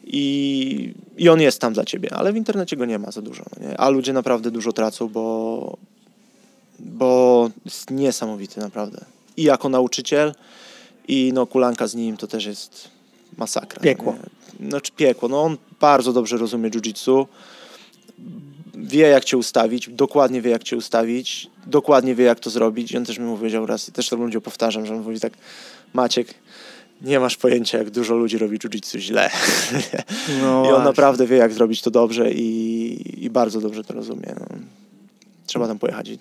I, 0.05 0.95
I 1.19 1.29
on 1.29 1.41
jest 1.41 1.61
tam 1.61 1.73
dla 1.73 1.85
ciebie, 1.85 2.15
ale 2.15 2.33
w 2.33 2.37
internecie 2.37 2.77
go 2.77 2.85
nie 2.85 2.99
ma 2.99 3.11
za 3.11 3.23
dużo. 3.23 3.45
No 3.57 3.69
nie? 3.69 3.81
A 3.81 3.89
ludzie 3.89 4.13
naprawdę 4.13 4.51
dużo 4.51 4.73
tracą, 4.73 5.09
bo, 5.09 5.77
bo 6.79 7.51
jest 7.65 7.91
niesamowity 7.91 8.61
naprawdę. 8.61 9.05
I 9.37 9.43
jako 9.43 9.69
nauczyciel, 9.69 10.35
i 11.09 11.31
no 11.35 11.47
kulanka 11.47 11.87
z 11.87 11.95
nim 11.95 12.17
to 12.17 12.27
też 12.27 12.47
jest 12.47 12.89
masakra. 13.37 13.81
Piekło. 13.81 14.17
Nie? 14.61 14.69
Znaczy 14.69 14.93
piekło. 14.93 15.29
No 15.29 15.43
on 15.43 15.57
bardzo 15.81 16.13
dobrze 16.13 16.37
rozumie 16.37 16.71
jiu-jitsu. 16.71 17.27
Wie 18.79 19.09
jak 19.09 19.25
cię 19.25 19.37
ustawić, 19.37 19.91
dokładnie 19.91 20.43
wie 20.43 20.51
jak 20.51 20.65
cię 20.65 20.77
ustawić, 20.77 21.51
dokładnie 21.67 22.15
wie 22.15 22.25
jak 22.25 22.41
to 22.41 22.51
zrobić. 22.51 22.93
I 22.93 22.97
on 22.97 23.05
też 23.05 23.19
mi 23.19 23.37
powiedział 23.37 23.67
raz 23.67 23.89
i 23.89 23.93
też 23.93 24.09
to 24.09 24.17
ludziom 24.17 24.43
powtarzam, 24.43 24.87
że 24.87 24.95
on 24.95 25.03
mówi 25.03 25.21
tak 25.21 25.33
Maciek, 25.93 26.35
nie 27.03 27.21
masz 27.21 27.37
pojęcia 27.37 27.79
jak 27.79 27.91
dużo 27.91 28.15
ludzi 28.15 28.39
robi 28.39 28.59
jiu-jitsu 28.59 28.99
źle. 28.99 29.31
No 30.43 30.63
I 30.65 30.67
on 30.67 30.69
właśnie. 30.69 30.85
naprawdę 30.85 31.27
wie, 31.27 31.37
jak 31.37 31.53
zrobić 31.53 31.83
to 31.83 31.91
dobrze 31.91 32.33
i, 32.33 33.25
i 33.25 33.31
bardzo 33.31 33.61
dobrze 33.61 33.85
to 33.85 33.95
rozumie. 33.95 34.35
No. 34.41 34.47
Trzeba 35.47 35.67
tam 35.67 35.79
pojechać 35.79 36.09
i 36.09 36.19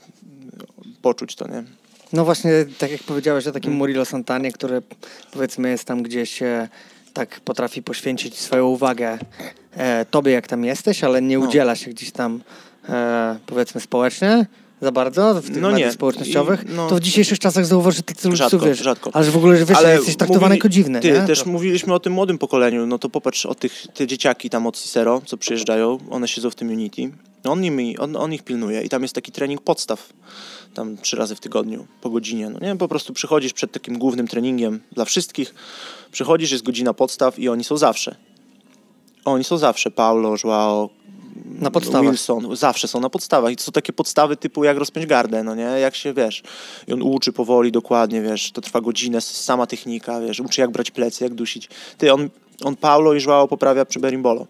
poczuć 1.02 1.36
to, 1.36 1.48
nie? 1.48 1.64
No 2.14 2.26
właśnie, 2.26 2.52
tak 2.78 2.92
jak 2.92 3.04
powiedziałeś 3.04 3.48
o 3.48 3.52
takim. 3.52 3.74
Murillo 3.74 4.06
Santanie, 4.06 4.52
który 4.52 4.82
powiedzmy 5.32 5.70
jest 5.70 5.86
tam 5.86 6.04
gdzieś 6.04 6.42
e, 6.42 6.70
tak 7.18 7.40
potrafi 7.40 7.84
poświęcić 7.84 8.38
swoją 8.40 8.66
uwagę 8.68 9.18
e, 9.78 10.06
tobie, 10.06 10.32
jak 10.32 10.48
tam 10.48 10.64
jesteś, 10.66 11.04
ale 11.04 11.22
nie 11.22 11.38
No. 11.40 11.46
udziela 11.46 11.76
się 11.76 11.92
gdzieś 11.92 12.12
tam 12.12 12.42
e, 12.90 13.40
powiedzmy 13.46 13.82
społecznie 13.82 14.46
za 14.82 14.92
bardzo 14.92 15.42
w 15.42 15.46
tych 15.48 15.62
No 15.62 15.72
mediach 15.72 15.94
społecznościowych, 15.94 16.64
I, 16.70 16.74
no- 16.74 16.88
to 16.90 16.96
w 16.96 17.00
dzisiejszych 17.00 17.40
czasach 17.40 17.66
zauważ, 17.66 17.96
że 17.96 18.02
Rzadko, 18.36 18.60
są, 18.60 18.66
wiesz, 18.66 18.80
rzadko. 18.80 19.10
ale 19.14 19.26
że 19.26 19.32
w 19.32 19.38
ogóle, 19.38 19.66
wiesz, 19.66 19.78
jesteś 19.84 20.16
traktowany 20.18 20.56
jako 20.56 20.70
dziwny, 20.70 21.00
Ty, 21.00 21.12
nie? 21.12 21.22
też 21.22 21.44
To- 21.44 21.50
mówiliśmy 21.50 21.94
o 21.94 22.00
tym 22.00 22.14
młodym 22.14 22.38
pokoleniu, 22.38 22.86
no 22.88 23.00
to 23.00 23.10
popatrz, 23.10 23.46
o 23.46 23.56
tych 23.56 23.88
te 23.94 24.08
dzieciaki 24.08 24.50
tam 24.50 24.68
od 24.68 24.78
Cicero, 24.78 25.22
co 25.26 25.38
przyjeżdżają, 25.38 25.98
one 26.10 26.28
siedzą 26.28 26.50
w 26.50 26.56
tym 26.56 26.70
Unity, 26.70 27.12
on, 27.44 27.62
nimi, 27.62 27.98
on, 27.98 28.16
on 28.16 28.34
ich 28.34 28.44
pilnuje 28.44 28.82
i 28.82 28.90
tam 28.90 29.02
jest 29.02 29.16
taki 29.16 29.32
trening 29.32 29.62
podstaw, 29.62 30.10
tam 30.74 30.98
trzy 30.98 31.16
razy 31.16 31.36
w 31.36 31.40
tygodniu, 31.40 31.88
po 32.02 32.10
godzinie, 32.10 32.50
no 32.50 32.60
nie, 32.60 32.76
po 32.76 32.88
prostu 32.88 33.14
przychodzisz 33.14 33.54
przed 33.54 33.72
takim 33.72 33.98
głównym 33.98 34.28
treningiem 34.28 34.80
dla 34.92 35.06
wszystkich, 35.06 35.54
przychodzisz, 36.12 36.52
jest 36.52 36.64
godzina 36.64 36.94
podstaw 36.94 37.40
i 37.40 37.50
oni 37.50 37.64
są 37.64 37.78
zawsze. 37.78 38.16
Oni 39.26 39.44
są 39.44 39.58
zawsze, 39.58 39.92
Paulo, 39.92 40.36
Joao, 40.44 40.90
Na 41.46 41.72
podstawach. 41.72 42.12
Wilson, 42.12 42.56
zawsze 42.56 42.88
są 42.88 43.00
na 43.00 43.10
podstawach 43.10 43.52
i 43.52 43.56
to 43.56 43.64
są 43.64 43.72
takie 43.72 43.94
podstawy 43.94 44.38
typu 44.38 44.64
jak 44.64 44.78
rozpiąć 44.78 45.06
gardę, 45.06 45.44
no 45.44 45.56
nie, 45.56 45.64
jak 45.64 45.96
się, 45.96 46.14
wiesz, 46.14 46.44
i 46.88 46.94
on 46.94 47.02
uczy 47.02 47.34
powoli, 47.34 47.72
dokładnie, 47.72 48.22
wiesz, 48.22 48.52
to 48.52 48.62
trwa 48.62 48.82
godzinę, 48.82 49.22
sama 49.22 49.68
technika, 49.68 50.22
wiesz, 50.22 50.40
uczy 50.40 50.62
jak 50.62 50.72
brać 50.72 50.92
plecy, 50.92 51.24
jak 51.24 51.34
dusić. 51.34 51.70
Ty, 51.98 52.14
on, 52.14 52.30
on 52.64 52.76
Paulo 52.76 53.14
i 53.14 53.22
Joao 53.22 53.48
poprawia 53.48 53.86
przy 53.86 54.00
Berimbolo. 54.00 54.48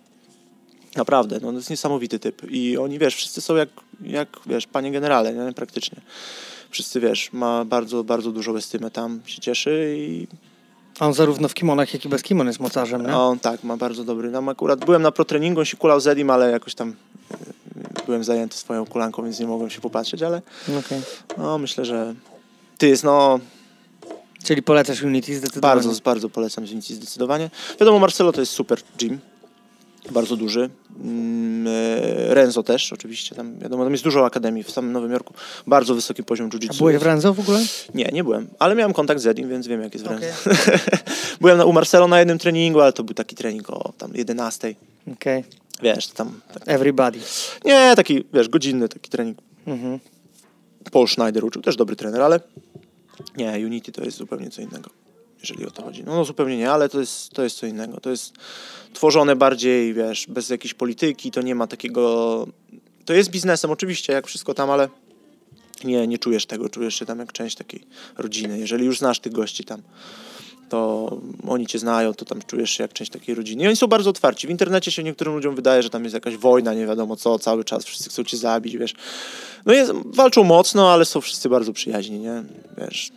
Naprawdę, 0.96 1.40
no 1.42 1.52
to 1.52 1.58
jest 1.58 1.70
niesamowity 1.70 2.20
typ 2.20 2.52
i 2.52 2.78
oni, 2.78 3.00
wiesz, 3.00 3.16
wszyscy 3.16 3.42
są 3.42 3.56
jak, 3.56 3.70
jak 4.02 4.40
wiesz, 4.46 4.68
panie 4.68 4.92
generale, 4.92 5.34
nie, 5.34 5.54
praktycznie. 5.54 6.02
Wszyscy, 6.70 7.00
wiesz, 7.00 7.34
ma 7.34 7.66
bardzo, 7.66 8.04
bardzo 8.04 8.32
dużą 8.32 8.56
estymę 8.56 8.92
tam, 8.92 9.22
się 9.26 9.42
cieszy 9.42 9.96
i 9.98 10.28
on 11.00 11.14
zarówno 11.14 11.48
w 11.48 11.54
kimonach, 11.54 11.94
jak 11.94 12.06
i 12.06 12.10
bez 12.10 12.24
kimon 12.24 12.48
jest 12.48 12.60
mocarzem, 12.60 13.08
nie? 13.08 13.18
on 13.18 13.40
tak, 13.40 13.64
ma 13.64 13.78
bardzo 13.78 14.04
dobry. 14.04 14.32
Tam 14.32 14.50
akurat 14.50 14.86
byłem 14.86 15.02
na 15.02 15.12
protreningu, 15.12 15.60
on 15.60 15.66
się 15.66 15.78
kulał 15.78 16.00
z 16.00 16.08
Edim, 16.08 16.30
ale 16.30 16.52
jakoś 16.52 16.76
tam 16.76 16.96
e, 17.32 17.36
byłem 18.06 18.24
zajęty 18.24 18.58
swoją 18.58 18.86
kulanką, 18.86 19.24
więc 19.24 19.40
nie 19.40 19.48
mogłem 19.48 19.70
się 19.70 19.82
popatrzeć, 19.82 20.24
ale 20.24 20.42
Okej. 20.80 21.02
no 21.38 21.58
myślę, 21.58 21.86
że 21.86 22.16
ty 22.78 22.88
jest, 22.88 23.04
no 23.04 23.40
Czyli 24.44 24.64
polecasz 24.64 25.02
Unity 25.02 25.38
zdecydowanie. 25.38 25.76
bardzo, 25.76 26.02
bardzo 26.04 26.30
polecam 26.30 26.64
Unity 26.64 26.96
zdecydowanie. 26.96 27.50
Wiadomo, 27.80 28.00
Marcelo 28.00 28.32
to 28.32 28.40
jest 28.40 28.52
super 28.54 28.80
gym, 28.98 29.20
bardzo 30.12 30.36
duży. 30.36 30.70
Mm, 31.04 31.47
Renzo 32.30 32.64
też 32.64 32.94
oczywiście, 32.94 33.36
tam 33.36 33.60
wiadomo, 33.60 33.84
tam 33.84 33.92
jest 33.92 34.04
dużo 34.04 34.26
akademii 34.26 34.64
w 34.64 34.72
samym 34.72 34.92
Nowym 34.92 35.12
Jorku, 35.12 35.34
bardzo 35.68 35.96
wysoki 35.96 36.24
poziom 36.24 36.48
A 36.48 36.50
jiu-jitsu. 36.50 36.78
byłeś 36.78 36.94
jest. 36.94 37.04
w 37.04 37.08
Renzo 37.08 37.34
w 37.34 37.40
ogóle? 37.40 37.60
Nie, 37.94 38.10
nie 38.14 38.24
byłem, 38.24 38.48
ale 38.60 38.76
miałem 38.76 38.94
kontakt 38.94 39.22
z 39.22 39.28
Edim, 39.28 39.50
więc 39.50 39.68
wiem 39.68 39.82
jak 39.82 39.94
jest 39.94 40.06
w 40.06 40.10
Renzo. 40.10 40.28
Okej. 40.46 40.78
byłem 41.42 41.58
na, 41.58 41.66
u 41.66 41.74
Marcelo 41.74 42.08
na 42.08 42.20
jednym 42.20 42.38
treningu, 42.38 42.82
ale 42.82 42.94
to 42.94 43.04
był 43.04 43.14
taki 43.14 43.36
trening 43.36 43.70
o 43.70 43.94
tam 43.98 44.12
11. 44.16 44.76
Okej. 45.14 45.44
Wiesz, 45.84 46.08
tam 46.08 46.42
tak, 46.54 46.64
Everybody. 46.66 47.20
Nie, 47.66 47.94
taki, 47.96 48.24
wiesz, 48.34 48.50
godzinny 48.50 48.90
taki 48.90 49.10
trening. 49.10 49.38
Mhm. 49.68 50.00
Paul 50.92 51.08
Schneider 51.08 51.46
uczył, 51.46 51.62
też 51.62 51.76
dobry 51.76 51.96
trener, 51.96 52.22
ale 52.22 52.40
nie, 53.38 53.66
Unity 53.66 53.92
to 53.92 54.04
jest 54.04 54.18
zupełnie 54.18 54.50
co 54.50 54.62
innego, 54.62 54.90
jeżeli 55.50 55.68
o 55.68 55.72
to 55.72 55.84
chodzi. 55.84 56.04
No, 56.04 56.16
no 56.16 56.26
zupełnie 56.26 56.58
nie, 56.58 56.72
ale 56.72 56.90
to 56.90 57.00
jest, 57.00 57.30
to 57.30 57.44
jest 57.44 57.58
co 57.58 57.66
innego. 57.66 58.00
To 58.00 58.10
jest 58.10 58.34
tworzone 58.94 59.36
bardziej, 59.36 59.94
wiesz, 59.94 60.26
bez 60.30 60.50
jakiejś 60.50 60.74
polityki, 60.74 61.32
to 61.32 61.42
nie 61.42 61.56
ma 61.56 61.68
takiego... 61.68 62.48
To 63.06 63.14
jest 63.14 63.30
biznesem 63.30 63.72
oczywiście, 63.72 64.14
jak 64.14 64.28
wszystko 64.28 64.54
tam, 64.54 64.70
ale 64.70 64.90
nie, 65.84 66.08
nie 66.08 66.18
czujesz 66.18 66.46
tego, 66.46 66.70
czujesz 66.70 66.96
się 66.96 67.06
tam 67.06 67.20
jak 67.20 67.34
część 67.34 67.56
takiej 67.56 67.84
rodziny, 68.18 68.60
jeżeli 68.60 68.86
już 68.86 69.00
znasz 69.00 69.20
tych 69.20 69.34
gości 69.34 69.64
tam. 69.64 69.82
to 70.70 71.12
oni 71.48 71.68
cię 71.68 71.80
znają, 71.80 72.14
to 72.14 72.26
tam 72.26 72.42
czujesz 72.42 72.72
się 72.72 72.84
jak 72.84 72.94
część 72.94 73.12
takiej 73.12 73.36
rodziny. 73.36 73.64
I 73.64 73.68
oni 73.68 73.76
są 73.76 73.88
bardzo 73.88 74.10
otwarci. 74.10 74.48
W 74.48 74.50
internecie 74.50 74.92
się 74.92 75.04
niektórym 75.04 75.34
ludziom 75.34 75.56
wydaje, 75.56 75.84
że 75.84 75.90
tam 75.90 76.04
jest 76.04 76.14
jakaś 76.14 76.38
wojna, 76.38 76.74
nie 76.74 76.86
wiadomo 76.86 77.16
co, 77.16 77.40
cały 77.40 77.64
czas 77.64 77.86
wszyscy 77.86 78.10
chcą 78.10 78.24
cię 78.24 78.38
zabić, 78.38 78.78
wiesz. 78.78 78.94
No 79.66 79.74
jest, 79.74 79.92
walczą 80.06 80.44
mocno, 80.44 80.94
ale 80.94 81.06
są 81.06 81.22
wszyscy 81.22 81.50
bardzo 81.50 81.74
przyjaźni, 81.74 82.20
nie? 82.20 82.44
Wiesz, 82.78 83.12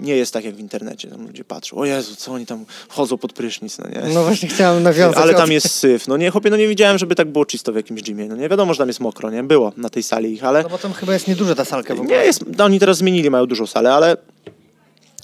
nie 0.00 0.16
jest 0.16 0.32
tak 0.32 0.44
jak 0.44 0.54
w 0.54 0.60
internecie. 0.60 1.08
Tam 1.08 1.26
ludzie 1.26 1.44
patrzą, 1.44 1.76
o 1.76 1.84
Jezu, 1.84 2.16
co 2.16 2.32
oni 2.32 2.46
tam 2.46 2.64
wchodzą 2.88 3.18
pod 3.18 3.32
prysznic, 3.32 3.78
no 3.78 3.88
nie? 3.88 4.14
No 4.14 4.24
właśnie 4.24 4.48
chciałem 4.48 4.82
nawiązać. 4.82 5.22
Ale 5.22 5.34
tam 5.34 5.52
jest 5.52 5.70
syf. 5.70 6.08
No 6.08 6.16
nie, 6.16 6.30
chłopie, 6.30 6.50
no 6.50 6.56
nie 6.56 6.68
widziałem, 6.68 6.98
żeby 6.98 7.14
tak 7.14 7.28
było 7.28 7.46
czysto 7.46 7.72
w 7.72 7.76
jakimś 7.76 8.02
gymie. 8.02 8.28
No 8.28 8.36
nie 8.36 8.48
wiadomo, 8.48 8.74
że 8.74 8.78
tam 8.78 8.88
jest 8.88 9.00
mokro, 9.00 9.30
nie? 9.30 9.42
Było 9.42 9.72
na 9.76 9.90
tej 9.90 10.02
sali 10.02 10.32
ich, 10.32 10.44
ale... 10.44 10.62
No 10.62 10.68
bo 10.68 10.78
tam 10.78 10.92
chyba 10.92 11.12
jest 11.12 11.28
nieduża 11.28 11.54
ta 11.54 11.64
salka 11.64 11.94
w 11.94 12.00
ogóle. 12.00 12.18
Nie 12.18 12.24
jest, 12.24 12.44
no 12.58 12.64
oni 12.64 12.80
teraz 12.80 12.96
zmienili, 12.96 13.30
mają 13.30 13.46
dużą 13.46 13.66
salę, 13.66 13.94
ale 13.94 14.16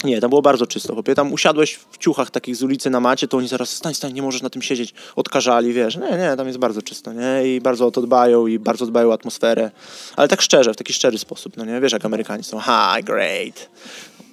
nie, 0.05 0.21
tam 0.21 0.31
było 0.31 0.43
bardzo 0.43 0.67
czysto, 0.67 0.95
chłopie. 0.95 1.15
Tam 1.15 1.33
usiadłeś 1.33 1.79
w 1.91 1.99
ciuchach 1.99 2.31
takich 2.31 2.57
z 2.57 2.63
ulicy 2.63 2.91
na 2.91 3.01
macie, 3.01 3.29
to 3.29 3.37
oni 3.37 3.49
zaraz 3.49 3.71
stań, 3.71 3.95
stań, 3.95 4.13
nie 4.13 4.23
możesz 4.23 4.43
na 4.43 4.51
tym 4.51 4.63
siedzieć, 4.63 4.95
odkażali, 5.17 5.73
wiesz. 5.73 5.97
Nie, 5.97 6.11
nie, 6.19 6.35
tam 6.37 6.47
jest 6.47 6.59
bardzo 6.59 6.83
czysto, 6.83 7.13
nie? 7.13 7.55
I 7.57 7.61
bardzo 7.61 7.87
o 7.87 7.91
to 7.91 8.03
dbają 8.03 8.47
i 8.47 8.59
bardzo 8.59 8.87
dbają 8.87 9.09
o 9.11 9.13
atmosferę. 9.13 9.71
Ale 10.17 10.29
tak 10.29 10.43
szczerze, 10.43 10.73
w 10.73 10.77
taki 10.77 10.93
szczery 10.93 11.19
sposób, 11.19 11.57
no 11.57 11.65
nie? 11.65 11.81
Wiesz, 11.81 11.93
jak 11.93 12.05
Amerykanie 12.05 12.43
są, 12.43 12.61
hi, 12.61 13.05
great, 13.05 13.69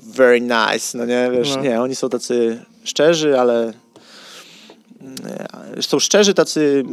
very 0.04 0.42
nice, 0.42 0.98
no 0.98 1.06
nie? 1.06 1.30
Wiesz, 1.32 1.56
No. 1.56 1.62
nie, 1.62 1.82
oni 1.82 1.96
są 1.96 2.10
tacy 2.10 2.66
szczerzy, 2.84 3.40
ale 3.40 3.74
nie, 5.02 5.82
są 5.82 6.00
szczerzy, 6.00 6.34
tacy, 6.34 6.84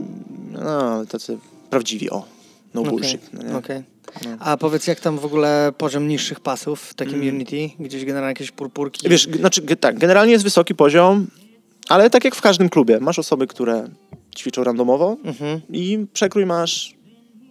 no, 0.52 1.06
tacy 1.06 1.38
prawdziwi, 1.70 2.10
o. 2.10 2.35
No 2.74 2.80
Okej, 2.80 2.90
bullshit, 2.92 3.30
no 3.32 3.58
okej. 3.58 3.82
No. 4.24 4.30
A 4.40 4.56
powiedz, 4.56 4.86
jak 4.86 5.00
tam 5.00 5.18
w 5.18 5.24
ogóle 5.24 5.72
poziom 5.78 6.08
niższych 6.08 6.40
pasów 6.40 6.80
w 6.80 6.94
takim 6.94 7.14
Mm. 7.14 7.34
Unity? 7.34 7.70
Gdzieś 7.78 8.04
generalnie 8.04 8.28
jakieś 8.30 8.50
purpurki? 8.50 9.08
Wiesz, 9.08 9.28
znaczy, 9.40 9.62
tak, 9.62 9.98
generalnie 9.98 10.32
jest 10.32 10.44
wysoki 10.44 10.74
poziom, 10.74 11.26
ale 11.88 12.10
tak 12.10 12.24
jak 12.24 12.34
w 12.34 12.40
każdym 12.40 12.68
klubie. 12.68 13.00
Masz 13.00 13.18
osoby, 13.18 13.46
które 13.46 13.88
ćwiczą 14.36 14.64
randomowo 14.64 15.16
Mhm. 15.24 15.60
i 15.72 16.06
przekrój 16.12 16.46
masz 16.46 16.94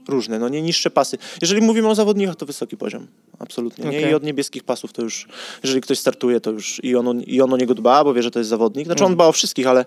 różny, 0.08 0.40
no 0.40 0.50
nie 0.50 0.62
niższe 0.62 0.90
pasy. 0.92 1.18
Jeżeli 1.42 1.62
mówimy 1.62 1.88
o 1.88 1.96
zawodnikach, 1.96 2.36
to 2.36 2.46
wysoki 2.46 2.78
poziom, 2.78 3.08
absolutnie. 3.40 3.84
Nie? 3.90 3.98
Okej. 4.00 4.12
I 4.12 4.14
od 4.14 4.24
niebieskich 4.24 4.64
pasów 4.64 4.94
to 4.94 5.02
już, 5.02 5.28
jeżeli 5.64 5.82
ktoś 5.82 6.00
startuje, 6.00 6.40
to 6.42 6.52
już 6.52 6.84
i 6.84 6.96
on, 6.96 7.08
o- 7.08 7.14
i 7.28 7.42
on 7.42 7.54
o 7.54 7.58
niego 7.58 7.74
dba, 7.74 8.04
bo 8.04 8.14
wie, 8.14 8.24
że 8.24 8.32
to 8.32 8.40
jest 8.40 8.50
zawodnik. 8.50 8.86
Znaczy 8.86 9.04
on 9.04 9.12
Mhm. 9.12 9.16
dba 9.18 9.28
o 9.28 9.32
wszystkich, 9.32 9.68
ale 9.68 9.86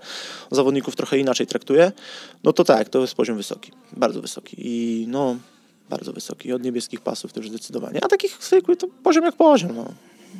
zawodników 0.51 0.97
trochę 0.97 1.19
inaczej 1.19 1.47
traktuje. 1.47 1.93
No 2.45 2.53
to 2.53 2.65
tak, 2.65 2.89
to 2.89 3.01
jest 3.01 3.15
poziom 3.15 3.37
wysoki, 3.37 3.73
bardzo 3.97 4.21
wysoki. 4.21 4.57
I 4.59 5.05
no, 5.09 5.37
bardzo 5.91 6.13
wysoki. 6.13 6.49
I 6.49 6.53
od 6.53 6.63
niebieskich 6.63 7.01
pasów 7.01 7.33
to 7.33 7.41
już 7.41 7.49
zdecydowanie. 7.49 8.05
A 8.05 8.09
takich 8.09 8.39
zwykłych 8.41 8.79
to 8.79 8.87
poziom 9.03 9.25
jak 9.25 9.37
poziom, 9.37 9.71
no. 9.77 9.85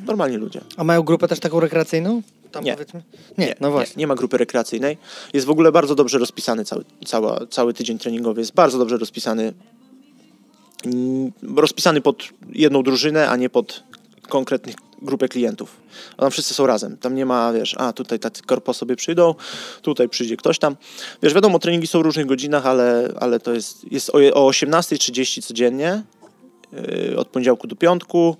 Normalni 0.05 0.37
ludzie. 0.37 0.61
A 0.77 0.83
mają 0.83 1.01
grupę 1.01 1.27
też 1.27 1.39
taką 1.39 1.59
rekreacyjną? 1.59 2.21
Tam 2.51 2.63
Nie. 2.63 2.73
powiedzmy? 2.73 3.01
Nie, 3.37 3.55
no 3.61 3.71
właśnie. 3.71 3.93
Nie, 3.95 3.99
nie 3.99 4.07
ma 4.07 4.15
grupy 4.15 4.37
rekreacyjnej. 4.37 4.97
Jest 5.33 5.47
w 5.47 5.49
ogóle 5.49 5.71
bardzo 5.71 5.95
dobrze 5.95 6.17
rozpisany 6.17 6.65
cały, 6.65 6.83
cała, 7.05 7.39
cały 7.49 7.73
tydzień 7.73 7.97
treningowy. 7.99 8.41
Jest 8.41 8.53
bardzo 8.53 8.77
dobrze 8.77 8.97
rozpisany. 8.97 9.53
Mm, 10.85 11.31
Rozpisany 11.57 12.01
pod 12.01 12.23
jedną 12.49 12.83
drużynę, 12.83 13.29
a 13.29 13.35
nie 13.35 13.49
pod 13.49 13.83
konkretnych 14.29 14.75
grupę 15.01 15.27
klientów. 15.27 15.77
A 16.17 16.21
Tam 16.21 16.31
wszyscy 16.31 16.53
są 16.53 16.67
razem. 16.67 16.97
Tam 16.97 17.15
nie 17.15 17.25
ma, 17.25 17.53
wiesz, 17.53 17.75
a 17.77 17.93
tutaj 17.93 18.19
tacy 18.19 18.43
korpo 18.43 18.73
sobie 18.73 18.95
przyjdą, 18.95 19.35
tutaj 19.81 20.09
przyjdzie 20.09 20.37
ktoś 20.37 20.59
tam. 20.59 20.75
Wiesz, 21.23 21.33
wiadomo, 21.33 21.59
treningi 21.59 21.87
są 21.87 21.99
w 21.99 22.01
różnych 22.01 22.25
godzinach, 22.25 22.65
ale, 22.65 23.13
ale 23.19 23.39
to 23.39 23.53
jest, 23.53 23.91
jest 23.91 24.09
o, 24.09 24.13
o 24.13 24.49
18.30 24.49 25.43
codziennie, 25.43 26.03
yy, 26.71 27.17
od 27.17 27.27
poniedziałku 27.27 27.67
do 27.67 27.75
piątku, 27.75 28.35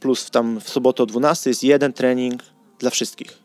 plus 0.00 0.30
tam 0.30 0.60
w 0.60 0.70
sobotę 0.70 1.02
o 1.02 1.06
12 1.06 1.50
jest 1.50 1.64
jeden 1.64 1.92
trening 1.92 2.42
dla 2.78 2.90
wszystkich 2.90 3.38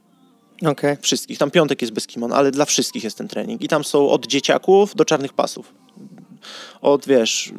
Okej. 0.65 0.97
wszystkich. 1.01 1.37
Tam 1.37 1.51
piątek 1.51 1.81
jest 1.81 1.93
bez 1.93 2.07
kimon, 2.07 2.33
ale 2.33 2.51
dla 2.51 2.65
wszystkich 2.65 3.03
jest 3.03 3.17
ten 3.17 3.27
trening. 3.27 3.61
I 3.61 3.67
tam 3.67 3.83
są 3.83 4.09
od 4.09 4.27
dzieciaków 4.27 4.95
do 4.95 5.05
czarnych 5.05 5.33
pasów. 5.33 5.73
Od, 6.81 7.05
wiesz, 7.07 7.53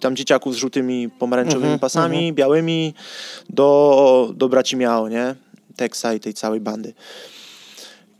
tam 0.00 0.16
dzieciaków 0.16 0.54
z 0.54 0.56
żółtymi, 0.56 1.08
pomarańczowymi 1.08 1.64
Mhm, 1.64 1.78
pasami, 1.78 2.32
białymi, 2.32 2.94
do, 3.50 4.32
do 4.36 4.48
braci 4.48 4.76
Miao, 4.76 5.08
nie? 5.08 5.34
Teksa 5.76 6.14
i 6.14 6.20
tej 6.20 6.34
całej 6.34 6.60
bandy. 6.60 6.94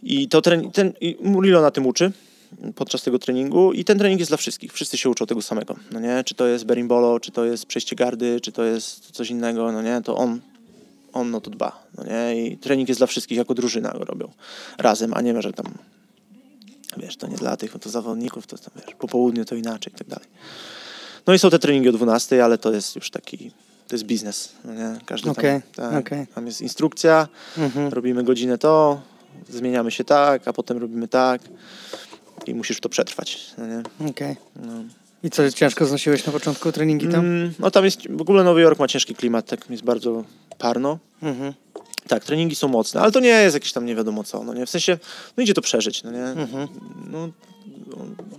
I 0.02 0.28
to 0.28 0.42
ten, 0.42 0.70
ten 0.70 0.92
i 1.00 1.16
Murilo 1.22 1.62
na 1.62 1.70
tym 1.70 1.86
uczy 1.86 2.12
podczas 2.74 3.02
tego 3.02 3.18
treningu 3.18 3.72
i 3.72 3.84
ten 3.84 3.98
trening 3.98 4.20
jest 4.20 4.30
dla 4.30 4.36
wszystkich. 4.36 4.72
Wszyscy 4.72 4.98
się 4.98 5.10
uczą 5.10 5.26
tego 5.26 5.42
samego, 5.42 5.76
no 5.92 6.00
nie? 6.00 6.24
Czy 6.24 6.34
to 6.34 6.46
jest 6.46 6.64
berimbolo, 6.64 7.20
czy 7.20 7.32
to 7.32 7.44
jest 7.44 7.66
przejście 7.66 7.96
gardy, 7.96 8.40
czy 8.40 8.52
to 8.52 8.64
jest 8.64 9.10
coś 9.10 9.30
innego, 9.30 9.72
no 9.72 9.82
nie? 9.82 10.00
To 10.04 10.16
on 10.16 10.40
on 11.12 11.34
o 11.34 11.40
to 11.40 11.50
dba, 11.50 11.86
no 11.98 12.04
nie? 12.04 12.46
I 12.46 12.56
trening 12.58 12.88
jest 12.88 13.00
dla 13.00 13.06
wszystkich, 13.06 13.38
jako 13.38 13.54
drużyna 13.54 13.90
go 13.90 14.04
robią 14.04 14.32
razem, 14.78 15.14
a 15.14 15.20
nie, 15.20 15.42
że 15.42 15.52
tam 15.52 15.66
wiesz, 16.96 17.16
to 17.16 17.26
nie 17.26 17.36
dla 17.36 17.56
tych, 17.56 17.72
to 17.80 17.90
zawodników, 17.90 18.46
to 18.46 18.58
tam, 18.58 18.70
wiesz, 18.86 18.94
po 18.98 19.08
południu 19.08 19.44
to 19.44 19.54
inaczej 19.54 19.92
i 19.92 19.96
tak 19.98 20.08
dalej. 20.08 20.26
No 21.26 21.34
i 21.34 21.38
są 21.38 21.50
te 21.50 21.58
treningi 21.58 21.88
o 21.88 21.92
12, 21.92 22.44
ale 22.44 22.58
to 22.58 22.72
jest 22.72 22.96
już 22.96 23.10
taki, 23.10 23.50
to 23.88 23.94
jest 23.94 24.04
biznes, 24.04 24.52
no 24.64 24.74
nie? 24.74 24.98
Każdy 25.06 25.30
Okej, 25.30 25.62
tam, 25.74 25.90
tak, 25.92 26.06
okej. 26.06 26.26
tam 26.34 26.46
jest 26.46 26.60
instrukcja, 26.60 27.28
Mhm. 27.58 27.88
robimy 27.92 28.24
godzinę 28.24 28.58
to, 28.58 29.00
zmieniamy 29.48 29.90
się 29.90 30.04
tak, 30.04 30.48
a 30.48 30.52
potem 30.52 30.78
robimy 30.78 31.08
tak 31.08 31.40
i 32.46 32.54
musisz 32.54 32.80
to 32.80 32.88
przetrwać, 32.88 33.50
no 33.58 33.66
nie? 33.66 33.82
Okej. 34.10 34.36
No. 34.56 34.72
I 35.22 35.30
co, 35.30 35.50
ciężko 35.52 35.86
znosiłeś 35.86 36.26
na 36.26 36.32
początku 36.32 36.72
treningi 36.72 37.08
tam? 37.08 37.20
Mm, 37.20 37.54
no 37.58 37.70
tam 37.70 37.84
jest, 37.84 38.00
w 38.10 38.20
ogóle 38.20 38.44
Nowy 38.44 38.60
Jork 38.60 38.78
ma 38.78 38.88
ciężki 38.88 39.14
klimat, 39.14 39.46
tak 39.46 39.70
jest 39.70 39.82
bardzo 39.84 40.24
parno, 40.58 40.98
Mhm. 41.22 41.52
Tak, 42.08 42.24
treningi 42.24 42.56
są 42.56 42.68
mocne, 42.68 43.00
ale 43.00 43.12
to 43.12 43.20
nie 43.20 43.28
jest 43.28 43.54
jakieś 43.54 43.72
tam 43.72 43.86
nie 43.86 43.94
wiadomo 43.94 44.24
co, 44.24 44.44
no 44.44 44.54
nie? 44.54 44.66
W 44.66 44.70
sensie, 44.70 44.98
no 45.36 45.42
idzie 45.42 45.54
to 45.54 45.62
przeżyć, 45.62 46.02
no 46.02 46.10
nie? 46.10 46.24
Mhm. 46.24 46.68
No, 47.10 47.28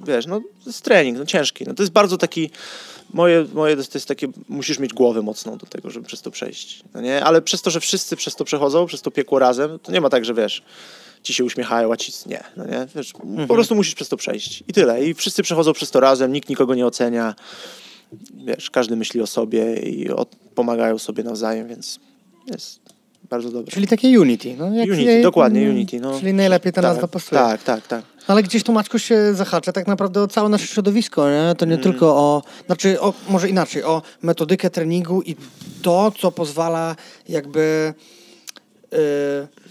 wiesz, 0.07 0.25
no 0.25 0.39
to 0.39 0.69
jest 0.69 0.81
trening, 0.81 1.17
no 1.17 1.25
ciężki, 1.25 1.65
no 1.67 1.73
to 1.73 1.83
jest 1.83 1.93
bardzo 1.93 2.17
taki, 2.17 2.49
moje, 3.13 3.45
moje 3.53 3.75
to 3.75 3.81
jest, 3.93 4.07
takie, 4.07 4.27
musisz 4.49 4.79
mieć 4.79 4.93
głowę 4.93 5.21
mocną 5.21 5.57
do 5.57 5.65
tego, 5.65 5.89
żeby 5.89 6.07
przez 6.07 6.21
to 6.21 6.31
przejść, 6.31 6.83
no 6.93 7.01
nie? 7.01 7.23
Ale 7.23 7.41
przez 7.41 7.61
to, 7.61 7.69
że 7.69 7.79
wszyscy 7.79 8.15
przez 8.15 8.35
to 8.35 8.45
przechodzą, 8.45 8.85
przez 8.85 9.01
to 9.01 9.11
piekło 9.11 9.39
razem, 9.39 9.79
to 9.79 9.91
nie 9.91 10.01
ma 10.01 10.09
tak, 10.09 10.25
że 10.25 10.33
wiesz, 10.33 10.63
ci 11.23 11.33
się 11.33 11.43
uśmiechają, 11.43 11.91
a 11.91 11.97
ci 11.97 12.11
nie, 12.25 12.43
no 12.57 12.65
nie? 12.65 12.87
Wiesz, 12.95 13.13
po 13.47 13.53
prostu 13.53 13.75
musisz 13.75 13.95
przez 13.95 14.09
to 14.09 14.17
przejść 14.17 14.63
i 14.67 14.73
tyle. 14.73 15.05
I 15.05 15.13
wszyscy 15.13 15.43
przechodzą 15.43 15.73
przez 15.73 15.91
to 15.91 15.99
razem, 15.99 16.33
nikt 16.33 16.49
nikogo 16.49 16.75
nie 16.75 16.85
ocenia, 16.85 17.35
wiesz, 18.45 18.69
każdy 18.69 18.95
myśli 18.95 19.21
o 19.21 19.27
sobie 19.27 19.75
i 19.75 20.09
o, 20.09 20.25
pomagają 20.55 20.97
sobie 20.97 21.23
nawzajem, 21.23 21.67
więc 21.67 21.99
jest 22.47 22.98
bardzo 23.29 23.51
dobrze. 23.51 23.71
Czyli 23.71 23.87
takie 23.87 24.19
Unity. 24.21 24.55
No, 24.57 24.65
Unity, 24.65 25.01
je- 25.03 25.21
dokładnie, 25.21 25.61
mm, 25.61 25.73
Unity. 25.75 25.99
No. 25.99 26.19
Czyli 26.19 26.33
najlepiej 26.33 26.73
ta 26.73 26.81
tak, 26.81 26.91
nazwa 26.91 27.07
pasuje. 27.07 27.41
Tak, 27.41 27.63
tak, 27.63 27.87
tak. 27.87 28.01
Ale 28.27 28.43
gdzieś 28.43 28.63
tu 28.63 28.71
Maćku 28.73 28.99
się 28.99 29.33
zahacza 29.33 29.71
tak 29.71 29.87
naprawdę 29.87 30.21
o 30.21 30.27
całe 30.27 30.49
nasze 30.49 30.67
środowisko, 30.67 31.29
nie? 31.29 31.55
To 31.57 31.65
nie 31.65 31.73
Mm. 31.73 31.83
tylko 31.83 32.15
o, 32.17 32.43
znaczy 32.65 33.01
o, 33.01 33.13
może 33.29 33.49
inaczej, 33.49 33.83
o 33.83 34.01
metodykę 34.21 34.69
treningu 34.69 35.21
i 35.21 35.35
to, 35.81 36.11
co 36.19 36.31
pozwala 36.31 36.95
jakby 37.29 37.93
y, 38.93 38.97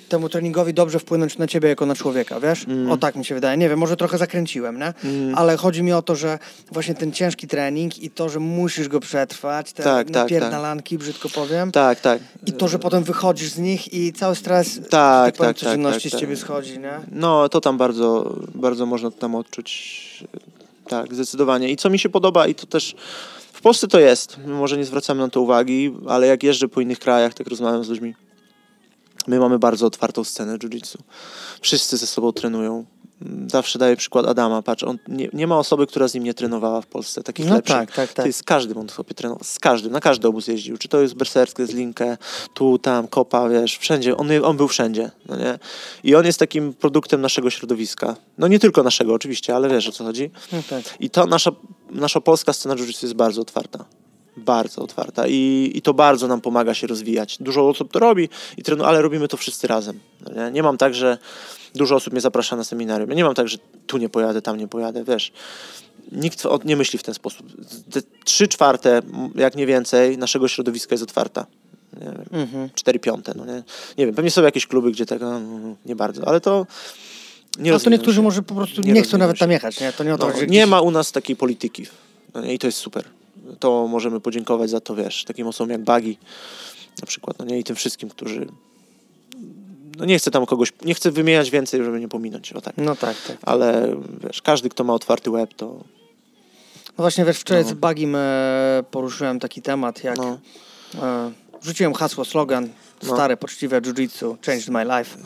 temu 0.08 0.28
treningowi 0.28 0.74
dobrze 0.74 0.98
wpłynąć 0.98 1.38
na 1.38 1.46
ciebie 1.46 1.68
jako 1.68 1.86
na 1.86 1.94
człowieka, 1.94 2.40
wiesz? 2.40 2.64
Mm. 2.68 2.90
O 2.90 2.96
tak 2.96 3.16
mi 3.16 3.24
się 3.24 3.34
wydaje. 3.34 3.56
Nie 3.56 3.68
wiem, 3.68 3.78
może 3.78 3.96
trochę 3.96 4.18
zakręciłem, 4.18 4.78
nie? 4.78 4.94
Ale 5.34 5.56
chodzi 5.56 5.82
mi 5.82 5.92
o 5.92 6.02
to, 6.02 6.16
że 6.16 6.38
właśnie 6.72 6.94
ten 6.94 7.12
ciężki 7.12 7.48
trening 7.48 8.02
i 8.02 8.10
to, 8.10 8.28
że 8.28 8.40
musisz 8.40 8.88
go 8.88 9.00
przetrwać, 9.00 9.72
te 9.72 9.82
Tak, 9.82 10.06
tak, 10.06 10.14
napierdalanki, 10.14 10.98
brzydko 10.98 11.28
powiem, 11.28 11.72
Tak, 11.72 12.00
tak. 12.00 12.20
i 12.46 12.52
to, 12.52 12.68
że 12.68 12.78
potem 12.78 13.04
wychodzisz 13.04 13.50
z 13.50 13.58
nich 13.58 13.94
i 13.94 14.12
cały 14.12 14.36
stres, 14.36 14.80
Tak, 14.90 15.36
powiem, 15.36 15.54
tak, 15.54 15.60
tak, 15.60 15.68
codzienności 15.68 16.10
tak, 16.10 16.18
z 16.18 16.20
ciebie 16.20 16.34
tak. 16.36 16.44
schodzi, 16.44 16.78
nie? 16.78 17.00
No, 17.12 17.48
to 17.48 17.60
tam 17.60 17.78
bardzo, 17.78 18.36
bardzo 18.54 18.86
można 18.86 19.10
tam 19.10 19.34
odczuć. 19.34 20.24
Tak, 20.88 21.14
zdecydowanie. 21.14 21.70
I 21.70 21.76
co 21.76 21.90
mi 21.90 21.98
się 21.98 22.08
podoba, 22.08 22.46
i 22.46 22.54
to 22.54 22.66
też 22.66 22.96
w 23.52 23.60
Polsce 23.60 23.88
to 23.88 24.00
jest. 24.00 24.38
Może 24.46 24.76
nie 24.76 24.84
zwracamy 24.84 25.20
na 25.20 25.28
to 25.28 25.40
uwagi, 25.40 25.94
ale 26.08 26.26
jak 26.26 26.42
jeżdżę 26.42 26.68
po 26.68 26.80
innych 26.80 26.98
krajach, 26.98 27.34
tak 27.34 27.48
rozmawiam 27.48 27.84
z 27.84 27.88
ludźmi. 27.88 28.14
My 29.28 29.38
mamy 29.38 29.58
bardzo 29.58 29.86
otwartą 29.86 30.24
scenę 30.24 30.58
jiu-jitsu. 30.58 30.96
Wszyscy 31.60 31.96
ze 31.96 32.06
sobą 32.06 32.32
trenują. 32.32 32.84
Zawsze 33.46 33.78
daję 33.78 33.96
przykład 33.96 34.26
Adama. 34.26 34.62
Patrz, 34.62 34.82
on 34.84 34.98
nie, 35.08 35.28
nie 35.32 35.46
ma 35.46 35.58
osoby, 35.58 35.86
która 35.86 36.08
z 36.08 36.14
nim 36.14 36.24
nie 36.24 36.34
trenowała 36.34 36.80
w 36.80 36.86
Polsce, 36.86 37.22
takich 37.22 37.46
No 37.46 37.54
lepszych. 37.54 37.76
tak, 37.76 37.92
tak, 37.92 38.12
tak. 38.12 38.32
Z 38.32 38.42
każdym 38.42 38.78
on 38.78 38.88
sobie 38.88 39.14
trenował, 39.14 39.44
z 39.44 39.58
każdym, 39.58 39.92
na 39.92 40.00
każdy 40.00 40.28
obóz 40.28 40.46
jeździł. 40.46 40.78
Czy 40.78 40.88
to 40.88 41.00
jest 41.00 41.14
berserskie, 41.14 41.66
z 41.66 41.70
linkę, 41.70 42.16
tu, 42.54 42.78
tam, 42.78 43.08
kopa, 43.08 43.48
wiesz, 43.48 43.78
wszędzie. 43.78 44.16
On, 44.16 44.28
on 44.44 44.56
był 44.56 44.68
wszędzie, 44.68 45.10
no 45.28 45.36
nie? 45.36 45.58
I 46.04 46.14
on 46.14 46.26
jest 46.26 46.38
takim 46.38 46.74
produktem 46.74 47.20
naszego 47.20 47.50
środowiska. 47.50 48.16
No 48.38 48.48
nie 48.48 48.58
tylko 48.58 48.82
naszego 48.82 49.14
oczywiście, 49.14 49.56
ale 49.56 49.68
wiesz 49.68 49.88
o 49.88 49.92
co 49.92 50.04
chodzi. 50.04 50.30
No 50.52 50.58
tak. 50.70 50.82
I 51.00 51.10
to 51.10 51.26
nasza, 51.26 51.50
nasza 51.90 52.20
polska 52.20 52.52
scena 52.52 52.74
jiu-jitsu 52.74 53.02
jest 53.04 53.14
bardzo 53.14 53.40
otwarta. 53.40 53.84
Bardzo 54.38 54.82
otwarta 54.82 55.26
I, 55.26 55.72
i 55.74 55.82
to 55.82 55.94
bardzo 55.94 56.28
nam 56.28 56.40
pomaga 56.40 56.74
się 56.74 56.86
rozwijać. 56.86 57.36
Dużo 57.40 57.68
osób 57.68 57.92
to 57.92 57.98
robi, 57.98 58.28
i 58.56 58.62
trenu, 58.62 58.84
ale 58.84 59.02
robimy 59.02 59.28
to 59.28 59.36
wszyscy 59.36 59.66
razem. 59.66 60.00
No 60.20 60.44
nie? 60.44 60.52
nie 60.52 60.62
mam 60.62 60.78
tak, 60.78 60.94
że 60.94 61.18
dużo 61.74 61.96
osób 61.96 62.12
mnie 62.12 62.20
zaprasza 62.20 62.56
na 62.56 62.64
seminarium. 62.64 63.10
Ja 63.10 63.16
nie 63.16 63.24
mam 63.24 63.34
tak, 63.34 63.48
że 63.48 63.58
tu 63.86 63.98
nie 63.98 64.08
pojadę, 64.08 64.42
tam 64.42 64.56
nie 64.56 64.68
pojadę, 64.68 65.04
wiesz. 65.04 65.32
Nikt 66.12 66.44
nie 66.64 66.76
myśli 66.76 66.98
w 66.98 67.02
ten 67.02 67.14
sposób. 67.14 67.46
Te 67.92 68.00
trzy 68.24 68.48
czwarte, 68.48 69.02
jak 69.34 69.56
nie 69.56 69.66
więcej, 69.66 70.18
naszego 70.18 70.48
środowiska 70.48 70.94
jest 70.94 71.02
otwarta. 71.02 71.46
nie 72.00 72.06
wiem, 72.06 72.42
mhm. 72.42 72.70
4 72.74 72.98
piąte, 72.98 73.32
no 73.36 73.44
nie? 73.44 73.62
Nie 73.98 74.06
wiem, 74.06 74.14
pewnie 74.14 74.30
są 74.30 74.42
jakieś 74.42 74.66
kluby, 74.66 74.90
gdzie 74.90 75.06
tego 75.06 75.40
no, 75.40 75.76
nie 75.86 75.96
bardzo, 75.96 76.28
ale 76.28 76.40
to 76.40 76.66
nie 77.58 77.74
A 77.74 77.78
to 77.78 77.90
niektórzy 77.90 78.16
się. 78.16 78.22
może 78.22 78.42
po 78.42 78.54
prostu 78.54 78.80
nie, 78.80 78.92
nie 78.92 79.02
chcą 79.02 79.18
nawet 79.18 79.38
tam 79.38 79.50
jechać, 79.50 79.80
nie? 79.80 79.92
To 79.92 80.04
nie, 80.04 80.14
o 80.14 80.18
to, 80.18 80.28
no, 80.28 80.34
nie 80.48 80.66
ma 80.66 80.80
u 80.80 80.90
nas 80.90 81.12
takiej 81.12 81.36
polityki 81.36 81.86
no 82.34 82.44
i 82.44 82.58
to 82.58 82.66
jest 82.66 82.78
super. 82.78 83.04
To 83.60 83.86
możemy 83.88 84.20
podziękować 84.20 84.70
za 84.70 84.80
to, 84.80 84.94
wiesz, 84.94 85.24
takim 85.24 85.46
osobom 85.46 85.70
jak 85.70 85.80
Bagi 85.80 86.18
na 87.00 87.06
przykład, 87.06 87.38
no 87.38 87.44
nie? 87.44 87.58
I 87.58 87.64
tym 87.64 87.76
wszystkim, 87.76 88.08
którzy 88.08 88.46
no 89.98 90.04
nie 90.04 90.18
chcę 90.18 90.30
tam 90.30 90.46
kogoś, 90.46 90.72
nie 90.84 90.94
chcę 90.94 91.10
wymieniać 91.10 91.50
więcej, 91.50 91.84
żeby 91.84 92.00
nie 92.00 92.08
pominąć, 92.08 92.52
o 92.52 92.60
tak. 92.60 92.74
No 92.76 92.96
tak, 92.96 93.16
tak. 93.26 93.36
Ale 93.42 93.96
wiesz, 94.24 94.42
każdy, 94.42 94.68
kto 94.68 94.84
ma 94.84 94.94
otwarty 94.94 95.30
web, 95.30 95.54
to... 95.54 95.66
No 96.86 97.02
właśnie, 97.04 97.24
wiesz, 97.24 97.38
wczoraj 97.38 97.64
no. 97.64 97.70
z 97.70 97.72
Bagim 97.72 98.14
e, 98.16 98.84
poruszyłem 98.90 99.40
taki 99.40 99.62
temat, 99.62 100.04
jak 100.04 100.16
no. 100.16 100.38
e, 100.94 101.30
wrzuciłem 101.62 101.94
hasło, 101.94 102.24
slogan, 102.24 102.68
no. 103.02 103.14
stare, 103.14 103.36
poczciwe 103.36 103.80
jiu-jitsu, 103.80 104.36
changed 104.46 104.68
my 104.68 104.84
life. 104.84 105.18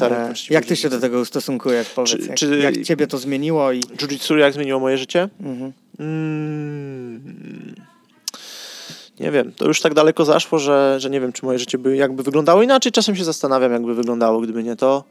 E, 0.00 0.32
jak 0.50 0.64
ty 0.64 0.76
się 0.76 0.88
do 0.88 1.00
tego 1.00 1.20
ustosunkujesz, 1.20 1.88
powiedz, 1.88 2.10
czy, 2.10 2.18
jak, 2.18 2.36
czy, 2.36 2.58
jak 2.58 2.82
ciebie 2.82 3.06
to 3.06 3.18
zmieniło? 3.18 3.72
i 3.72 3.80
Jiu-jitsu 3.80 4.36
jak 4.36 4.52
zmieniło 4.52 4.80
moje 4.80 4.98
życie? 4.98 5.28
Mhm. 5.40 5.72
Mm 5.98 7.86
nie 9.20 9.30
wiem, 9.30 9.52
to 9.52 9.66
już 9.66 9.80
tak 9.80 9.94
daleko 9.94 10.24
zaszło, 10.24 10.58
że, 10.58 10.96
że 11.00 11.10
nie 11.10 11.20
wiem, 11.20 11.32
czy 11.32 11.44
moje 11.44 11.58
życie 11.58 11.78
by 11.78 11.96
jakby 11.96 12.22
wyglądało 12.22 12.62
inaczej. 12.62 12.92
Czasem 12.92 13.16
się 13.16 13.24
zastanawiam, 13.24 13.72
jakby 13.72 13.94
wyglądało, 13.94 14.40
gdyby 14.40 14.62
nie 14.62 14.76
to. 14.76 15.04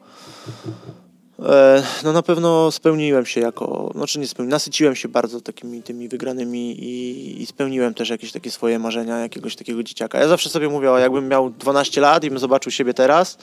E, 1.39 1.83
no 2.03 2.13
na 2.13 2.21
pewno 2.21 2.71
spełniłem 2.71 3.25
się 3.25 3.41
jako, 3.41 3.91
znaczy 3.95 4.19
nie 4.19 4.27
spełniłem, 4.27 4.51
nasyciłem 4.51 4.95
się 4.95 5.07
bardzo 5.07 5.41
takimi 5.41 5.83
tymi 5.83 6.07
wygranymi 6.07 6.83
i, 6.83 7.41
i, 7.41 7.45
spełniłem 7.45 7.93
też 7.93 8.09
jakieś 8.09 8.31
takie 8.31 8.51
swoje 8.51 8.79
marzenia 8.79 9.17
jakiegoś 9.17 9.55
takiego 9.55 9.83
dzieciaka. 9.83 10.19
Ja 10.19 10.27
zawsze 10.27 10.49
sobie 10.49 10.69
mówię, 10.69 10.87
jakbym 10.87 11.27
miał 11.27 11.49
12 11.49 12.01
lat 12.01 12.23
i 12.23 12.29
bym 12.29 12.39
zobaczył 12.39 12.71
siebie 12.71 12.93
teraz, 12.93 13.37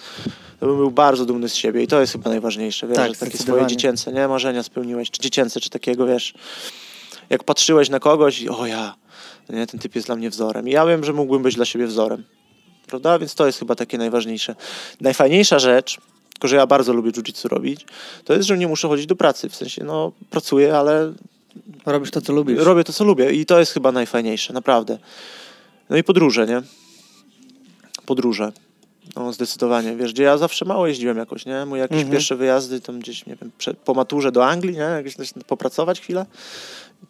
to 0.61 0.66
bym 0.66 0.76
był 0.76 0.90
bardzo 0.90 1.26
dumny 1.26 1.49
z 1.49 1.55
siebie 1.55 1.82
i 1.82 1.86
to 1.86 2.01
jest 2.01 2.12
chyba 2.12 2.30
najważniejsze, 2.30 2.86
wiesz, 2.86 2.97
tak, 2.97 3.09
że 3.09 3.20
takie 3.20 3.38
swoje 3.38 3.66
dziecięce, 3.66 4.12
nie, 4.12 4.28
marzenia 4.28 4.62
spełniłeś, 4.62 5.11
czy 5.11 5.20
dziecięce, 5.20 5.61
czy 5.61 5.70
takiego, 5.70 6.07
wiesz, 6.07 6.34
jak 7.30 7.45
patrzyłeś 7.45 7.88
na 7.90 8.01
kogoś 8.01 8.40
i 8.40 8.49
o 8.49 8.66
ja, 8.66 8.95
nie? 9.51 9.66
Ten 9.66 9.80
typ 9.80 9.95
jest 9.95 10.09
dla 10.09 10.16
mnie 10.16 10.30
wzorem. 10.30 10.68
I 10.68 10.70
ja 10.70 10.86
wiem, 10.86 11.05
że 11.05 11.12
mógłbym 11.12 11.43
być 11.43 11.55
dla 11.55 11.64
siebie 11.64 11.86
wzorem. 11.86 12.24
Prawda? 12.86 13.18
Więc 13.18 13.34
to 13.34 13.47
jest 13.47 13.59
chyba 13.59 13.74
takie 13.74 13.99
najważniejsze. 13.99 14.55
Najfajniejsza 15.01 15.59
rzecz, 15.59 15.99
tylko 16.43 16.49
że 16.49 16.57
ja 16.57 16.66
bardzo 16.66 16.93
lubię 16.93 17.11
jiu-jitsu 17.11 17.49
robić, 17.49 17.86
to 18.24 18.32
jest, 18.32 18.49
że 18.49 18.59
nie 18.59 18.66
muszę 18.66 18.88
chodzić 18.88 19.07
do 19.07 19.16
pracy. 19.16 19.49
W 19.49 19.57
sensie, 19.57 19.84
no, 19.84 20.12
pracuję, 20.30 20.76
ale... 20.76 21.12
Robisz 21.86 22.11
to, 22.11 22.20
co 22.20 22.32
lubisz. 22.32 22.59
Robię 22.59 22.84
to, 22.84 22.93
co 22.93 23.05
lubię 23.05 23.32
i 23.32 23.47
to 23.47 23.59
jest 23.59 23.72
chyba 23.72 23.93
najfajniejsze, 23.93 24.53
naprawdę. 24.53 24.99
No 25.90 25.97
i 25.97 26.05
podróże, 26.05 26.47
nie? 26.47 26.62
Podróże. 28.07 28.53
No, 29.16 29.32
zdecydowanie. 29.32 29.96
Wiesz, 29.96 30.12
gdzie 30.12 30.22
ja 30.22 30.38
zawsze 30.38 30.64
mało 30.64 30.86
jeździłem 30.86 31.18
jakoś, 31.18 31.46
nie? 31.46 31.66
Moje 31.66 31.82
jakieś 31.82 31.96
mhm. 31.96 32.12
pierwsze 32.12 32.36
wyjazdy 32.36 32.80
tam 32.80 32.98
gdzieś, 32.98 33.26
nie 33.26 33.36
wiem, 33.36 33.50
po 33.84 33.94
maturze 33.94 34.32
do 34.32 34.46
Anglii, 34.46 34.74
nie? 34.74 34.80
Jakieś 34.80 35.14
popracować 35.46 36.00
chwilę 36.00 36.26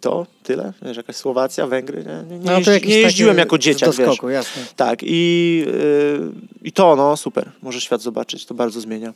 to 0.01 0.27
tyle, 0.43 0.73
wiesz, 0.83 0.97
jakaś 0.97 1.17
Słowacja, 1.17 1.67
Węgry, 1.67 2.05
nie, 2.05 2.31
nie, 2.31 2.39
nie, 2.39 2.51
no, 2.51 2.59
jeździ, 2.59 2.89
nie 2.89 2.99
jeździłem 2.99 3.39
jako 3.39 3.59
dzieciak, 3.59 3.95
skoku, 3.95 4.27
wiesz. 4.27 4.35
Jasne. 4.35 4.63
Tak, 4.77 4.99
i, 5.03 5.65
yy, 5.67 6.33
i 6.63 6.73
to, 6.73 6.97
no, 6.97 7.17
super, 7.17 7.51
może 7.63 7.81
świat 7.81 8.03
zobaczyć, 8.03 8.47
to 8.47 8.55
bardzo 8.55 8.81
zmienia, 8.81 9.15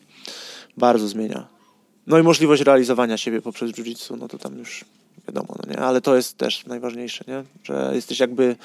bardzo 0.76 1.08
zmienia. 1.08 1.46
No 2.06 2.18
i 2.18 2.22
możliwość 2.22 2.62
realizowania 2.62 3.16
siebie 3.16 3.42
poprzez 3.42 3.70
jiu-jitsu, 3.70 4.18
no 4.18 4.28
to 4.28 4.38
tam 4.38 4.58
już 4.58 4.84
wiadomo, 5.28 5.48
no 5.48 5.72
nie, 5.72 5.78
ale 5.78 6.00
to 6.00 6.16
jest 6.16 6.38
też 6.38 6.66
najważniejsze, 6.66 7.24
nie, 7.28 7.44
że 7.64 7.90
jesteś 7.94 8.20
jakby, 8.20 8.56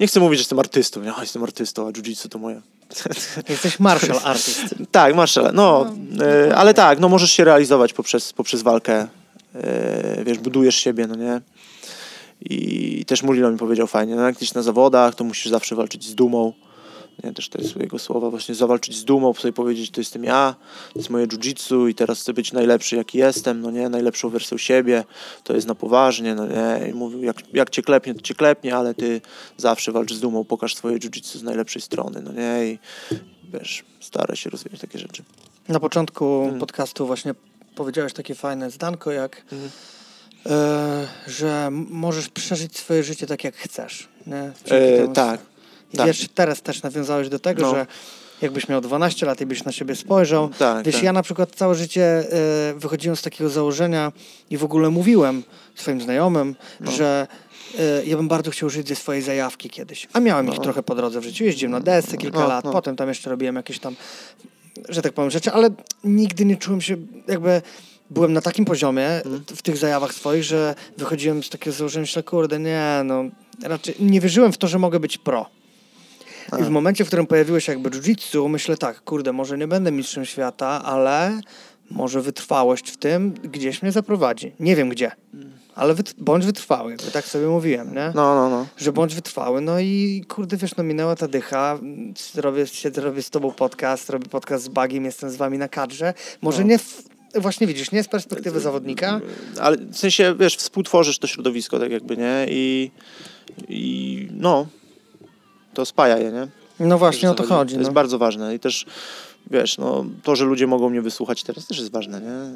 nie 0.00 0.06
chcę 0.06 0.20
mówić, 0.20 0.38
że 0.38 0.40
jestem 0.40 0.58
artystą, 0.58 1.02
nie, 1.02 1.12
jestem 1.20 1.42
artystą, 1.42 1.86
a 1.86 1.90
jiu-jitsu 1.90 2.28
to 2.28 2.38
moje. 2.38 2.62
Jesteś 3.48 3.80
martial 3.80 4.20
artist. 4.24 4.74
tak, 4.90 5.14
martial, 5.14 5.50
no, 5.54 5.94
no. 6.10 6.24
yy, 6.24 6.56
ale 6.56 6.74
tak, 6.74 7.00
no 7.00 7.08
możesz 7.08 7.30
się 7.32 7.44
realizować 7.44 7.92
poprzez, 7.92 8.32
poprzez 8.32 8.62
walkę, 8.62 9.06
yy, 9.54 10.24
wiesz, 10.24 10.38
budujesz 10.38 10.76
siebie, 10.76 11.06
no 11.06 11.14
nie, 11.14 11.40
i 12.40 13.04
też 13.04 13.22
Mulino 13.22 13.50
mi 13.50 13.58
powiedział 13.58 13.86
fajnie, 13.86 14.16
no 14.16 14.22
jak 14.22 14.34
jesteś 14.34 14.54
na 14.54 14.62
zawodach, 14.62 15.14
to 15.14 15.24
musisz 15.24 15.50
zawsze 15.50 15.76
walczyć 15.76 16.04
z 16.04 16.14
dumą. 16.14 16.52
Nie, 17.24 17.32
też 17.32 17.48
to 17.48 17.58
jest 17.58 17.76
jego 17.76 17.98
słowa, 17.98 18.30
właśnie 18.30 18.54
zawalczyć 18.54 18.96
z 18.96 19.04
dumą, 19.04 19.34
sobie 19.34 19.52
powiedzieć, 19.52 19.90
to 19.90 20.00
jestem 20.00 20.24
ja, 20.24 20.54
to 20.92 20.98
jest 20.98 21.10
moje 21.10 21.26
jiu-jitsu 21.26 21.88
i 21.88 21.94
teraz 21.94 22.20
chcę 22.20 22.32
być 22.32 22.52
najlepszy, 22.52 22.96
jaki 22.96 23.18
jestem, 23.18 23.60
no 23.60 23.70
nie, 23.70 23.88
najlepszą 23.88 24.28
wersją 24.28 24.58
siebie, 24.58 25.04
to 25.44 25.54
jest 25.54 25.66
na 25.66 25.74
poważnie, 25.74 26.34
no 26.34 26.46
nie, 26.46 26.88
i 26.90 26.94
mówił, 26.94 27.22
jak, 27.22 27.36
jak 27.52 27.70
cię 27.70 27.82
klepnie, 27.82 28.14
to 28.14 28.20
cię 28.20 28.34
klepnie, 28.34 28.76
ale 28.76 28.94
ty 28.94 29.20
zawsze 29.56 29.92
walcz 29.92 30.12
z 30.12 30.20
dumą, 30.20 30.44
pokaż 30.44 30.74
swoje 30.74 30.98
jiu-jitsu 30.98 31.38
z 31.38 31.42
najlepszej 31.42 31.82
strony, 31.82 32.22
no 32.22 32.32
nie, 32.32 32.66
i 32.66 32.78
wiesz, 33.52 33.84
staraj 34.00 34.36
się 34.36 34.50
rozwijać 34.50 34.80
takie 34.80 34.98
rzeczy. 34.98 35.22
Na 35.68 35.80
początku 35.80 36.40
hmm. 36.40 36.60
podcastu 36.60 37.06
właśnie 37.06 37.34
powiedziałeś 37.74 38.12
takie 38.12 38.34
fajne 38.34 38.70
zdanko, 38.70 39.12
jak 39.12 39.44
hmm 39.50 39.70
że 41.26 41.68
możesz 41.72 42.28
przeżyć 42.28 42.78
swoje 42.78 43.02
życie 43.02 43.26
tak, 43.26 43.44
jak 43.44 43.56
chcesz. 43.56 44.08
Nie? 44.26 44.52
E, 44.70 45.08
tak. 45.08 45.40
I 45.92 45.96
tak. 45.96 46.06
wiesz, 46.06 46.28
teraz 46.34 46.62
też 46.62 46.82
nawiązałeś 46.82 47.28
do 47.28 47.38
tego, 47.38 47.62
no. 47.62 47.70
że 47.70 47.86
jakbyś 48.42 48.68
miał 48.68 48.80
12 48.80 49.26
lat 49.26 49.40
i 49.40 49.46
byś 49.46 49.64
na 49.64 49.72
siebie 49.72 49.96
spojrzał. 49.96 50.48
Tak, 50.48 50.86
wiesz, 50.86 50.94
tak. 50.94 51.04
ja 51.04 51.12
na 51.12 51.22
przykład 51.22 51.50
całe 51.54 51.74
życie 51.74 52.02
e, 52.02 52.74
wychodziłem 52.74 53.16
z 53.16 53.22
takiego 53.22 53.50
założenia 53.50 54.12
i 54.50 54.56
w 54.56 54.64
ogóle 54.64 54.90
mówiłem 54.90 55.42
swoim 55.74 56.00
znajomym, 56.00 56.54
no. 56.80 56.90
że 56.90 57.26
e, 57.78 58.04
ja 58.04 58.16
bym 58.16 58.28
bardzo 58.28 58.50
chciał 58.50 58.70
żyć 58.70 58.88
ze 58.88 58.96
swojej 58.96 59.22
zajawki 59.22 59.70
kiedyś. 59.70 60.08
A 60.12 60.20
miałem 60.20 60.46
no. 60.46 60.52
ich 60.52 60.58
trochę 60.58 60.82
po 60.82 60.94
drodze 60.94 61.20
w 61.20 61.24
życiu. 61.24 61.44
Jeździłem 61.44 61.72
na 61.72 61.80
desce 61.80 62.16
kilka 62.16 62.40
no, 62.40 62.48
lat, 62.48 62.64
no. 62.64 62.72
potem 62.72 62.96
tam 62.96 63.08
jeszcze 63.08 63.30
robiłem 63.30 63.56
jakieś 63.56 63.78
tam, 63.78 63.96
że 64.88 65.02
tak 65.02 65.12
powiem, 65.12 65.30
rzeczy, 65.30 65.52
ale 65.52 65.70
nigdy 66.04 66.44
nie 66.44 66.56
czułem 66.56 66.80
się 66.80 66.96
jakby 67.28 67.62
byłem 68.10 68.32
na 68.32 68.40
takim 68.40 68.64
poziomie 68.64 69.08
mm. 69.08 69.44
w 69.46 69.62
tych 69.62 69.76
zajawach 69.76 70.14
swoich, 70.14 70.44
że 70.44 70.74
wychodziłem 70.96 71.42
z 71.42 71.50
takiego 71.50 71.76
założenia, 71.76 72.00
myślę, 72.00 72.22
kurde, 72.22 72.58
nie, 72.58 73.00
no, 73.04 73.24
raczej 73.62 73.94
nie 74.00 74.20
wierzyłem 74.20 74.52
w 74.52 74.58
to, 74.58 74.68
że 74.68 74.78
mogę 74.78 75.00
być 75.00 75.18
pro. 75.18 75.57
I 76.60 76.64
w 76.64 76.68
momencie, 76.68 77.04
w 77.04 77.06
którym 77.08 77.26
pojawiło 77.26 77.60
się 77.60 77.72
jakby 77.72 77.90
jiu-jitsu, 77.90 78.48
myślę 78.48 78.76
tak, 78.76 79.00
kurde, 79.00 79.32
może 79.32 79.58
nie 79.58 79.68
będę 79.68 79.92
mistrzem 79.92 80.24
świata, 80.24 80.84
ale 80.84 81.40
może 81.90 82.22
wytrwałość 82.22 82.90
w 82.90 82.96
tym 82.96 83.32
gdzieś 83.32 83.82
mnie 83.82 83.92
zaprowadzi. 83.92 84.52
Nie 84.60 84.76
wiem 84.76 84.88
gdzie, 84.88 85.12
ale 85.74 85.94
wyt 85.94 86.14
bądź 86.18 86.46
wytrwały, 86.46 86.96
bo 87.04 87.10
tak 87.10 87.24
sobie 87.24 87.46
mówiłem, 87.46 87.88
nie? 87.94 88.12
No, 88.14 88.34
no, 88.34 88.50
no. 88.50 88.66
Że 88.76 88.92
bądź 88.92 89.14
wytrwały, 89.14 89.60
no 89.60 89.80
i 89.80 90.24
kurde, 90.28 90.56
wiesz, 90.56 90.76
no 90.76 90.84
minęła 90.84 91.16
ta 91.16 91.28
dycha, 91.28 91.78
robię, 92.34 92.66
siedzę, 92.66 93.00
robię 93.00 93.22
z 93.22 93.30
tobą 93.30 93.52
podcast, 93.52 94.10
robię 94.10 94.26
podcast 94.28 94.64
z 94.64 94.68
Bagiem, 94.68 95.04
jestem 95.04 95.30
z 95.30 95.36
wami 95.36 95.58
na 95.58 95.68
kadrze. 95.68 96.14
Może 96.42 96.62
no. 96.62 96.68
nie 96.68 96.78
w 96.78 97.02
Właśnie 97.34 97.66
widzisz, 97.66 97.92
nie 97.92 98.02
z 98.02 98.08
perspektywy 98.08 98.60
zawodnika. 98.60 99.20
Ale 99.60 99.76
w 99.76 99.96
sensie, 99.96 100.34
wiesz, 100.38 100.56
współtworzysz 100.56 101.18
to 101.18 101.26
środowisko, 101.26 101.78
tak 101.78 101.90
jakby, 101.90 102.16
nie? 102.16 102.46
I, 102.48 102.90
i 103.68 104.28
no, 104.32 104.66
to 105.78 105.86
spaja 105.86 106.18
je, 106.18 106.32
nie? 106.32 106.48
No 106.86 106.98
właśnie 106.98 107.30
o 107.30 107.34
to 107.34 107.46
chodzi. 107.46 107.74
To 107.74 107.78
no. 107.78 107.82
jest 107.82 107.92
bardzo 107.92 108.18
ważne 108.18 108.54
i 108.54 108.58
też, 108.58 108.86
wiesz, 109.50 109.78
no, 109.78 110.04
to, 110.22 110.36
że 110.36 110.44
ludzie 110.44 110.66
mogą 110.66 110.90
mnie 110.90 111.02
wysłuchać 111.02 111.42
teraz 111.42 111.66
też 111.66 111.78
jest 111.78 111.90
ważne, 111.90 112.20
nie? 112.20 112.52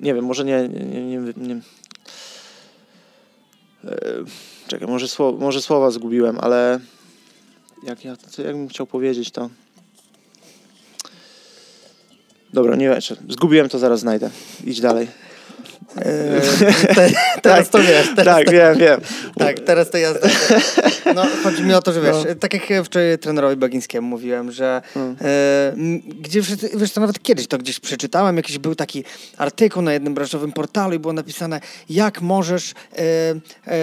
Nie 0.00 0.14
wiem, 0.14 0.24
może 0.24 0.44
nie, 0.44 0.68
nie, 0.68 1.02
nie, 1.06 1.32
nie 1.36 1.54
e, 3.84 4.00
czekaj, 4.66 4.88
może, 4.88 5.08
słowa, 5.08 5.38
może 5.38 5.62
słowa 5.62 5.90
zgubiłem, 5.90 6.38
ale 6.40 6.80
jak 7.82 8.04
ja, 8.04 8.16
co, 8.16 8.42
jak 8.42 8.56
bym 8.56 8.68
chciał 8.68 8.86
powiedzieć 8.86 9.30
to... 9.30 9.50
Dobra, 12.52 12.76
nie 12.76 12.88
wiem. 12.88 13.00
Zgubiłem 13.28 13.68
to, 13.68 13.78
zaraz 13.78 14.00
znajdę. 14.00 14.30
Idź 14.64 14.80
dalej. 14.80 15.08
Eee, 15.96 16.40
te, 16.94 17.10
teraz 17.42 17.68
tak, 17.68 17.68
to 17.68 17.78
wiesz. 17.78 18.06
Teraz 18.16 18.36
tak, 18.36 18.46
to, 18.46 18.52
wiem, 18.52 18.78
wiem. 18.78 19.00
Tak, 19.38 19.60
teraz 19.60 19.90
to 19.90 19.98
ja 19.98 20.14
No, 21.14 21.22
chodzi 21.42 21.62
mi 21.62 21.74
o 21.74 21.82
to, 21.82 21.92
że 21.92 22.00
wiesz, 22.00 22.16
no. 22.28 22.34
tak 22.34 22.70
jak 22.70 22.84
wczoraj 22.84 23.18
trenerowi 23.18 23.56
Bagińskiemu 23.56 24.08
mówiłem, 24.08 24.52
że 24.52 24.82
hmm. 24.94 25.16
e, 25.20 25.72
gdzieś, 26.20 26.46
wiesz, 26.76 26.92
to 26.92 27.00
nawet 27.00 27.22
kiedyś 27.22 27.46
to 27.46 27.58
gdzieś 27.58 27.80
przeczytałem, 27.80 28.36
jakiś 28.36 28.58
był 28.58 28.74
taki 28.74 29.04
artykuł 29.36 29.82
na 29.82 29.92
jednym 29.92 30.14
branżowym 30.14 30.52
portalu 30.52 30.94
i 30.94 30.98
było 30.98 31.12
napisane, 31.12 31.60
jak 31.90 32.20
możesz 32.20 32.72
e, 32.72 33.02
e, 33.66 33.76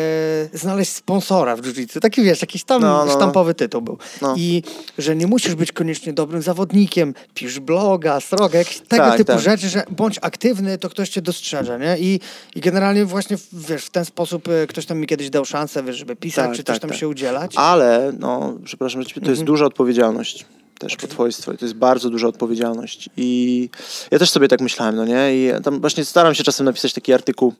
znaleźć 0.53 0.91
sponsora 0.91 1.55
w 1.55 1.61
jiu-jitsu. 1.61 1.99
Taki, 1.99 2.23
wiesz, 2.23 2.41
jakiś 2.41 2.63
tam 2.63 2.81
no, 2.81 3.05
no. 3.05 3.11
sztampowy 3.11 3.53
tytuł 3.53 3.81
był. 3.81 3.97
No. 4.21 4.35
I 4.37 4.63
że 4.97 5.15
nie 5.15 5.27
musisz 5.27 5.55
być 5.55 5.71
koniecznie 5.71 6.13
dobrym 6.13 6.41
zawodnikiem, 6.41 7.13
pisz 7.33 7.59
bloga, 7.59 8.19
sroga, 8.19 8.59
jakieś 8.59 8.79
tego 8.79 9.03
tak, 9.03 9.17
typu 9.17 9.31
tak. 9.31 9.41
rzeczy, 9.41 9.69
że 9.69 9.83
bądź 9.89 10.19
aktywny, 10.21 10.77
to 10.77 10.89
ktoś 10.89 11.09
cię 11.09 11.21
dostrzeże, 11.21 11.79
nie? 11.79 11.90
I, 11.99 12.19
i 12.55 12.61
generalnie 12.61 13.05
właśnie, 13.05 13.37
wiesz, 13.53 13.85
w 13.85 13.89
ten 13.89 14.05
sposób 14.05 14.47
e, 14.47 14.67
ktoś 14.67 14.85
tam 14.85 14.99
mi 14.99 15.07
kiedyś 15.07 15.29
dał 15.29 15.45
szansę, 15.45 15.83
wiesz, 15.83 15.97
żeby 15.97 16.15
pisać, 16.15 16.45
tak, 16.45 16.55
czy 16.55 16.63
coś 16.63 16.75
tak, 16.75 16.81
tam 16.81 16.89
tak. 16.89 16.99
się 16.99 17.07
udzielać. 17.07 17.53
Ale, 17.55 18.13
no, 18.19 18.57
przepraszam, 18.63 19.03
to 19.03 19.09
jest 19.09 19.27
mhm. 19.27 19.45
duża 19.45 19.65
odpowiedzialność 19.65 20.45
też 20.79 20.95
po 20.95 21.07
twojej 21.07 21.33
stronie. 21.33 21.57
To 21.57 21.65
jest 21.65 21.77
bardzo 21.77 22.09
duża 22.09 22.27
odpowiedzialność. 22.27 23.09
I 23.17 23.69
ja 24.11 24.19
też 24.19 24.29
sobie 24.29 24.47
tak 24.47 24.61
myślałem, 24.61 24.95
no 24.95 25.05
nie? 25.05 25.35
I 25.35 25.51
tam 25.63 25.81
właśnie 25.81 26.05
staram 26.05 26.35
się 26.35 26.43
czasem 26.43 26.65
napisać 26.65 26.93
taki 26.93 27.13
artykuł, 27.13 27.53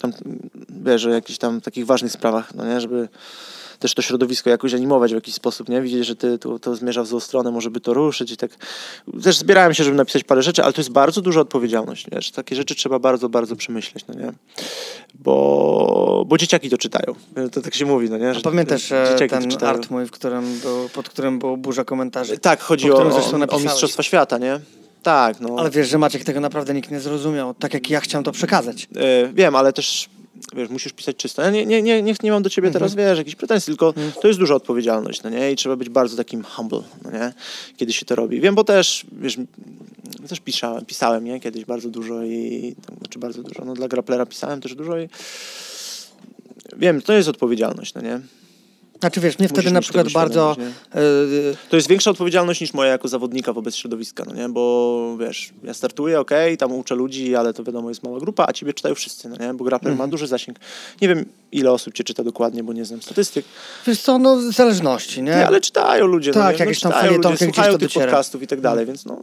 tam, 0.00 0.12
wiesz, 0.84 1.06
o 1.06 1.10
jakichś 1.10 1.38
tam 1.38 1.60
takich 1.60 1.86
ważnych 1.86 2.12
sprawach, 2.12 2.54
no 2.54 2.66
nie? 2.66 2.80
Żeby 2.80 3.08
też 3.82 3.94
to 3.94 4.02
środowisko 4.02 4.50
jakoś 4.50 4.74
animować 4.74 5.12
w 5.12 5.14
jakiś 5.14 5.34
sposób, 5.34 5.68
nie? 5.68 5.82
Widzieć, 5.82 6.06
że 6.06 6.16
ty, 6.16 6.38
to, 6.38 6.58
to 6.58 6.76
zmierza 6.76 7.02
w 7.02 7.06
złą 7.06 7.20
stronę, 7.20 7.50
może 7.50 7.70
by 7.70 7.80
to 7.80 7.94
ruszyć 7.94 8.32
i 8.32 8.36
tak. 8.36 8.50
Też 9.22 9.36
zbierałem 9.36 9.74
się, 9.74 9.84
żeby 9.84 9.96
napisać 9.96 10.24
parę 10.24 10.42
rzeczy, 10.42 10.62
ale 10.62 10.72
to 10.72 10.80
jest 10.80 10.90
bardzo 10.90 11.20
duża 11.20 11.40
odpowiedzialność, 11.40 12.06
wiesz? 12.12 12.30
Takie 12.30 12.56
rzeczy 12.56 12.74
trzeba 12.74 12.98
bardzo, 12.98 13.28
bardzo 13.28 13.56
przemyśleć, 13.56 14.04
no 14.08 14.14
nie? 14.14 14.32
Bo, 15.14 16.24
bo 16.26 16.38
dzieciaki 16.38 16.70
to 16.70 16.78
czytają. 16.78 17.14
To 17.52 17.60
tak 17.60 17.74
się 17.74 17.86
mówi, 17.86 18.10
no 18.10 18.18
nie? 18.18 18.34
Że 18.34 18.40
pamiętasz 18.40 18.88
ten 19.28 19.68
art 19.68 19.90
mój, 19.90 20.06
w 20.06 20.10
którym 20.10 20.58
był, 20.58 20.88
pod 20.88 21.08
którym 21.08 21.38
było 21.38 21.56
burza 21.56 21.84
komentarzy? 21.84 22.38
Tak, 22.38 22.60
chodzi 22.60 22.92
o, 22.92 22.96
o, 22.96 23.48
o 23.48 23.60
Mistrzostwa 23.60 24.02
Świata, 24.02 24.38
nie? 24.38 24.60
Tak, 25.02 25.40
no. 25.40 25.56
Ale 25.58 25.70
wiesz, 25.70 25.88
że 25.88 25.98
Maciek 25.98 26.24
tego 26.24 26.40
naprawdę 26.40 26.74
nikt 26.74 26.90
nie 26.90 27.00
zrozumiał, 27.00 27.54
tak 27.54 27.74
jak 27.74 27.90
ja 27.90 28.00
chciałem 28.00 28.24
to 28.24 28.32
przekazać. 28.32 28.88
Yy, 28.92 29.32
wiem, 29.32 29.56
ale 29.56 29.72
też 29.72 30.08
wiesz, 30.56 30.68
musisz 30.68 30.92
pisać 30.92 31.16
czysto. 31.16 31.42
Ja 31.42 31.50
nie, 31.50 31.66
nie, 31.66 31.82
nie, 31.82 32.02
nie, 32.02 32.14
nie 32.22 32.30
mam 32.30 32.42
do 32.42 32.50
ciebie 32.50 32.68
mhm. 32.68 32.80
teraz, 32.80 32.94
wiesz, 32.94 33.18
jakichś 33.18 33.36
pretensji, 33.36 33.70
tylko 33.70 33.88
mhm. 33.88 34.12
to 34.22 34.28
jest 34.28 34.40
duża 34.40 34.54
odpowiedzialność, 34.54 35.22
no 35.22 35.30
nie? 35.30 35.52
I 35.52 35.56
trzeba 35.56 35.76
być 35.76 35.88
bardzo 35.88 36.16
takim 36.16 36.44
humble, 36.44 36.82
no 37.04 37.10
nie? 37.10 37.32
Kiedy 37.76 37.92
się 37.92 38.06
to 38.06 38.14
robi. 38.14 38.40
Wiem, 38.40 38.54
bo 38.54 38.64
też, 38.64 39.06
wiesz, 39.12 39.36
też 40.28 40.40
pisałem, 40.40 40.84
pisałem, 40.84 41.24
nie? 41.24 41.40
Kiedyś 41.40 41.64
bardzo 41.64 41.88
dużo 41.88 42.22
i, 42.24 42.74
znaczy 42.98 43.18
bardzo 43.18 43.42
dużo, 43.42 43.64
no 43.64 43.74
dla 43.74 43.88
graplera 43.88 44.26
pisałem 44.26 44.60
też 44.60 44.74
dużo 44.74 44.98
i 44.98 45.08
wiem, 46.76 47.02
to 47.02 47.12
jest 47.12 47.28
odpowiedzialność, 47.28 47.94
no 47.94 48.00
nie? 48.00 48.20
Znaczy 49.02 49.20
wiesz, 49.20 49.38
mnie 49.38 49.48
wtedy 49.48 49.70
na 49.70 49.80
przykład 49.80 50.12
bardzo... 50.12 50.56
Yy... 50.94 51.00
To 51.70 51.76
jest 51.76 51.88
większa 51.88 52.10
odpowiedzialność 52.10 52.60
niż 52.60 52.74
moja 52.74 52.90
jako 52.90 53.08
zawodnika 53.08 53.52
wobec 53.52 53.76
środowiska, 53.76 54.24
no 54.26 54.34
nie? 54.34 54.48
Bo 54.48 55.16
wiesz, 55.20 55.52
ja 55.64 55.74
startuję, 55.74 56.20
okej, 56.20 56.46
okay, 56.46 56.56
tam 56.56 56.72
uczę 56.72 56.94
ludzi, 56.94 57.36
ale 57.36 57.54
to 57.54 57.64
wiadomo 57.64 57.88
jest 57.88 58.02
mała 58.02 58.20
grupa, 58.20 58.44
a 58.48 58.52
ciebie 58.52 58.74
czytają 58.74 58.94
wszyscy, 58.94 59.28
no 59.28 59.36
nie? 59.46 59.54
Bo 59.54 59.64
grappler 59.64 59.90
ma 59.90 59.94
mhm. 59.94 60.10
duży 60.10 60.26
zasięg. 60.26 60.58
Nie 61.00 61.08
wiem, 61.08 61.24
ile 61.52 61.72
osób 61.72 61.94
cię 61.94 62.04
czyta 62.04 62.24
dokładnie, 62.24 62.64
bo 62.64 62.72
nie 62.72 62.84
znam 62.84 63.02
statystyk. 63.02 63.44
Wiesz 63.86 64.00
co, 64.00 64.18
no 64.18 64.36
w 64.36 64.52
zależności, 64.52 65.22
nie? 65.22 65.30
nie 65.30 65.46
ale 65.46 65.60
czytają 65.60 66.06
ludzie, 66.06 66.32
tak, 66.32 66.58
no, 66.58 66.64
jakieś 66.64 66.82
no, 66.82 66.90
tam 66.90 67.16
ludzie, 67.16 67.36
słuchają 67.36 67.72
tych 67.72 67.80
dociera. 67.80 68.06
podcastów 68.06 68.42
i 68.42 68.46
tak 68.46 68.60
dalej, 68.60 68.86
więc 68.86 69.04
no, 69.04 69.18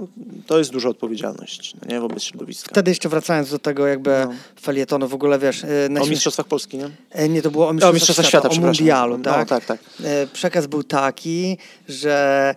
to 0.49 0.57
jest 0.57 0.71
duża 0.71 0.89
odpowiedzialność, 0.89 1.73
no 1.81 1.93
nie? 1.93 1.99
Wobec 1.99 2.23
środowiska. 2.23 2.69
Wtedy 2.69 2.91
jeszcze 2.91 3.09
wracając 3.09 3.51
do 3.51 3.59
tego 3.59 3.87
jakby 3.87 4.09
no. 4.09 4.33
felietonu, 4.61 5.07
w 5.07 5.13
ogóle 5.13 5.39
wiesz... 5.39 5.63
Yy, 5.93 6.01
o 6.01 6.05
Mistrzostwach 6.05 6.47
Polski, 6.47 6.77
nie? 6.77 6.89
Yy, 7.15 7.29
nie, 7.29 7.41
to 7.41 7.51
było 7.51 7.67
o 7.67 7.73
Mistrzostwach, 7.73 7.89
o 7.89 7.93
Mistrzostwach 7.93 8.25
Świata, 8.25 8.49
świata 8.49 8.63
o 8.63 8.65
Mundialu, 8.65 9.17
tak? 9.17 9.37
No, 9.37 9.45
tak, 9.45 9.65
tak. 9.65 9.79
Yy, 9.99 10.07
przekaz 10.33 10.67
był 10.67 10.83
taki, 10.83 11.57
że 11.87 12.55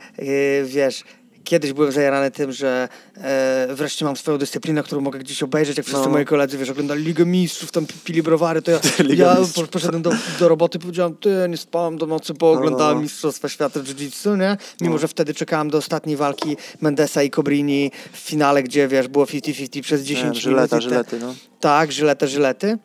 wiesz, 0.64 1.04
kiedyś 1.44 1.72
byłem 1.72 1.92
zajarany 1.92 2.30
tym, 2.30 2.52
że 2.52 2.88
e, 3.16 3.68
wreszcie 3.70 4.04
mam 4.04 4.16
swoją 4.16 4.38
dyscyplinę, 4.38 4.82
którą 4.82 5.00
mogę 5.00 5.18
gdzieś 5.18 5.42
obejrzeć, 5.42 5.76
jak 5.76 5.86
wszyscy 5.86 6.04
no. 6.04 6.10
moi 6.10 6.24
koledzy, 6.24 6.58
wiesz, 6.58 6.70
oglądali 6.70 7.04
Ligę 7.04 7.26
Mistrzów, 7.26 7.72
tam 7.72 7.86
pili 8.04 8.22
browary, 8.22 8.62
to 8.62 8.70
ja, 8.70 8.80
ja 9.14 9.36
poszedłem 9.70 10.02
do, 10.02 10.12
do 10.38 10.48
roboty 10.48 10.78
i 10.78 10.80
powiedziałem, 10.80 11.16
ty, 11.16 11.46
nie 11.48 11.56
spałem 11.56 11.98
do 11.98 12.06
nocy, 12.06 12.34
bo 12.34 12.52
oglądałem 12.52 12.94
no, 12.94 12.98
no. 12.98 13.02
Mistrzostwa 13.02 13.48
Świata 13.48 13.80
w 13.80 13.84
Jiu-Jitsu, 13.84 14.38
nie? 14.38 14.56
Mimo, 14.80 14.94
no. 14.94 14.98
że 14.98 15.08
wtedy 15.08 15.34
czekałem 15.34 15.70
do 15.70 15.78
ostatniej 15.78 16.16
walki 16.16 16.56
Mendesa 16.80 17.22
i 17.22 17.30
Cobrini 17.30 17.90
w 18.12 18.18
finale, 18.18 18.62
gdzie, 18.62 18.88
wiesz, 18.88 19.08
było 19.08 19.24
50-50 19.24 19.82
przez 19.82 20.02
10 20.02 20.22
minut. 20.22 20.38
Żyleta, 20.38 20.80
żylety, 20.80 21.18
no. 21.20 21.34
Tak, 21.60 21.92
żylety, 21.92 22.28
żylety. 22.28 22.78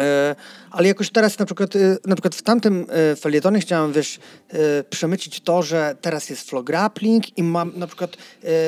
E, 0.00 0.36
ale 0.70 0.88
jakoś 0.88 1.10
teraz 1.10 1.38
na 1.38 1.46
przykład, 1.46 1.76
e, 1.76 1.96
na 2.06 2.14
przykład 2.14 2.34
w 2.34 2.42
tamtym 2.42 2.86
e, 2.88 3.16
felietonie 3.16 3.60
chciałem, 3.60 3.92
wiesz, 3.92 4.18
przemycić 4.90 5.40
to, 5.40 5.62
że 5.62 5.96
teraz 6.00 6.30
jest 6.30 6.50
flow 6.50 6.64
grappling 6.64 7.38
i 7.38 7.42
mam 7.42 7.72
na 7.76 7.86
przykład 7.86 8.16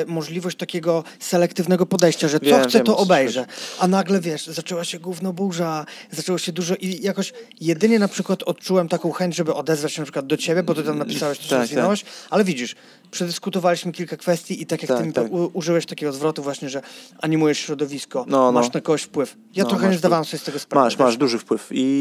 możliwość 0.07 0.57
takiego 0.57 1.03
selektywnego 1.19 1.85
podejścia, 1.85 2.27
że 2.27 2.39
co 2.39 2.45
wiem, 2.45 2.63
chcę, 2.63 2.77
wiem, 2.77 2.85
to 2.85 2.97
obejrzę. 2.97 3.45
A 3.79 3.87
nagle, 3.87 4.19
wiesz, 4.19 4.47
zaczęła 4.47 4.83
się 4.83 4.99
gówno 4.99 5.33
burza, 5.33 5.85
zaczęło 6.11 6.37
się 6.37 6.51
dużo 6.51 6.75
i 6.75 7.01
jakoś 7.01 7.33
jedynie 7.61 7.99
na 7.99 8.07
przykład 8.07 8.43
odczułem 8.43 8.89
taką 8.89 9.11
chęć, 9.11 9.35
żeby 9.35 9.53
odezwać 9.53 9.93
się 9.93 10.01
na 10.01 10.05
przykład 10.05 10.27
do 10.27 10.37
ciebie, 10.37 10.63
bo 10.63 10.75
ty 10.75 10.83
tam 10.83 10.97
napisałeś, 10.97 11.39
to 11.39 11.49
tak, 11.49 11.69
tak. 11.69 11.99
ale 12.29 12.43
widzisz, 12.43 12.75
przedyskutowaliśmy 13.11 13.91
kilka 13.91 14.17
kwestii 14.17 14.61
i 14.61 14.65
tak 14.65 14.81
jak 14.81 14.89
tak, 14.89 14.99
ty 14.99 15.05
mi 15.05 15.13
tak. 15.13 15.27
użyłeś 15.53 15.85
takiego 15.85 16.13
zwrotu 16.13 16.43
właśnie, 16.43 16.69
że 16.69 16.81
animujesz 17.21 17.57
środowisko, 17.57 18.25
no, 18.27 18.37
no. 18.37 18.51
masz 18.51 18.73
na 18.73 18.81
kogoś 18.81 19.01
wpływ. 19.01 19.35
Ja 19.55 19.63
no, 19.63 19.69
trochę 19.69 19.89
nie 19.89 19.97
zdawałem 19.97 20.25
sobie 20.25 20.39
z 20.39 20.43
tego 20.43 20.59
sprawy. 20.59 20.85
Masz, 20.85 20.97
masz 20.97 21.17
duży 21.17 21.39
wpływ 21.39 21.67
i 21.71 21.92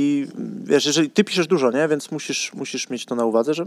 wiesz, 0.64 0.86
jeżeli 0.86 1.10
ty 1.10 1.24
piszesz 1.24 1.46
dużo, 1.46 1.70
nie, 1.70 1.88
więc 1.88 2.10
musisz, 2.10 2.52
musisz 2.54 2.90
mieć 2.90 3.04
to 3.04 3.14
na 3.14 3.24
uwadze, 3.24 3.54
że 3.54 3.66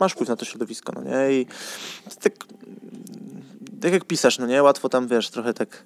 masz 0.00 0.12
wpływ 0.12 0.28
na 0.28 0.36
to 0.36 0.44
środowisko, 0.44 0.92
no 0.96 1.02
nie, 1.02 1.32
i 1.32 1.46
tak, 2.20 2.32
tak 3.80 3.92
jak 3.92 4.04
pisarz, 4.04 4.38
no 4.38 4.46
nie, 4.46 4.62
łatwo 4.62 4.88
tam, 4.88 5.08
wiesz, 5.08 5.30
trochę 5.30 5.54
tak 5.54 5.84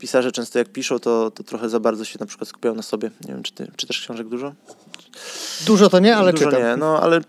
pisarze 0.00 0.32
często 0.32 0.58
jak 0.58 0.68
piszą, 0.68 0.98
to, 0.98 1.30
to 1.30 1.42
trochę 1.42 1.68
za 1.68 1.80
bardzo 1.80 2.04
się 2.04 2.16
na 2.20 2.26
przykład 2.26 2.48
skupiają 2.48 2.74
na 2.74 2.82
sobie. 2.82 3.10
Nie 3.28 3.34
wiem, 3.34 3.42
czy 3.42 3.52
ty 3.52 3.70
czytasz 3.76 4.00
książek 4.00 4.28
dużo? 4.28 4.52
Dużo 5.66 5.88
to 5.88 5.98
nie, 5.98 6.16
ale 6.16 6.32
Dużo 6.32 6.44
czytam. 6.44 6.62
nie, 6.62 6.76
no 6.76 7.00
ale 7.00 7.20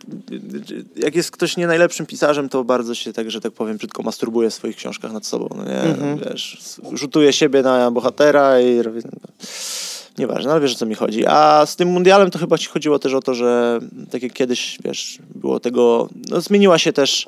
jak 0.96 1.16
jest 1.16 1.32
ktoś 1.32 1.58
nie 1.58 1.68
najlepszym 1.68 2.06
pisarzem, 2.06 2.50
to 2.50 2.64
bardzo 2.64 2.96
się 2.96 3.14
tak, 3.14 3.32
że 3.32 3.42
tak 3.42 3.54
powiem, 3.54 3.78
brzydko 3.78 4.04
masturbuje 4.04 4.50
w 4.50 4.54
swoich 4.54 4.76
książkach 4.76 5.12
nad 5.12 5.26
sobą, 5.26 5.50
no 5.56 5.64
nie? 5.64 5.82
Mhm. 5.82 6.18
Wiesz, 6.18 6.78
rzutuje 6.94 7.34
siebie 7.34 7.62
na 7.62 7.92
bohatera 7.92 8.60
i 8.60 8.82
robi... 8.82 9.02
Nieważne, 10.18 10.52
ale 10.52 10.62
wiesz 10.62 10.74
o 10.74 10.78
co 10.78 10.86
mi 10.86 10.96
chodzi. 10.96 11.26
A 11.28 11.66
z 11.66 11.76
tym 11.76 11.90
mundialem 11.90 12.32
to 12.32 12.40
chyba 12.40 12.58
ci 12.58 12.68
chodziło 12.68 13.00
też 13.00 13.14
o 13.14 13.22
to, 13.22 13.34
że 13.34 13.80
tak 14.12 14.24
jak 14.24 14.34
kiedyś, 14.34 14.78
wiesz, 14.84 15.20
było 15.36 15.60
tego, 15.60 16.10
no 16.30 16.42
zmieniła 16.42 16.78
się 16.78 16.94
też 16.94 17.28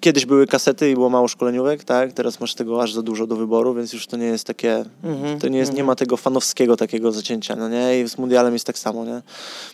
Kiedyś 0.00 0.26
były 0.26 0.46
kasety 0.46 0.90
i 0.90 0.94
było 0.94 1.10
mało 1.10 1.28
szkoleniówek, 1.28 1.84
tak? 1.84 2.12
Teraz 2.12 2.40
masz 2.40 2.54
tego 2.54 2.82
aż 2.82 2.92
za 2.92 3.02
dużo 3.02 3.26
do 3.26 3.36
wyboru, 3.36 3.74
więc 3.74 3.92
już 3.92 4.06
to 4.06 4.16
nie 4.16 4.26
jest 4.26 4.44
takie, 4.44 4.84
mm-hmm, 5.04 5.40
to 5.40 5.48
nie, 5.48 5.58
jest, 5.58 5.72
mm-hmm. 5.72 5.76
nie 5.76 5.84
ma 5.84 5.94
tego 5.94 6.16
fanowskiego 6.16 6.76
takiego 6.76 7.12
zacięcia, 7.12 7.56
no 7.56 7.68
nie? 7.68 8.00
I 8.00 8.08
z 8.08 8.18
mundialem 8.18 8.52
jest 8.52 8.66
tak 8.66 8.78
samo, 8.78 9.04
nie? 9.04 9.22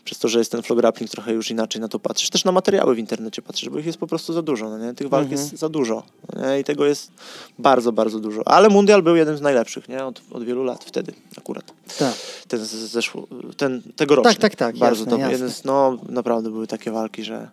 Przez 0.05 0.19
to, 0.19 0.29
że 0.29 0.39
jest 0.39 0.53
ten 0.53 0.63
flograppling 0.63 1.11
trochę 1.11 1.33
już 1.33 1.51
inaczej 1.51 1.81
na 1.81 1.89
to 1.89 1.99
patrzysz. 1.99 2.31
Też 2.31 2.45
na 2.45 2.53
materiały 2.53 2.95
w 2.95 2.99
internecie 2.99 3.43
patrzysz, 3.43 3.69
bo 3.69 3.79
ich 3.79 3.87
jest 3.87 3.99
po 3.99 4.07
prostu 4.07 4.33
za 4.33 4.43
dużo, 4.43 4.71
no 4.71 4.79
nie? 4.79 4.95
Tych 4.95 5.09
walk 5.09 5.29
mm-hmm. 5.29 5.33
jest 5.33 5.59
za 5.59 5.69
dużo, 5.69 6.03
no 6.33 6.49
nie? 6.49 6.61
I 6.61 6.65
tego 6.65 6.87
jest 6.87 7.11
bardzo, 7.59 7.93
bardzo 7.93 8.21
dużo. 8.21 8.49
Ale 8.49 8.69
mundial 8.69 9.03
był 9.03 9.17
jeden 9.17 9.37
z 9.37 9.41
najlepszych, 9.41 9.89
nie? 9.89 10.05
Od, 10.05 10.23
od 10.31 10.45
wielu 10.45 10.65
lat 10.65 10.85
wtedy 10.85 11.13
akurat. 11.39 11.73
Tak. 11.99 12.15
Ten 12.49 12.65
zeszło, 12.65 13.27
ten 13.57 13.83
tegoroczny. 13.97 14.33
Tak, 14.33 14.41
tak, 14.41 14.57
tak. 14.57 14.77
Bardzo 14.77 15.05
jasne, 15.05 15.27
to, 15.27 15.33
jeden 15.33 15.51
z, 15.51 15.65
no 15.65 15.99
naprawdę 16.09 16.51
były 16.51 16.67
takie 16.67 16.91
walki, 16.91 17.25
że 17.25 17.51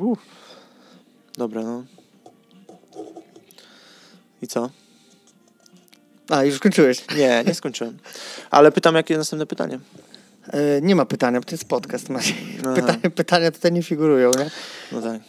Uff. 0.00 0.18
Dobra, 1.36 1.62
no. 1.62 1.84
I 4.42 4.46
co? 4.46 4.70
A, 6.28 6.44
już 6.44 6.54
skończyłeś? 6.54 7.04
Nie, 7.16 7.44
nie 7.46 7.54
skończyłem. 7.54 7.98
Ale 8.50 8.72
pytam, 8.72 8.94
jakie 8.94 9.14
jest 9.14 9.20
następne 9.20 9.46
pytanie? 9.46 9.78
E, 10.52 10.80
nie 10.82 10.96
ma 10.96 11.04
pytania, 11.04 11.40
bo 11.40 11.44
to 11.44 11.54
jest 11.54 11.68
podcast. 11.68 12.08
Pytania, 12.74 13.10
pytania 13.14 13.50
tutaj 13.50 13.72
nie 13.72 13.82
figurują, 13.82 14.30
nie? 14.38 14.50
No 14.92 15.02
tak. 15.02 15.20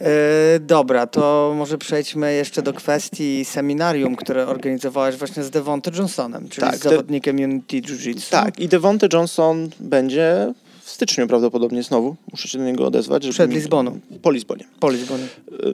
E, 0.00 0.60
dobra, 0.60 1.06
to 1.06 1.52
może 1.56 1.78
przejdźmy 1.78 2.34
jeszcze 2.34 2.62
do 2.62 2.72
kwestii 2.72 3.44
seminarium, 3.44 4.16
które 4.16 4.46
organizowałeś 4.46 5.16
właśnie 5.16 5.44
z 5.44 5.50
Devonte 5.50 5.90
Johnsonem, 5.90 6.48
czyli 6.48 6.66
tak, 6.66 6.76
z 6.76 6.82
zawodnikiem 6.82 7.36
de... 7.36 7.44
Unity 7.44 7.76
Jiu-Jitsu. 7.76 8.30
Tak, 8.30 8.58
i 8.58 8.68
Devonte 8.68 9.08
Johnson 9.12 9.68
będzie 9.80 10.54
w 10.84 10.90
styczniu 10.90 11.26
prawdopodobnie 11.26 11.82
znowu. 11.82 12.16
Muszę 12.32 12.48
się 12.48 12.58
do 12.58 12.64
niego 12.64 12.86
odezwać. 12.86 13.28
Przed 13.28 13.50
Lizboną. 13.50 14.00
Po 14.22 14.30
Lizbonie. 14.30 14.64
Po 14.80 14.90
Lizbonie. 14.90 15.26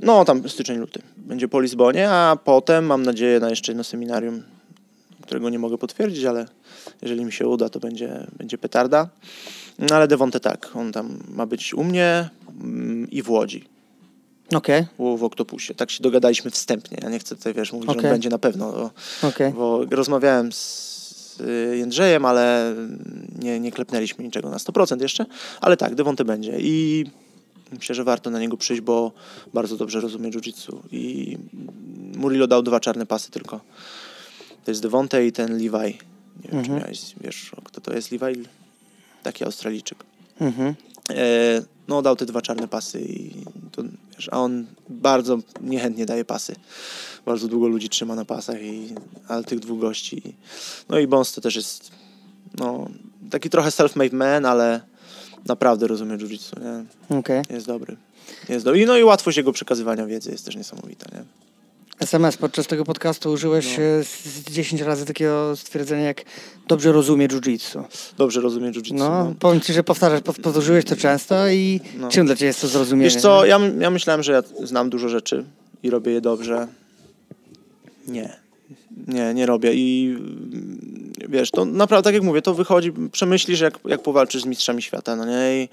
No, 0.03 0.25
tam 0.25 0.49
styczeń, 0.49 0.79
luty. 0.79 1.03
Będzie 1.17 1.49
po 1.49 1.61
Lizbonie, 1.61 2.11
a 2.11 2.37
potem 2.45 2.87
mam 2.87 3.03
nadzieję 3.03 3.41
na 3.41 3.51
jeszcze 3.51 3.73
jedno 3.73 3.85
seminarium, 3.85 4.43
którego 5.23 5.51
nie 5.51 5.59
mogę 5.59 5.79
potwierdzić, 5.79 6.25
ale 6.25 6.47
jeżeli 7.03 7.25
mi 7.25 7.33
się 7.33 7.49
uda, 7.49 7.69
to 7.69 7.81
będzie, 7.81 8.27
będzie 8.39 8.59
petarda. 8.59 9.09
No 9.79 9.97
ale 9.97 10.09
Devonte 10.09 10.41
tak, 10.41 10.71
on 10.75 10.93
tam 10.93 11.19
ma 11.29 11.47
być 11.47 11.75
u 11.75 11.85
mnie 11.85 12.29
mm, 12.61 13.11
i 13.11 13.23
w 13.23 13.31
Łodzi. 13.31 13.65
Okej. 14.55 14.87
Okay. 14.99 15.17
W 15.17 15.25
Oktopusie. 15.25 15.75
Tak 15.75 15.91
się 15.91 16.03
dogadaliśmy 16.03 16.51
wstępnie. 16.51 16.99
Ja 17.03 17.09
nie 17.09 17.19
chcę 17.19 17.37
tutaj, 17.37 17.55
wiesz, 17.55 17.73
mówić, 17.73 17.91
okay. 17.91 18.03
że 18.03 18.09
on 18.09 18.15
będzie 18.15 18.29
na 18.29 18.39
pewno. 18.39 18.73
Bo, 18.73 18.91
okay. 19.29 19.53
bo 19.53 19.85
rozmawiałem 19.91 20.53
z 20.53 21.00
Y, 21.41 21.77
Jędrzejem, 21.77 22.25
ale 22.25 22.75
nie, 23.39 23.61
nie 23.61 23.73
klepnęliśmy 23.73 24.25
niczego 24.25 24.51
na 24.51 24.57
100% 24.57 25.03
jeszcze, 25.03 25.27
ale 25.61 25.77
tak, 25.77 25.95
Devonte 25.95 26.25
będzie 26.25 26.57
i 26.61 27.05
myślę, 27.73 27.95
że 27.95 28.05
warto 28.05 28.31
na 28.31 28.41
niego 28.41 28.57
przyjść, 28.57 28.83
bo 28.83 29.13
bardzo 29.55 29.77
dobrze 29.77 30.01
rozumie 30.01 30.31
jiu-jitsu 30.31 30.79
i 30.93 31.37
Murillo 32.17 32.47
dał 32.47 32.63
dwa 32.63 32.81
czarne 32.81 33.07
pasy 33.07 33.31
tylko. 33.31 33.61
To 34.65 34.71
jest 34.71 34.83
Devonte 34.83 35.27
i 35.27 35.33
ten 35.33 35.53
Levi. 35.53 35.99
Nie 36.43 36.49
wiem, 36.49 36.59
mhm. 36.59 36.65
czy 36.65 36.71
miałeś, 36.71 37.01
wiesz, 37.21 37.51
kto 37.65 37.81
to 37.81 37.95
jest 37.95 38.13
Levi? 38.13 38.43
Taki 39.23 39.45
Australijczyk. 39.45 40.05
Mhm. 40.41 40.75
E, 41.11 41.63
no, 41.89 42.03
dał 42.03 42.17
te 42.17 42.27
dwa 42.27 42.43
czarne 42.43 42.69
pasy 42.69 43.01
i 43.01 43.31
to, 43.73 43.83
a 44.29 44.41
on 44.41 44.67
bardzo 44.89 45.39
niechętnie 45.61 46.07
daje 46.07 46.25
pasy 46.25 46.55
bardzo 47.27 47.49
długo 47.49 47.69
ludzi 47.69 47.89
trzyma 47.89 48.15
na 48.15 48.25
pasach, 48.25 48.63
i, 48.63 48.95
ale 49.29 49.45
tych 49.45 49.59
dwóch 49.59 49.81
gości. 49.81 50.23
No 50.89 50.99
i 50.99 51.07
Bones 51.07 51.33
to 51.33 51.41
też 51.41 51.57
jest 51.57 51.91
no, 52.59 52.89
taki 53.31 53.51
trochę 53.51 53.71
self-made 53.71 54.13
man, 54.13 54.47
ale 54.47 54.81
naprawdę 55.47 55.87
rozumie 55.87 56.17
jiu-jitsu, 56.17 56.53
nie? 56.61 56.85
Okay. 57.19 57.43
Jest 57.51 57.67
dobry. 57.67 57.97
Jest 58.49 58.65
dobry. 58.65 58.87
No 58.87 58.97
i 58.97 59.05
łatwość 59.05 59.37
jego 59.37 59.53
przekazywania 59.53 60.07
wiedzy 60.07 60.31
jest 60.31 60.45
też 60.45 60.57
niesamowita, 60.57 61.07
nie? 61.17 61.25
SMS 62.01 62.37
podczas 62.37 62.67
tego 62.67 62.85
podcastu 62.85 63.33
użyłeś 63.33 63.67
no. 63.67 64.05
z 64.05 64.51
10 64.51 64.83
razy 64.83 65.07
takiego 65.07 65.57
stwierdzenia 65.57 66.03
jak 66.03 66.25
dobrze 66.69 66.93
rozumie 66.93 67.29
jiu-jitsu. 67.29 67.85
Dobrze 68.19 68.41
rozumie 68.41 68.71
jiu-jitsu. 68.71 68.95
No, 68.95 69.25
no, 69.25 69.35
powiem 69.39 69.61
ci, 69.61 69.73
że 69.73 69.85
powtarzasz, 69.85 70.21
powtórzyłeś 70.21 70.85
to 70.85 70.97
często 70.97 71.49
i 71.49 71.81
no. 71.99 72.09
czym 72.09 72.27
dla 72.27 72.37
ciebie 72.37 72.47
jest 72.47 72.61
to 72.61 72.69
zrozumienie? 72.69 73.11
Wiesz 73.11 73.23
co, 73.23 73.45
ja, 73.45 73.59
ja 73.79 73.91
myślałem, 73.91 74.23
że 74.23 74.33
ja 74.33 74.43
znam 74.65 74.91
dużo 74.91 75.09
rzeczy 75.09 75.45
i 75.83 75.91
robię 75.91 76.13
je 76.13 76.21
dobrze. 76.21 76.69
Nie. 78.07 78.40
Nie, 79.09 79.35
nie 79.35 79.47
robię 79.47 79.75
i 79.75 80.17
wiesz, 81.29 81.51
to 81.51 81.65
naprawdę, 81.65 82.05
tak 82.05 82.15
jak 82.15 82.23
mówię, 82.23 82.43
to 82.43 82.55
wychodzi, 82.55 82.93
przemyślisz 83.13 83.61
jak, 83.61 83.79
jak 83.85 84.03
powalczysz 84.03 84.43
z 84.43 84.47
mistrzami 84.47 84.83
świata, 84.83 85.17
no 85.17 85.25
nie? 85.25 85.63
I 85.63 85.69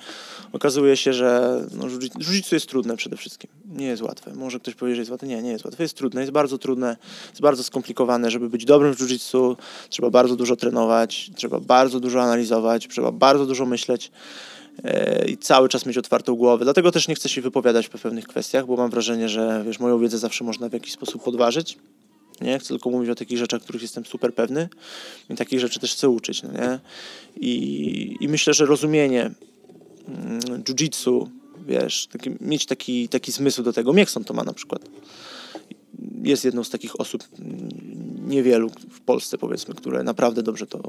okazuje 0.54 0.98
się, 0.98 1.14
że 1.14 1.62
no, 1.74 1.86
jiu-jitsu 1.88 2.54
jest 2.54 2.70
trudne 2.70 2.98
przede 2.98 3.18
wszystkim. 3.18 3.50
Nie 3.66 3.86
jest 3.86 4.02
łatwe. 4.02 4.34
Może 4.36 4.60
ktoś 4.60 4.76
powie, 4.76 4.96
że 4.96 5.02
jest 5.02 5.12
łatwe. 5.12 5.28
Nie, 5.28 5.42
nie 5.42 5.52
jest 5.52 5.66
łatwe. 5.66 5.84
Jest 5.84 5.98
trudne, 5.98 6.22
jest 6.22 6.34
bardzo 6.34 6.58
trudne, 6.58 6.98
jest 7.30 7.42
bardzo 7.42 7.64
skomplikowane. 7.64 8.32
Żeby 8.32 8.50
być 8.50 8.66
dobrym 8.66 8.94
w 8.94 9.00
jiu-jitsu, 9.00 9.56
trzeba 9.90 10.10
bardzo 10.10 10.36
dużo 10.36 10.56
trenować, 10.56 11.32
trzeba 11.36 11.60
bardzo 11.60 12.00
dużo 12.00 12.22
analizować, 12.22 12.88
trzeba 12.88 13.12
bardzo 13.12 13.46
dużo 13.46 13.66
myśleć 13.66 14.12
e, 14.84 15.26
i 15.28 15.38
cały 15.38 15.70
czas 15.70 15.86
mieć 15.86 15.98
otwartą 15.98 16.36
głowę. 16.36 16.66
Dlatego 16.66 16.92
też 16.92 17.08
nie 17.08 17.16
chcę 17.16 17.30
się 17.30 17.42
wypowiadać 17.42 17.88
w 17.88 17.90
pewnych 17.90 18.28
kwestiach, 18.28 18.66
bo 18.66 18.76
mam 18.76 18.90
wrażenie, 18.90 19.30
że 19.30 19.64
wiesz, 19.66 19.80
moją 19.80 20.00
wiedzę 20.00 20.18
zawsze 20.18 20.44
można 20.44 20.70
w 20.70 20.74
jakiś 20.74 20.94
sposób 20.94 21.24
podważyć. 21.24 21.78
Nie? 22.42 22.60
Chcę 22.60 22.68
tylko 22.68 22.90
mówić 22.90 23.10
o 23.10 23.16
takich 23.16 23.38
rzeczach, 23.38 23.62
których 23.62 23.82
jestem 23.82 24.06
super 24.06 24.34
pewny 24.34 24.70
i 25.30 25.36
takich 25.36 25.60
rzeczy 25.60 25.80
też 25.80 25.94
chcę 25.94 26.10
uczyć. 26.10 26.44
No 26.44 26.52
nie? 26.52 26.80
I, 27.36 28.16
I 28.20 28.28
myślę, 28.28 28.54
że 28.54 28.66
rozumienie 28.66 29.32
mm, 30.08 30.40
jiu-jitsu, 30.64 31.28
wiesz, 31.68 32.08
taki, 32.08 32.30
mieć 32.42 32.66
taki, 32.66 33.10
taki 33.10 33.32
zmysł 33.32 33.64
do 33.64 33.74
tego. 33.74 33.94
Miekson 33.94 34.24
to 34.24 34.34
ma 34.34 34.44
na 34.44 34.54
przykład. 34.54 34.82
Jest 36.24 36.46
jedną 36.46 36.64
z 36.64 36.70
takich 36.70 37.00
osób, 37.00 37.24
mm, 37.40 37.70
niewielu 38.28 38.70
w 38.90 39.02
Polsce 39.02 39.38
powiedzmy, 39.38 39.76
które 39.76 40.04
naprawdę 40.04 40.44
dobrze 40.44 40.68
to 40.68 40.82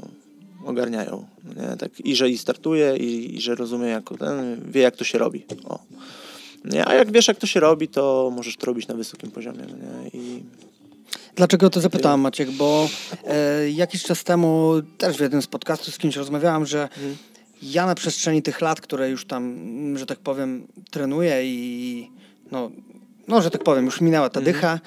ogarniają. 0.65 1.27
No 1.43 1.61
nie? 1.61 1.77
Tak, 1.77 1.99
I 1.99 2.15
że 2.15 2.29
i 2.29 2.37
startuje, 2.37 2.97
i, 2.97 3.35
i 3.35 3.41
że 3.41 3.55
rozumie, 3.55 3.87
jak 3.87 4.09
ten, 4.19 4.61
wie 4.71 4.81
jak 4.81 4.95
to 4.95 5.03
się 5.03 5.17
robi. 5.17 5.45
O. 5.65 5.79
Nie? 6.65 6.87
A 6.87 6.93
jak 6.93 7.11
wiesz 7.11 7.27
jak 7.27 7.37
to 7.37 7.47
się 7.47 7.59
robi, 7.59 7.87
to 7.87 8.31
możesz 8.35 8.57
to 8.57 8.65
robić 8.65 8.87
na 8.87 8.95
wysokim 8.95 9.31
poziomie. 9.31 9.65
No 9.69 9.77
nie? 9.77 10.09
I 10.09 10.43
Dlaczego 11.39 11.69
to 11.69 11.81
zapytałem, 11.81 12.19
Maciek? 12.19 12.51
Bo 12.51 12.89
e, 13.27 13.69
jakiś 13.69 14.03
czas 14.03 14.23
temu 14.23 14.73
też 14.97 15.17
w 15.17 15.19
jednym 15.19 15.41
z 15.41 15.47
podcastów 15.47 15.95
z 15.95 15.97
kimś 15.97 16.15
rozmawiałam, 16.15 16.65
że 16.65 16.83
mhm. 16.83 17.17
ja 17.61 17.85
na 17.85 17.95
przestrzeni 17.95 18.41
tych 18.41 18.61
lat, 18.61 18.81
które 18.81 19.09
już 19.09 19.25
tam, 19.25 19.57
że 19.97 20.05
tak 20.05 20.19
powiem, 20.19 20.67
trenuję 20.91 21.45
i 21.45 22.11
no, 22.51 22.71
no 23.27 23.41
że 23.41 23.51
tak 23.51 23.63
powiem, 23.63 23.85
już 23.85 24.01
minęła 24.01 24.29
ta 24.29 24.39
mhm. 24.39 24.55
dycha, 24.55 24.79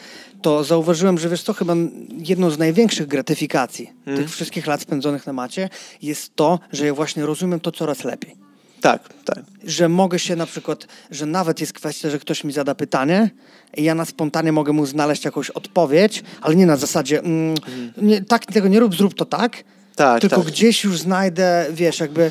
to 0.42 0.64
zauważyłem, 0.64 1.18
że 1.18 1.28
wiesz 1.28 1.42
co, 1.42 1.52
chyba 1.52 1.74
jedną 2.08 2.50
z 2.50 2.58
największych 2.58 3.06
gratyfikacji 3.06 3.90
mhm. 3.98 4.16
tych 4.16 4.30
wszystkich 4.34 4.66
lat 4.66 4.80
spędzonych 4.80 5.26
na 5.26 5.32
macie 5.32 5.68
jest 6.02 6.36
to, 6.36 6.58
że 6.72 6.86
ja 6.86 6.94
właśnie 6.94 7.26
rozumiem 7.26 7.60
to 7.60 7.72
coraz 7.72 8.04
lepiej. 8.04 8.36
Tak, 8.80 9.08
tak. 9.24 9.44
Że 9.64 9.88
mogę 9.88 10.18
się 10.18 10.36
na 10.36 10.46
przykład, 10.46 10.86
że 11.10 11.26
nawet 11.26 11.60
jest 11.60 11.72
kwestia, 11.72 12.10
że 12.10 12.18
ktoś 12.18 12.44
mi 12.44 12.52
zada 12.52 12.74
pytanie 12.74 13.30
i 13.76 13.82
ja 13.82 13.94
na 13.94 14.04
spontanie 14.04 14.52
mogę 14.52 14.72
mu 14.72 14.86
znaleźć 14.86 15.24
jakąś 15.24 15.50
odpowiedź, 15.50 16.22
ale 16.40 16.56
nie 16.56 16.66
na 16.66 16.76
zasadzie 16.76 17.18
mm, 17.18 17.54
nie, 17.96 18.24
tak 18.24 18.46
tego 18.46 18.68
nie 18.68 18.80
rób, 18.80 18.94
zrób 18.94 19.14
to 19.14 19.24
tak, 19.24 19.64
tak 19.96 20.20
tylko 20.20 20.36
tak. 20.36 20.46
gdzieś 20.46 20.84
już 20.84 20.98
znajdę, 20.98 21.66
wiesz, 21.72 22.00
jakby 22.00 22.30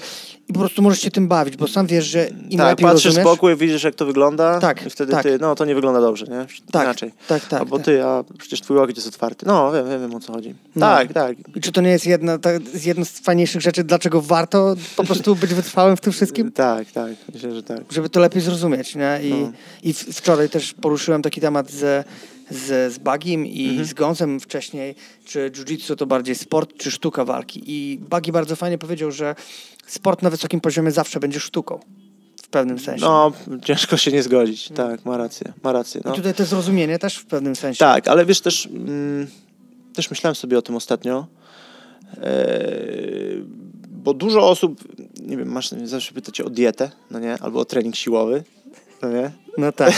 i 0.51 0.53
po 0.53 0.59
prostu 0.59 0.81
możesz 0.81 1.01
się 1.01 1.11
tym 1.11 1.27
bawić, 1.27 1.57
bo 1.57 1.67
sam 1.67 1.87
wiesz, 1.87 2.05
że 2.05 2.27
im 2.27 2.57
tak, 2.57 2.67
lepiej 2.67 2.85
patrzysz 2.85 3.05
rozumiesz... 3.05 3.27
z 3.27 3.29
boku 3.29 3.49
i 3.49 3.55
widzisz, 3.55 3.83
jak 3.83 3.95
to 3.95 4.05
wygląda 4.05 4.59
tak, 4.59 4.85
i 4.85 4.89
wtedy 4.89 5.11
tak. 5.11 5.23
ty, 5.23 5.37
no 5.41 5.55
to 5.55 5.65
nie 5.65 5.75
wygląda 5.75 6.01
dobrze, 6.01 6.25
nie? 6.25 6.45
Tak, 6.71 6.83
Inaczej. 6.83 7.11
Tak, 7.27 7.45
tak. 7.45 7.59
Albo 7.59 7.77
tak. 7.77 7.85
ty, 7.85 8.03
a 8.03 8.23
przecież 8.39 8.61
twój 8.61 8.77
ogień 8.77 8.95
jest 8.95 9.07
otwarty. 9.07 9.45
No, 9.45 9.71
wiem, 9.71 9.89
wiem, 9.89 10.01
wiem 10.01 10.15
o 10.15 10.19
co 10.19 10.33
chodzi. 10.33 10.55
No. 10.75 10.85
Tak, 10.85 11.13
tak. 11.13 11.37
I 11.55 11.61
czy 11.61 11.71
to 11.71 11.81
nie 11.81 11.89
jest 11.89 12.05
jedna, 12.05 12.37
ta, 12.37 12.49
jedna 12.83 13.05
z 13.05 13.19
fajniejszych 13.19 13.61
rzeczy, 13.61 13.83
dlaczego 13.83 14.21
warto 14.21 14.75
po 14.95 15.03
prostu 15.03 15.35
być 15.41 15.53
wytrwałym 15.53 15.97
w 15.97 16.01
tym 16.01 16.13
wszystkim? 16.13 16.51
tak, 16.51 16.91
tak, 16.91 17.11
myślę, 17.33 17.55
że 17.55 17.63
tak. 17.63 17.81
Żeby 17.89 18.09
to 18.09 18.19
lepiej 18.19 18.41
zrozumieć, 18.41 18.95
nie? 18.95 19.19
I, 19.23 19.33
no. 19.33 19.51
i 19.83 19.93
wczoraj 19.93 20.49
też 20.49 20.73
poruszyłem 20.73 21.21
taki 21.21 21.41
temat 21.41 21.71
ze 21.71 22.03
z, 22.51 22.93
z 22.93 22.97
Bagim 22.97 23.45
i 23.45 23.69
mhm. 23.69 23.85
z 23.85 23.93
Gąsem 23.93 24.39
wcześniej, 24.39 24.95
czy 25.25 25.51
jiu-jitsu 25.51 25.95
to 25.95 26.05
bardziej 26.05 26.35
sport, 26.35 26.73
czy 26.77 26.91
sztuka 26.91 27.25
walki. 27.25 27.63
I 27.65 27.99
Bagi 28.09 28.31
bardzo 28.31 28.55
fajnie 28.55 28.77
powiedział, 28.77 29.11
że 29.11 29.35
sport 29.87 30.21
na 30.21 30.29
wysokim 30.29 30.61
poziomie 30.61 30.91
zawsze 30.91 31.19
będzie 31.19 31.39
sztuką. 31.39 31.79
W 32.43 32.47
pewnym 32.47 32.79
sensie. 32.79 33.05
No, 33.05 33.31
ciężko 33.63 33.97
się 33.97 34.11
nie 34.11 34.23
zgodzić. 34.23 34.69
Tak, 34.69 35.05
ma 35.05 35.17
rację. 35.17 35.53
Ma 35.63 35.71
rację 35.71 36.01
no. 36.05 36.13
I 36.13 36.15
tutaj 36.15 36.33
to 36.33 36.45
zrozumienie 36.45 36.99
też 36.99 37.17
w 37.17 37.25
pewnym 37.25 37.55
sensie. 37.55 37.79
Tak, 37.79 38.07
ale 38.07 38.25
wiesz 38.25 38.41
też, 38.41 38.65
mm, 38.65 39.27
też 39.93 40.09
myślałem 40.09 40.35
sobie 40.35 40.57
o 40.57 40.61
tym 40.61 40.75
ostatnio, 40.75 41.27
e, 42.17 42.47
bo 43.89 44.13
dużo 44.13 44.49
osób, 44.49 44.83
nie 45.21 45.37
wiem, 45.37 45.51
masz 45.51 45.69
zawsze 45.83 46.13
pytać 46.13 46.41
o 46.41 46.49
dietę, 46.49 46.91
no 47.11 47.19
nie, 47.19 47.37
albo 47.41 47.59
o 47.59 47.65
trening 47.65 47.95
siłowy 47.95 48.43
no 49.01 49.09
nie? 49.09 49.31
No 49.57 49.71
tak. 49.71 49.93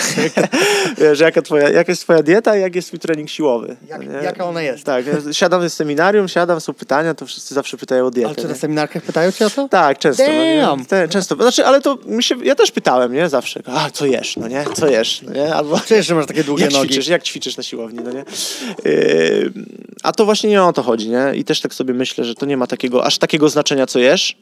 Wiesz, 0.98 1.20
jaka, 1.20 1.42
twoja, 1.42 1.70
jaka 1.70 1.92
jest 1.92 2.02
twoja 2.02 2.24
dieta 2.24 2.58
i 2.58 2.62
jak 2.62 2.76
jest 2.76 2.88
twój 2.88 3.00
trening 3.00 3.30
siłowy. 3.30 3.76
Jak, 3.90 4.24
jaka 4.24 4.46
ona 4.46 4.62
jest. 4.62 4.84
Tak, 4.84 5.06
siadam 5.32 5.70
w 5.70 5.74
seminarium, 5.74 6.28
siadam, 6.28 6.62
są 6.62 6.74
pytania, 6.74 7.14
to 7.14 7.26
wszyscy 7.26 7.56
zawsze 7.56 7.78
pytają 7.78 8.06
o 8.06 8.12
dietę. 8.12 8.28
Ale 8.28 8.36
czy 8.36 8.48
na 8.48 8.56
seminarkach 8.56 9.04
pytają 9.04 9.32
cię 9.32 9.46
o 9.46 9.50
to? 9.50 9.70
Tak, 9.70 10.00
często. 10.00 10.24
No, 10.28 10.78
nie? 10.78 10.86
Te, 10.86 11.08
często. 11.08 11.36
Znaczy, 11.36 11.66
ale 11.66 11.82
to 11.82 11.98
mi 12.06 12.24
się, 12.24 12.36
ja 12.44 12.56
też 12.56 12.72
pytałem, 12.72 13.14
nie? 13.14 13.30
Zawsze. 13.30 13.62
A, 13.66 13.90
co 13.90 14.06
jesz, 14.06 14.38
no 14.38 14.48
nie? 14.48 14.66
Co 14.74 14.88
jesz, 14.88 15.22
no 15.22 15.34
nie? 15.34 15.56
Albo... 15.56 15.78
Przecież, 15.78 16.06
że 16.06 16.16
masz 16.16 16.26
takie 16.26 16.44
długie 16.44 16.64
jak 16.64 16.74
nogi. 16.74 16.90
Ćwiczysz, 16.90 17.08
jak 17.08 17.24
ćwiczysz 17.24 17.58
na 17.58 17.64
siłowni, 17.64 18.00
no 18.04 18.12
nie? 18.12 18.26
Yy, 18.86 19.54
a 20.04 20.12
to 20.12 20.26
właśnie 20.26 20.50
nie 20.50 20.64
o 20.64 20.74
to 20.74 20.84
chodzi, 20.84 21.10
nie? 21.10 21.32
I 21.36 21.44
też 21.44 21.62
tak 21.62 21.74
sobie 21.74 21.94
myślę, 21.94 22.24
że 22.24 22.36
to 22.36 22.46
nie 22.46 22.58
ma 22.58 22.68
takiego, 22.68 23.06
aż 23.06 23.18
takiego 23.18 23.50
znaczenia, 23.50 23.86
co 23.86 24.00
jesz, 24.00 24.38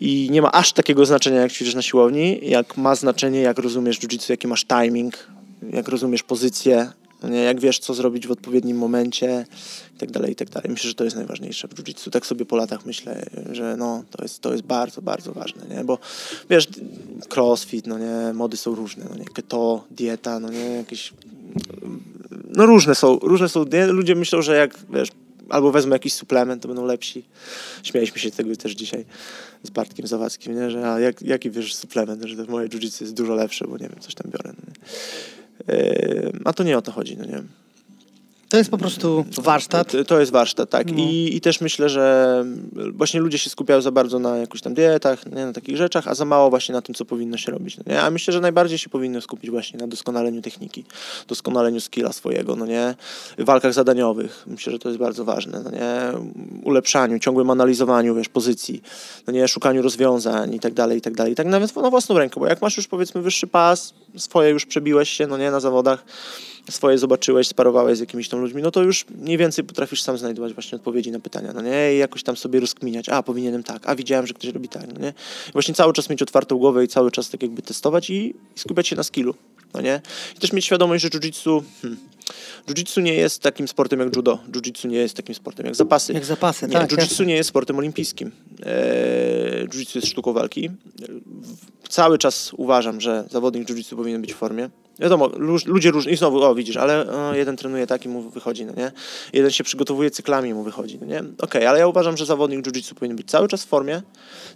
i 0.00 0.28
nie 0.30 0.42
ma 0.42 0.52
aż 0.52 0.72
takiego 0.72 1.06
znaczenia, 1.06 1.40
jak 1.40 1.52
ćwiczysz 1.52 1.74
na 1.74 1.82
siłowni, 1.82 2.40
jak 2.42 2.76
ma 2.76 2.94
znaczenie, 2.94 3.40
jak 3.40 3.58
rozumiesz 3.58 4.00
jiu-jitsu, 4.00 4.30
jaki 4.30 4.48
masz 4.48 4.64
timing, 4.64 5.26
jak 5.72 5.88
rozumiesz 5.88 6.22
pozycję, 6.22 6.90
nie? 7.24 7.38
jak 7.38 7.60
wiesz, 7.60 7.78
co 7.78 7.94
zrobić 7.94 8.26
w 8.26 8.30
odpowiednim 8.30 8.78
momencie 8.78 9.46
i 9.96 9.98
tak 9.98 10.10
dalej, 10.10 10.32
i 10.32 10.36
tak. 10.36 10.68
Myślę, 10.68 10.88
że 10.88 10.94
to 10.94 11.04
jest 11.04 11.16
najważniejsze 11.16 11.68
w 11.68 11.74
jiu-jitsu. 11.74 12.10
Tak 12.10 12.26
sobie 12.26 12.44
po 12.44 12.56
latach 12.56 12.86
myślę, 12.86 13.26
że 13.52 13.76
no, 13.76 14.04
to 14.10 14.22
jest, 14.22 14.40
to 14.40 14.52
jest 14.52 14.64
bardzo, 14.64 15.02
bardzo 15.02 15.32
ważne, 15.32 15.76
nie? 15.76 15.84
Bo 15.84 15.98
wiesz, 16.50 16.68
crossfit, 17.36 17.86
no 17.86 17.98
nie, 17.98 18.32
mody 18.34 18.56
są 18.56 18.74
różne, 18.74 19.04
no 19.10 19.16
nie, 19.16 19.24
keto, 19.24 19.84
dieta, 19.90 20.40
no 20.40 20.48
nie, 20.50 20.64
jakieś 20.64 21.12
no 22.56 22.66
różne 22.66 22.94
są, 22.94 23.18
różne 23.18 23.48
są, 23.48 23.64
ludzie 23.88 24.14
myślą, 24.14 24.42
że 24.42 24.56
jak, 24.56 24.78
wiesz, 24.90 25.08
albo 25.50 25.72
wezmą 25.72 25.92
jakiś 25.92 26.14
suplement, 26.14 26.62
to 26.62 26.68
będą 26.68 26.86
lepsi. 26.86 27.24
Śmialiśmy 27.82 28.18
się 28.18 28.30
tego 28.30 28.56
też 28.56 28.72
dzisiaj 28.72 29.04
z 29.62 29.70
Bartkiem 29.70 30.06
Zawadzkim, 30.06 30.54
nie? 30.54 30.70
że 30.70 30.92
a 30.92 31.00
jak, 31.00 31.22
jaki 31.22 31.50
wiesz 31.50 31.74
suplement, 31.74 32.24
że 32.24 32.44
moje 32.44 32.68
jiu 32.68 32.80
jest 32.82 33.14
dużo 33.14 33.34
lepsze, 33.34 33.64
bo 33.68 33.72
nie 33.72 33.88
wiem, 33.88 34.00
coś 34.00 34.14
tam 34.14 34.30
biorę. 34.30 34.52
Yy, 35.68 36.32
a 36.44 36.52
to 36.52 36.62
nie 36.62 36.78
o 36.78 36.82
to 36.82 36.92
chodzi, 36.92 37.16
no 37.16 37.24
nie 37.24 37.42
to 38.50 38.56
jest 38.56 38.70
po 38.70 38.78
prostu 38.78 39.24
warsztat? 39.42 39.92
To, 40.06 40.20
jest 40.20 40.32
warsztat, 40.32 40.70
tak. 40.70 40.92
No. 40.92 40.98
I, 40.98 41.36
I 41.36 41.40
też 41.40 41.60
myślę, 41.60 41.88
że 41.88 42.44
właśnie 42.92 43.20
ludzie 43.20 43.38
się 43.38 43.50
skupiają 43.50 43.80
za 43.80 43.90
bardzo 43.90 44.18
na 44.18 44.36
jakichś 44.36 44.62
tam 44.62 44.74
dietach, 44.74 45.26
nie, 45.26 45.46
na 45.46 45.52
takich 45.52 45.76
rzeczach, 45.76 46.08
a 46.08 46.14
za 46.14 46.24
mało 46.24 46.50
właśnie 46.50 46.72
na 46.72 46.82
tym, 46.82 46.94
co 46.94 47.04
powinno 47.04 47.36
się 47.36 47.52
robić. 47.52 47.76
No 47.76 47.84
nie? 47.86 48.02
A 48.02 48.10
myślę, 48.10 48.32
że 48.32 48.40
najbardziej 48.40 48.78
się 48.78 48.88
powinno 48.88 49.20
skupić 49.20 49.50
właśnie 49.50 49.78
na 49.78 49.86
doskonaleniu 49.86 50.42
techniki, 50.42 50.84
doskonaleniu 51.28 51.80
skilla 51.80 52.12
swojego, 52.12 52.56
no 52.56 52.66
nie? 52.66 52.94
walkach 53.38 53.74
zadaniowych. 53.74 54.44
Myślę, 54.46 54.72
że 54.72 54.78
to 54.78 54.88
jest 54.88 54.98
bardzo 54.98 55.24
ważne, 55.24 55.62
no 55.64 55.70
nie? 55.70 56.00
Ulepszaniu, 56.62 57.18
ciągłym 57.18 57.50
analizowaniu, 57.50 58.14
wiesz, 58.14 58.28
pozycji, 58.28 58.82
no 59.26 59.32
nie? 59.32 59.48
Szukaniu 59.48 59.82
rozwiązań 59.82 60.54
i 60.54 60.60
tak 60.60 60.74
dalej, 60.74 60.98
i 60.98 61.00
tak 61.00 61.14
dalej. 61.14 61.32
I 61.32 61.36
tak 61.36 61.46
nawet 61.46 61.76
na 61.76 61.90
własną 61.90 62.18
rękę, 62.18 62.40
bo 62.40 62.46
jak 62.46 62.62
masz 62.62 62.76
już 62.76 62.88
powiedzmy 62.88 63.22
wyższy 63.22 63.46
pas, 63.46 63.94
swoje 64.16 64.50
już 64.50 64.66
przebiłeś 64.66 65.10
się, 65.10 65.26
no 65.26 65.38
nie, 65.38 65.50
na 65.50 65.60
zawodach, 65.60 66.04
swoje 66.70 66.98
zobaczyłeś, 66.98 67.46
sparowałeś 67.46 67.98
z 67.98 68.00
jakimiś 68.00 68.28
tam 68.28 68.40
ludźmi, 68.40 68.62
no 68.62 68.70
to 68.70 68.82
już 68.82 69.06
mniej 69.08 69.38
więcej 69.38 69.64
potrafisz 69.64 70.02
sam 70.02 70.18
znajdować 70.18 70.54
właśnie 70.54 70.76
odpowiedzi 70.76 71.10
na 71.10 71.20
pytania, 71.20 71.52
no 71.52 71.62
nie? 71.62 71.94
I 71.94 71.98
jakoś 71.98 72.22
tam 72.22 72.36
sobie 72.36 72.60
rozkminiać, 72.60 73.08
a 73.08 73.22
powinienem 73.22 73.62
tak, 73.62 73.82
a 73.88 73.94
widziałem, 73.94 74.26
że 74.26 74.34
ktoś 74.34 74.50
robi 74.50 74.68
tak, 74.68 74.86
no 74.94 75.00
nie? 75.00 75.12
I 75.48 75.52
właśnie 75.52 75.74
cały 75.74 75.92
czas 75.92 76.10
mieć 76.10 76.22
otwartą 76.22 76.58
głowę 76.58 76.84
i 76.84 76.88
cały 76.88 77.10
czas 77.10 77.30
tak 77.30 77.42
jakby 77.42 77.62
testować 77.62 78.10
i, 78.10 78.34
i 78.56 78.58
skupiać 78.58 78.88
się 78.88 78.96
na 78.96 79.02
skillu, 79.02 79.34
no 79.74 79.80
nie? 79.80 80.00
I 80.36 80.40
też 80.40 80.52
mieć 80.52 80.64
świadomość, 80.64 81.02
że 81.02 81.08
jiu-jitsu... 81.08 81.62
Hmm, 81.82 82.10
Jiu-jitsu 82.68 83.02
nie 83.02 83.14
jest 83.14 83.42
takim 83.42 83.68
sportem 83.68 84.00
jak 84.00 84.16
judo. 84.16 84.38
Jiu-jitsu 84.48 84.88
nie 84.88 84.98
jest 84.98 85.14
takim 85.14 85.34
sportem 85.34 85.66
jak 85.66 85.74
zapasy. 85.74 86.12
Jak 86.12 86.24
zapasy, 86.24 86.66
nie, 86.66 86.72
tak. 86.72 86.90
Jiu-jitsu 86.90 87.26
nie 87.26 87.34
jest 87.34 87.48
sportem 87.48 87.78
olimpijskim. 87.78 88.30
Eee, 88.62 89.66
jiu-jitsu 89.66 89.96
jest 89.96 90.08
sztuką 90.08 90.32
walki. 90.32 90.70
Cały 91.88 92.18
czas 92.18 92.50
uważam, 92.56 93.00
że 93.00 93.24
zawodnik 93.30 93.68
jiu-jitsu 93.68 93.96
powinien 93.96 94.20
być 94.20 94.32
w 94.32 94.36
formie. 94.36 94.70
Wiadomo, 94.98 95.30
ludzie 95.66 95.90
różni, 95.90 96.12
i 96.12 96.16
znowu, 96.16 96.42
o 96.42 96.54
widzisz, 96.54 96.76
ale 96.76 97.10
o, 97.10 97.34
jeden 97.34 97.56
trenuje 97.56 97.86
tak 97.86 98.04
i 98.04 98.08
mu 98.08 98.30
wychodzi, 98.30 98.64
no 98.64 98.72
nie? 98.76 98.92
Jeden 99.32 99.50
się 99.50 99.64
przygotowuje 99.64 100.10
cyklami 100.10 100.50
i 100.50 100.54
mu 100.54 100.62
wychodzi, 100.62 100.98
no 101.00 101.06
nie? 101.06 101.18
Okej, 101.18 101.34
okay, 101.38 101.68
ale 101.68 101.78
ja 101.78 101.86
uważam, 101.86 102.16
że 102.16 102.26
zawodnik 102.26 102.66
jiu-jitsu 102.66 102.94
powinien 102.94 103.16
być 103.16 103.30
cały 103.30 103.48
czas 103.48 103.64
w 103.64 103.68
formie, 103.68 104.02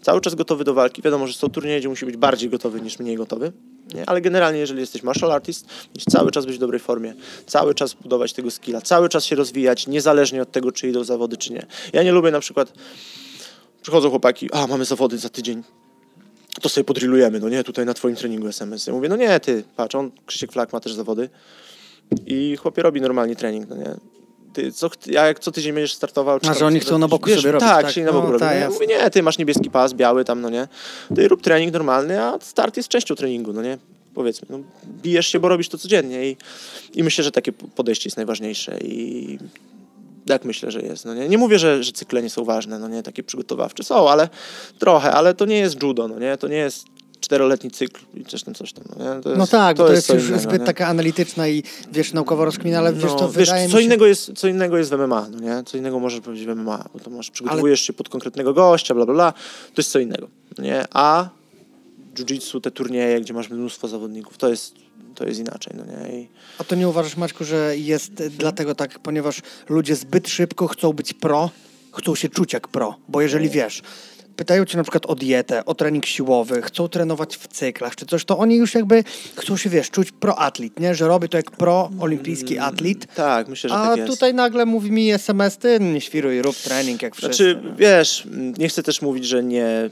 cały 0.04 0.20
czas 0.20 0.34
gotowy 0.34 0.64
do 0.64 0.74
walki. 0.74 1.02
Wiadomo, 1.02 1.26
że 1.26 1.34
są 1.34 1.48
turnieje, 1.48 1.80
gdzie 1.80 1.88
musi 1.88 2.06
być 2.06 2.16
bardziej 2.16 2.50
gotowy 2.50 2.80
niż 2.80 2.98
mniej 2.98 3.16
gotowy, 3.16 3.52
Nie? 3.94 4.08
Ale 4.08 4.20
generalnie, 4.20 4.58
jeżeli 4.58 4.80
jesteś 4.80 5.02
martial 5.02 5.32
artist, 5.32 5.66
musisz 5.94 6.04
cały 6.04 6.30
czas 6.30 6.46
być 6.46 6.56
w 6.56 6.58
dobrej 6.58 6.80
formie, 6.80 7.14
cały 7.46 7.74
czas 7.74 7.94
budować 7.94 8.32
tego 8.32 8.50
skilla, 8.50 8.80
cały 8.80 9.08
czas 9.08 9.24
się 9.24 9.36
rozwijać, 9.36 9.86
niezależnie 9.86 10.42
od 10.42 10.52
tego, 10.52 10.72
czy 10.72 10.88
idą 10.88 11.04
zawody, 11.04 11.36
czy 11.36 11.52
nie. 11.52 11.66
Ja 11.92 12.02
nie 12.02 12.12
lubię 12.12 12.30
na 12.30 12.40
przykład, 12.40 12.72
przychodzą 13.82 14.10
chłopaki, 14.10 14.48
a 14.52 14.66
mamy 14.66 14.84
zawody 14.84 15.18
za 15.18 15.28
tydzień, 15.28 15.62
to 16.60 16.68
sobie 16.68 16.84
podrillujemy, 16.84 17.40
no 17.40 17.48
nie, 17.48 17.64
tutaj 17.64 17.86
na 17.86 17.94
twoim 17.94 18.16
treningu 18.16 18.48
SMS. 18.48 18.86
Ja 18.86 18.92
mówię, 18.92 19.08
no 19.08 19.16
nie, 19.16 19.40
ty, 19.40 19.64
patrz, 19.76 19.94
on, 19.94 20.10
Krzysiek 20.26 20.52
Flak 20.52 20.72
ma 20.72 20.80
też 20.80 20.92
zawody 20.92 21.28
i 22.26 22.56
chłopie 22.56 22.82
robi 22.82 23.00
normalnie 23.00 23.36
trening, 23.36 23.68
no 23.68 23.76
nie. 23.76 23.96
Ty, 24.54 24.72
co, 24.72 24.90
ja 25.06 25.26
jak 25.26 25.38
co 25.38 25.52
tydzień 25.52 25.72
będziesz 25.72 25.94
startował... 25.94 26.38
A, 26.48 26.54
że 26.54 26.66
oni 26.66 26.80
chcą 26.80 26.98
na 26.98 27.08
boku 27.08 27.30
sobie 27.30 27.52
robić, 27.52 27.68
tak? 27.68 27.82
tak? 27.82 27.90
chcieli 27.90 28.04
na 28.06 28.12
boku 28.12 28.26
No, 28.26 28.32
robić. 28.32 28.48
tak, 28.48 28.60
ja 28.60 28.70
mówię, 28.70 28.86
nie, 28.86 29.10
ty 29.10 29.22
masz 29.22 29.38
niebieski 29.38 29.70
pas, 29.70 29.94
biały 29.94 30.24
tam, 30.24 30.40
no 30.40 30.50
nie. 30.50 30.68
Ty 31.14 31.28
rób 31.28 31.42
trening 31.42 31.72
normalny, 31.72 32.22
a 32.22 32.38
start 32.40 32.76
jest 32.76 32.88
częścią 32.88 33.14
treningu, 33.14 33.52
no 33.52 33.62
nie. 33.62 33.78
Powiedzmy, 34.14 34.48
no, 34.50 34.58
bijesz 35.02 35.26
się, 35.26 35.40
bo 35.40 35.48
robisz 35.48 35.68
to 35.68 35.78
codziennie 35.78 36.30
i, 36.30 36.36
i 36.94 37.02
myślę, 37.04 37.24
że 37.24 37.30
takie 37.32 37.52
podejście 37.52 38.06
jest 38.08 38.16
najważniejsze 38.16 38.78
i 38.78 39.38
tak 40.26 40.44
myślę, 40.44 40.70
że 40.70 40.80
jest. 40.80 41.04
No 41.04 41.14
nie, 41.14 41.28
nie 41.28 41.38
mówię, 41.38 41.58
że, 41.58 41.84
że 41.84 41.92
cykle 41.92 42.22
nie 42.22 42.30
są 42.30 42.44
ważne, 42.44 42.78
no 42.78 42.88
nie, 42.88 43.02
takie 43.02 43.22
przygotowawcze 43.22 43.84
są, 43.84 44.10
ale 44.10 44.28
trochę, 44.78 45.12
ale 45.12 45.34
to 45.34 45.44
nie 45.44 45.58
jest 45.58 45.82
judo, 45.82 46.08
no 46.08 46.18
nie, 46.18 46.36
to 46.36 46.48
nie 46.48 46.56
jest 46.56 46.84
czteroletni 47.24 47.70
cykl 47.70 48.00
i 48.14 48.24
coś 48.24 48.42
tam, 48.42 48.54
coś 48.54 48.72
tam. 48.72 48.84
No? 48.98 49.04
To 49.22 49.28
jest, 49.28 49.38
No 49.38 49.46
tak, 49.46 49.76
bo 49.76 49.86
to 49.86 49.92
jest 49.92 50.06
co 50.06 50.14
już 50.14 50.24
innego, 50.24 50.42
zbyt 50.42 50.60
nie? 50.60 50.66
taka 50.66 50.86
analityczna 50.86 51.48
i 51.48 51.62
wiesz, 51.92 52.12
naukowo 52.12 52.44
rozkmina, 52.44 52.78
ale 52.78 52.92
wiesz, 52.92 53.04
No, 53.04 53.14
to 53.14 53.28
wiesz, 53.28 53.48
wydaje 53.48 53.68
co 53.68 53.76
mi 53.76 53.82
się... 53.82 53.86
innego, 53.86 54.06
jest, 54.06 54.32
co 54.36 54.48
innego 54.48 54.78
jest 54.78 54.90
w 54.90 54.98
MMA, 54.98 55.28
no 55.30 55.40
nie? 55.40 55.62
Co 55.66 55.76
innego 55.76 55.98
możesz 56.00 56.20
powiedzieć 56.20 56.46
w 56.46 56.54
MMA, 56.56 56.84
bo 56.94 57.00
to 57.00 57.10
masz, 57.10 57.30
przygotowujesz 57.30 57.80
się 57.80 57.92
pod 57.92 58.08
konkretnego 58.08 58.54
gościa, 58.54 58.94
bla, 58.94 59.04
bla, 59.04 59.14
bla. 59.14 59.32
To 59.74 59.80
jest 59.80 59.90
co 59.90 59.98
innego, 59.98 60.28
no 60.58 60.64
nie? 60.64 60.84
A 60.92 61.28
jiu-jitsu, 62.14 62.60
te 62.60 62.70
turnieje, 62.70 63.20
gdzie 63.20 63.34
masz 63.34 63.50
mnóstwo 63.50 63.88
zawodników, 63.88 64.38
to 64.38 64.48
jest, 64.48 64.74
to 65.14 65.26
jest 65.26 65.40
inaczej, 65.40 65.74
no 65.76 65.84
nie? 65.84 66.20
I 66.20 66.28
A 66.58 66.64
to 66.64 66.74
nie 66.74 66.88
uważasz, 66.88 67.16
Maćku, 67.16 67.44
że 67.44 67.76
jest 67.76 68.20
e, 68.20 68.30
dlatego 68.30 68.74
tak, 68.74 68.98
ponieważ 68.98 69.40
ludzie 69.68 69.96
zbyt 69.96 70.28
szybko 70.28 70.66
chcą 70.66 70.92
być 70.92 71.12
pro, 71.12 71.50
chcą 71.92 72.14
się 72.14 72.28
czuć 72.28 72.52
jak 72.52 72.68
pro, 72.68 72.96
bo 73.08 73.20
jeżeli 73.20 73.48
wiesz, 73.48 73.82
pytają 74.36 74.64
cię 74.64 74.76
na 74.76 74.82
przykład 74.82 75.06
o 75.06 75.14
dietę, 75.14 75.64
o 75.64 75.74
trening 75.74 76.06
siłowy, 76.06 76.62
chcą 76.62 76.88
trenować 76.88 77.36
w 77.36 77.48
cyklach 77.48 77.96
czy 77.96 78.06
coś, 78.06 78.24
to 78.24 78.38
oni 78.38 78.56
już 78.56 78.74
jakby 78.74 79.04
chcą 79.36 79.56
się, 79.56 79.70
wiesz, 79.70 79.90
czuć 79.90 80.12
pro-atlet, 80.12 80.80
nie? 80.80 80.94
Że 80.94 81.08
robię 81.08 81.28
to 81.28 81.36
jak 81.36 81.50
pro-olimpijski 81.50 82.58
atlet, 82.58 83.14
tak, 83.14 83.48
myślę, 83.48 83.70
że 83.70 83.76
a 83.76 83.86
tak 83.86 83.96
jest. 83.96 84.12
tutaj 84.12 84.34
nagle 84.34 84.66
mówi 84.66 84.92
mi 84.92 85.10
SMS, 85.10 85.56
ty 85.56 85.80
nie 85.80 86.00
świruj, 86.00 86.42
rób 86.42 86.56
trening 86.56 87.02
jak 87.02 87.16
wszyscy. 87.16 87.52
Znaczy, 87.52 87.60
wiesz, 87.78 88.26
nie 88.58 88.68
chcę 88.68 88.82
też 88.82 89.02
mówić, 89.02 89.24
że 89.24 89.42
nie, 89.44 89.90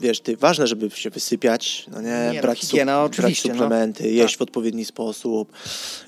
wiesz, 0.00 0.20
ty, 0.20 0.36
ważne, 0.36 0.66
żeby 0.66 0.90
się 0.90 1.10
wysypiać, 1.10 1.86
no 1.92 2.00
nie, 2.00 2.08
Nie, 2.08 2.32
no, 2.34 2.42
brać, 2.42 2.60
higiena 2.60 2.92
brać 3.00 3.12
oczywiście, 3.12 3.48
no. 3.48 3.54
suplementy, 3.54 4.10
jeść 4.10 4.34
Tak. 4.34 4.38
w 4.38 4.42
odpowiedni 4.42 4.84
sposób, 4.84 5.52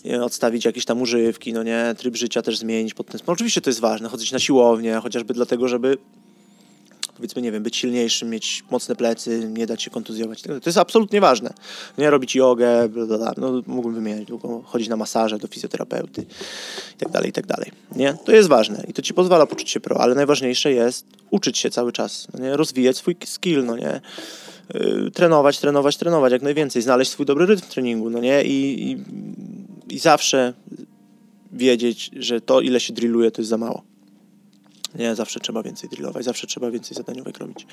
nie, 0.05 0.23
odstawić 0.23 0.65
jakieś 0.65 0.85
tam 0.85 1.03
używki, 1.03 1.53
no 1.53 1.63
nie, 1.63 1.95
tryb 1.99 2.17
życia 2.17 2.43
też 2.43 2.59
zmienić 2.59 2.95
pod 2.95 3.07
ten 3.07 3.19
sposób. 3.19 3.33
Oczywiście 3.33 3.61
to 3.61 3.71
jest 3.71 3.81
ważne, 3.81 4.09
chodzić 4.09 4.33
na 4.33 4.39
siłownię, 4.39 4.95
chociażby 5.03 5.35
dlatego, 5.35 5.69
żeby 5.69 5.99
powiedzmy, 7.25 7.43
nie 7.43 7.53
wiem, 7.53 7.63
być 7.63 7.77
silniejszym, 7.77 8.31
mieć 8.31 8.65
mocne 8.71 8.97
plecy, 8.97 9.49
nie 9.53 9.67
dać 9.67 9.83
się 9.83 9.91
kontuzjować. 9.91 10.43
To 10.43 10.53
jest 10.67 10.79
absolutnie 10.79 11.21
ważne. 11.21 11.55
Nie 11.99 12.11
robić 12.11 12.35
jogę, 12.35 12.89
bla, 12.89 13.07
bla, 13.07 13.19
bla. 13.19 13.33
no 13.37 13.63
mógłbym 13.67 13.95
wymieniać 13.95 14.25
długo, 14.25 14.63
chodzić 14.65 14.89
na 14.89 14.97
masaże 14.97 15.39
do 15.39 15.49
fizjoterapeuty 15.49 16.27
i 16.95 16.99
tak 16.99 17.11
dalej, 17.13 17.29
i 17.29 17.33
tak. 17.33 17.45
Nie? 17.97 18.17
To 18.25 18.33
jest 18.33 18.49
ważne 18.49 18.85
i 18.89 18.93
to 18.93 19.03
ci 19.03 19.15
pozwala 19.15 19.47
poczuć 19.47 19.71
się 19.71 19.81
pro, 19.81 20.01
ale 20.01 20.15
najważniejsze 20.15 20.73
jest 20.73 21.07
uczyć 21.31 21.59
się 21.59 21.71
cały 21.71 21.93
czas, 21.93 22.29
no 22.35 22.41
nie? 22.41 22.57
rozwijać 22.57 22.97
swój 22.97 23.17
skill, 23.25 23.65
no 23.65 23.77
nie? 23.77 24.01
Yy, 24.75 25.11
trenować, 25.11 25.59
trenować, 25.59 25.97
trenować 25.97 26.33
jak 26.33 26.43
najwięcej, 26.43 26.83
znaleźć 26.83 27.11
swój 27.11 27.27
dobry 27.27 27.47
rytm 27.47 27.69
treningu, 27.69 28.11
no 28.11 28.21
nie? 28.21 28.45
I, 28.45 28.91
i, 28.91 28.97
i 29.95 29.99
zawsze 29.99 30.53
wiedzieć, 31.53 32.11
że 32.17 32.41
to, 32.41 32.61
ile 32.61 32.81
się 32.81 32.93
drilluje, 32.93 33.31
to 33.31 33.41
jest 33.41 33.51
za 33.51 33.59
mało. 33.59 33.94
Nie, 34.95 35.15
zawsze 35.15 35.41
trzeba 35.41 35.63
więcej 35.63 35.91
drillować, 35.91 36.25
zawsze 36.25 36.47
trzeba 36.47 36.71
więcej 36.71 36.97
zadaniówek 36.97 37.39
robić. 37.39 37.67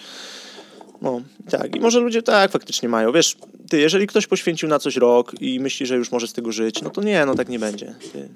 No, 1.01 1.21
tak. 1.49 1.75
I 1.75 1.79
może 1.79 1.99
ludzie 1.99 2.21
tak 2.23 2.51
faktycznie 2.51 2.89
mają. 2.89 3.11
Wiesz, 3.11 3.37
ty, 3.69 3.79
jeżeli 3.79 4.07
ktoś 4.07 4.27
poświęcił 4.27 4.69
na 4.69 4.79
coś 4.79 4.95
rok 4.95 5.41
i 5.41 5.59
myśli, 5.59 5.85
że 5.85 5.95
już 5.95 6.11
może 6.11 6.27
z 6.27 6.33
tego 6.33 6.51
żyć, 6.51 6.81
no 6.81 6.89
to 6.89 7.03
nie, 7.03 7.25
no 7.25 7.35
tak 7.35 7.49
nie 7.49 7.59
będzie. 7.59 7.95
Ty. 8.13 8.29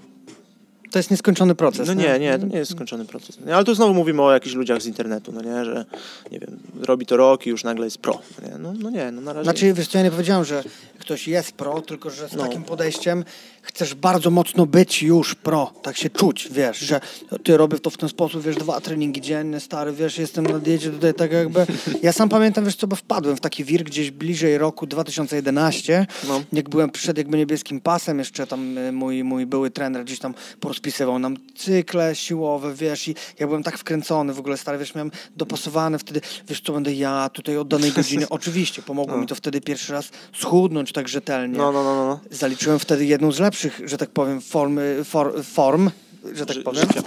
To 0.91 0.99
jest 0.99 1.11
nieskończony 1.11 1.55
proces. 1.55 1.87
No 1.87 1.93
nie, 1.93 2.19
nie, 2.19 2.39
to 2.39 2.45
nie 2.45 2.57
jest 2.57 2.71
skończony 2.71 3.05
proces. 3.05 3.39
Nie, 3.45 3.55
ale 3.55 3.65
tu 3.65 3.75
znowu 3.75 3.93
mówimy 3.93 4.21
o 4.21 4.31
jakichś 4.31 4.55
ludziach 4.55 4.81
z 4.81 4.85
internetu, 4.85 5.31
no 5.31 5.41
nie, 5.41 5.65
że 5.65 5.85
nie 6.31 6.39
wiem, 6.39 6.59
robi 6.81 7.05
to 7.05 7.17
rok 7.17 7.45
i 7.47 7.49
już 7.49 7.63
nagle 7.63 7.85
jest 7.85 7.97
pro. 7.97 8.21
No 8.41 8.47
nie, 8.49 8.57
no, 8.57 8.73
no 8.79 8.89
nie, 8.89 9.11
no 9.11 9.21
na 9.21 9.33
razie. 9.33 9.43
Znaczy, 9.43 9.73
wiesz 9.73 9.87
co, 9.87 9.97
ja 9.97 10.03
nie 10.03 10.11
powiedziałem, 10.11 10.45
że 10.45 10.63
ktoś 10.99 11.27
jest 11.27 11.51
pro, 11.51 11.81
tylko 11.81 12.09
że 12.09 12.29
z 12.29 12.33
No. 12.33 12.43
takim 12.43 12.63
podejściem 12.63 13.23
chcesz 13.65 13.93
bardzo 13.95 14.31
mocno 14.31 14.65
być 14.65 15.03
już 15.03 15.35
pro, 15.35 15.73
tak 15.81 15.97
się 15.97 16.09
czuć, 16.09 16.47
wiesz, 16.51 16.79
że 16.79 17.01
ty 17.43 17.57
robię 17.57 17.79
to 17.79 17.89
w 17.89 17.97
ten 17.97 18.09
sposób, 18.09 18.43
wiesz, 18.43 18.55
dwa 18.55 18.81
treningi 18.81 19.21
dziennie, 19.21 19.59
stary, 19.59 19.91
wiesz, 19.93 20.17
jestem 20.17 20.47
na 20.47 20.59
diecie 20.59 20.89
tutaj 20.89 21.13
tak 21.13 21.31
jakby... 21.31 21.65
Ja 22.03 22.13
sam 22.13 22.29
pamiętam, 22.29 22.65
wiesz 22.65 22.75
co, 22.75 22.87
bo 22.87 22.95
wpadłem 22.95 23.37
w 23.37 23.41
taki 23.41 23.63
wir 23.63 23.83
gdzieś 23.83 24.11
bliżej 24.11 24.57
roku 24.57 24.87
2011, 24.87 26.07
No. 26.27 26.41
jak 26.53 26.69
byłem 26.69 26.89
przed 26.89 27.17
jakby 27.17 27.37
niebieskim 27.37 27.81
pasem, 27.81 28.19
jeszcze 28.19 28.47
tam 28.47 28.77
y, 28.77 28.91
mój, 28.91 29.23
mój 29.23 29.45
były 29.45 29.71
trener 29.71 30.03
gdzieś 30.03 30.19
tam 30.19 30.33
porozpisywał 30.59 31.19
nam 31.19 31.37
cykle 31.55 32.15
siłowe, 32.15 32.73
wiesz, 32.73 33.07
i 33.07 33.15
ja 33.39 33.47
byłem 33.47 33.63
tak 33.63 33.77
wkręcony 33.77 34.33
w 34.33 34.39
ogóle, 34.39 34.57
stary, 34.57 34.77
wiesz, 34.77 34.95
miałem 34.95 35.11
dopasowane 35.35 35.99
wtedy, 35.99 36.21
wiesz, 36.47 36.61
co 36.61 36.73
będę 36.73 36.93
ja 36.93 37.29
tutaj 37.33 37.57
od 37.57 37.67
danej 37.67 37.91
godziny. 37.91 38.29
Oczywiście, 38.35 38.81
pomogło 38.81 39.17
mi 39.17 39.27
to 39.27 39.35
wtedy 39.35 39.61
pierwszy 39.61 39.93
raz 39.93 40.09
schudnąć 40.33 40.91
tak 40.91 41.07
rzetelnie. 41.07 41.57
No, 41.57 41.71
no, 41.71 41.83
no, 41.83 41.95
no. 41.95 42.05
no. 42.05 42.19
Zaliczyłem 42.31 42.79
wtedy 42.79 43.05
jedną 43.05 43.31
z 43.31 43.39
lepszych, 43.39 43.54
że 43.85 43.97
tak 43.97 44.09
powiem, 44.09 44.41
formy, 44.41 45.01
for, 45.03 45.43
form, 45.43 45.89
że 46.33 46.45
tak 46.45 46.55
Ży- 46.55 46.63
powiem, 46.63 46.81
życia. 46.87 47.01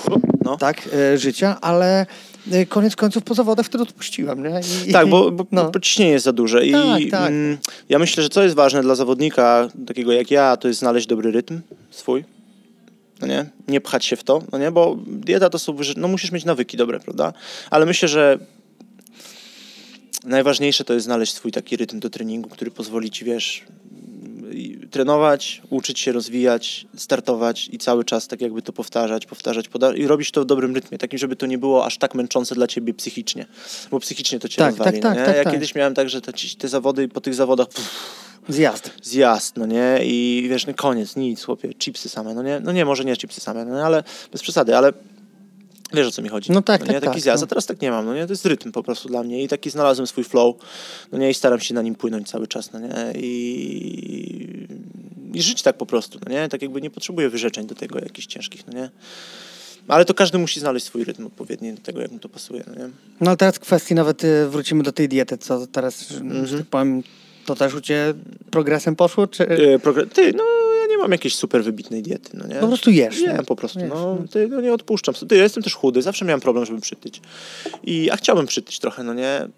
No. 0.44 0.56
tak, 0.56 0.88
e, 0.92 1.18
życia, 1.18 1.58
ale 1.60 2.06
e, 2.52 2.66
koniec 2.66 2.96
końców 2.96 3.22
po 3.22 3.34
zawodach 3.34 3.66
wtedy 3.66 3.82
odpuściłem, 3.82 4.42
nie? 4.42 4.60
I, 4.86 4.92
Tak, 4.92 5.08
bo, 5.08 5.30
bo, 5.30 5.46
no. 5.52 5.70
ciśnienie 5.82 6.12
jest 6.12 6.24
za 6.24 6.32
duże. 6.32 6.66
I 6.66 6.72
Tak, 6.72 7.02
tak. 7.10 7.28
Mm, 7.30 7.58
ja 7.88 7.98
myślę, 7.98 8.22
że 8.22 8.28
co 8.28 8.42
jest 8.42 8.54
ważne 8.54 8.82
dla 8.82 8.94
zawodnika, 8.94 9.68
takiego 9.86 10.12
jak 10.12 10.30
ja, 10.30 10.56
to 10.56 10.68
jest 10.68 10.80
znaleźć 10.80 11.06
dobry 11.06 11.30
rytm 11.32 11.60
swój. 11.90 12.24
No 13.20 13.26
nie? 13.26 13.46
nie 13.68 13.80
pchać 13.80 14.04
się 14.04 14.16
w 14.16 14.24
to, 14.24 14.42
no 14.52 14.58
nie? 14.58 14.70
bo 14.70 14.96
dieta 15.06 15.50
to 15.50 15.58
są, 15.58 15.76
no 15.96 16.08
musisz 16.08 16.32
mieć 16.32 16.44
nawyki 16.44 16.76
dobre, 16.76 17.00
prawda? 17.00 17.32
Ale 17.70 17.86
myślę, 17.86 18.08
że 18.08 18.38
najważniejsze 20.24 20.84
to 20.84 20.94
jest 20.94 21.04
znaleźć 21.04 21.34
swój 21.34 21.52
taki 21.52 21.76
rytm 21.76 22.00
do 22.00 22.10
treningu, 22.10 22.48
który 22.48 22.70
pozwoli 22.70 23.10
ci, 23.10 23.24
wiesz, 23.24 23.64
trenować, 24.90 25.62
uczyć 25.70 25.98
się 26.00 26.12
rozwijać, 26.12 26.86
startować 26.96 27.68
i 27.72 27.78
cały 27.78 28.04
czas 28.04 28.28
tak 28.28 28.40
jakby 28.40 28.62
to 28.62 28.72
powtarzać, 28.72 29.26
powtarzać 29.26 29.68
poda- 29.68 29.96
i 29.96 30.06
robić 30.06 30.30
to 30.30 30.42
w 30.42 30.44
dobrym 30.46 30.74
rytmie, 30.74 30.98
takim, 30.98 31.18
żeby 31.18 31.36
to 31.36 31.46
nie 31.46 31.58
było 31.58 31.84
aż 31.86 31.98
tak 31.98 32.14
męczące 32.14 32.54
dla 32.54 32.66
ciebie 32.66 32.94
psychicznie, 32.94 33.46
bo 33.90 34.00
psychicznie 34.00 34.38
to 34.38 34.48
cię 34.48 34.56
Tak, 34.56 34.68
rozwali. 34.70 35.00
tak, 35.00 35.16
tak, 35.16 35.26
tak, 35.26 35.36
ja 35.36 35.44
tak. 35.44 35.52
kiedyś 35.52 35.74
miałem 35.74 35.94
tak, 35.94 36.08
że 36.08 36.20
te, 36.20 36.32
te 36.58 36.68
zawody 36.68 37.08
po 37.08 37.20
tych 37.20 37.34
zawodach 37.34 37.68
pff, 37.68 37.90
Zjazd. 38.48 38.90
zjazd, 39.02 39.56
no 39.56 39.66
nie, 39.66 39.98
i 40.02 40.46
wiesz, 40.50 40.66
no 40.66 40.74
koniec, 40.74 41.16
nic, 41.16 41.42
chłopie, 41.44 41.74
chipsy 41.74 42.08
same, 42.08 42.34
no 42.34 42.42
nie, 42.42 42.60
no 42.60 42.72
nie, 42.72 42.84
może 42.84 43.04
nie 43.04 43.16
chipsy 43.16 43.40
same, 43.40 43.64
no 43.64 43.82
ale 43.86 44.04
bez 44.32 44.42
przesady, 44.42 44.76
ale 44.76 44.92
wiesz 45.92 46.06
o 46.06 46.10
co 46.10 46.22
mi 46.22 46.28
chodzi. 46.28 46.52
No 46.52 46.62
tak, 46.62 46.80
nie? 46.80 46.86
tak, 46.86 46.94
Taki 47.00 47.12
tak, 47.14 47.20
zjazd, 47.20 47.42
no. 47.42 47.44
a 47.44 47.48
teraz 47.48 47.66
tak 47.66 47.80
nie 47.82 47.90
mam, 47.90 48.06
no 48.06 48.14
nie, 48.14 48.26
to 48.26 48.32
jest 48.32 48.46
rytm 48.46 48.72
po 48.72 48.82
prostu 48.82 49.08
dla 49.08 49.22
mnie 49.22 49.42
i 49.42 49.48
taki 49.48 49.70
znalazłem 49.70 50.06
swój 50.06 50.24
flow, 50.24 50.56
no 51.12 51.18
nie, 51.18 51.30
i 51.30 51.34
staram 51.34 51.60
się 51.60 51.74
na 51.74 51.82
nim 51.82 51.94
płynąć 51.94 52.28
cały 52.30 52.46
czas, 52.46 52.72
no 52.72 52.78
nie, 52.80 53.20
i, 53.20 54.66
i 55.34 55.42
żyć 55.42 55.62
tak 55.62 55.76
po 55.76 55.86
prostu, 55.86 56.18
no 56.26 56.32
nie, 56.32 56.48
tak 56.48 56.62
jakby 56.62 56.80
nie 56.82 56.90
potrzebuję 56.90 57.28
wyrzeczeń 57.28 57.66
do 57.66 57.74
tego 57.74 57.98
jakichś 57.98 58.26
ciężkich, 58.26 58.66
no 58.66 58.72
nie. 58.72 58.90
Ale 59.88 60.04
to 60.04 60.14
każdy 60.14 60.38
musi 60.38 60.60
znaleźć 60.60 60.86
swój 60.86 61.04
rytm 61.04 61.26
odpowiedni 61.26 61.72
do 61.72 61.80
tego, 61.82 62.00
jak 62.00 62.10
mu 62.10 62.18
to 62.18 62.28
pasuje, 62.28 62.64
no 62.66 62.74
nie. 62.74 62.90
No 63.20 63.30
ale 63.30 63.36
teraz 63.36 63.54
w 63.56 63.60
kwestii 63.60 63.94
nawet 63.94 64.24
y, 64.24 64.48
wrócimy 64.48 64.82
do 64.82 64.92
tej 64.92 65.08
diety, 65.08 65.38
co 65.38 65.66
teraz, 65.66 66.10
Mhm. 66.20 66.46
że 66.46 66.58
tak 66.58 66.66
powiem, 66.66 67.02
to 67.46 67.54
też 67.54 67.74
u 67.74 67.80
Ciebie 67.80 68.14
progresem 68.50 68.96
poszło, 68.96 69.26
czy 69.26 69.48
E, 69.48 69.78
progr- 69.78 70.08
Ty, 70.12 70.32
no 70.32 70.44
mam 70.98 71.12
jakiejś 71.12 71.34
super 71.34 71.64
wybitnej 71.64 72.02
diety, 72.02 72.30
no 72.34 72.46
nie. 72.46 72.54
po 72.54 72.66
prostu 72.66 72.90
jesz? 72.90 73.20
Nie, 73.20 73.28
nie? 73.28 73.42
po 73.42 73.56
prostu. 73.56 73.78
Wiesz, 73.80 73.88
No, 73.88 74.18
ty, 74.30 74.48
no 74.48 74.60
nie 74.60 74.72
odpuszczam. 74.72 75.14
Ty, 75.14 75.36
ja 75.36 75.42
jestem 75.42 75.62
też 75.62 75.74
chudy, 75.74 76.02
zawsze 76.02 76.24
miałem 76.24 76.40
problem, 76.40 76.66
żeby 76.66 76.80
przytyć. 76.80 77.20
I, 77.84 78.10
a 78.10 78.16
chciałbym 78.16 78.46
przytyć 78.46 78.78
trochę, 78.78 79.02
no 79.02 79.14
nie. 79.14 79.48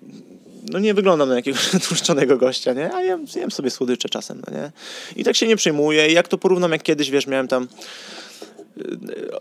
No 0.72 0.78
nie 0.78 0.94
wyglądam 0.94 1.28
na 1.28 1.34
jakiegoś 1.34 1.70
tłuszczonego 1.88 2.36
gościa, 2.36 2.72
nie? 2.72 2.94
A 2.94 3.02
jem, 3.02 3.26
jem 3.36 3.50
sobie 3.50 3.70
słodycze 3.70 4.08
czasem, 4.08 4.42
no 4.46 4.58
nie? 4.58 4.70
I 5.16 5.24
tak 5.24 5.36
się 5.36 5.46
nie 5.46 5.56
przejmuję. 5.56 6.08
I 6.08 6.12
jak 6.12 6.28
to 6.28 6.38
porównam, 6.38 6.72
jak 6.72 6.82
kiedyś, 6.82 7.10
wiesz, 7.10 7.26
miałem 7.26 7.48
tam... 7.48 7.68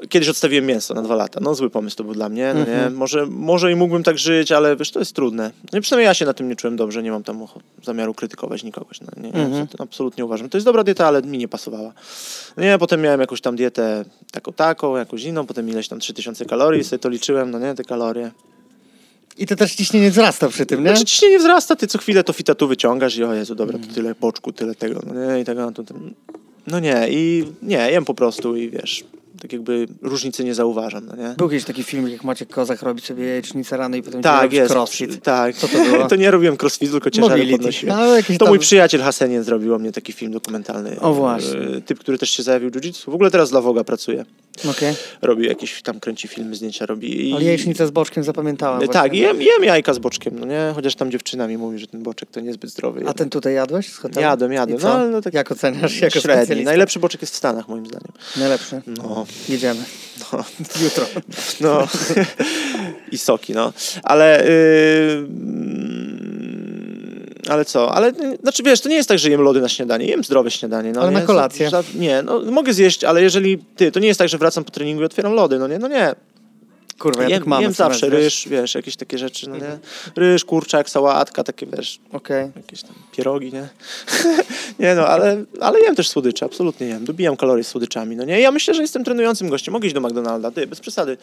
Kiedyś 0.09 0.29
odstawiłem 0.29 0.65
mięso 0.65 0.93
na 0.93 1.01
dwa 1.01 1.15
lata. 1.15 1.39
No 1.43 1.55
zły 1.55 1.69
pomysł 1.69 1.97
to 1.97 2.03
był 2.03 2.13
dla 2.13 2.29
mnie, 2.29 2.53
no 2.53 2.59
nie? 2.59 2.89
Może, 2.89 3.25
może 3.25 3.71
i 3.71 3.75
mógłbym 3.75 4.03
tak 4.03 4.17
żyć, 4.17 4.51
ale 4.51 4.75
wiesz, 4.75 4.91
to 4.91 4.99
jest 4.99 5.13
trudne. 5.13 5.51
No 5.73 5.79
i 5.79 5.81
przynajmniej 5.81 6.05
ja 6.05 6.13
się 6.13 6.25
na 6.25 6.33
tym 6.33 6.49
nie 6.49 6.55
czułem 6.55 6.75
dobrze, 6.75 7.03
nie 7.03 7.11
mam 7.11 7.23
tam 7.23 7.45
zamiaru 7.83 8.13
krytykować 8.13 8.63
nikogoś. 8.63 9.01
No, 9.01 9.07
nie, 9.23 9.67
to 9.67 9.83
absolutnie 9.83 10.25
uważam. 10.25 10.49
To 10.49 10.57
jest 10.57 10.65
dobra 10.65 10.83
dieta, 10.83 11.07
ale 11.07 11.21
mi 11.21 11.37
nie 11.37 11.47
pasowała. 11.47 11.93
No 12.57 12.63
nie, 12.63 12.77
potem 12.77 13.01
miałem 13.01 13.19
jakąś 13.19 13.41
tam 13.41 13.55
dietę 13.55 14.05
taką, 14.31 14.53
taką, 14.53 14.97
jakąś 14.97 15.23
inną, 15.23 15.45
potem 15.45 15.69
ileś 15.69 15.87
tam 15.87 15.99
3000 15.99 16.45
kalorii, 16.45 16.83
sobie 16.83 16.99
to 16.99 17.09
liczyłem, 17.09 17.51
no 17.51 17.59
nie, 17.59 17.75
te 17.75 17.83
kalorie. 17.83 18.31
I 19.37 19.45
to 19.45 19.55
też 19.55 19.75
ciśnienie 19.75 20.11
wzrasta 20.11 20.49
przy 20.49 20.65
tym, 20.65 20.83
nie? 20.83 20.89
Znaczy 20.89 21.05
ciśnienie 21.05 21.39
wzrasta, 21.39 21.75
ty 21.75 21.87
co 21.87 21.97
chwilę 21.97 22.23
to 22.23 22.33
fita 22.33 22.55
tu 22.55 22.67
wyciągasz 22.67 23.17
i 23.17 23.23
o 23.23 23.33
Jezu, 23.33 23.55
dobra, 23.55 23.79
to 23.79 23.93
tyle 23.93 24.15
boczku, 24.15 24.51
tyle 24.51 24.75
tego, 24.75 25.01
no 25.07 25.13
nie, 25.13 25.41
i 25.41 25.45
tego, 25.45 25.61
no, 25.61 25.71
to, 25.71 25.83
no 26.67 26.79
nie, 26.79 27.07
i 27.09 27.45
nie, 27.61 27.91
jem 27.91 28.05
po 28.05 28.13
prostu 28.13 28.55
i 28.55 28.69
wiesz, 28.69 29.03
tak 29.41 29.53
jakby 29.53 29.87
różnicy 30.01 30.43
nie 30.43 30.53
zauważam, 30.53 31.05
no 31.05 31.15
nie? 31.15 31.33
Był 31.37 31.49
kiedyś 31.49 31.63
taki 31.65 31.83
film, 31.83 32.09
jak 32.09 32.23
Maciek 32.23 32.49
Kozak 32.49 32.81
robi 32.81 33.01
sobie 33.01 33.25
jajecznicę 33.25 33.77
rano 33.77 33.97
i 33.97 34.03
potem 34.03 34.21
Tak, 34.21 34.53
jest. 34.53 34.71
crossfit. 34.71 35.23
Tak. 35.23 35.55
Co 35.55 35.67
to 35.67 35.77
było? 35.83 36.07
to 36.09 36.15
nie 36.15 36.31
robiłem 36.31 36.57
crossfitu, 36.61 36.91
tylko 36.91 37.09
ciężary 37.11 37.47
podnosiłem. 37.51 37.97
No, 37.97 38.05
To 38.33 38.37
tam- 38.39 38.47
mój 38.47 38.59
przyjaciel 38.59 39.01
Haseniec 39.01 39.45
zrobił 39.45 39.75
o 39.75 39.79
mnie 39.79 39.91
taki 39.91 40.13
film 40.13 40.31
dokumentalny. 40.31 40.99
O, 40.99 41.13
właśnie. 41.13 41.59
E, 41.77 41.81
Typ, 41.81 41.99
który 41.99 42.17
też 42.17 42.29
się 42.29 42.43
zajawił 42.43 42.69
jiu-jitsu. 42.69 43.05
W 43.11 43.15
ogóle 43.15 43.31
teraz 43.31 43.49
dla 43.49 43.61
Woga 43.61 43.83
pracuje. 43.83 44.25
Okej. 44.71 44.95
Robi 45.21 45.45
jakieś, 45.47 45.81
tam 45.81 45.99
kręci 45.99 46.27
filmy, 46.27 46.55
zdjęcia 46.55 46.85
robi. 46.85 47.29
I... 47.29 47.33
Ale 47.33 47.43
jajecznicę 47.43 47.87
z 47.87 47.91
boczkiem 47.91 48.23
zapamiętałem. 48.23 48.83
E, 48.83 48.87
Tak, 48.87 49.13
jem, 49.15 49.41
jem 49.41 49.63
jajka 49.63 49.93
z 49.93 49.99
boczkiem, 49.99 50.39
no 50.39 50.45
nie? 50.45 50.71
Chociaż 50.75 50.95
tam 50.95 51.11
dziewczyna 51.11 51.47
mi 51.47 51.57
mówi, 51.57 51.79
że 51.79 51.87
ten 51.87 52.03
boczek 52.03 52.29
to 52.31 52.39
niezbyt 52.39 52.69
zdrowy. 52.69 53.03
A 53.07 53.13
ten 53.13 53.29
tutaj 53.29 53.53
jadłeś 53.53 53.89
z 53.93 53.97
hotelu? 53.97 54.21
Jadłem, 54.21 54.53
jadłem. 54.53 54.79
No, 54.83 54.93
ale 54.93 55.09
no 55.09 55.21
tak 55.21 55.33
Jak 55.33 55.51
oceniasz 55.51 56.01
jako? 56.01 56.19
Najlepszy 56.63 56.99
boczek 56.99 57.21
jest 57.21 57.33
w 57.33 57.37
Stanach, 57.37 57.67
moim 57.67 57.85
zdaniem. 57.85 58.11
Najlepszy. 58.37 58.81
No, 58.87 59.25
Jedziemy. 59.49 59.83
no. 60.33 60.43
Jutro. 60.83 61.05
No. 61.61 61.87
I 63.11 63.17
soki, 63.17 63.53
no. 63.53 63.73
Ale. 64.03 64.43
Yy... 64.45 65.27
Ale 67.49 67.65
co? 67.65 67.95
Ale, 67.95 68.09
y, 68.09 68.37
znaczy 68.41 68.63
wiesz, 68.63 68.81
to 68.81 68.89
nie 68.89 68.95
jest 68.95 69.09
tak, 69.09 69.19
że 69.19 69.29
jem 69.29 69.41
lody 69.41 69.61
na 69.61 69.69
śniadanie. 69.69 70.05
Jem 70.05 70.23
zdrowe 70.23 70.51
śniadanie. 70.51 70.91
No, 70.91 71.01
Ale 71.01 71.11
nie? 71.11 71.17
na 71.17 71.25
kolację? 71.25 71.69
Nie, 71.95 72.21
no 72.21 72.41
mogę 72.51 72.73
zjeść, 72.73 73.03
ale 73.03 73.21
jeżeli 73.21 73.57
ty, 73.75 73.91
to 73.91 73.99
nie 73.99 74.07
jest 74.07 74.17
tak, 74.17 74.29
że 74.29 74.37
wracam 74.37 74.63
po 74.63 74.71
treningu 74.71 75.01
i 75.01 75.05
otwieram 75.05 75.33
lody, 75.33 75.59
no 75.59 75.67
nie, 75.67 75.79
no 75.79 75.87
nie. 75.87 76.15
Kurwa, 76.99 77.23
ja 77.23 77.29
jem 77.29 77.39
tak 77.39 77.47
mam. 77.47 77.61
jem 77.61 77.73
zawsze 77.73 78.09
wiesz? 78.09 78.23
ryż, 78.23 78.47
wiesz, 78.47 78.75
jakieś 78.75 78.95
takie 78.95 79.17
rzeczy, 79.17 79.49
no 79.49 79.57
nie. 79.57 79.79
Ryż, 80.15 80.45
kurczak, 80.45 80.89
sałatka, 80.89 81.43
takie 81.43 81.65
wiesz, 81.65 81.99
Okej. 82.11 82.51
jakieś 82.55 82.81
tam 82.83 82.91
pierogi, 83.11 83.53
nie? 83.53 83.69
nie 84.79 84.95
no, 84.95 85.07
ale, 85.07 85.43
ale 85.59 85.79
jem 85.79 85.95
też 85.95 86.09
słodycze, 86.09 86.45
absolutnie 86.45 86.87
jem. 86.87 87.05
Dobijam 87.05 87.37
kalorie 87.37 87.63
słodyczami, 87.63 88.15
no 88.15 88.25
nie? 88.25 88.39
Ja 88.39 88.51
myślę, 88.51 88.73
że 88.73 88.81
jestem 88.81 89.03
trenującym 89.03 89.49
gościem. 89.49 89.71
Mogę 89.71 89.87
iść 89.87 89.95
do 89.95 90.01
McDonalda, 90.01 90.51
ty, 90.51 90.67
bez 90.67 90.79
przesady. 90.79 91.17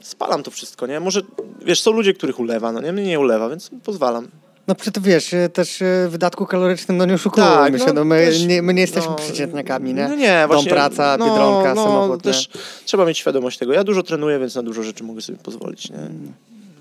Spalam 0.00 0.42
to 0.42 0.50
wszystko, 0.50 0.86
nie? 0.86 1.00
Może, 1.00 1.20
wiesz, 1.64 1.80
są 1.80 1.92
ludzie, 1.92 2.14
których 2.14 2.40
ulewa, 2.40 2.72
no 2.72 2.80
nie? 2.80 2.92
Mnie 2.92 3.04
nie 3.04 3.20
ulewa, 3.20 3.48
więc 3.48 3.70
pozwalam. 3.84 4.28
No 4.68 4.74
przy 4.74 4.92
tym 4.92 5.02
wiesz, 5.02 5.34
e, 5.34 5.48
też 5.48 5.82
e, 5.82 6.08
wydatku 6.08 6.46
kalorycznym, 6.46 6.96
no 6.96 7.04
nie 7.04 7.14
oszukujmy 7.14 7.50
Tak, 7.50 7.78
się, 7.78 7.86
no, 7.86 7.92
no 7.92 8.04
my, 8.04 8.26
też, 8.26 8.44
nie, 8.44 8.62
my 8.62 8.74
nie 8.74 8.80
jesteśmy 8.80 9.10
no, 9.10 9.16
przeciętniakami, 9.16 9.94
nie? 9.94 10.08
No 10.08 10.16
nie, 10.16 10.44
właśnie. 10.46 10.70
Dom, 10.70 10.76
praca, 10.76 11.16
no, 11.18 11.26
Biedronka, 11.26 11.74
no, 11.74 11.84
samochód, 11.84 12.22
też 12.22 12.48
trzeba 12.84 13.04
mieć 13.04 13.18
świadomość 13.18 13.58
tego. 13.58 13.72
Ja 13.72 13.84
dużo 13.84 14.02
trenuję, 14.02 14.38
więc 14.38 14.54
na 14.54 14.62
dużo 14.62 14.82
rzeczy 14.82 15.04
mogę 15.04 15.20
sobie 15.20 15.38
pozwolić, 15.38 15.90
nie? 15.90 15.98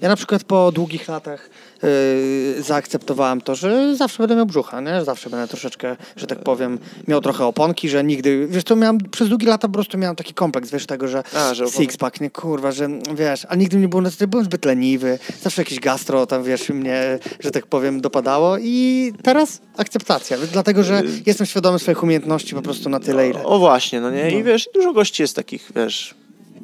Ja 0.02 0.10
na 0.10 0.16
przykład 0.16 0.44
po 0.44 0.72
długich 0.72 1.08
latach 1.08 1.50
yy, 1.84 2.64
zaakceptowałem 2.64 3.42
to, 3.42 3.56
że 3.56 3.96
zawsze 3.96 4.18
będę 4.18 4.36
miał 4.36 4.46
brzucha, 4.46 4.82
nie? 4.82 5.00
Że 5.00 5.06
Zawsze 5.06 5.30
będę 5.30 5.48
troszeczkę, 5.48 5.96
że 6.16 6.28
tak 6.28 6.40
powiem, 6.40 6.80
miał 7.08 7.22
trochę 7.22 7.46
oponki, 7.46 7.90
że 7.90 8.04
nigdy, 8.04 8.48
wiesz, 8.48 8.64
to 8.64 8.76
miałem, 8.76 8.98
przez 8.98 9.30
długie 9.30 9.48
lata 9.48 9.68
po 9.68 9.74
prostu 9.74 9.98
miałem 9.98 10.16
taki 10.16 10.34
kompleks, 10.34 10.72
wiesz, 10.72 10.86
tego, 10.86 11.08
że, 11.08 11.24
A, 11.36 11.54
że 11.54 11.66
six-pack, 11.66 12.22
nie, 12.22 12.30
kurwa, 12.30 12.72
że, 12.72 12.90
wiesz, 13.16 13.46
a 13.50 13.56
nigdy 13.56 13.78
nie 13.78 13.88
było, 13.88 14.04
byłem 14.28 14.46
zbyt 14.46 14.66
leniwy, 14.66 15.20
zawsze 15.42 15.62
jakieś 15.62 15.80
gastro 15.80 16.26
tam, 16.26 16.44
wiesz, 16.44 16.70
mnie, 16.70 17.20
że 17.40 17.52
tak 17.52 17.68
powiem, 17.68 18.02
dopadało 18.02 18.58
i 18.58 19.14
teraz 19.24 19.62
akceptacja, 19.78 20.38
dlatego, 20.52 20.84
że 20.84 21.04
jestem 21.26 21.48
świadomy 21.48 21.80
swoich 21.80 22.04
umiejętności 22.04 22.56
po 22.56 22.62
prostu 22.62 22.90
na 22.90 23.00
tyle, 23.00 23.30
ile. 23.30 23.44
O 23.44 23.60
właśnie, 23.60 24.02
no 24.02 24.12
nie? 24.12 24.32
I 24.32 24.44
wiesz, 24.44 24.70
dużo 24.74 24.94
gości 24.94 25.22
jest 25.22 25.36
takich, 25.36 25.72
wiesz, 25.76 26.16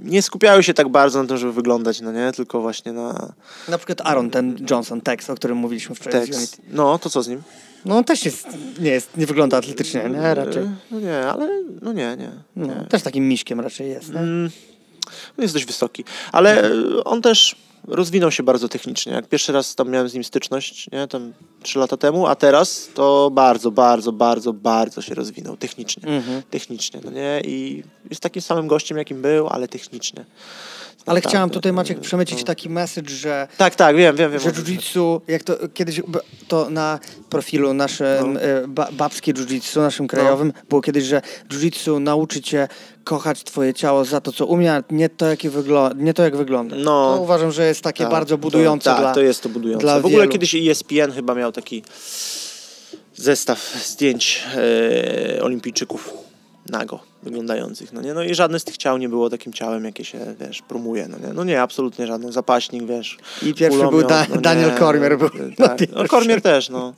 nie 0.04 0.22
skupiają 0.22 0.62
się 0.62 0.74
tak 0.74 0.90
bardzo 0.90 1.22
na 1.22 1.28
tym, 1.28 1.38
żeby 1.38 1.54
wyglądać, 1.54 2.02
no 2.02 2.12
nie? 2.12 2.32
Tylko 2.32 2.62
właśnie 2.62 2.92
na 2.92 3.34
Na 3.68 3.78
przykład 3.78 4.02
Aaron, 4.02 4.30
ten 4.30 4.66
Johnson, 4.70 5.02
Tex, 5.02 5.30
o 5.30 5.36
którym 5.36 5.58
mówiliśmy 5.58 5.96
wczoraj 5.96 6.22
tekst. 6.28 6.62
No, 6.70 7.00
to 7.00 7.10
co 7.10 7.24
z 7.24 7.28
nim? 7.28 7.44
No 7.86 7.98
on 7.98 8.04
też 8.04 8.26
jest, 8.26 8.48
nie 8.80 8.90
jest, 8.90 9.18
nie 9.18 9.26
wygląda 9.26 9.58
atletycznie, 9.58 10.10
nie? 10.10 10.34
Raczej. 10.36 10.64
No 10.92 11.00
nie, 11.00 11.20
ale 11.20 11.50
no 11.82 11.94
nie, 11.94 12.16
nie. 12.20 12.32
No, 12.56 12.68
nie. 12.68 12.86
też 12.90 13.02
takim 13.02 13.28
miśkiem 13.28 13.60
raczej 13.60 13.90
jest. 13.90 14.14
Nie? 14.14 14.20
Mm, 14.20 14.52
on 15.38 15.42
jest 15.42 15.54
dość 15.54 15.66
wysoki, 15.66 16.04
ale 16.32 16.72
on 17.06 17.22
też 17.22 17.56
rozwinął 17.88 18.32
się 18.32 18.44
bardzo 18.44 18.70
technicznie. 18.70 19.14
Jak 19.14 19.28
pierwszy 19.28 19.52
raz 19.52 19.76
tam 19.76 19.90
miałem 19.90 20.10
z 20.10 20.14
nim 20.14 20.24
styczność, 20.24 20.92
nie, 20.92 21.08
tam 21.08 21.34
trzy 21.64 21.80
lata 21.80 21.98
temu, 21.98 22.28
a 22.28 22.36
teraz 22.36 22.90
to 22.94 23.30
bardzo, 23.34 23.72
bardzo, 23.72 24.12
bardzo, 24.12 24.54
bardzo 24.54 25.02
się 25.02 25.16
rozwinął 25.16 25.58
technicznie. 25.58 26.04
Mhm. 26.08 26.42
Technicznie, 26.50 27.00
no 27.04 27.12
nie? 27.12 27.42
I 27.46 27.84
jest 28.10 28.22
takim 28.22 28.42
samym 28.42 28.68
gościem, 28.68 28.98
jakim 28.98 29.22
był, 29.22 29.48
ale 29.48 29.68
technicznie. 29.68 30.26
Ale 31.08 31.16
Naprawdę. 31.16 31.30
chciałem 31.30 31.50
tutaj, 31.50 31.74
Maciek, 31.74 32.00
przemycić 32.00 32.44
taki 32.44 32.70
message, 32.70 33.10
że, 33.10 33.48
Tak, 33.58 33.76
tak, 33.76 33.96
wiem, 33.96 34.16
wiem, 34.16 34.32
wiem. 34.32 34.40
że 34.40 34.50
jiu-jitsu, 34.52 35.22
jak 35.28 35.44
to 35.44 35.54
kiedyś, 35.74 36.02
to 36.48 36.70
na 36.70 37.00
profilu 37.30 37.74
naszym, 37.74 38.34
No. 38.34 38.42
e, 38.42 38.68
ba, 38.68 38.88
babskie 38.92 39.34
jiu-jitsu, 39.34 39.82
naszym 39.82 40.08
krajowym, 40.08 40.54
było 40.70 40.82
kiedyś, 40.82 41.04
że 41.04 41.22
jiu-jitsu 41.50 42.02
nauczy 42.02 42.42
cię 42.42 42.68
kochać 43.04 43.44
twoje 43.44 43.74
ciało 43.74 44.06
za 44.06 44.22
to, 44.22 44.32
co 44.32 44.46
umie, 44.46 44.74
a 44.74 44.84
nie 44.92 45.10
to, 45.10 45.26
jakie 45.26 45.50
wyglo- 45.52 45.96
nie 45.98 46.14
to 46.14 46.24
jak 46.24 46.36
wygląda. 46.36 46.76
No. 46.80 47.16
To 47.16 47.22
uważam, 47.22 47.52
że 47.52 47.68
jest 47.68 47.82
takie 47.82 48.04
Tak, 48.04 48.12
bardzo 48.12 48.38
budujące 48.38 48.84
to, 48.90 48.92
tak, 48.96 49.02
dla... 49.02 49.14
to 49.14 49.22
jest 49.22 49.42
to 49.44 49.50
budujące. 49.50 49.82
dla 49.86 49.96
w 50.00 50.06
ogóle 50.06 50.18
wielu. 50.22 50.32
kiedyś 50.32 50.56
ESPN 50.56 51.12
chyba 51.16 51.36
miał 51.36 51.52
taki 51.52 51.84
zestaw 53.16 53.60
zdjęć 53.86 54.44
e, 55.38 55.44
olimpijczyków 55.44 56.14
nago 56.70 57.00
wyglądających, 57.24 57.94
no 57.94 58.02
nie? 58.02 58.14
No 58.14 58.24
i 58.24 58.36
żadne 58.36 58.60
z 58.60 58.64
tych 58.64 58.78
ciał 58.78 58.98
nie 58.98 59.10
było 59.10 59.30
takim 59.30 59.54
ciałem, 59.54 59.86
jakie 59.86 60.06
się, 60.06 60.20
wiesz, 60.40 60.62
promuje, 60.62 61.08
no 61.08 61.28
nie? 61.28 61.34
No 61.34 61.44
nie, 61.44 61.62
absolutnie 61.62 62.08
żadne. 62.08 62.32
Zapaśnik, 62.32 62.86
wiesz. 62.86 63.18
I 63.44 63.54
pierwszy 63.54 63.80
był 63.80 64.04
Da- 64.04 64.26
no 64.30 64.36
nie, 64.36 64.42
Daniel 64.42 64.78
Cormier 64.80 65.18
był 65.18 65.30
na 65.60 65.68
Tak, 65.68 65.80
no. 65.96 66.08
Cormier 66.08 66.42
też, 66.42 66.70
no. 66.70 66.94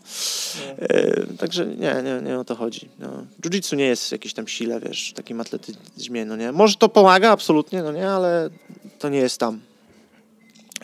E, 0.79 1.25
także 1.37 1.65
nie, 1.65 1.95
nie, 2.03 2.21
nie 2.29 2.39
o 2.39 2.45
to 2.45 2.55
chodzi. 2.55 2.89
No. 2.99 3.25
Jiu-jitsu 3.41 3.75
nie 3.77 3.85
jest 3.85 4.07
w 4.07 4.11
jakiejś 4.11 4.33
tam 4.33 4.47
sile, 4.47 4.79
wiesz, 4.79 5.13
takim 5.15 5.41
atletyzmie, 5.41 6.25
no 6.25 6.35
nie? 6.35 6.51
Może 6.51 6.75
to 6.75 6.89
pomaga, 6.89 7.31
absolutnie, 7.31 7.83
no 7.83 7.91
nie? 7.91 8.09
Ale 8.09 8.49
to 8.99 9.09
nie 9.09 9.19
jest 9.19 9.37
tam. 9.39 9.59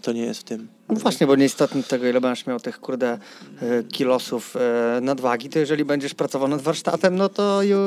To 0.05 0.11
nie 0.11 0.21
jest 0.21 0.39
w 0.39 0.43
tym. 0.43 0.67
No 0.89 0.95
właśnie, 0.95 1.27
bo 1.27 1.35
nieistotne 1.35 1.83
tego, 1.83 2.07
ile 2.07 2.21
będziesz 2.21 2.45
miał 2.45 2.59
tych, 2.59 2.79
kurde, 2.79 3.17
e, 3.61 3.83
kilosów 3.83 4.55
e, 4.55 5.01
nadwagi, 5.01 5.49
to 5.49 5.59
jeżeli 5.59 5.85
będziesz 5.85 6.13
pracował 6.13 6.47
nad 6.47 6.61
warsztatem, 6.61 7.15
no 7.15 7.29
to 7.29 7.63
you, 7.63 7.77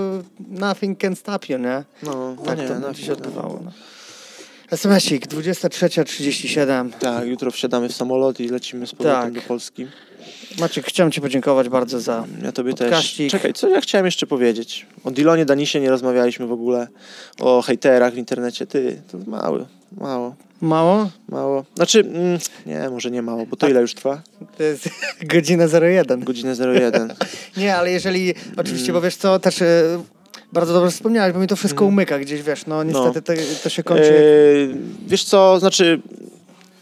nothing 0.49 0.99
can 0.99 1.17
stop 1.17 1.49
you, 1.49 1.59
nie? 1.59 1.85
No, 2.03 2.35
no 2.37 2.43
Tak 2.45 2.59
nie, 2.59 2.69
to 2.69 2.79
no, 2.81 2.95
się 2.95 3.13
odbywało. 3.13 3.61
No. 3.65 3.73
SMS-ik, 4.71 5.27
23.37. 5.27 6.91
Tak, 6.91 7.27
jutro 7.27 7.51
wsiadamy 7.51 7.89
w 7.89 7.93
samolot 7.93 8.41
i 8.41 8.49
lecimy 8.49 8.87
z 8.87 8.95
powrotem 8.95 9.23
Tak. 9.23 9.33
do 9.33 9.41
Polski. 9.41 9.87
Maciek, 10.61 10.87
chciałem 10.87 11.13
Ci 11.13 11.21
podziękować 11.21 11.69
bardzo 11.69 12.01
za... 12.01 12.25
Ja 12.43 12.53
tobie 12.53 12.71
Podkaścik. 12.71 13.31
też. 13.31 13.41
Czekaj, 13.41 13.53
co 13.53 13.69
ja 13.69 13.81
chciałem 13.81 14.05
jeszcze 14.05 14.27
powiedzieć? 14.27 14.87
O 15.05 15.11
Dilonie 15.11 15.45
Danisie 15.45 15.81
nie 15.81 15.91
rozmawialiśmy 15.91 16.47
w 16.47 16.53
ogóle. 16.53 16.89
O 17.41 17.63
hejterach 17.63 18.15
w 18.15 18.17
internecie. 18.17 18.67
Ty, 18.67 19.03
to 19.13 19.19
mały, 19.27 19.67
mało, 19.93 20.35
Mało? 20.61 21.11
mało. 21.29 21.65
Znaczy, 21.75 22.01
mm, 22.01 22.39
nie, 22.67 22.91
może 22.91 23.11
nie 23.11 23.23
mało, 23.23 23.47
bo 23.47 23.57
to 23.57 23.69
ile 23.69 23.81
już 23.81 23.95
trwa? 23.95 24.23
To 24.57 24.63
jest 24.63 24.89
godzina 25.33 25.65
01. 25.83 26.25
Godzinę 26.25 26.55
01. 26.77 27.15
Nie, 27.57 27.77
ale 27.77 27.91
jeżeli, 27.91 28.35
oczywiście, 28.57 28.93
bo 28.93 29.01
wiesz 29.01 29.17
co, 29.17 29.39
też 29.39 29.63
e, 29.63 30.03
bardzo 30.53 30.73
dobrze 30.73 30.91
wspomniałeś, 30.91 31.33
bo 31.33 31.41
mi 31.41 31.47
to 31.47 31.57
wszystko 31.57 31.85
umyka 31.85 32.19
gdzieś, 32.19 32.43
wiesz, 32.43 32.67
no 32.67 32.85
niestety 32.85 33.23
to, 33.23 33.33
to 33.63 33.69
się 33.69 33.83
kończy... 33.83 34.13
Eee, 34.13 34.77
wiesz 35.07 35.25
co, 35.25 35.61
znaczy... 35.61 36.03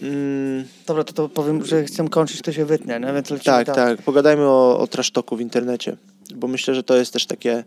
Mm, 0.03 0.65
Dobra, 0.87 1.05
to, 1.05 1.13
to 1.13 1.29
powiem, 1.29 1.65
że 1.65 1.85
chcę 1.85 2.09
kończyć, 2.09 2.43
to 2.43 2.53
się 2.53 2.65
wytnie, 2.65 3.01
nie? 3.01 3.13
Więc 3.13 3.45
tak, 3.45 3.67
tak. 3.67 4.03
Pogadajmy 4.03 4.43
o, 4.43 4.79
o 4.79 4.87
trasztoku 4.87 5.37
w 5.37 5.41
internecie, 5.41 5.97
bo 6.35 6.49
myślę, 6.49 6.75
że 6.75 6.83
to 6.83 6.97
jest 6.97 7.13
też 7.13 7.27
takie... 7.27 7.65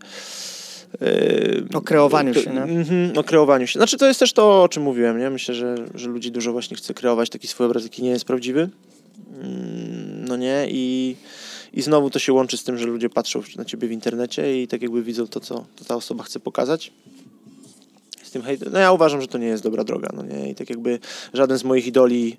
Eee, 1.00 1.64
O 1.74 1.80
kreowaniu 1.80 2.34
się, 2.34 2.50
nie? 2.50 2.62
Mhm, 2.62 3.18
o 3.18 3.24
kreowaniu 3.24 3.66
się. 3.66 3.78
Znaczy 3.78 3.96
to 3.96 4.06
jest 4.06 4.20
też 4.20 4.32
to, 4.32 4.62
o 4.62 4.68
czym 4.68 4.82
mówiłem, 4.82 5.18
nie? 5.18 5.30
Myślę, 5.30 5.54
że, 5.54 5.74
że 5.94 6.08
ludzi 6.08 6.30
dużo 6.32 6.52
właśnie 6.52 6.76
chce 6.76 6.94
kreować 6.94 7.30
taki 7.30 7.48
swój 7.48 7.66
obraz, 7.66 7.82
jaki 7.82 8.02
nie 8.02 8.10
jest 8.10 8.24
prawdziwy. 8.24 8.68
Mm, 9.42 10.24
No 10.28 10.36
nie? 10.36 10.66
I, 10.70 11.16
I 11.72 11.82
znowu 11.82 12.10
to 12.10 12.18
się 12.18 12.32
łączy 12.32 12.56
z 12.56 12.64
tym, 12.64 12.78
że 12.78 12.86
ludzie 12.86 13.10
patrzą 13.10 13.42
na 13.56 13.64
ciebie 13.64 13.88
w 13.88 13.92
internecie 13.92 14.62
i 14.62 14.68
tak 14.68 14.82
jakby 14.82 15.02
widzą 15.02 15.26
to, 15.26 15.40
co 15.40 15.64
to 15.76 15.84
ta 15.84 15.96
osoba 15.96 16.24
chce 16.24 16.40
pokazać. 16.40 16.92
Z 18.22 18.30
tym 18.30 18.42
hejt... 18.42 18.72
No 18.72 18.78
ja 18.78 18.92
uważam, 18.92 19.20
że 19.20 19.26
to 19.28 19.38
nie 19.38 19.46
jest 19.46 19.62
dobra 19.62 19.84
droga, 19.84 20.08
no 20.16 20.22
nie? 20.22 20.50
I 20.50 20.54
tak 20.54 20.70
jakby 20.70 20.98
żaden 21.34 21.58
z 21.58 21.64
moich 21.64 21.86
idoli, 21.86 22.36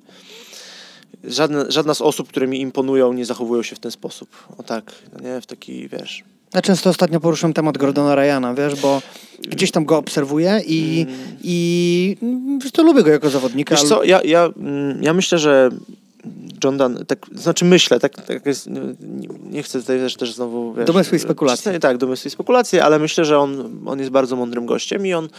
żadne, 1.24 1.66
żadna 1.72 1.94
z 1.94 2.02
osób, 2.02 2.28
które 2.30 2.48
mi 2.48 2.62
imponują, 2.62 3.14
nie 3.14 3.26
zachowują 3.26 3.64
się 3.64 3.76
w 3.76 3.80
ten 3.80 3.92
sposób. 3.92 4.30
O 4.58 4.64
tak, 4.64 4.94
no 5.14 5.20
nie? 5.30 5.42
W 5.42 5.46
taki, 5.46 5.88
wiesz... 5.90 6.24
Ja 6.54 6.62
często 6.62 6.90
ostatnio 6.90 7.20
poruszam 7.20 7.54
temat 7.54 7.78
Gordona 7.78 8.16
Ryana, 8.16 8.54
wiesz, 8.54 8.82
bo 8.82 9.02
gdzieś 9.40 9.72
tam 9.72 9.86
go 9.86 9.98
obserwuję 9.98 10.62
i, 10.66 11.06
i 11.44 12.18
mm, 12.22 12.60
wiesz, 12.60 12.72
to 12.72 12.84
lubię 12.84 13.04
go 13.04 13.10
jako 13.10 13.30
zawodnika. 13.30 13.76
Wiesz 13.76 13.84
co, 13.84 14.04
ja, 14.04 14.22
ja, 14.24 14.50
mm, 14.58 15.04
ja 15.04 15.14
myślę, 15.14 15.40
że 15.40 15.70
John 16.64 16.78
Dan, 16.78 17.06
tak, 17.06 17.26
znaczy 17.36 17.66
myślę, 17.66 18.00
tak, 18.00 18.26
tak 18.26 18.46
jest, 18.46 18.70
nie, 19.52 19.64
chcę 19.64 19.80
tutaj 19.82 20.00
też, 20.00 20.16
też 20.16 20.34
znowu... 20.34 20.74
Wiesz, 20.74 20.86
Domysły 20.86 21.18
i 21.18 21.22
spekulacje. 21.22 21.80
Tak, 21.80 21.98
domysły 21.98 22.30
i 22.30 22.32
spekulacje, 22.32 22.84
ale 22.84 23.00
myślę, 23.00 23.26
że 23.26 23.40
on, 23.40 23.80
on 23.86 24.00
jest 24.00 24.12
bardzo 24.12 24.36
mądrym 24.36 24.66
gościem 24.66 25.08
i 25.08 25.14
on 25.14 25.30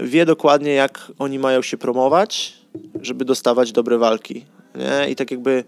wie 0.00 0.26
dokładnie, 0.26 0.72
jak 0.72 1.12
oni 1.18 1.38
mają 1.38 1.62
się 1.62 1.76
promować 1.76 2.62
żeby 3.02 3.24
dostawać 3.24 3.72
dobre 3.72 3.98
walki. 3.98 4.44
Nie? 4.74 5.10
I 5.10 5.16
tak 5.16 5.30
jakby 5.30 5.64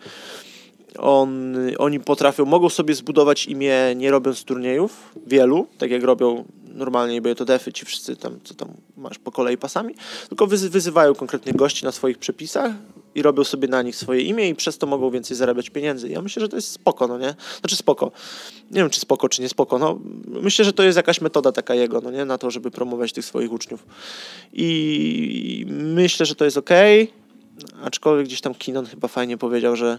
on, 0.99 1.57
oni 1.79 2.01
potrafią, 2.01 2.45
mogą 2.45 2.69
sobie 2.69 2.95
zbudować 2.95 3.47
imię 3.47 3.95
nie 3.97 4.11
robiąc 4.11 4.45
turniejów, 4.45 5.11
wielu, 5.27 5.67
tak 5.79 5.91
jak 5.91 6.03
robią 6.03 6.45
normalnie 6.75 7.23
by 7.23 7.35
to 7.35 7.45
defy, 7.45 7.73
ci 7.73 7.87
wszyscy 7.87 8.17
tam, 8.17 8.39
co 8.45 8.55
tam 8.55 8.69
masz 8.97 9.19
po 9.19 9.33
kolei 9.33 9.57
pasami, 9.57 9.95
tylko 10.29 10.47
wyzy 10.47 10.71
wyzywają 10.71 11.15
konkretnie 11.15 11.53
gości 11.53 11.85
na 11.85 11.93
swoich 11.93 12.19
przepisach 12.19 12.73
i 13.15 13.23
robią 13.23 13.45
sobie 13.45 13.69
na 13.69 13.83
nich 13.83 13.97
swoje 13.97 14.21
imię 14.21 14.49
i 14.49 14.55
przez 14.55 14.79
to 14.79 14.87
mogą 14.87 15.11
więcej 15.11 15.37
zarabiać 15.37 15.71
pieniędzy. 15.71 16.09
Ja 16.09 16.23
myślę, 16.23 16.41
że 16.41 16.49
to 16.49 16.57
jest 16.57 16.71
spoko, 16.71 17.09
no 17.09 17.19
nie? 17.19 17.35
Znaczy 17.61 17.77
spoko. 17.77 18.13
Nie 18.71 18.81
wiem, 18.81 18.91
czy 18.91 19.01
spoko, 19.01 19.29
czy 19.29 19.43
nie 19.43 19.49
spoko. 19.49 19.79
No, 19.79 19.99
myślę, 20.27 20.65
że 20.65 20.73
to 20.73 20.83
jest 20.83 20.97
jakaś 20.97 21.21
metoda 21.21 21.53
taka 21.53 21.75
jego, 21.75 22.01
no 22.01 22.11
nie? 22.11 22.25
Na 22.25 22.39
to, 22.39 22.51
żeby 22.51 22.71
promować 22.71 23.13
tych 23.13 23.25
swoich 23.25 23.53
uczniów. 23.53 23.87
I 24.53 25.67
myślę, 25.69 26.27
że 26.27 26.35
to 26.35 26.45
jest 26.45 26.57
okej. 26.57 27.03
Okay 27.03 27.24
aczkolwiek 27.83 28.27
gdzieś 28.27 28.41
tam 28.41 28.55
Kinon 28.55 28.87
chyba 28.87 29.09
fajnie 29.09 29.39
powiedział, 29.39 29.77
że 29.77 29.99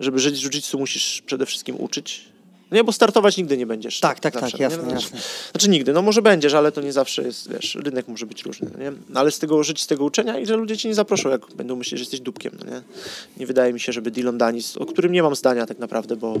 żeby 0.00 0.18
żyć 0.18 0.36
z 0.36 0.72
jiu 0.72 0.78
musisz 0.78 1.22
przede 1.26 1.46
wszystkim 1.46 1.76
uczyć. 1.80 2.34
Nie, 2.72 2.84
bo 2.84 2.92
startować 2.92 3.36
nigdy 3.36 3.56
nie 3.56 3.66
będziesz. 3.66 4.00
Tak, 4.00 4.20
tak, 4.20 4.34
zawsze, 4.34 4.50
tak, 4.50 4.60
jasne, 4.60 4.82
no, 4.82 4.92
jasne. 4.92 5.18
Znaczy 5.50 5.68
nigdy, 5.68 5.92
no 5.92 6.02
może 6.02 6.22
będziesz, 6.22 6.54
ale 6.54 6.72
to 6.72 6.80
nie 6.80 6.92
zawsze 6.92 7.22
jest, 7.22 7.50
wiesz, 7.50 7.74
rynek 7.74 8.08
może 8.08 8.26
być 8.26 8.42
różny, 8.42 8.70
no 8.72 8.78
nie? 8.78 8.92
No, 9.08 9.20
ale 9.20 9.30
z 9.30 9.38
tego, 9.38 9.64
żyć 9.64 9.82
z 9.82 9.86
tego 9.86 10.04
uczenia 10.04 10.38
i 10.38 10.46
że 10.46 10.56
ludzie 10.56 10.76
cię 10.76 10.88
nie 10.88 10.94
zaproszą, 10.94 11.28
jak 11.28 11.54
będą 11.54 11.76
myśleć, 11.76 11.98
że 11.98 12.02
jesteś 12.02 12.20
dupkiem, 12.20 12.52
no 12.58 12.70
nie? 12.70 12.82
Nie 13.36 13.46
wydaje 13.46 13.72
mi 13.72 13.80
się, 13.80 13.92
żeby 13.92 14.10
Dylan 14.10 14.38
Danis, 14.38 14.76
o 14.76 14.86
którym 14.86 15.12
nie 15.12 15.22
mam 15.22 15.34
zdania 15.34 15.66
tak 15.66 15.78
naprawdę, 15.78 16.16
bo, 16.16 16.36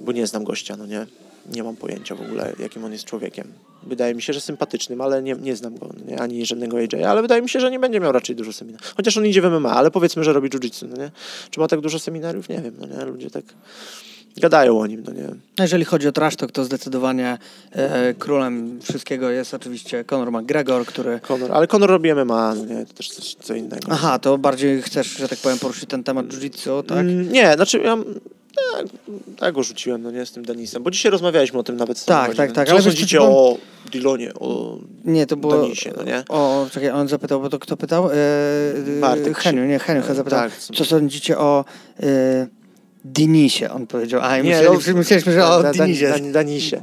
bo 0.00 0.12
nie 0.12 0.26
znam 0.26 0.44
gościa, 0.44 0.76
no 0.76 0.86
nie? 0.86 1.06
Nie 1.52 1.62
mam 1.62 1.76
pojęcia 1.76 2.14
w 2.14 2.20
ogóle, 2.20 2.52
jakim 2.58 2.84
on 2.84 2.92
jest 2.92 3.04
człowiekiem. 3.04 3.52
Wydaje 3.82 4.14
mi 4.14 4.22
się, 4.22 4.32
że 4.32 4.40
sympatycznym, 4.40 5.00
ale 5.00 5.22
nie, 5.22 5.34
nie 5.34 5.56
znam 5.56 5.78
go, 5.78 5.90
nie, 6.06 6.20
ani 6.20 6.46
żadnego 6.46 6.76
AJ, 6.76 7.04
ale 7.04 7.22
wydaje 7.22 7.42
mi 7.42 7.48
się, 7.48 7.60
że 7.60 7.70
nie 7.70 7.78
będzie 7.78 8.00
miał 8.00 8.12
raczej 8.12 8.36
dużo 8.36 8.52
seminariów. 8.52 8.94
Chociaż 8.96 9.16
on 9.16 9.26
idzie 9.26 9.42
w 9.42 9.44
MMA, 9.44 9.72
ale 9.72 9.90
powiedzmy, 9.90 10.24
że 10.24 10.32
robi 10.32 10.48
jiu-jitsu, 10.48 10.88
no 10.88 10.96
nie? 10.96 11.10
Czy 11.50 11.60
ma 11.60 11.68
tak 11.68 11.80
dużo 11.80 11.98
seminariów? 11.98 12.48
Nie 12.48 12.60
wiem, 12.60 12.74
no 12.80 12.86
nie? 12.86 13.04
Ludzie 13.04 13.30
tak 13.30 13.44
gadają 14.38 14.80
o 14.80 14.86
nim, 14.86 15.02
no 15.06 15.12
nie? 15.12 15.28
Jeżeli 15.60 15.84
chodzi 15.84 16.08
o 16.08 16.12
trash 16.12 16.36
talk, 16.36 16.52
to 16.52 16.64
zdecydowanie 16.64 17.38
e, 17.72 18.14
królem 18.14 18.80
wszystkiego 18.82 19.30
jest 19.30 19.54
oczywiście 19.54 20.04
Conor 20.04 20.32
McGregor, 20.32 20.86
który... 20.86 21.20
Conor, 21.20 21.52
ale 21.52 21.66
Conor 21.66 21.90
robi 21.90 22.14
MMA, 22.14 22.54
no 22.54 22.64
nie? 22.64 22.86
To 22.86 22.94
też 22.94 23.08
coś, 23.08 23.34
co 23.34 23.54
innego. 23.54 23.86
Aha, 23.90 24.18
to 24.18 24.38
bardziej 24.38 24.82
chcesz, 24.82 25.16
że 25.16 25.28
tak 25.28 25.38
powiem, 25.38 25.58
poruszyć 25.58 25.88
ten 25.88 26.04
temat 26.04 26.26
jiu-jitsu, 26.26 26.82
tak? 26.82 26.98
Mm, 26.98 27.32
nie, 27.32 27.52
znaczy 27.54 27.78
ja 27.78 27.96
tak, 28.72 28.86
tak 29.36 29.54
go 29.54 29.62
rzuciłem, 29.62 30.02
no 30.02 30.10
nie, 30.10 30.26
z 30.26 30.32
tym 30.32 30.44
Denisem, 30.44 30.82
bo 30.82 30.90
dzisiaj 30.90 31.12
rozmawialiśmy 31.12 31.58
o 31.58 31.62
tym 31.62 31.76
nawet 31.76 31.98
z 31.98 32.04
Tak, 32.04 32.34
tak, 32.34 32.52
tak. 32.52 32.68
Co 32.68 32.72
ale 32.72 32.82
sądzicie 32.82 33.22
o 33.22 33.56
Dilonie, 33.92 34.34
o 34.34 34.78
nie, 35.04 35.26
to 35.26 35.36
było, 35.36 35.60
Denisie, 35.60 35.92
no 35.96 36.02
nie? 36.02 36.24
O, 36.28 36.66
czekaj, 36.72 36.90
on 36.90 37.08
zapytał, 37.08 37.40
bo 37.40 37.48
to 37.48 37.58
kto 37.58 37.76
pytał? 37.76 38.10
E, 38.10 39.34
Heniu, 39.34 39.64
nie, 39.64 39.78
Heniu 39.78 40.02
chyba 40.02 40.14
zapytał. 40.14 40.38
Tak, 40.38 40.58
co 40.58 40.84
sądzicie 40.84 41.38
o... 41.38 41.64
E, 42.02 42.57
Denisie, 43.04 43.70
on 43.70 43.86
powiedział. 43.86 44.20
A, 44.22 44.36
nie, 44.36 44.42
myśleli, 44.42 44.78
no, 44.88 44.94
myśleliśmy, 44.94 45.32
że 45.32 45.46
o 45.46 45.62
da. 45.62 45.72
Dan, 45.72 46.32
Danisie. 46.32 46.80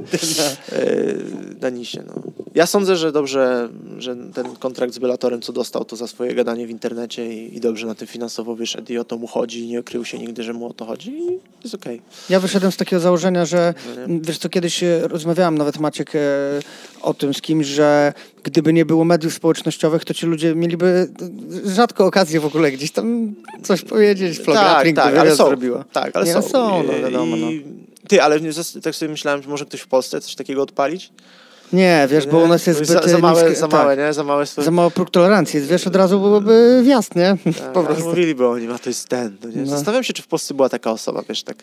Danisie, 1.60 2.04
no. 2.08 2.14
Ja 2.56 2.66
sądzę, 2.66 2.96
że 2.96 3.12
dobrze, 3.12 3.70
że 3.98 4.16
ten 4.34 4.56
kontrakt 4.56 4.94
z 4.94 5.00
Bellatorem, 5.00 5.42
co 5.42 5.54
dostał, 5.54 5.86
to 5.86 5.96
za 5.96 6.08
swoje 6.08 6.36
gadanie 6.36 6.68
w 6.68 6.70
internecie 6.70 7.34
i, 7.34 7.58
i 7.58 7.60
dobrze 7.60 7.88
na 7.88 7.96
tym 7.96 8.08
finansowo 8.08 8.56
wyszedł 8.56 8.94
i 8.94 8.98
o 8.98 9.04
to 9.04 9.18
mu 9.18 9.28
chodzi 9.28 9.60
i 9.60 9.68
nie 9.68 9.80
okrył 9.80 10.06
się 10.06 10.20
nigdy, 10.20 10.44
że 10.44 10.54
mu 10.54 10.68
o 10.68 10.74
to 10.74 10.86
chodzi 10.86 11.12
i 11.12 11.40
jest 11.64 11.76
okej. 11.76 11.96
Okay. 11.96 12.10
Ja 12.30 12.40
wyszedłem 12.40 12.72
z 12.72 12.78
takiego 12.78 13.00
założenia, 13.00 13.46
że 13.46 13.74
no 14.08 14.20
wiesz 14.22 14.38
co, 14.38 14.50
kiedyś 14.50 14.84
e, 14.84 15.08
rozmawiałam 15.08 15.58
nawet 15.58 15.78
Maciek 15.78 16.16
e, 16.16 16.20
o 17.02 17.14
tym 17.14 17.34
z 17.34 17.42
kimś, 17.42 17.66
że 17.66 18.14
gdyby 18.46 18.74
nie 18.74 18.86
było 18.86 19.06
mediów 19.06 19.34
społecznościowych, 19.34 20.06
to 20.06 20.14
ci 20.14 20.26
ludzie 20.26 20.56
mieliby 20.56 21.10
rzadko 21.66 22.06
okazję 22.06 22.40
w 22.40 22.46
ogóle 22.46 22.72
gdzieś 22.72 22.92
tam 22.92 23.36
coś 23.64 23.82
powiedzieć. 23.82 24.40
Tak, 24.46 24.88
tak, 24.96 25.16
ale 25.16 25.36
są. 25.36 25.48
Zrobiła. 25.48 25.86
Tak, 25.94 26.16
ale 26.16 26.26
nie, 26.26 26.34
są. 26.34 26.42
są, 26.42 26.84
no 26.84 26.94
wiadomo. 27.02 27.36
No. 27.36 27.48
Ty, 28.08 28.22
ale 28.22 28.40
tak 28.84 28.96
sobie 28.96 29.12
myślałem, 29.12 29.44
że 29.44 29.50
może 29.50 29.66
ktoś 29.66 29.82
w 29.82 29.88
Polsce 29.88 30.22
coś 30.22 30.36
takiego 30.36 30.62
odpalić? 30.62 31.12
Nie, 31.74 32.08
wiesz, 32.12 32.26
nie? 32.26 32.32
bo 32.32 32.38
u 32.38 32.48
nas 32.48 32.68
jest 32.68 32.80
zbyt 32.80 33.04
za, 33.04 33.10
za 33.10 33.18
małe, 33.18 33.44
niskie, 33.44 33.60
za 33.60 33.68
małe, 33.68 33.96
tak. 33.96 34.06
nie? 34.06 34.14
Za 34.14 34.24
małe, 34.24 34.46
za 34.46 34.72
mało 34.72 34.92
próg 34.92 35.10
tolerancji. 35.10 35.62
Wiesz, 35.62 35.88
od 35.88 35.96
razu 35.96 36.20
byłoby 36.20 36.82
wjazd, 36.84 37.16
nie? 37.16 37.38
Tak, 37.60 37.74
po 37.74 37.84
prostu. 37.84 38.06
Mówiliby 38.06 38.48
o 38.48 38.60
nim, 38.60 38.72
a 38.72 38.80
to 38.80 38.90
jest 38.90 39.10
ten. 39.10 39.38
No? 39.44 39.50
No. 39.56 39.66
Zastanawiam 39.66 40.04
się, 40.04 40.14
czy 40.14 40.22
w 40.22 40.28
Polsce 40.28 40.54
była 40.54 40.70
taka 40.70 40.92
osoba, 40.92 41.24
wiesz, 41.30 41.44
tak 41.44 41.58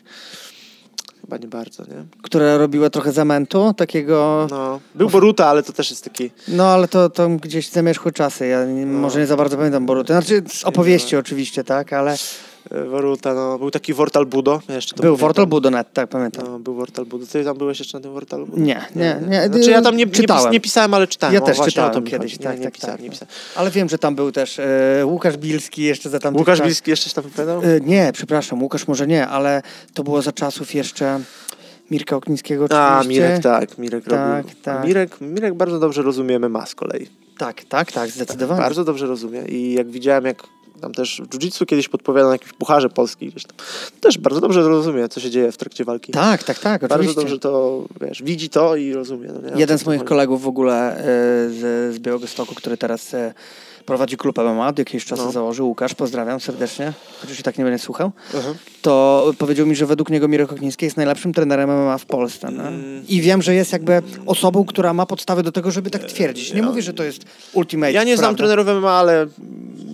chyba 1.33 1.43
nie 1.43 1.49
bardzo, 1.49 1.83
nie? 1.83 2.05
Która 2.23 2.59
robiła 2.59 2.91
trochę 2.91 3.13
zamętu, 3.13 3.75
takiego... 3.77 4.47
No, 4.51 4.81
był 4.95 5.11
Boruta, 5.11 5.47
ale 5.47 5.63
to 5.63 5.73
też 5.73 5.91
jest 5.91 6.05
taki... 6.05 6.31
No, 6.49 6.67
ale 6.67 6.89
to, 6.89 7.11
to 7.11 7.29
gdzieś 7.29 7.69
zamierzchły 7.69 8.13
czasy, 8.13 8.47
ja 8.47 8.65
nie, 8.65 8.87
no. 8.87 8.99
może 8.99 9.21
nie 9.21 9.27
za 9.27 9.37
bardzo 9.37 9.57
pamiętam 9.57 9.87
Boruty. 9.87 10.13
Znaczy, 10.13 10.43
z 10.49 10.65
opowieści 10.65 11.17
oczywiście, 11.17 11.65
tak, 11.65 11.93
ale... 11.93 12.17
Waruta, 12.71 13.35
no, 13.35 13.59
był 13.59 13.71
taki 13.71 13.95
Wortal 13.95 14.27
Budo. 14.27 14.61
Jeszcze 14.69 14.97
był 14.97 15.17
Wortal 15.17 15.47
Budo 15.47 15.71
net, 15.71 15.93
tak 15.93 16.09
pamiętam. 16.09 16.45
No, 16.47 16.59
był 16.59 16.75
Wortal 16.75 17.05
Budo. 17.07 17.27
Ty 17.27 17.45
tam 17.45 17.59
byłeś 17.59 17.79
jeszcze 17.79 17.99
na 17.99 18.03
tym 18.03 18.13
Wortal 18.13 18.47
Budo? 18.47 18.63
Nie, 18.63 18.87
nie, 18.97 19.17
nie. 19.29 19.47
Znaczy 19.47 19.71
ja 19.71 19.83
tam 19.83 19.97
nie, 19.97 20.07
czytałem. 20.07 20.45
nie, 20.45 20.51
nie 20.51 20.61
pisałem, 20.61 20.95
ale 20.95 21.07
czytałem. 21.07 21.35
Ja 21.35 21.43
o, 21.43 21.47
też 21.47 21.59
czytałem 21.59 22.05
kiedyś, 22.05 22.39
tak, 22.39 22.59
nie, 22.59 22.65
tak, 22.65 22.75
pisałem, 22.75 22.97
tak. 22.97 23.05
nie 23.05 23.11
pisałem. 23.11 23.35
Ale 23.57 23.71
wiem, 23.71 23.89
że 23.89 23.99
tam 23.99 24.15
był 24.15 24.33
też 24.33 24.59
e, 24.59 25.07
Łukasz 25.07 25.37
Bilski 25.37 25.83
jeszcze 25.83 26.11
za 26.11 26.19
tam. 26.19 26.37
Łukasz 26.37 26.63
Bilski 26.63 26.91
jeszcze 26.91 27.09
się 27.09 27.15
tam 27.15 27.25
wypowiadał? 27.25 27.63
E, 27.63 27.81
nie, 27.81 28.11
przepraszam, 28.13 28.63
Łukasz 28.63 28.89
może 28.89 29.07
nie, 29.07 29.29
ale 29.29 29.63
to 29.95 30.05
było 30.05 30.23
za 30.23 30.33
czasów 30.33 30.75
jeszcze... 30.75 31.21
Mirka 31.91 32.17
Oknińskiego 32.17 32.65
oczywiście. 32.65 32.99
A, 32.99 33.05
Mirek, 33.05 33.43
tak. 33.43 33.79
Mirek 33.79 34.05
tak, 34.05 34.13
robił. 34.13 34.55
Tak. 34.63 34.87
Mirek, 34.87 35.21
Mirek 35.21 35.55
bardzo 35.55 35.79
dobrze 35.79 36.03
rozumie 36.03 36.39
MMA 36.39 36.67
z 36.67 36.75
kolei. 36.75 37.07
Tak, 37.39 37.65
tak, 37.65 37.93
tak, 37.93 38.11
zdecydowanie. 38.11 38.61
Bardzo 38.61 38.85
dobrze 38.85 39.07
rozumie 39.07 39.43
i 39.49 39.73
jak 39.73 39.91
widziałem, 39.91 40.25
jak 40.25 40.43
tam 40.83 40.93
też 40.93 41.23
w 41.25 41.29
jiu-jitsu 41.29 41.67
kiedyś 41.67 41.89
podpowiada 41.89 42.27
na 42.27 42.33
jakimś 42.33 42.53
pucharze 42.53 42.89
polski, 42.89 43.29
gdzieś 43.29 43.45
tam. 43.45 43.57
Też 44.01 44.19
bardzo 44.19 44.41
dobrze 44.41 44.63
rozumie, 44.63 45.09
co 45.09 45.21
się 45.21 45.31
dzieje 45.31 45.53
w 45.53 45.57
trakcie 45.57 45.85
walki. 45.85 46.13
Tak, 46.13 46.43
tak, 46.43 46.59
tak, 46.59 46.81
Bardzo 46.81 46.95
oczywiście. 46.95 47.21
dobrze 47.21 47.39
to, 47.39 47.85
wiesz, 48.01 48.23
widzi 48.23 48.49
to 48.51 48.77
i 48.77 48.93
rozumie. 48.93 49.29
No 49.43 49.59
Jeden 49.59 49.79
z 49.79 49.87
moich 49.87 50.05
kolegów 50.05 50.43
w 50.43 50.49
ogóle 50.49 50.97
e, 50.97 51.05
z, 51.51 51.95
z 51.95 51.99
Białegostoku, 51.99 52.55
który 52.55 52.77
teraz 52.77 53.15
e, 53.15 53.35
prowadzi 53.87 54.17
klub 54.17 54.39
MMA, 54.39 54.69
od 54.69 54.79
jakiegoś 54.79 55.05
czasu 55.05 55.25
no. 55.25 55.33
założył, 55.33 55.69
Łukasz, 55.69 55.95
pozdrawiam 55.95 56.41
serdecznie, 56.41 56.93
chociaż 57.21 57.41
i 57.41 57.43
tak 57.43 57.59
nie 57.59 57.65
będę 57.65 57.79
słuchał, 57.79 58.13
uh 58.35 58.41
-huh. 58.41 58.55
to 58.83 59.33
powiedział 59.39 59.67
mi, 59.67 59.77
że 59.77 59.87
według 59.87 60.11
niego 60.11 60.29
Mirek 60.29 60.53
Okniński 60.53 60.85
jest 60.85 60.97
najlepszym 60.97 61.33
trenerem 61.33 61.71
MMA 61.71 61.99
w 61.99 62.07
Polsce. 62.07 62.51
No? 62.51 62.63
Mm. 62.63 63.05
I 63.09 63.21
wiem, 63.21 63.43
że 63.43 63.55
jest 63.55 63.73
jakby 63.73 64.03
osobą, 64.27 64.65
która 64.65 64.95
ma 64.95 65.07
podstawy 65.07 65.43
do 65.43 65.53
tego, 65.53 65.71
żeby 65.71 65.91
tak 65.91 66.05
twierdzić. 66.05 66.53
Nie 66.53 66.61
ja, 66.61 66.67
mówię, 66.67 66.83
że 66.83 66.95
to 66.95 67.05
jest 67.05 67.25
ultimate. 67.53 67.93
Ja 67.93 68.05
nie 68.05 68.17
znam 68.17 68.37
trenerów 68.37 68.67
MMA, 68.67 68.93
ale 68.93 69.27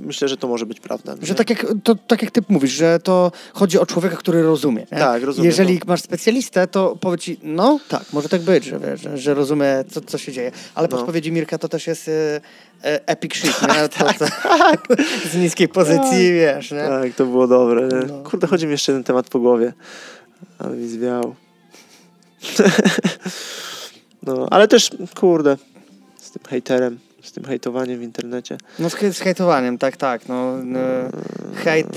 myślę, 0.08 0.28
że 0.28 0.36
to 0.36 0.48
może 0.48 0.66
być 0.66 0.80
prawda. 0.80 1.14
Że 1.22 1.34
tak 1.34 1.50
jak, 1.50 1.66
to, 1.84 1.94
tak 1.94 2.22
jak 2.22 2.30
ty 2.30 2.40
mówisz, 2.48 2.72
że 2.72 2.98
to 3.00 3.32
chodzi 3.52 3.78
o 3.78 3.86
człowieka, 3.86 4.16
który 4.16 4.42
rozumie. 4.42 4.86
Nie? 4.92 4.98
Tak, 4.98 5.22
rozumie. 5.22 5.46
Jeżeli 5.46 5.78
to. 5.78 5.86
masz 5.86 6.02
specjalistę, 6.02 6.66
to 6.66 6.96
powie 7.00 7.18
ci, 7.18 7.40
no 7.42 7.80
tak, 7.88 8.04
może 8.12 8.28
tak 8.28 8.40
być, 8.40 8.64
że, 8.64 8.96
że, 8.96 9.18
że 9.18 9.34
rozumie, 9.34 9.84
co, 9.90 10.00
co 10.00 10.18
się 10.18 10.32
dzieje. 10.32 10.52
Ale 10.74 10.88
no. 10.90 10.96
podpowiedzi 10.96 11.32
Mirka 11.32 11.58
to 11.58 11.68
też 11.68 11.86
jest 11.86 12.08
e, 12.08 12.40
e, 12.84 13.08
epic 13.08 13.34
shit, 13.34 13.62
nie? 13.62 13.68
To, 13.82 13.88
tak, 14.04 14.18
tak. 14.18 14.86
z 15.32 15.36
niskiej 15.36 15.68
pozycji, 15.68 16.00
tak. 16.02 16.34
wiesz, 16.34 16.70
nie? 16.70 16.84
Tak, 16.88 17.14
to 17.14 17.26
było 17.26 17.46
dobre. 17.46 17.88
Nie? 17.88 18.06
No. 18.12 18.22
Kurde, 18.22 18.46
chodzi 18.46 18.66
mi 18.66 18.72
jeszcze 18.72 18.92
jeden 18.92 19.04
temat 19.04 19.28
po 19.28 19.38
głowie, 19.38 19.72
ale 20.58 20.76
mi 20.76 20.88
zwiał. 20.88 21.34
no, 24.26 24.46
ale 24.50 24.68
też, 24.68 24.90
kurde, 25.14 25.56
z 26.16 26.30
tym 26.30 26.42
hejterem 26.48 26.98
z 27.22 27.32
tym 27.32 27.44
hejtowaniem 27.44 27.98
w 27.98 28.02
internecie. 28.02 28.58
No 28.78 28.90
z, 28.90 29.16
z 29.16 29.18
hejtowaniem, 29.18 29.78
tak, 29.78 29.96
tak. 29.96 30.28
No, 30.28 30.56
no 30.64 30.78
hejt... 31.54 31.86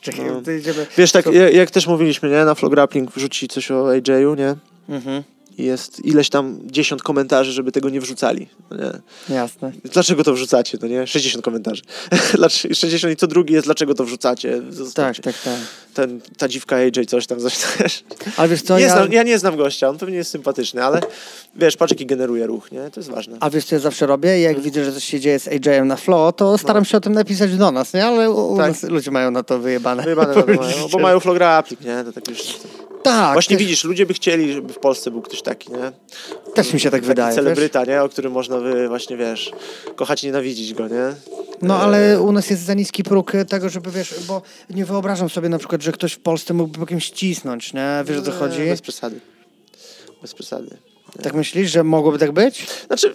Czekaj, 0.00 0.24
no. 0.24 0.52
idziemy... 0.52 0.86
Wiesz, 0.96 1.12
tak 1.12 1.26
jak, 1.26 1.54
jak 1.54 1.70
też 1.70 1.86
mówiliśmy, 1.86 2.30
nie? 2.30 2.44
Na 2.44 2.54
Flograppling 2.54 3.10
wrzuci 3.10 3.48
coś 3.48 3.70
o 3.70 3.90
AJ-u, 3.90 4.34
nie? 4.34 4.54
Mhm 4.88 5.22
jest 5.58 6.04
ileś 6.04 6.28
tam 6.28 6.58
dziesiąt 6.64 7.02
komentarzy, 7.02 7.52
żeby 7.52 7.72
tego 7.72 7.88
nie 7.88 8.00
wrzucali. 8.00 8.48
No 8.70 8.76
nie? 8.76 9.34
Jasne. 9.34 9.72
Dlaczego 9.84 10.24
to 10.24 10.34
wrzucacie? 10.34 10.78
No 10.82 10.88
nie? 10.88 11.06
60 11.06 11.44
komentarzy. 11.44 11.82
60 12.74 13.12
i 13.12 13.16
co 13.16 13.26
drugi 13.26 13.54
jest, 13.54 13.66
dlaczego 13.66 13.94
to 13.94 14.04
wrzucacie? 14.04 14.62
Zostawcie. 14.70 15.22
Tak, 15.22 15.34
tak, 15.34 15.42
tak. 15.44 15.60
Ten, 15.94 16.20
ta 16.36 16.48
dziwka 16.48 16.76
AJ 16.76 17.06
coś 17.06 17.26
tam, 17.26 17.40
coś 17.40 17.58
też. 17.58 18.04
Ale 18.36 18.48
wiesz 18.48 18.62
co, 18.62 18.78
nie 18.78 18.84
ja... 18.84 18.92
Znam, 18.92 19.12
ja 19.12 19.22
nie 19.22 19.38
znam 19.38 19.56
gościa, 19.56 19.88
on 19.88 19.98
pewnie 19.98 20.16
jest 20.16 20.30
sympatyczny, 20.30 20.84
ale 20.84 21.00
wiesz, 21.56 21.76
patrz 21.76 21.92
jaki 21.92 22.06
generuje 22.06 22.46
ruch, 22.46 22.72
nie? 22.72 22.90
To 22.90 23.00
jest 23.00 23.10
ważne. 23.10 23.36
A 23.40 23.50
wiesz 23.50 23.64
co 23.64 23.74
ja 23.74 23.80
zawsze 23.80 24.06
robię? 24.06 24.40
Jak 24.40 24.60
widzę, 24.60 24.84
że 24.84 24.92
coś 24.92 25.04
się 25.04 25.20
dzieje 25.20 25.38
z 25.38 25.48
AJ-em 25.48 25.88
na 25.88 25.96
flow, 25.96 26.36
to 26.36 26.58
staram 26.58 26.80
no. 26.80 26.84
się 26.84 26.96
o 26.96 27.00
tym 27.00 27.12
napisać 27.12 27.56
do 27.56 27.72
nas, 27.72 27.94
nie? 27.94 28.06
Ale 28.06 28.30
u, 28.30 28.56
tak. 28.56 28.68
nas 28.68 28.82
ludzie 28.82 29.10
mają 29.10 29.30
na 29.30 29.42
to 29.42 29.58
wyjebane. 29.58 30.02
Wyjebane 30.02 30.34
to 30.34 30.46
mają, 30.62 30.88
bo 30.92 30.98
mają 30.98 31.20
flow 31.20 31.36
grappling, 31.36 31.80
nie? 31.80 32.04
To 32.04 32.12
tak 32.12 32.28
już... 32.28 32.38
Tak. 33.08 33.32
Właśnie 33.32 33.56
też... 33.56 33.66
widzisz, 33.66 33.84
ludzie 33.84 34.06
by 34.06 34.14
chcieli, 34.14 34.52
żeby 34.52 34.72
w 34.72 34.78
Polsce 34.78 35.10
był 35.10 35.22
ktoś 35.22 35.42
taki, 35.42 35.72
nie? 35.72 35.92
Też 36.54 36.72
mi 36.72 36.80
się 36.80 36.90
tak 36.90 37.00
taki 37.00 37.08
wydaje. 37.08 37.34
celebryta, 37.34 37.80
wiesz? 37.80 37.88
nie? 37.88 38.02
O 38.02 38.08
którym 38.08 38.32
można 38.32 38.60
by 38.60 38.88
właśnie, 38.88 39.16
wiesz, 39.16 39.52
kochać 39.96 40.24
i 40.24 40.26
nienawidzić 40.26 40.74
go, 40.74 40.88
nie? 40.88 41.14
No 41.62 41.80
ale 41.80 42.20
u 42.20 42.32
nas 42.32 42.50
jest 42.50 42.62
za 42.62 42.74
niski 42.74 43.02
próg 43.02 43.32
tego, 43.48 43.68
żeby 43.68 43.90
wiesz, 43.90 44.14
bo 44.28 44.42
nie 44.70 44.84
wyobrażam 44.84 45.28
sobie 45.28 45.48
na 45.48 45.58
przykład, 45.58 45.82
że 45.82 45.92
ktoś 45.92 46.12
w 46.12 46.18
Polsce 46.18 46.54
mógłby 46.54 46.86
kimś 46.86 47.10
cisnąć, 47.10 47.72
nie? 47.72 48.04
Wiesz 48.04 48.18
o 48.18 48.22
co 48.22 48.32
chodzi? 48.32 48.66
Bez 48.66 48.80
przesady. 48.80 49.20
Bez 50.22 50.34
przesady. 50.34 50.76
Nie. 51.16 51.24
Tak 51.24 51.34
myślisz, 51.34 51.70
że 51.70 51.84
mogłoby 51.84 52.18
tak 52.18 52.32
być? 52.32 52.66
Znaczy, 52.86 53.14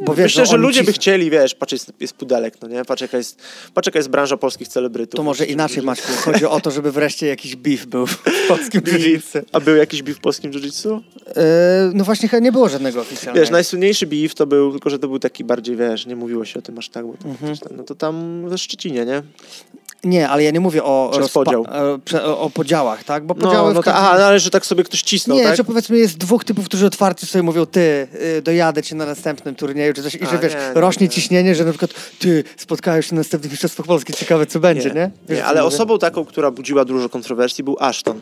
Bo 0.00 0.14
wiesz, 0.14 0.24
Myślę, 0.32 0.46
że 0.46 0.54
oni 0.54 0.62
ludzie 0.62 0.80
ci- 0.80 0.86
by 0.86 0.92
chcieli, 0.92 1.30
wiesz, 1.30 1.54
patrz, 1.54 1.72
jest, 2.00 2.14
pudelek, 2.14 2.54
no 2.62 2.68
nie? 2.68 2.84
Patrz 2.84 3.02
jaka, 3.02 3.18
jest, 3.18 3.38
patrz, 3.74 3.86
jaka 3.86 3.98
jest 3.98 4.08
branża 4.08 4.36
polskich 4.36 4.68
celebrytów. 4.68 5.16
To 5.16 5.22
może 5.22 5.46
inaczej, 5.46 5.82
Maćku. 5.82 6.12
Chodzi 6.12 6.46
o 6.46 6.60
to, 6.60 6.70
żeby 6.70 6.92
wreszcie 6.92 7.26
jakiś 7.26 7.56
beef 7.56 7.86
był 7.86 8.06
w 8.06 8.22
polskim 8.48 8.80
jiu-jitsu. 8.80 9.42
A 9.52 9.60
był 9.60 9.76
jakiś 9.76 10.02
beef 10.02 10.16
w 10.16 10.20
polskim 10.20 10.50
jiu-jitsu? 10.52 11.00
Yy, 11.26 11.32
no 11.94 12.04
właśnie 12.04 12.28
chyba 12.28 12.40
nie 12.40 12.52
było 12.52 12.68
żadnego 12.68 13.00
oficjalnego. 13.00 13.40
Wiesz, 13.40 13.50
najsłynniejszy 13.50 14.06
beef 14.06 14.34
to 14.34 14.46
był, 14.46 14.72
tylko 14.72 14.90
że 14.90 14.98
to 14.98 15.08
był 15.08 15.18
taki 15.18 15.44
bardziej, 15.44 15.76
wiesz, 15.76 16.06
nie 16.06 16.16
mówiło 16.16 16.44
się 16.44 16.58
o 16.58 16.62
tym 16.62 16.78
aż 16.78 16.88
tak, 16.88 17.06
bo 17.06 17.12
to, 17.22 17.28
Mhm. 17.28 17.56
no 17.76 17.82
to 17.84 17.94
tam 17.94 18.44
we 18.48 18.58
Szczecinie, 18.58 19.04
nie? 19.06 19.22
Nie, 20.04 20.28
ale 20.28 20.42
ja 20.42 20.50
nie 20.50 20.60
mówię 20.60 20.84
o, 20.84 21.20
podział. 21.34 21.66
e, 22.14 22.24
o, 22.24 22.40
o 22.40 22.50
podziałach, 22.50 23.04
tak? 23.04 23.26
Bo 23.26 23.34
podziały 23.34 23.56
No, 23.68 23.70
w 23.72 23.74
no 23.74 23.80
to, 23.82 23.84
każdym- 23.84 24.04
aha, 24.06 24.16
no, 24.18 24.24
ale 24.24 24.40
że 24.40 24.50
tak 24.50 24.66
sobie 24.66 24.84
ktoś 24.84 25.02
cisnął, 25.02 25.38
Nie, 25.38 25.44
tak? 25.44 25.56
że 25.56 25.64
powiedzmy 25.64 25.98
jest 25.98 26.18
dwóch 26.18 26.44
typów, 26.44 26.64
którzy 26.66 26.86
otwarcie 26.86 27.26
sobie 27.26 27.42
mówią, 27.42 27.66
ty, 27.66 28.08
y, 28.38 28.42
dojadę 28.42 28.82
cię 28.82 28.94
na 28.96 29.06
następnym 29.06 29.54
turnieju, 29.54 29.92
czy 29.92 30.02
coś, 30.02 30.14
i 30.14 30.22
A, 30.24 30.30
że 30.30 30.38
wiesz, 30.38 30.54
nie, 30.54 30.60
nie, 30.74 30.80
rośnie 30.80 31.06
nie. 31.06 31.10
ciśnienie, 31.12 31.54
że 31.54 31.64
na 31.64 31.70
przykład 31.70 31.90
ty, 32.18 32.44
spotkałeś 32.56 33.06
się 33.08 33.14
na 33.14 33.20
następnych 33.20 33.52
mistrzostwach 33.52 33.86
Polski, 33.86 34.12
ciekawe 34.12 34.46
co 34.46 34.60
będzie, 34.60 34.90
nie? 34.90 35.10
Wiesz, 35.28 35.38
nie 35.38 35.44
ale 35.44 35.62
mówię? 35.62 35.74
osobą 35.74 35.98
taką, 35.98 36.24
która 36.24 36.50
budziła 36.50 36.84
dużo 36.84 37.08
kontrowersji 37.08 37.64
był 37.64 37.76
Ashton. 37.80 38.20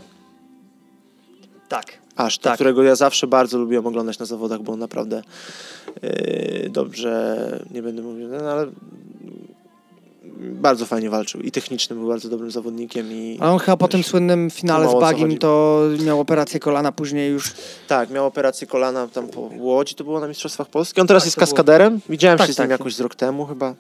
Tak. 1.69 1.87
Ashton, 2.17 2.43
Tak. 2.43 2.55
którego 2.55 2.83
ja 2.83 2.95
zawsze 2.97 3.27
bardzo 3.27 3.59
lubiłem 3.59 3.87
oglądać 3.87 4.19
na 4.19 4.27
zawodach, 4.27 4.63
bo 4.63 4.73
on 4.73 4.79
naprawdę 4.79 5.23
yy, 6.03 6.71
dobrze, 6.71 7.37
nie 7.71 7.83
będę 7.83 8.03
mówił, 8.03 8.29
no, 8.29 8.37
ale 8.51 8.67
bardzo 10.41 10.87
fajnie 10.87 11.11
walczył 11.11 11.41
i 11.41 11.51
technicznym 11.53 11.99
był 11.99 12.09
bardzo 12.09 12.29
dobrym 12.29 12.51
zawodnikiem 12.51 13.13
i 13.13 13.39
A 13.41 13.53
on 13.53 13.59
chyba 13.59 13.77
po 13.77 13.89
tym 13.89 14.03
słynnym 14.03 14.51
finale 14.51 14.89
z 14.89 14.91
co 14.91 15.01
Bagim 15.01 15.39
to 15.39 15.83
miał 16.05 16.21
operację 16.21 16.61
kolana, 16.61 16.93
później 16.93 17.31
już... 17.31 17.53
tak, 17.89 18.11
miał 18.11 18.27
operację 18.27 18.67
kolana 18.67 19.09
tam 19.09 19.29
po 19.29 19.41
Łodzi, 19.59 19.95
to 19.95 20.05
było 20.05 20.21
na 20.21 20.29
Mistrzostwach 20.29 20.69
Polski. 20.69 21.01
On 21.01 21.07
teraz 21.07 21.23
Tak, 21.23 21.27
jest 21.27 21.37
było. 21.37 21.47
kaskaderem, 21.47 22.01
widziałem 22.09 22.39
Tak, 22.39 22.47
się 22.47 22.53
z 22.53 22.59
nim 22.59 22.69
tak. 22.69 22.71
jakoś 22.81 22.95
z 22.95 23.01
rok 23.01 23.15
temu 23.15 23.47
chyba. 23.47 23.75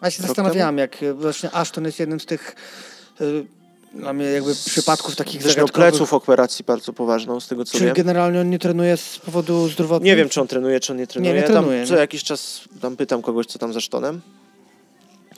A 0.00 0.06
ja 0.06 0.10
się 0.10 0.22
zastanawiałem, 0.22 0.78
jak 0.78 1.02
y, 1.02 1.14
właśnie 1.14 1.50
Ashton 1.54 1.84
jest 1.84 1.98
jednym 1.98 2.20
z 2.20 2.26
tych 2.26 2.54
y, 3.20 3.44
dla 3.94 4.12
mnie 4.12 4.24
jakby 4.26 4.54
przypadków 4.54 5.16
takich 5.16 5.42
zagadkowych. 5.42 5.72
pleców 5.72 6.14
operacji 6.14 6.64
bardzo 6.64 6.92
poważną, 6.92 7.40
z 7.40 7.48
tego 7.48 7.64
co 7.64 7.78
Czy 7.78 7.84
wiem. 7.84 7.94
generalnie 7.94 8.40
on 8.40 8.50
nie 8.50 8.58
trenuje 8.58 8.96
z 8.96 9.18
powodu 9.18 9.68
zdrowotnych? 9.68 10.06
Nie 10.06 10.16
wiem, 10.16 10.28
czy 10.28 10.40
on 10.40 10.46
trenuje, 10.48 10.80
czy 10.80 10.92
on 10.92 10.98
nie 10.98 11.06
trenuje. 11.06 11.34
nie 11.34 11.42
trenuje, 11.42 11.78
tam 11.80 11.86
co 11.88 11.94
nie? 11.94 12.00
jakiś 12.00 12.24
czas 12.24 12.60
tam 12.80 12.96
pytam 12.96 13.22
kogoś, 13.22 13.46
co 13.46 13.58
tam 13.58 13.72
za 13.72 13.80
sztonem. 13.80 14.20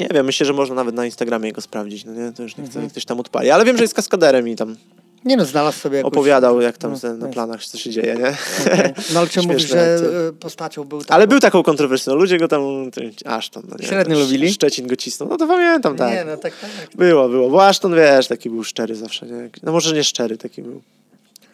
Nie 0.00 0.08
wiem, 0.14 0.26
myślę, 0.26 0.46
że 0.46 0.52
można 0.52 0.74
nawet 0.74 0.94
na 0.94 1.04
Instagramie 1.04 1.52
go 1.52 1.60
sprawdzić, 1.60 2.04
no 2.04 2.12
nie? 2.12 2.32
To 2.32 2.42
już 2.42 2.56
nie 2.56 2.64
chcę, 2.64 2.74
Mhm. 2.74 2.90
ktoś 2.90 3.04
tam 3.04 3.20
odpali. 3.20 3.50
Ale 3.50 3.64
wiem, 3.64 3.76
że 3.76 3.84
jest 3.84 3.94
kaskaderem 3.94 4.48
i 4.48 4.56
tam 4.56 4.76
Nie 5.24 5.36
no, 5.36 5.44
znalazł 5.44 5.78
sobie 5.78 5.96
jakąś... 5.96 6.12
opowiadał, 6.12 6.60
jak 6.60 6.78
tam 6.78 6.94
no, 7.02 7.14
na 7.14 7.28
planach 7.28 7.64
co 7.64 7.78
się 7.78 7.90
dzieje, 7.90 8.14
nie? 8.14 8.36
Okej. 8.74 8.92
No 9.14 9.20
ale 9.20 9.28
czemu 9.28 9.48
mówisz, 9.48 9.68
że 9.68 9.98
y, 10.28 10.32
postacią 10.32 10.84
był 10.84 11.00
taką... 11.00 11.14
Ale 11.14 11.26
był 11.26 11.40
taką 11.40 11.62
kontrowersją. 11.62 12.14
Ludzie 12.14 12.38
go 12.38 12.48
tam, 12.48 12.90
aż 13.24 13.48
tam, 13.50 13.62
no 13.68 13.76
nie? 13.80 13.86
Średnio 13.86 14.18
lubili? 14.18 14.52
Szczecin 14.52 14.86
go 14.86 14.96
cisnął. 14.96 15.28
No 15.28 15.36
to 15.36 15.46
pamiętam, 15.46 15.96
tak. 15.96 16.12
Nie, 16.12 16.24
no 16.24 16.36
tak, 16.36 16.52
tak. 16.60 16.70
Było, 16.96 17.28
było. 17.28 17.50
Bo 17.50 17.66
Ashton, 17.66 17.94
wiesz, 17.94 18.26
taki 18.26 18.50
był 18.50 18.64
szczery 18.64 18.94
zawsze, 18.94 19.26
nie? 19.26 19.50
No 19.62 19.72
może 19.72 19.94
nie 19.94 20.04
szczery, 20.04 20.38
taki 20.38 20.62
był, 20.62 20.82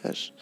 wiesz, 0.05 0.33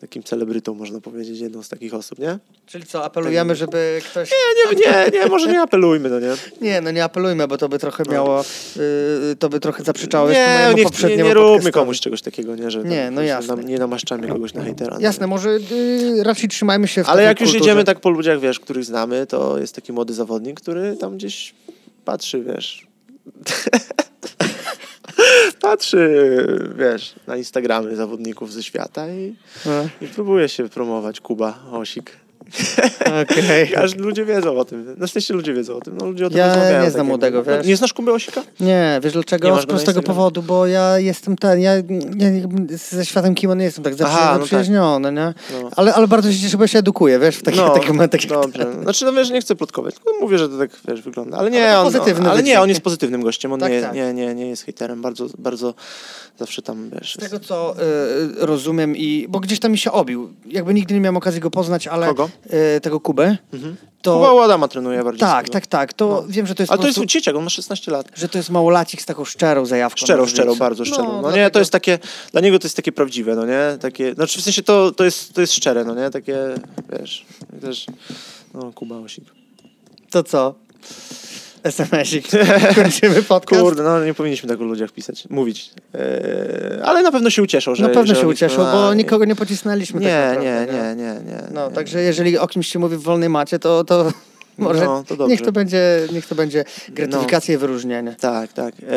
takim 0.00 0.22
celebrytą, 0.22 0.74
można 0.74 1.00
powiedzieć, 1.00 1.40
jedną 1.40 1.62
z 1.62 1.68
takich 1.68 1.94
osób, 1.94 2.18
nie? 2.18 2.38
Czyli 2.66 2.84
co, 2.86 3.04
apelujemy, 3.04 3.56
żeby 3.56 4.00
ktoś... 4.10 4.30
Nie, 4.30 4.76
nie, 4.76 5.10
nie, 5.18 5.26
może 5.26 5.52
nie 5.52 5.60
apelujmy, 5.60 6.10
no 6.10 6.20
nie? 6.20 6.32
Nie, 6.60 6.80
no 6.80 6.90
nie 6.90 7.04
apelujmy, 7.04 7.48
bo 7.48 7.58
to 7.58 7.68
by 7.68 7.78
trochę 7.78 8.04
miało... 8.10 8.44
y, 8.76 9.36
to 9.38 9.48
by 9.48 9.60
trochę 9.60 9.84
zaprzeczało 9.84 10.30
Nie, 10.30 10.46
mojemu 10.54 10.70
nie, 10.70 10.76
nie, 10.76 10.84
poprzedniemu 10.84 11.28
nie 11.28 11.34
róbmy 11.34 11.48
podcastowi. 11.48 11.72
komuś 11.72 12.00
czegoś 12.00 12.22
takiego, 12.22 12.56
nie? 12.56 12.70
Że 12.70 12.82
Nie, 12.84 13.10
no 13.10 13.22
jasne. 13.22 13.56
Nam, 13.56 13.66
nie 13.66 13.78
namaszczamy 13.78 14.28
kogoś 14.28 14.54
na 14.54 14.62
hejtera. 14.64 14.94
no. 14.94 15.00
Jasne, 15.00 15.26
może 15.26 15.50
y, 15.50 16.22
raczej 16.22 16.48
trzymajmy 16.48 16.88
się 16.88 17.04
w 17.04 17.08
Ale 17.08 17.22
jak 17.22 17.40
już 17.40 17.50
kulturze. 17.50 17.70
jedziemy 17.70 17.84
tak 17.84 18.00
po 18.00 18.10
ludziach, 18.10 18.40
wiesz, 18.40 18.60
których 18.60 18.84
znamy, 18.84 19.26
to 19.26 19.58
jest 19.58 19.74
taki 19.74 19.92
młody 19.92 20.14
zawodnik, 20.14 20.60
który 20.60 20.96
tam 20.96 21.16
gdzieś 21.16 21.54
patrzy, 22.04 22.42
wiesz. 22.42 22.86
patrzy, 25.60 26.08
wiesz, 26.78 27.14
na 27.26 27.36
Instagramy 27.36 27.96
zawodników 27.96 28.52
ze 28.52 28.62
świata 28.62 29.08
i, 29.08 29.34
No, 29.66 29.88
i 30.00 30.08
próbuje 30.08 30.48
się 30.48 30.68
promować 30.68 31.20
Kuba 31.20 31.58
Osik. 31.72 32.23
Okej. 33.22 33.76
Aż 33.76 33.94
ludzie 33.96 34.24
wiedzą 34.24 34.58
o 34.58 34.64
tym. 34.64 34.94
Na 34.98 35.06
szczęście 35.06 35.34
ludzie 35.34 35.54
wiedzą 35.54 35.76
o 35.76 35.80
tym. 35.80 35.96
No, 35.96 36.06
ludzie 36.06 36.26
o 36.26 36.30
tym 36.30 36.38
Ja 36.38 36.82
nie 36.84 36.90
znam 36.90 37.06
młodego, 37.06 37.38
No, 37.38 37.44
wiesz? 37.44 37.66
Nie 37.66 37.76
znasz 37.76 37.92
Kuby 37.92 38.12
Osika? 38.12 38.42
Nie, 38.60 39.00
wiesz 39.02 39.12
dlaczego? 39.12 39.60
Z 39.60 39.66
prostego 39.66 40.02
powodu, 40.02 40.42
bo 40.42 40.66
ja 40.66 40.98
jestem 40.98 41.36
ten, 41.36 41.60
ja, 41.60 41.74
ja 41.76 42.28
ze 42.70 43.06
światem 43.06 43.34
kimo 43.34 43.54
nie 43.54 43.64
jestem 43.64 43.84
tak 43.84 43.94
zawsze 43.94 44.14
Aha, 44.14 44.24
no 44.24 44.32
tak. 44.32 44.40
zaprzyjaźniony, 44.40 45.12
nie? 45.12 45.34
No. 45.62 45.70
Ale, 45.76 45.94
ale 45.94 46.08
bardzo 46.08 46.32
się 46.32 46.38
cieszę, 46.38 46.56
bo 46.56 46.66
się 46.66 46.78
edukuję, 46.78 47.18
wiesz, 47.18 47.36
w 47.36 47.42
takich, 47.42 47.60
No, 47.60 47.70
takich 47.70 47.88
momentach. 47.88 48.20
Dobrze. 48.28 48.66
Znaczy, 48.82 49.04
no 49.04 49.12
wiesz, 49.12 49.30
nie 49.30 49.40
chcę 49.40 49.56
plotkować, 49.56 49.94
tylko 49.94 50.10
mówię, 50.20 50.38
że 50.38 50.48
to 50.48 50.58
tak, 50.58 50.70
wiesz, 50.88 51.02
wygląda. 51.02 51.36
Ale 51.38 51.50
nie, 51.50 51.64
Ale 51.68 51.78
on, 51.78 51.84
pozytywny 51.92 52.30
ale 52.30 52.42
nie, 52.42 52.60
on 52.60 52.68
jest 52.68 52.80
pozytywnym 52.80 53.22
gościem, 53.22 53.52
on 53.52 53.60
Tak, 53.60 53.72
nie, 53.72 53.80
tak. 53.82 53.94
nie, 53.94 54.12
nie, 54.14 54.34
nie 54.34 54.46
jest 54.48 54.64
hejterem, 54.64 55.02
bardzo, 55.02 55.26
bardzo 55.38 55.74
zawsze 56.38 56.62
tam, 56.62 56.90
wiesz... 56.90 57.14
Z 57.14 57.18
tego 57.18 57.40
co 57.40 57.74
y, 57.76 58.46
rozumiem 58.46 58.96
i, 58.96 59.26
bo 59.28 59.40
gdzieś 59.40 59.60
tam 59.60 59.72
mi 59.72 59.78
się 59.78 59.92
obił, 59.92 60.32
jakby 60.46 60.74
nigdy 60.74 60.94
nie 60.94 61.00
miałem 61.00 61.16
okazji 61.16 61.40
go 61.40 61.50
poznać, 61.50 61.86
ale 61.86 62.06
Kogo? 62.06 62.28
Y, 62.76 62.80
tego 62.80 63.00
Kubę, 63.00 63.36
Mhm. 63.52 63.76
to... 64.02 64.14
Kuba 64.14 64.32
u 64.32 64.38
Adama 64.38 64.68
trenuje 64.68 65.04
bardziej. 65.04 65.20
tak, 65.20 65.48
tak, 65.48 65.66
tak, 65.66 65.92
to 65.92 66.08
No. 66.08 66.24
wiem, 66.28 66.46
że 66.46 66.54
to 66.54 66.62
jest 66.62 66.70
Ale 66.72 66.80
to 66.80 66.86
jest 66.86 66.96
prostu, 66.98 67.06
dzieciak, 67.12 67.36
on 67.36 67.44
ma 67.44 67.50
16 67.50 67.90
lat. 67.92 68.06
że 68.14 68.28
to 68.28 68.38
jest 68.38 68.50
małolacik 68.50 69.02
z 69.02 69.04
taką 69.06 69.24
szczerą 69.24 69.66
zajawką. 69.66 69.96
Szczerą, 70.00 70.26
szczerą, 70.26 70.54
bardzo 70.56 70.84
szczerą. 70.84 71.04
No, 71.04 71.14
nie, 71.16 71.20
dlatego- 71.22 71.50
to 71.50 71.58
jest 71.58 71.72
takie, 71.72 71.98
dla 72.32 72.40
niego 72.40 72.58
to 72.58 72.66
jest 72.66 72.76
takie 72.76 72.92
prawdziwe, 72.92 73.34
no 73.36 73.46
nie? 73.46 73.78
Takie, 73.80 74.14
znaczy 74.14 74.38
w 74.38 74.42
sensie 74.42 74.62
to, 74.62 74.92
to, 74.92 75.04
jest, 75.04 75.32
to 75.32 75.40
jest 75.40 75.52
szczere, 75.52 75.84
no 75.84 75.94
nie? 75.94 76.10
Takie, 76.10 76.36
wiesz, 76.98 77.26
też, 77.60 77.86
no 78.54 78.72
Kuba 78.72 78.96
Osik. 78.96 79.24
To 80.10 80.22
co? 80.22 80.54
SMS-ik. 81.64 82.26
Kończymy 82.82 83.22
podcast. 83.22 83.62
Kurde, 83.62 83.82
no 83.82 84.04
nie 84.04 84.14
powinniśmy 84.14 84.48
tak 84.48 84.60
o 84.60 84.64
ludziach 84.64 84.90
pisać, 84.92 85.26
mówić. 85.30 85.70
Eee, 85.94 86.00
ale 86.82 87.02
na 87.02 87.12
pewno 87.12 87.30
się 87.30 87.42
ucieszą, 87.42 87.74
że... 87.74 87.82
Na 87.82 87.88
pewno 87.88 88.14
że 88.14 88.20
się 88.20 88.28
ucieszą, 88.28 88.66
a, 88.66 88.72
bo 88.72 88.94
nikogo 88.94 89.24
nie 89.24 89.36
pocisnęliśmy 89.36 90.00
Nie, 90.00 90.30
tak 90.34 90.42
nie, 90.42 90.54
naprawdę, 90.54 90.96
nie, 90.96 91.04
nie, 91.04 91.32
nie. 91.32 91.42
No, 91.52 91.68
nie. 91.68 91.74
także 91.74 92.02
jeżeli 92.02 92.38
o 92.38 92.46
kimś 92.46 92.68
się 92.68 92.78
mówi 92.78 92.96
w 92.96 93.02
wolnej 93.02 93.28
macie, 93.28 93.58
to, 93.58 93.84
to 93.84 94.12
może 94.58 94.84
No, 94.84 95.04
to 95.16 95.28
niech, 95.28 95.42
to 95.42 95.52
będzie, 95.52 96.00
niech 96.12 96.26
to 96.26 96.34
będzie 96.34 96.64
gratyfikacja 96.88 97.54
i 97.54 97.58
wyróżnienie. 97.58 98.16
Tak, 98.20 98.52
tak. 98.52 98.74
Eee, 98.74 98.88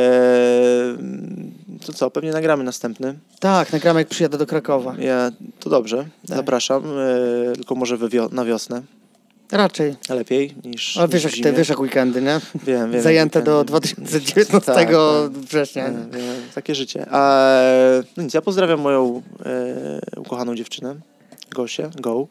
to 1.85 1.93
co, 1.93 2.11
pewnie 2.11 2.31
nagramy 2.31 2.63
następny. 2.63 3.13
Tak, 3.39 3.73
nagramy 3.73 3.99
jak 3.99 4.07
przyjadę 4.07 4.37
do 4.37 4.45
Krakowa. 4.45 4.95
Ja, 4.99 5.31
to 5.59 5.69
dobrze, 5.69 5.97
Tak. 6.27 6.37
zapraszam, 6.37 6.83
eee, 6.85 7.55
tylko 7.55 7.75
może 7.75 7.97
na 8.31 8.45
wiosnę. 8.45 8.81
Raczej. 9.51 9.95
Lepiej 10.09 10.53
niż. 10.65 10.97
A 10.97 11.07
wiesz 11.07 11.25
niż 11.25 11.37
jak 11.37 11.43
te, 11.43 11.53
wiesz 11.53 11.69
jak 11.69 11.79
weekendy, 11.79 12.21
nie? 12.21 12.39
Wiem, 12.63 12.91
wiem. 12.91 13.01
Zajęte 13.01 13.41
do 13.41 13.57
ten- 13.57 13.65
2019 13.65 14.61
Tak, 14.73 14.75
tak. 14.75 14.89
września. 15.31 15.83
Wiem, 15.85 16.09
wiem, 16.11 16.35
takie 16.55 16.75
życie. 16.75 17.05
A, 17.11 17.49
no 18.17 18.23
nic, 18.23 18.33
ja 18.33 18.41
pozdrawiam 18.41 18.79
moją 18.79 19.21
e, 19.45 20.19
ukochaną 20.19 20.55
dziewczynę, 20.55 20.95
Gosię, 21.55 21.89
Go, 22.01 22.27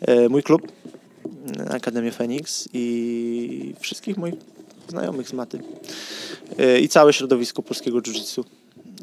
e, 0.00 0.28
mój 0.28 0.42
klub, 0.42 0.62
Akademię 1.70 2.12
Fenix 2.12 2.68
i 2.72 3.74
wszystkich 3.80 4.16
moich 4.16 4.34
znajomych 4.88 5.28
z 5.28 5.32
maty. 5.32 5.60
E, 6.58 6.80
I 6.80 6.88
całe 6.88 7.12
środowisko 7.12 7.62
polskiego 7.62 7.98
jiu-jitsu, 7.98 8.44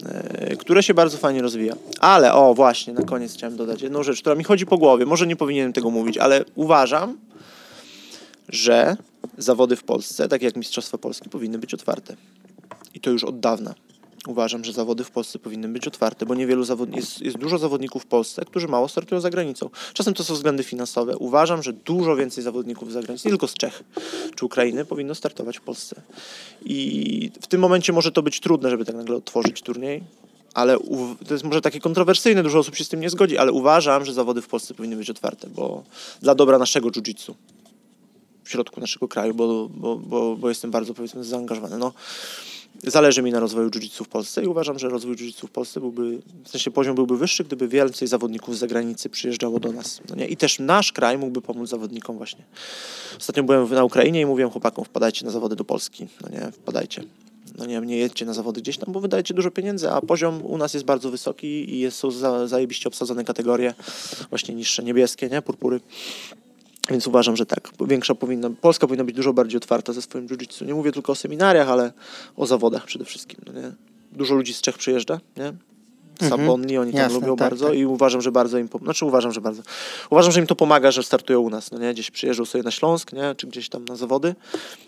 e, 0.06 0.56
które 0.56 0.84
się 0.84 0.94
bardzo 0.94 1.18
fajnie 1.18 1.42
rozwija. 1.42 1.76
Ale, 2.00 2.34
o 2.34 2.54
właśnie, 2.54 2.94
na 2.94 3.02
koniec 3.02 3.34
chciałem 3.34 3.58
dodać 3.58 3.82
jedną 3.82 4.04
rzecz, 4.04 4.22
która 4.22 4.36
mi 4.36 4.44
chodzi 4.44 4.66
po 4.66 4.78
głowie. 4.78 5.06
Może 5.06 5.28
nie 5.28 5.36
powinienem 5.36 5.74
tego 5.74 5.90
mówić, 5.90 6.18
ale 6.18 6.46
uważam, 6.56 7.18
że 8.50 8.98
zawody 9.38 9.76
w 9.76 9.84
Polsce, 9.84 10.28
tak 10.28 10.42
jak 10.42 10.56
Mistrzostwa 10.56 10.98
Polski, 10.98 11.30
powinny 11.30 11.58
być 11.58 11.74
otwarte. 11.74 12.16
I 12.94 13.00
to 13.00 13.10
już 13.10 13.24
od 13.24 13.40
dawna. 13.40 13.76
Uważam, 14.28 14.66
że 14.66 14.74
zawody 14.74 15.04
w 15.04 15.12
Polsce 15.12 15.40
powinny 15.40 15.68
być 15.68 15.88
otwarte, 15.88 16.26
bo 16.26 16.36
niewielu 16.36 16.64
zawod... 16.64 16.96
jest, 16.96 17.22
jest 17.22 17.38
dużo 17.38 17.58
zawodników 17.58 18.04
w 18.04 18.06
Polsce, 18.06 18.46
którzy 18.46 18.68
mało 18.68 18.88
startują 18.88 19.22
za 19.22 19.30
granicą. 19.30 19.70
Czasem 19.94 20.14
to 20.14 20.24
są 20.24 20.34
względy 20.34 20.64
finansowe. 20.64 21.18
Uważam, 21.18 21.64
że 21.64 21.74
dużo 21.74 22.16
więcej 22.16 22.44
zawodników 22.44 22.90
z 22.90 22.94
zagranicy, 22.94 23.28
nie 23.28 23.32
tylko 23.32 23.48
z 23.48 23.54
Czech 23.54 23.84
czy 24.36 24.46
Ukrainy, 24.46 24.86
powinno 24.86 25.16
startować 25.16 25.58
w 25.58 25.62
Polsce. 25.62 26.02
I 26.66 27.32
w 27.42 27.48
tym 27.48 27.62
momencie 27.62 27.94
może 27.94 28.12
to 28.12 28.24
być 28.24 28.40
trudne, 28.40 28.70
żeby 28.70 28.86
tak 28.86 28.96
nagle 28.96 29.16
otworzyć 29.16 29.62
turniej, 29.62 30.04
ale 30.54 30.80
u... 30.80 31.16
to 31.28 31.34
jest 31.34 31.44
może 31.44 31.62
takie 31.62 31.80
kontrowersyjne, 31.80 32.44
dużo 32.44 32.60
osób 32.60 32.76
się 32.76 32.84
z 32.84 32.90
tym 32.90 33.00
nie 33.00 33.10
zgodzi, 33.10 33.38
ale 33.38 33.52
uważam, 33.52 34.06
że 34.06 34.14
zawody 34.14 34.42
w 34.42 34.48
Polsce 34.48 34.74
powinny 34.74 34.96
być 34.96 35.10
otwarte, 35.10 35.48
bo 35.50 35.84
dla 36.22 36.36
dobra 36.36 36.58
naszego 36.58 36.90
jiu-jitsu 36.90 37.34
w 38.46 38.50
środku 38.50 38.80
naszego 38.82 39.08
kraju, 39.08 39.34
bo, 39.34 39.70
bo, 39.70 39.96
bo, 39.96 40.36
bo 40.36 40.50
jestem 40.50 40.72
bardzo 40.72 40.94
powiedzmy 40.94 41.24
zaangażowany. 41.24 41.78
No, 41.78 41.94
zależy 42.84 43.22
mi 43.22 43.32
na 43.32 43.40
rozwoju 43.40 43.70
jiu-jitsu 43.70 44.04
w 44.04 44.08
Polsce 44.08 44.44
i 44.44 44.48
uważam, 44.48 44.80
że 44.80 44.90
rozwój 44.90 45.16
jiu-jitsu 45.16 45.48
w 45.48 45.52
Polsce 45.52 45.80
byłby, 45.80 46.22
w 46.44 46.50
sensie 46.50 46.72
poziom 46.72 46.96
byłby 46.96 47.18
wyższy, 47.18 47.44
gdyby 47.44 47.68
więcej 47.68 48.08
zawodników 48.08 48.56
z 48.56 48.60
zagranicy 48.60 49.10
przyjeżdżało 49.10 49.60
do 49.60 49.72
nas. 49.72 50.02
No 50.10 50.16
nie? 50.16 50.28
I 50.28 50.38
też 50.38 50.60
nasz 50.60 50.92
kraj 50.92 51.18
mógłby 51.18 51.42
pomóc 51.42 51.70
zawodnikom 51.70 52.18
właśnie. 52.18 52.44
Ostatnio 53.18 53.44
byłem 53.44 53.74
na 53.74 53.84
Ukrainie 53.84 54.22
i 54.22 54.26
mówiłem 54.26 54.52
chłopakom, 54.52 54.86
wpadajcie 54.86 55.26
na 55.26 55.32
zawody 55.32 55.56
do 55.56 55.64
Polski. 55.64 56.08
No 56.22 56.30
nie, 56.30 56.52
wpadajcie. 56.52 57.04
No 57.58 57.66
nie, 57.66 57.80
nie 57.80 57.98
jedźcie 57.98 58.26
na 58.26 58.34
zawody 58.34 58.62
gdzieś 58.62 58.78
tam, 58.78 58.94
bo 58.94 59.00
wydajecie 59.00 59.34
dużo 59.34 59.52
pieniędzy, 59.52 59.92
a 59.92 60.02
poziom 60.02 60.46
u 60.46 60.58
nas 60.58 60.74
jest 60.74 60.86
bardzo 60.86 61.12
wysoki 61.12 61.48
i 61.48 61.80
jest, 61.80 61.98
są 61.98 62.12
za, 62.12 62.48
zajebiście 62.48 62.90
obsadzone 62.90 63.24
kategorie, 63.24 63.74
właśnie 64.30 64.56
niższe, 64.56 64.84
niebieskie, 64.84 65.30
nie, 65.30 65.42
purpury. 65.42 65.80
Więc 66.96 67.08
uważam, 67.08 67.36
że 67.36 67.46
tak. 67.46 67.70
Większa 67.88 68.16
powinna, 68.16 68.50
Polska 68.62 68.88
powinna 68.88 69.04
być 69.04 69.16
dużo 69.16 69.34
bardziej 69.34 69.58
otwarta 69.58 69.94
ze 69.94 70.02
swoim 70.02 70.28
jiu-jitsu. 70.28 70.66
Nie 70.66 70.74
mówię 70.74 70.92
tylko 70.92 71.12
o 71.12 71.16
seminariach, 71.16 71.70
ale 71.70 71.94
o 72.38 72.46
zawodach 72.46 72.86
przede 72.86 73.06
wszystkim. 73.06 73.40
No 73.46 73.62
nie? 73.62 73.72
Dużo 74.12 74.36
ludzi 74.36 74.54
z 74.54 74.62
Czech 74.62 74.78
przyjeżdża, 74.78 75.20
nie? 75.38 75.54
Sabonli, 76.30 76.78
oni 76.78 76.92
tam 76.92 77.02
Jasne, 77.02 77.20
lubią 77.20 77.36
tak, 77.36 77.50
bardzo 77.50 77.68
tak. 77.68 77.78
i 77.78 77.86
uważam, 77.86 78.22
że 78.22 78.32
bardzo 78.32 78.58
im, 78.58 78.70
znaczy 78.84 79.06
uważam, 79.06 79.32
że 79.32 79.42
bardzo, 79.42 79.64
uważam, 80.10 80.32
że 80.32 80.40
im 80.40 80.48
to 80.48 80.56
pomaga, 80.56 80.92
że 80.92 81.04
startują 81.04 81.40
u 81.40 81.50
nas, 81.50 81.72
no 81.72 81.80
nie, 81.80 81.94
gdzieś 81.94 82.12
przyjeżdżą 82.12 82.46
sobie 82.46 82.64
na 82.64 82.72
Śląsk, 82.72 83.14
nie, 83.14 83.36
czy 83.38 83.48
gdzieś 83.48 83.70
tam 83.70 83.86
na 83.86 83.96
zawody, 83.96 84.36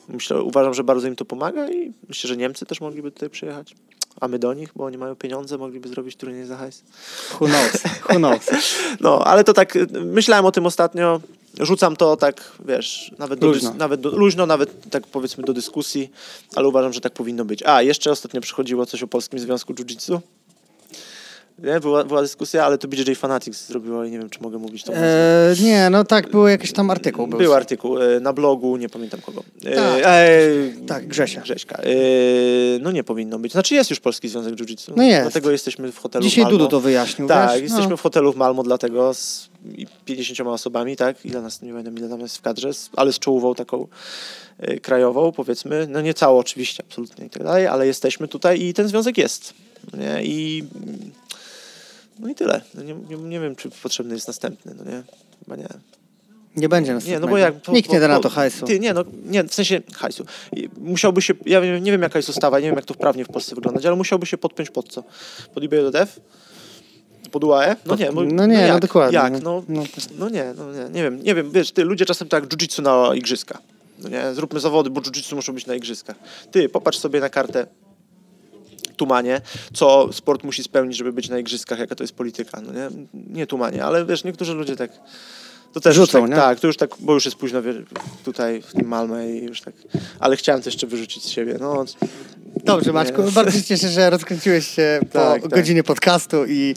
myślę, 0.09 0.41
uważam, 0.41 0.73
że 0.73 0.83
bardzo 0.83 1.07
im 1.07 1.15
to 1.15 1.25
pomaga 1.25 1.69
i 1.69 1.93
myślę, 2.07 2.27
że 2.27 2.37
Niemcy 2.37 2.65
też 2.65 2.81
mogliby 2.81 3.11
tutaj 3.11 3.29
przyjechać, 3.29 3.75
a 4.21 4.27
my 4.27 4.39
do 4.39 4.53
nich, 4.53 4.69
bo 4.75 4.85
oni 4.85 4.97
mają 4.97 5.15
pieniądze, 5.15 5.57
mogliby 5.57 5.89
zrobić 5.89 6.15
turniej 6.15 6.45
za 6.45 6.57
hajs. 6.57 6.83
Who 7.39 7.45
knows? 7.47 7.83
Who 8.09 8.15
knows? 8.15 8.49
No, 8.99 9.23
ale 9.23 9.43
to 9.43 9.53
tak, 9.53 9.73
myślałem 10.05 10.45
o 10.45 10.51
tym 10.51 10.65
ostatnio, 10.65 11.21
rzucam 11.59 11.95
to 11.95 12.17
tak, 12.17 12.51
wiesz, 12.65 13.11
nawet, 13.17 13.39
do, 13.39 13.47
Luźno. 13.47 13.71
dys- 13.71 13.75
nawet 13.75 14.01
do, 14.01 14.09
luźno, 14.09 14.45
nawet 14.45 14.89
tak 14.89 15.07
powiedzmy 15.07 15.43
do 15.43 15.53
dyskusji, 15.53 16.11
ale 16.55 16.67
uważam, 16.67 16.93
że 16.93 17.01
tak 17.01 17.13
powinno 17.13 17.45
być. 17.45 17.63
A, 17.63 17.81
jeszcze 17.81 18.11
ostatnio 18.11 18.41
przychodziło 18.41 18.85
coś 18.85 19.03
o 19.03 19.07
Polskim 19.07 19.39
Związku 19.39 19.73
Jiu-Jitsu. 19.73 20.19
Nie, 21.63 21.79
była, 21.79 22.03
była 22.03 22.21
dyskusja, 22.21 22.65
ale 22.65 22.77
to 22.77 22.87
BJJ 22.87 23.15
Fanatics 23.15 23.67
zrobiło 23.67 24.03
i 24.05 24.11
nie 24.11 24.19
wiem, 24.19 24.29
czy 24.29 24.41
mogę 24.41 24.57
mówić 24.57 24.83
to. 24.83 24.93
E, 24.95 25.55
nie, 25.63 25.89
no 25.89 26.03
tak, 26.03 26.31
był 26.31 26.47
jakiś 26.47 26.71
tam 26.73 26.89
artykuł. 26.89 27.27
Był, 27.27 27.39
Był 27.39 27.53
artykuł 27.53 28.01
e, 28.01 28.19
na 28.19 28.33
blogu, 28.33 28.77
nie 28.77 28.89
pamiętam 28.89 29.21
kogo. 29.21 29.43
E, 29.65 29.75
Tak. 29.75 30.01
e, 30.05 30.39
Tak, 30.87 31.07
Grzesia. 31.07 31.41
Grześka. 31.41 31.75
E, 31.77 31.87
no 32.81 32.91
nie 32.91 33.03
powinno 33.03 33.39
być. 33.39 33.51
Znaczy 33.51 33.75
jest 33.75 33.89
już 33.89 33.99
Polski 33.99 34.29
Związek 34.29 34.55
Jiu-Jitsu. 34.55 34.93
No 34.95 35.03
jest. 35.03 35.21
Dlatego 35.21 35.51
jesteśmy 35.51 35.91
w 35.91 35.97
hotelu 35.97 36.23
Dzisiaj 36.25 36.43
w 36.43 36.45
Malmo. 36.45 36.57
Dudu 36.57 36.69
to 36.71 36.79
wyjaśnił, 36.79 37.27
Tak, 37.27 37.51
wiesz? 37.53 37.61
jesteśmy 37.61 37.89
No. 37.89 37.97
w 37.97 38.01
hotelu 38.01 38.33
w 38.33 38.35
Malmo 38.35 38.63
dlatego 38.63 39.13
z 39.13 39.49
i 39.77 39.87
50 40.05 40.49
osobami, 40.49 40.95
tak? 40.95 41.25
Ile 41.25 41.41
nas, 41.41 41.61
nie 41.61 41.73
wiem 41.73 41.97
ile 41.97 42.09
tam 42.09 42.19
jest 42.19 42.37
w 42.37 42.41
kadrze, 42.41 42.69
ale 42.95 43.13
z 43.13 43.19
czołówą 43.19 43.55
taką 43.55 43.87
e, 44.59 44.79
krajową, 44.79 45.31
powiedzmy. 45.31 45.87
No 45.89 46.01
nie 46.01 46.13
całą 46.13 46.39
oczywiście, 46.39 46.83
absolutnie 46.87 47.25
i 47.25 47.29
tak 47.29 47.43
dalej, 47.43 47.67
ale 47.67 47.87
jesteśmy 47.87 48.27
tutaj 48.27 48.61
i 48.61 48.73
ten 48.73 48.87
związek 48.87 49.17
jest. 49.17 49.53
Nie? 49.93 50.23
I 50.23 50.63
no 52.19 52.29
i 52.29 52.35
tyle. 52.35 52.61
No 52.73 52.83
nie, 52.83 52.93
nie, 52.93 53.17
nie 53.17 53.39
wiem, 53.39 53.55
czy 53.55 53.69
potrzebny 53.69 54.13
jest 54.15 54.27
następny, 54.27 54.73
no 54.77 54.83
nie? 54.91 55.03
Chyba 55.45 55.55
nie. 55.55 55.67
Nie 56.55 56.69
będzie 56.69 56.89
Nie, 56.89 56.95
następnego. 56.95 57.25
no 57.25 57.31
bo 57.31 57.37
jak... 57.37 57.61
To, 57.61 57.71
Nikt 57.71 57.91
nie 57.91 57.99
da 57.99 58.07
na 58.07 58.19
to 58.19 58.29
hajsu. 58.29 58.65
Ty, 58.65 58.79
nie, 58.79 58.93
no, 58.93 59.03
nie, 59.25 59.43
w 59.43 59.53
sensie 59.53 59.81
hajsu. 59.95 60.25
Musiałby 60.77 61.21
się, 61.21 61.33
ja 61.45 61.59
nie 61.59 61.81
nie 61.81 61.91
wiem 61.91 62.01
jaka 62.01 62.19
jest 62.19 62.29
ustawa, 62.29 62.59
nie 62.59 62.65
wiem 62.65 62.75
jak 62.75 62.85
to 62.85 62.93
prawnie 62.93 63.25
w 63.25 63.27
Polsce 63.27 63.55
wyglądać, 63.55 63.85
ale 63.85 63.95
musiałby 63.95 64.25
się 64.25 64.37
podpiąć 64.37 64.69
pod 64.69 64.89
co? 64.89 65.03
Pod 65.53 65.63
IBJF? 65.63 66.19
Pod 67.31 67.43
UAE? 67.43 67.75
No 67.85 67.95
nie, 67.95 68.11
bo, 68.11 68.23
No 68.23 68.45
nie, 68.45 68.53
no 68.57 68.61
jak? 68.61 68.79
dokładnie, 68.81 69.15
Jak? 69.15 69.43
no. 69.43 69.63
No, 69.67 69.81
No 69.81 69.83
no 70.19 70.29
nie, 70.29 70.53
no 70.57 70.73
nie, 70.73 70.89
nie 70.89 71.03
wiem, 71.03 71.23
nie 71.23 71.35
wiem, 71.35 71.51
wiesz, 71.51 71.71
ty, 71.71 71.83
ludzie 71.83 72.05
czasem 72.05 72.27
tak 72.27 72.43
jiu-jitsu 72.47 72.81
na 72.81 73.15
igrzyska. 73.15 73.57
No 73.99 74.09
nie, 74.09 74.33
zróbmy 74.33 74.59
zawody, 74.59 74.89
bo 74.89 75.01
jiu-jitsu 75.01 75.35
muszą 75.35 75.53
być 75.53 75.65
na 75.65 75.75
igrzyskach. 75.75 76.15
Ty, 76.51 76.69
popatrz 76.69 76.97
sobie 76.99 77.19
na 77.19 77.29
kartę 77.29 77.67
Tumanie, 78.95 79.41
co 79.73 80.13
sport 80.13 80.43
musi 80.43 80.63
spełnić, 80.63 80.97
żeby 80.97 81.13
być 81.13 81.29
na 81.29 81.39
igrzyskach, 81.39 81.79
jaka 81.79 81.95
to 81.95 82.03
jest 82.03 82.13
polityka, 82.15 82.61
no 82.61 82.73
nie? 82.73 82.89
Nie 83.13 83.47
Tumanie, 83.47 83.83
ale 83.83 84.05
wiesz, 84.05 84.23
niektórzy 84.23 84.53
ludzie 84.53 84.75
tak... 84.75 84.91
To 85.73 85.79
też 85.79 85.95
Rzucą, 85.95 86.19
już 86.19 86.29
nie? 86.29 86.35
tak, 86.35 86.45
tak, 86.45 86.59
to 86.59 86.67
już 86.67 86.77
tak, 86.77 86.89
bo 86.99 87.13
już 87.13 87.25
jest 87.25 87.37
późno 87.37 87.61
tutaj 88.25 88.61
w 88.61 88.73
tym 88.73 88.87
Malmę 88.87 89.31
i 89.31 89.43
już 89.43 89.61
tak, 89.61 89.73
ale 90.19 90.35
chciałem 90.35 90.61
to 90.61 90.69
jeszcze 90.69 90.87
wyrzucić 90.87 91.23
z 91.23 91.29
siebie, 91.29 91.57
no. 91.59 91.85
Dobrze, 92.63 92.93
Maćku, 92.93 93.23
bardzo 93.31 93.51
się 93.51 93.63
cieszę, 93.63 93.89
że 93.89 94.09
rozkręciłeś 94.09 94.67
się 94.67 94.99
po 95.13 95.19
Tak, 95.19 95.41
tak. 95.41 95.51
godzinie 95.51 95.83
podcastu 95.83 96.45
i 96.45 96.75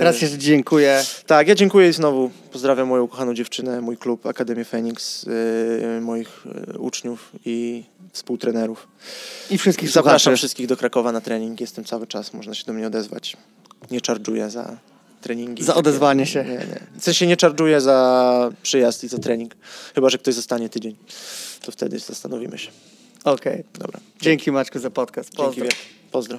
E, 0.00 0.04
raz 0.04 0.22
jeszcze 0.22 0.38
dziękuję. 0.38 1.04
Tak, 1.26 1.48
ja 1.48 1.54
dziękuję 1.54 1.88
i 1.88 1.92
znowu 1.92 2.30
pozdrawiam 2.52 2.88
moją 2.88 3.02
ukochaną 3.02 3.34
dziewczynę, 3.34 3.80
mój 3.80 3.96
klub 3.96 4.26
Akademię 4.26 4.64
Phoenix, 4.64 5.22
yy, 5.22 6.00
moich 6.00 6.44
yy, 6.72 6.78
uczniów 6.78 7.32
i 7.44 7.84
współtrenerów. 8.12 8.88
I 9.50 9.58
wszystkich 9.58 9.90
Zapraszam 9.90 10.18
słuchaczy. 10.20 10.36
wszystkich 10.36 10.66
do 10.66 10.76
Krakowa 10.76 11.12
na 11.12 11.20
trening, 11.20 11.60
jestem 11.60 11.84
cały 11.84 12.06
czas, 12.06 12.34
można 12.34 12.54
się 12.54 12.64
do 12.64 12.72
mnie 12.72 12.86
odezwać. 12.86 13.36
Nie 13.90 14.00
czarżuję 14.00 14.50
za 14.50 14.76
treningi. 15.20 15.64
Za 15.64 15.74
odezwanie 15.74 16.26
się. 16.26 16.44
Nie, 16.44 16.50
nie. 16.50 16.80
W 16.98 17.04
sensie 17.04 17.26
nie 17.26 17.36
czarżuję 17.36 17.80
za 17.80 18.50
przyjazd 18.62 19.04
i 19.04 19.08
za 19.08 19.18
trening, 19.18 19.54
chyba 19.94 20.10
że 20.10 20.18
ktoś 20.18 20.34
zostanie 20.34 20.68
tydzień, 20.68 20.96
to 21.62 21.72
wtedy 21.72 21.98
zastanowimy 21.98 22.58
się. 22.58 22.70
Okej. 23.24 23.64
Dobra. 23.78 24.00
Dzięki 24.20 24.52
Maćku 24.52 24.78
za 24.78 24.90
podcast. 24.90 25.28
Dzięki 25.30 25.42
Pozdro. 25.46 25.64
wielkie. 25.64 25.78
Pozdro. 26.12 26.38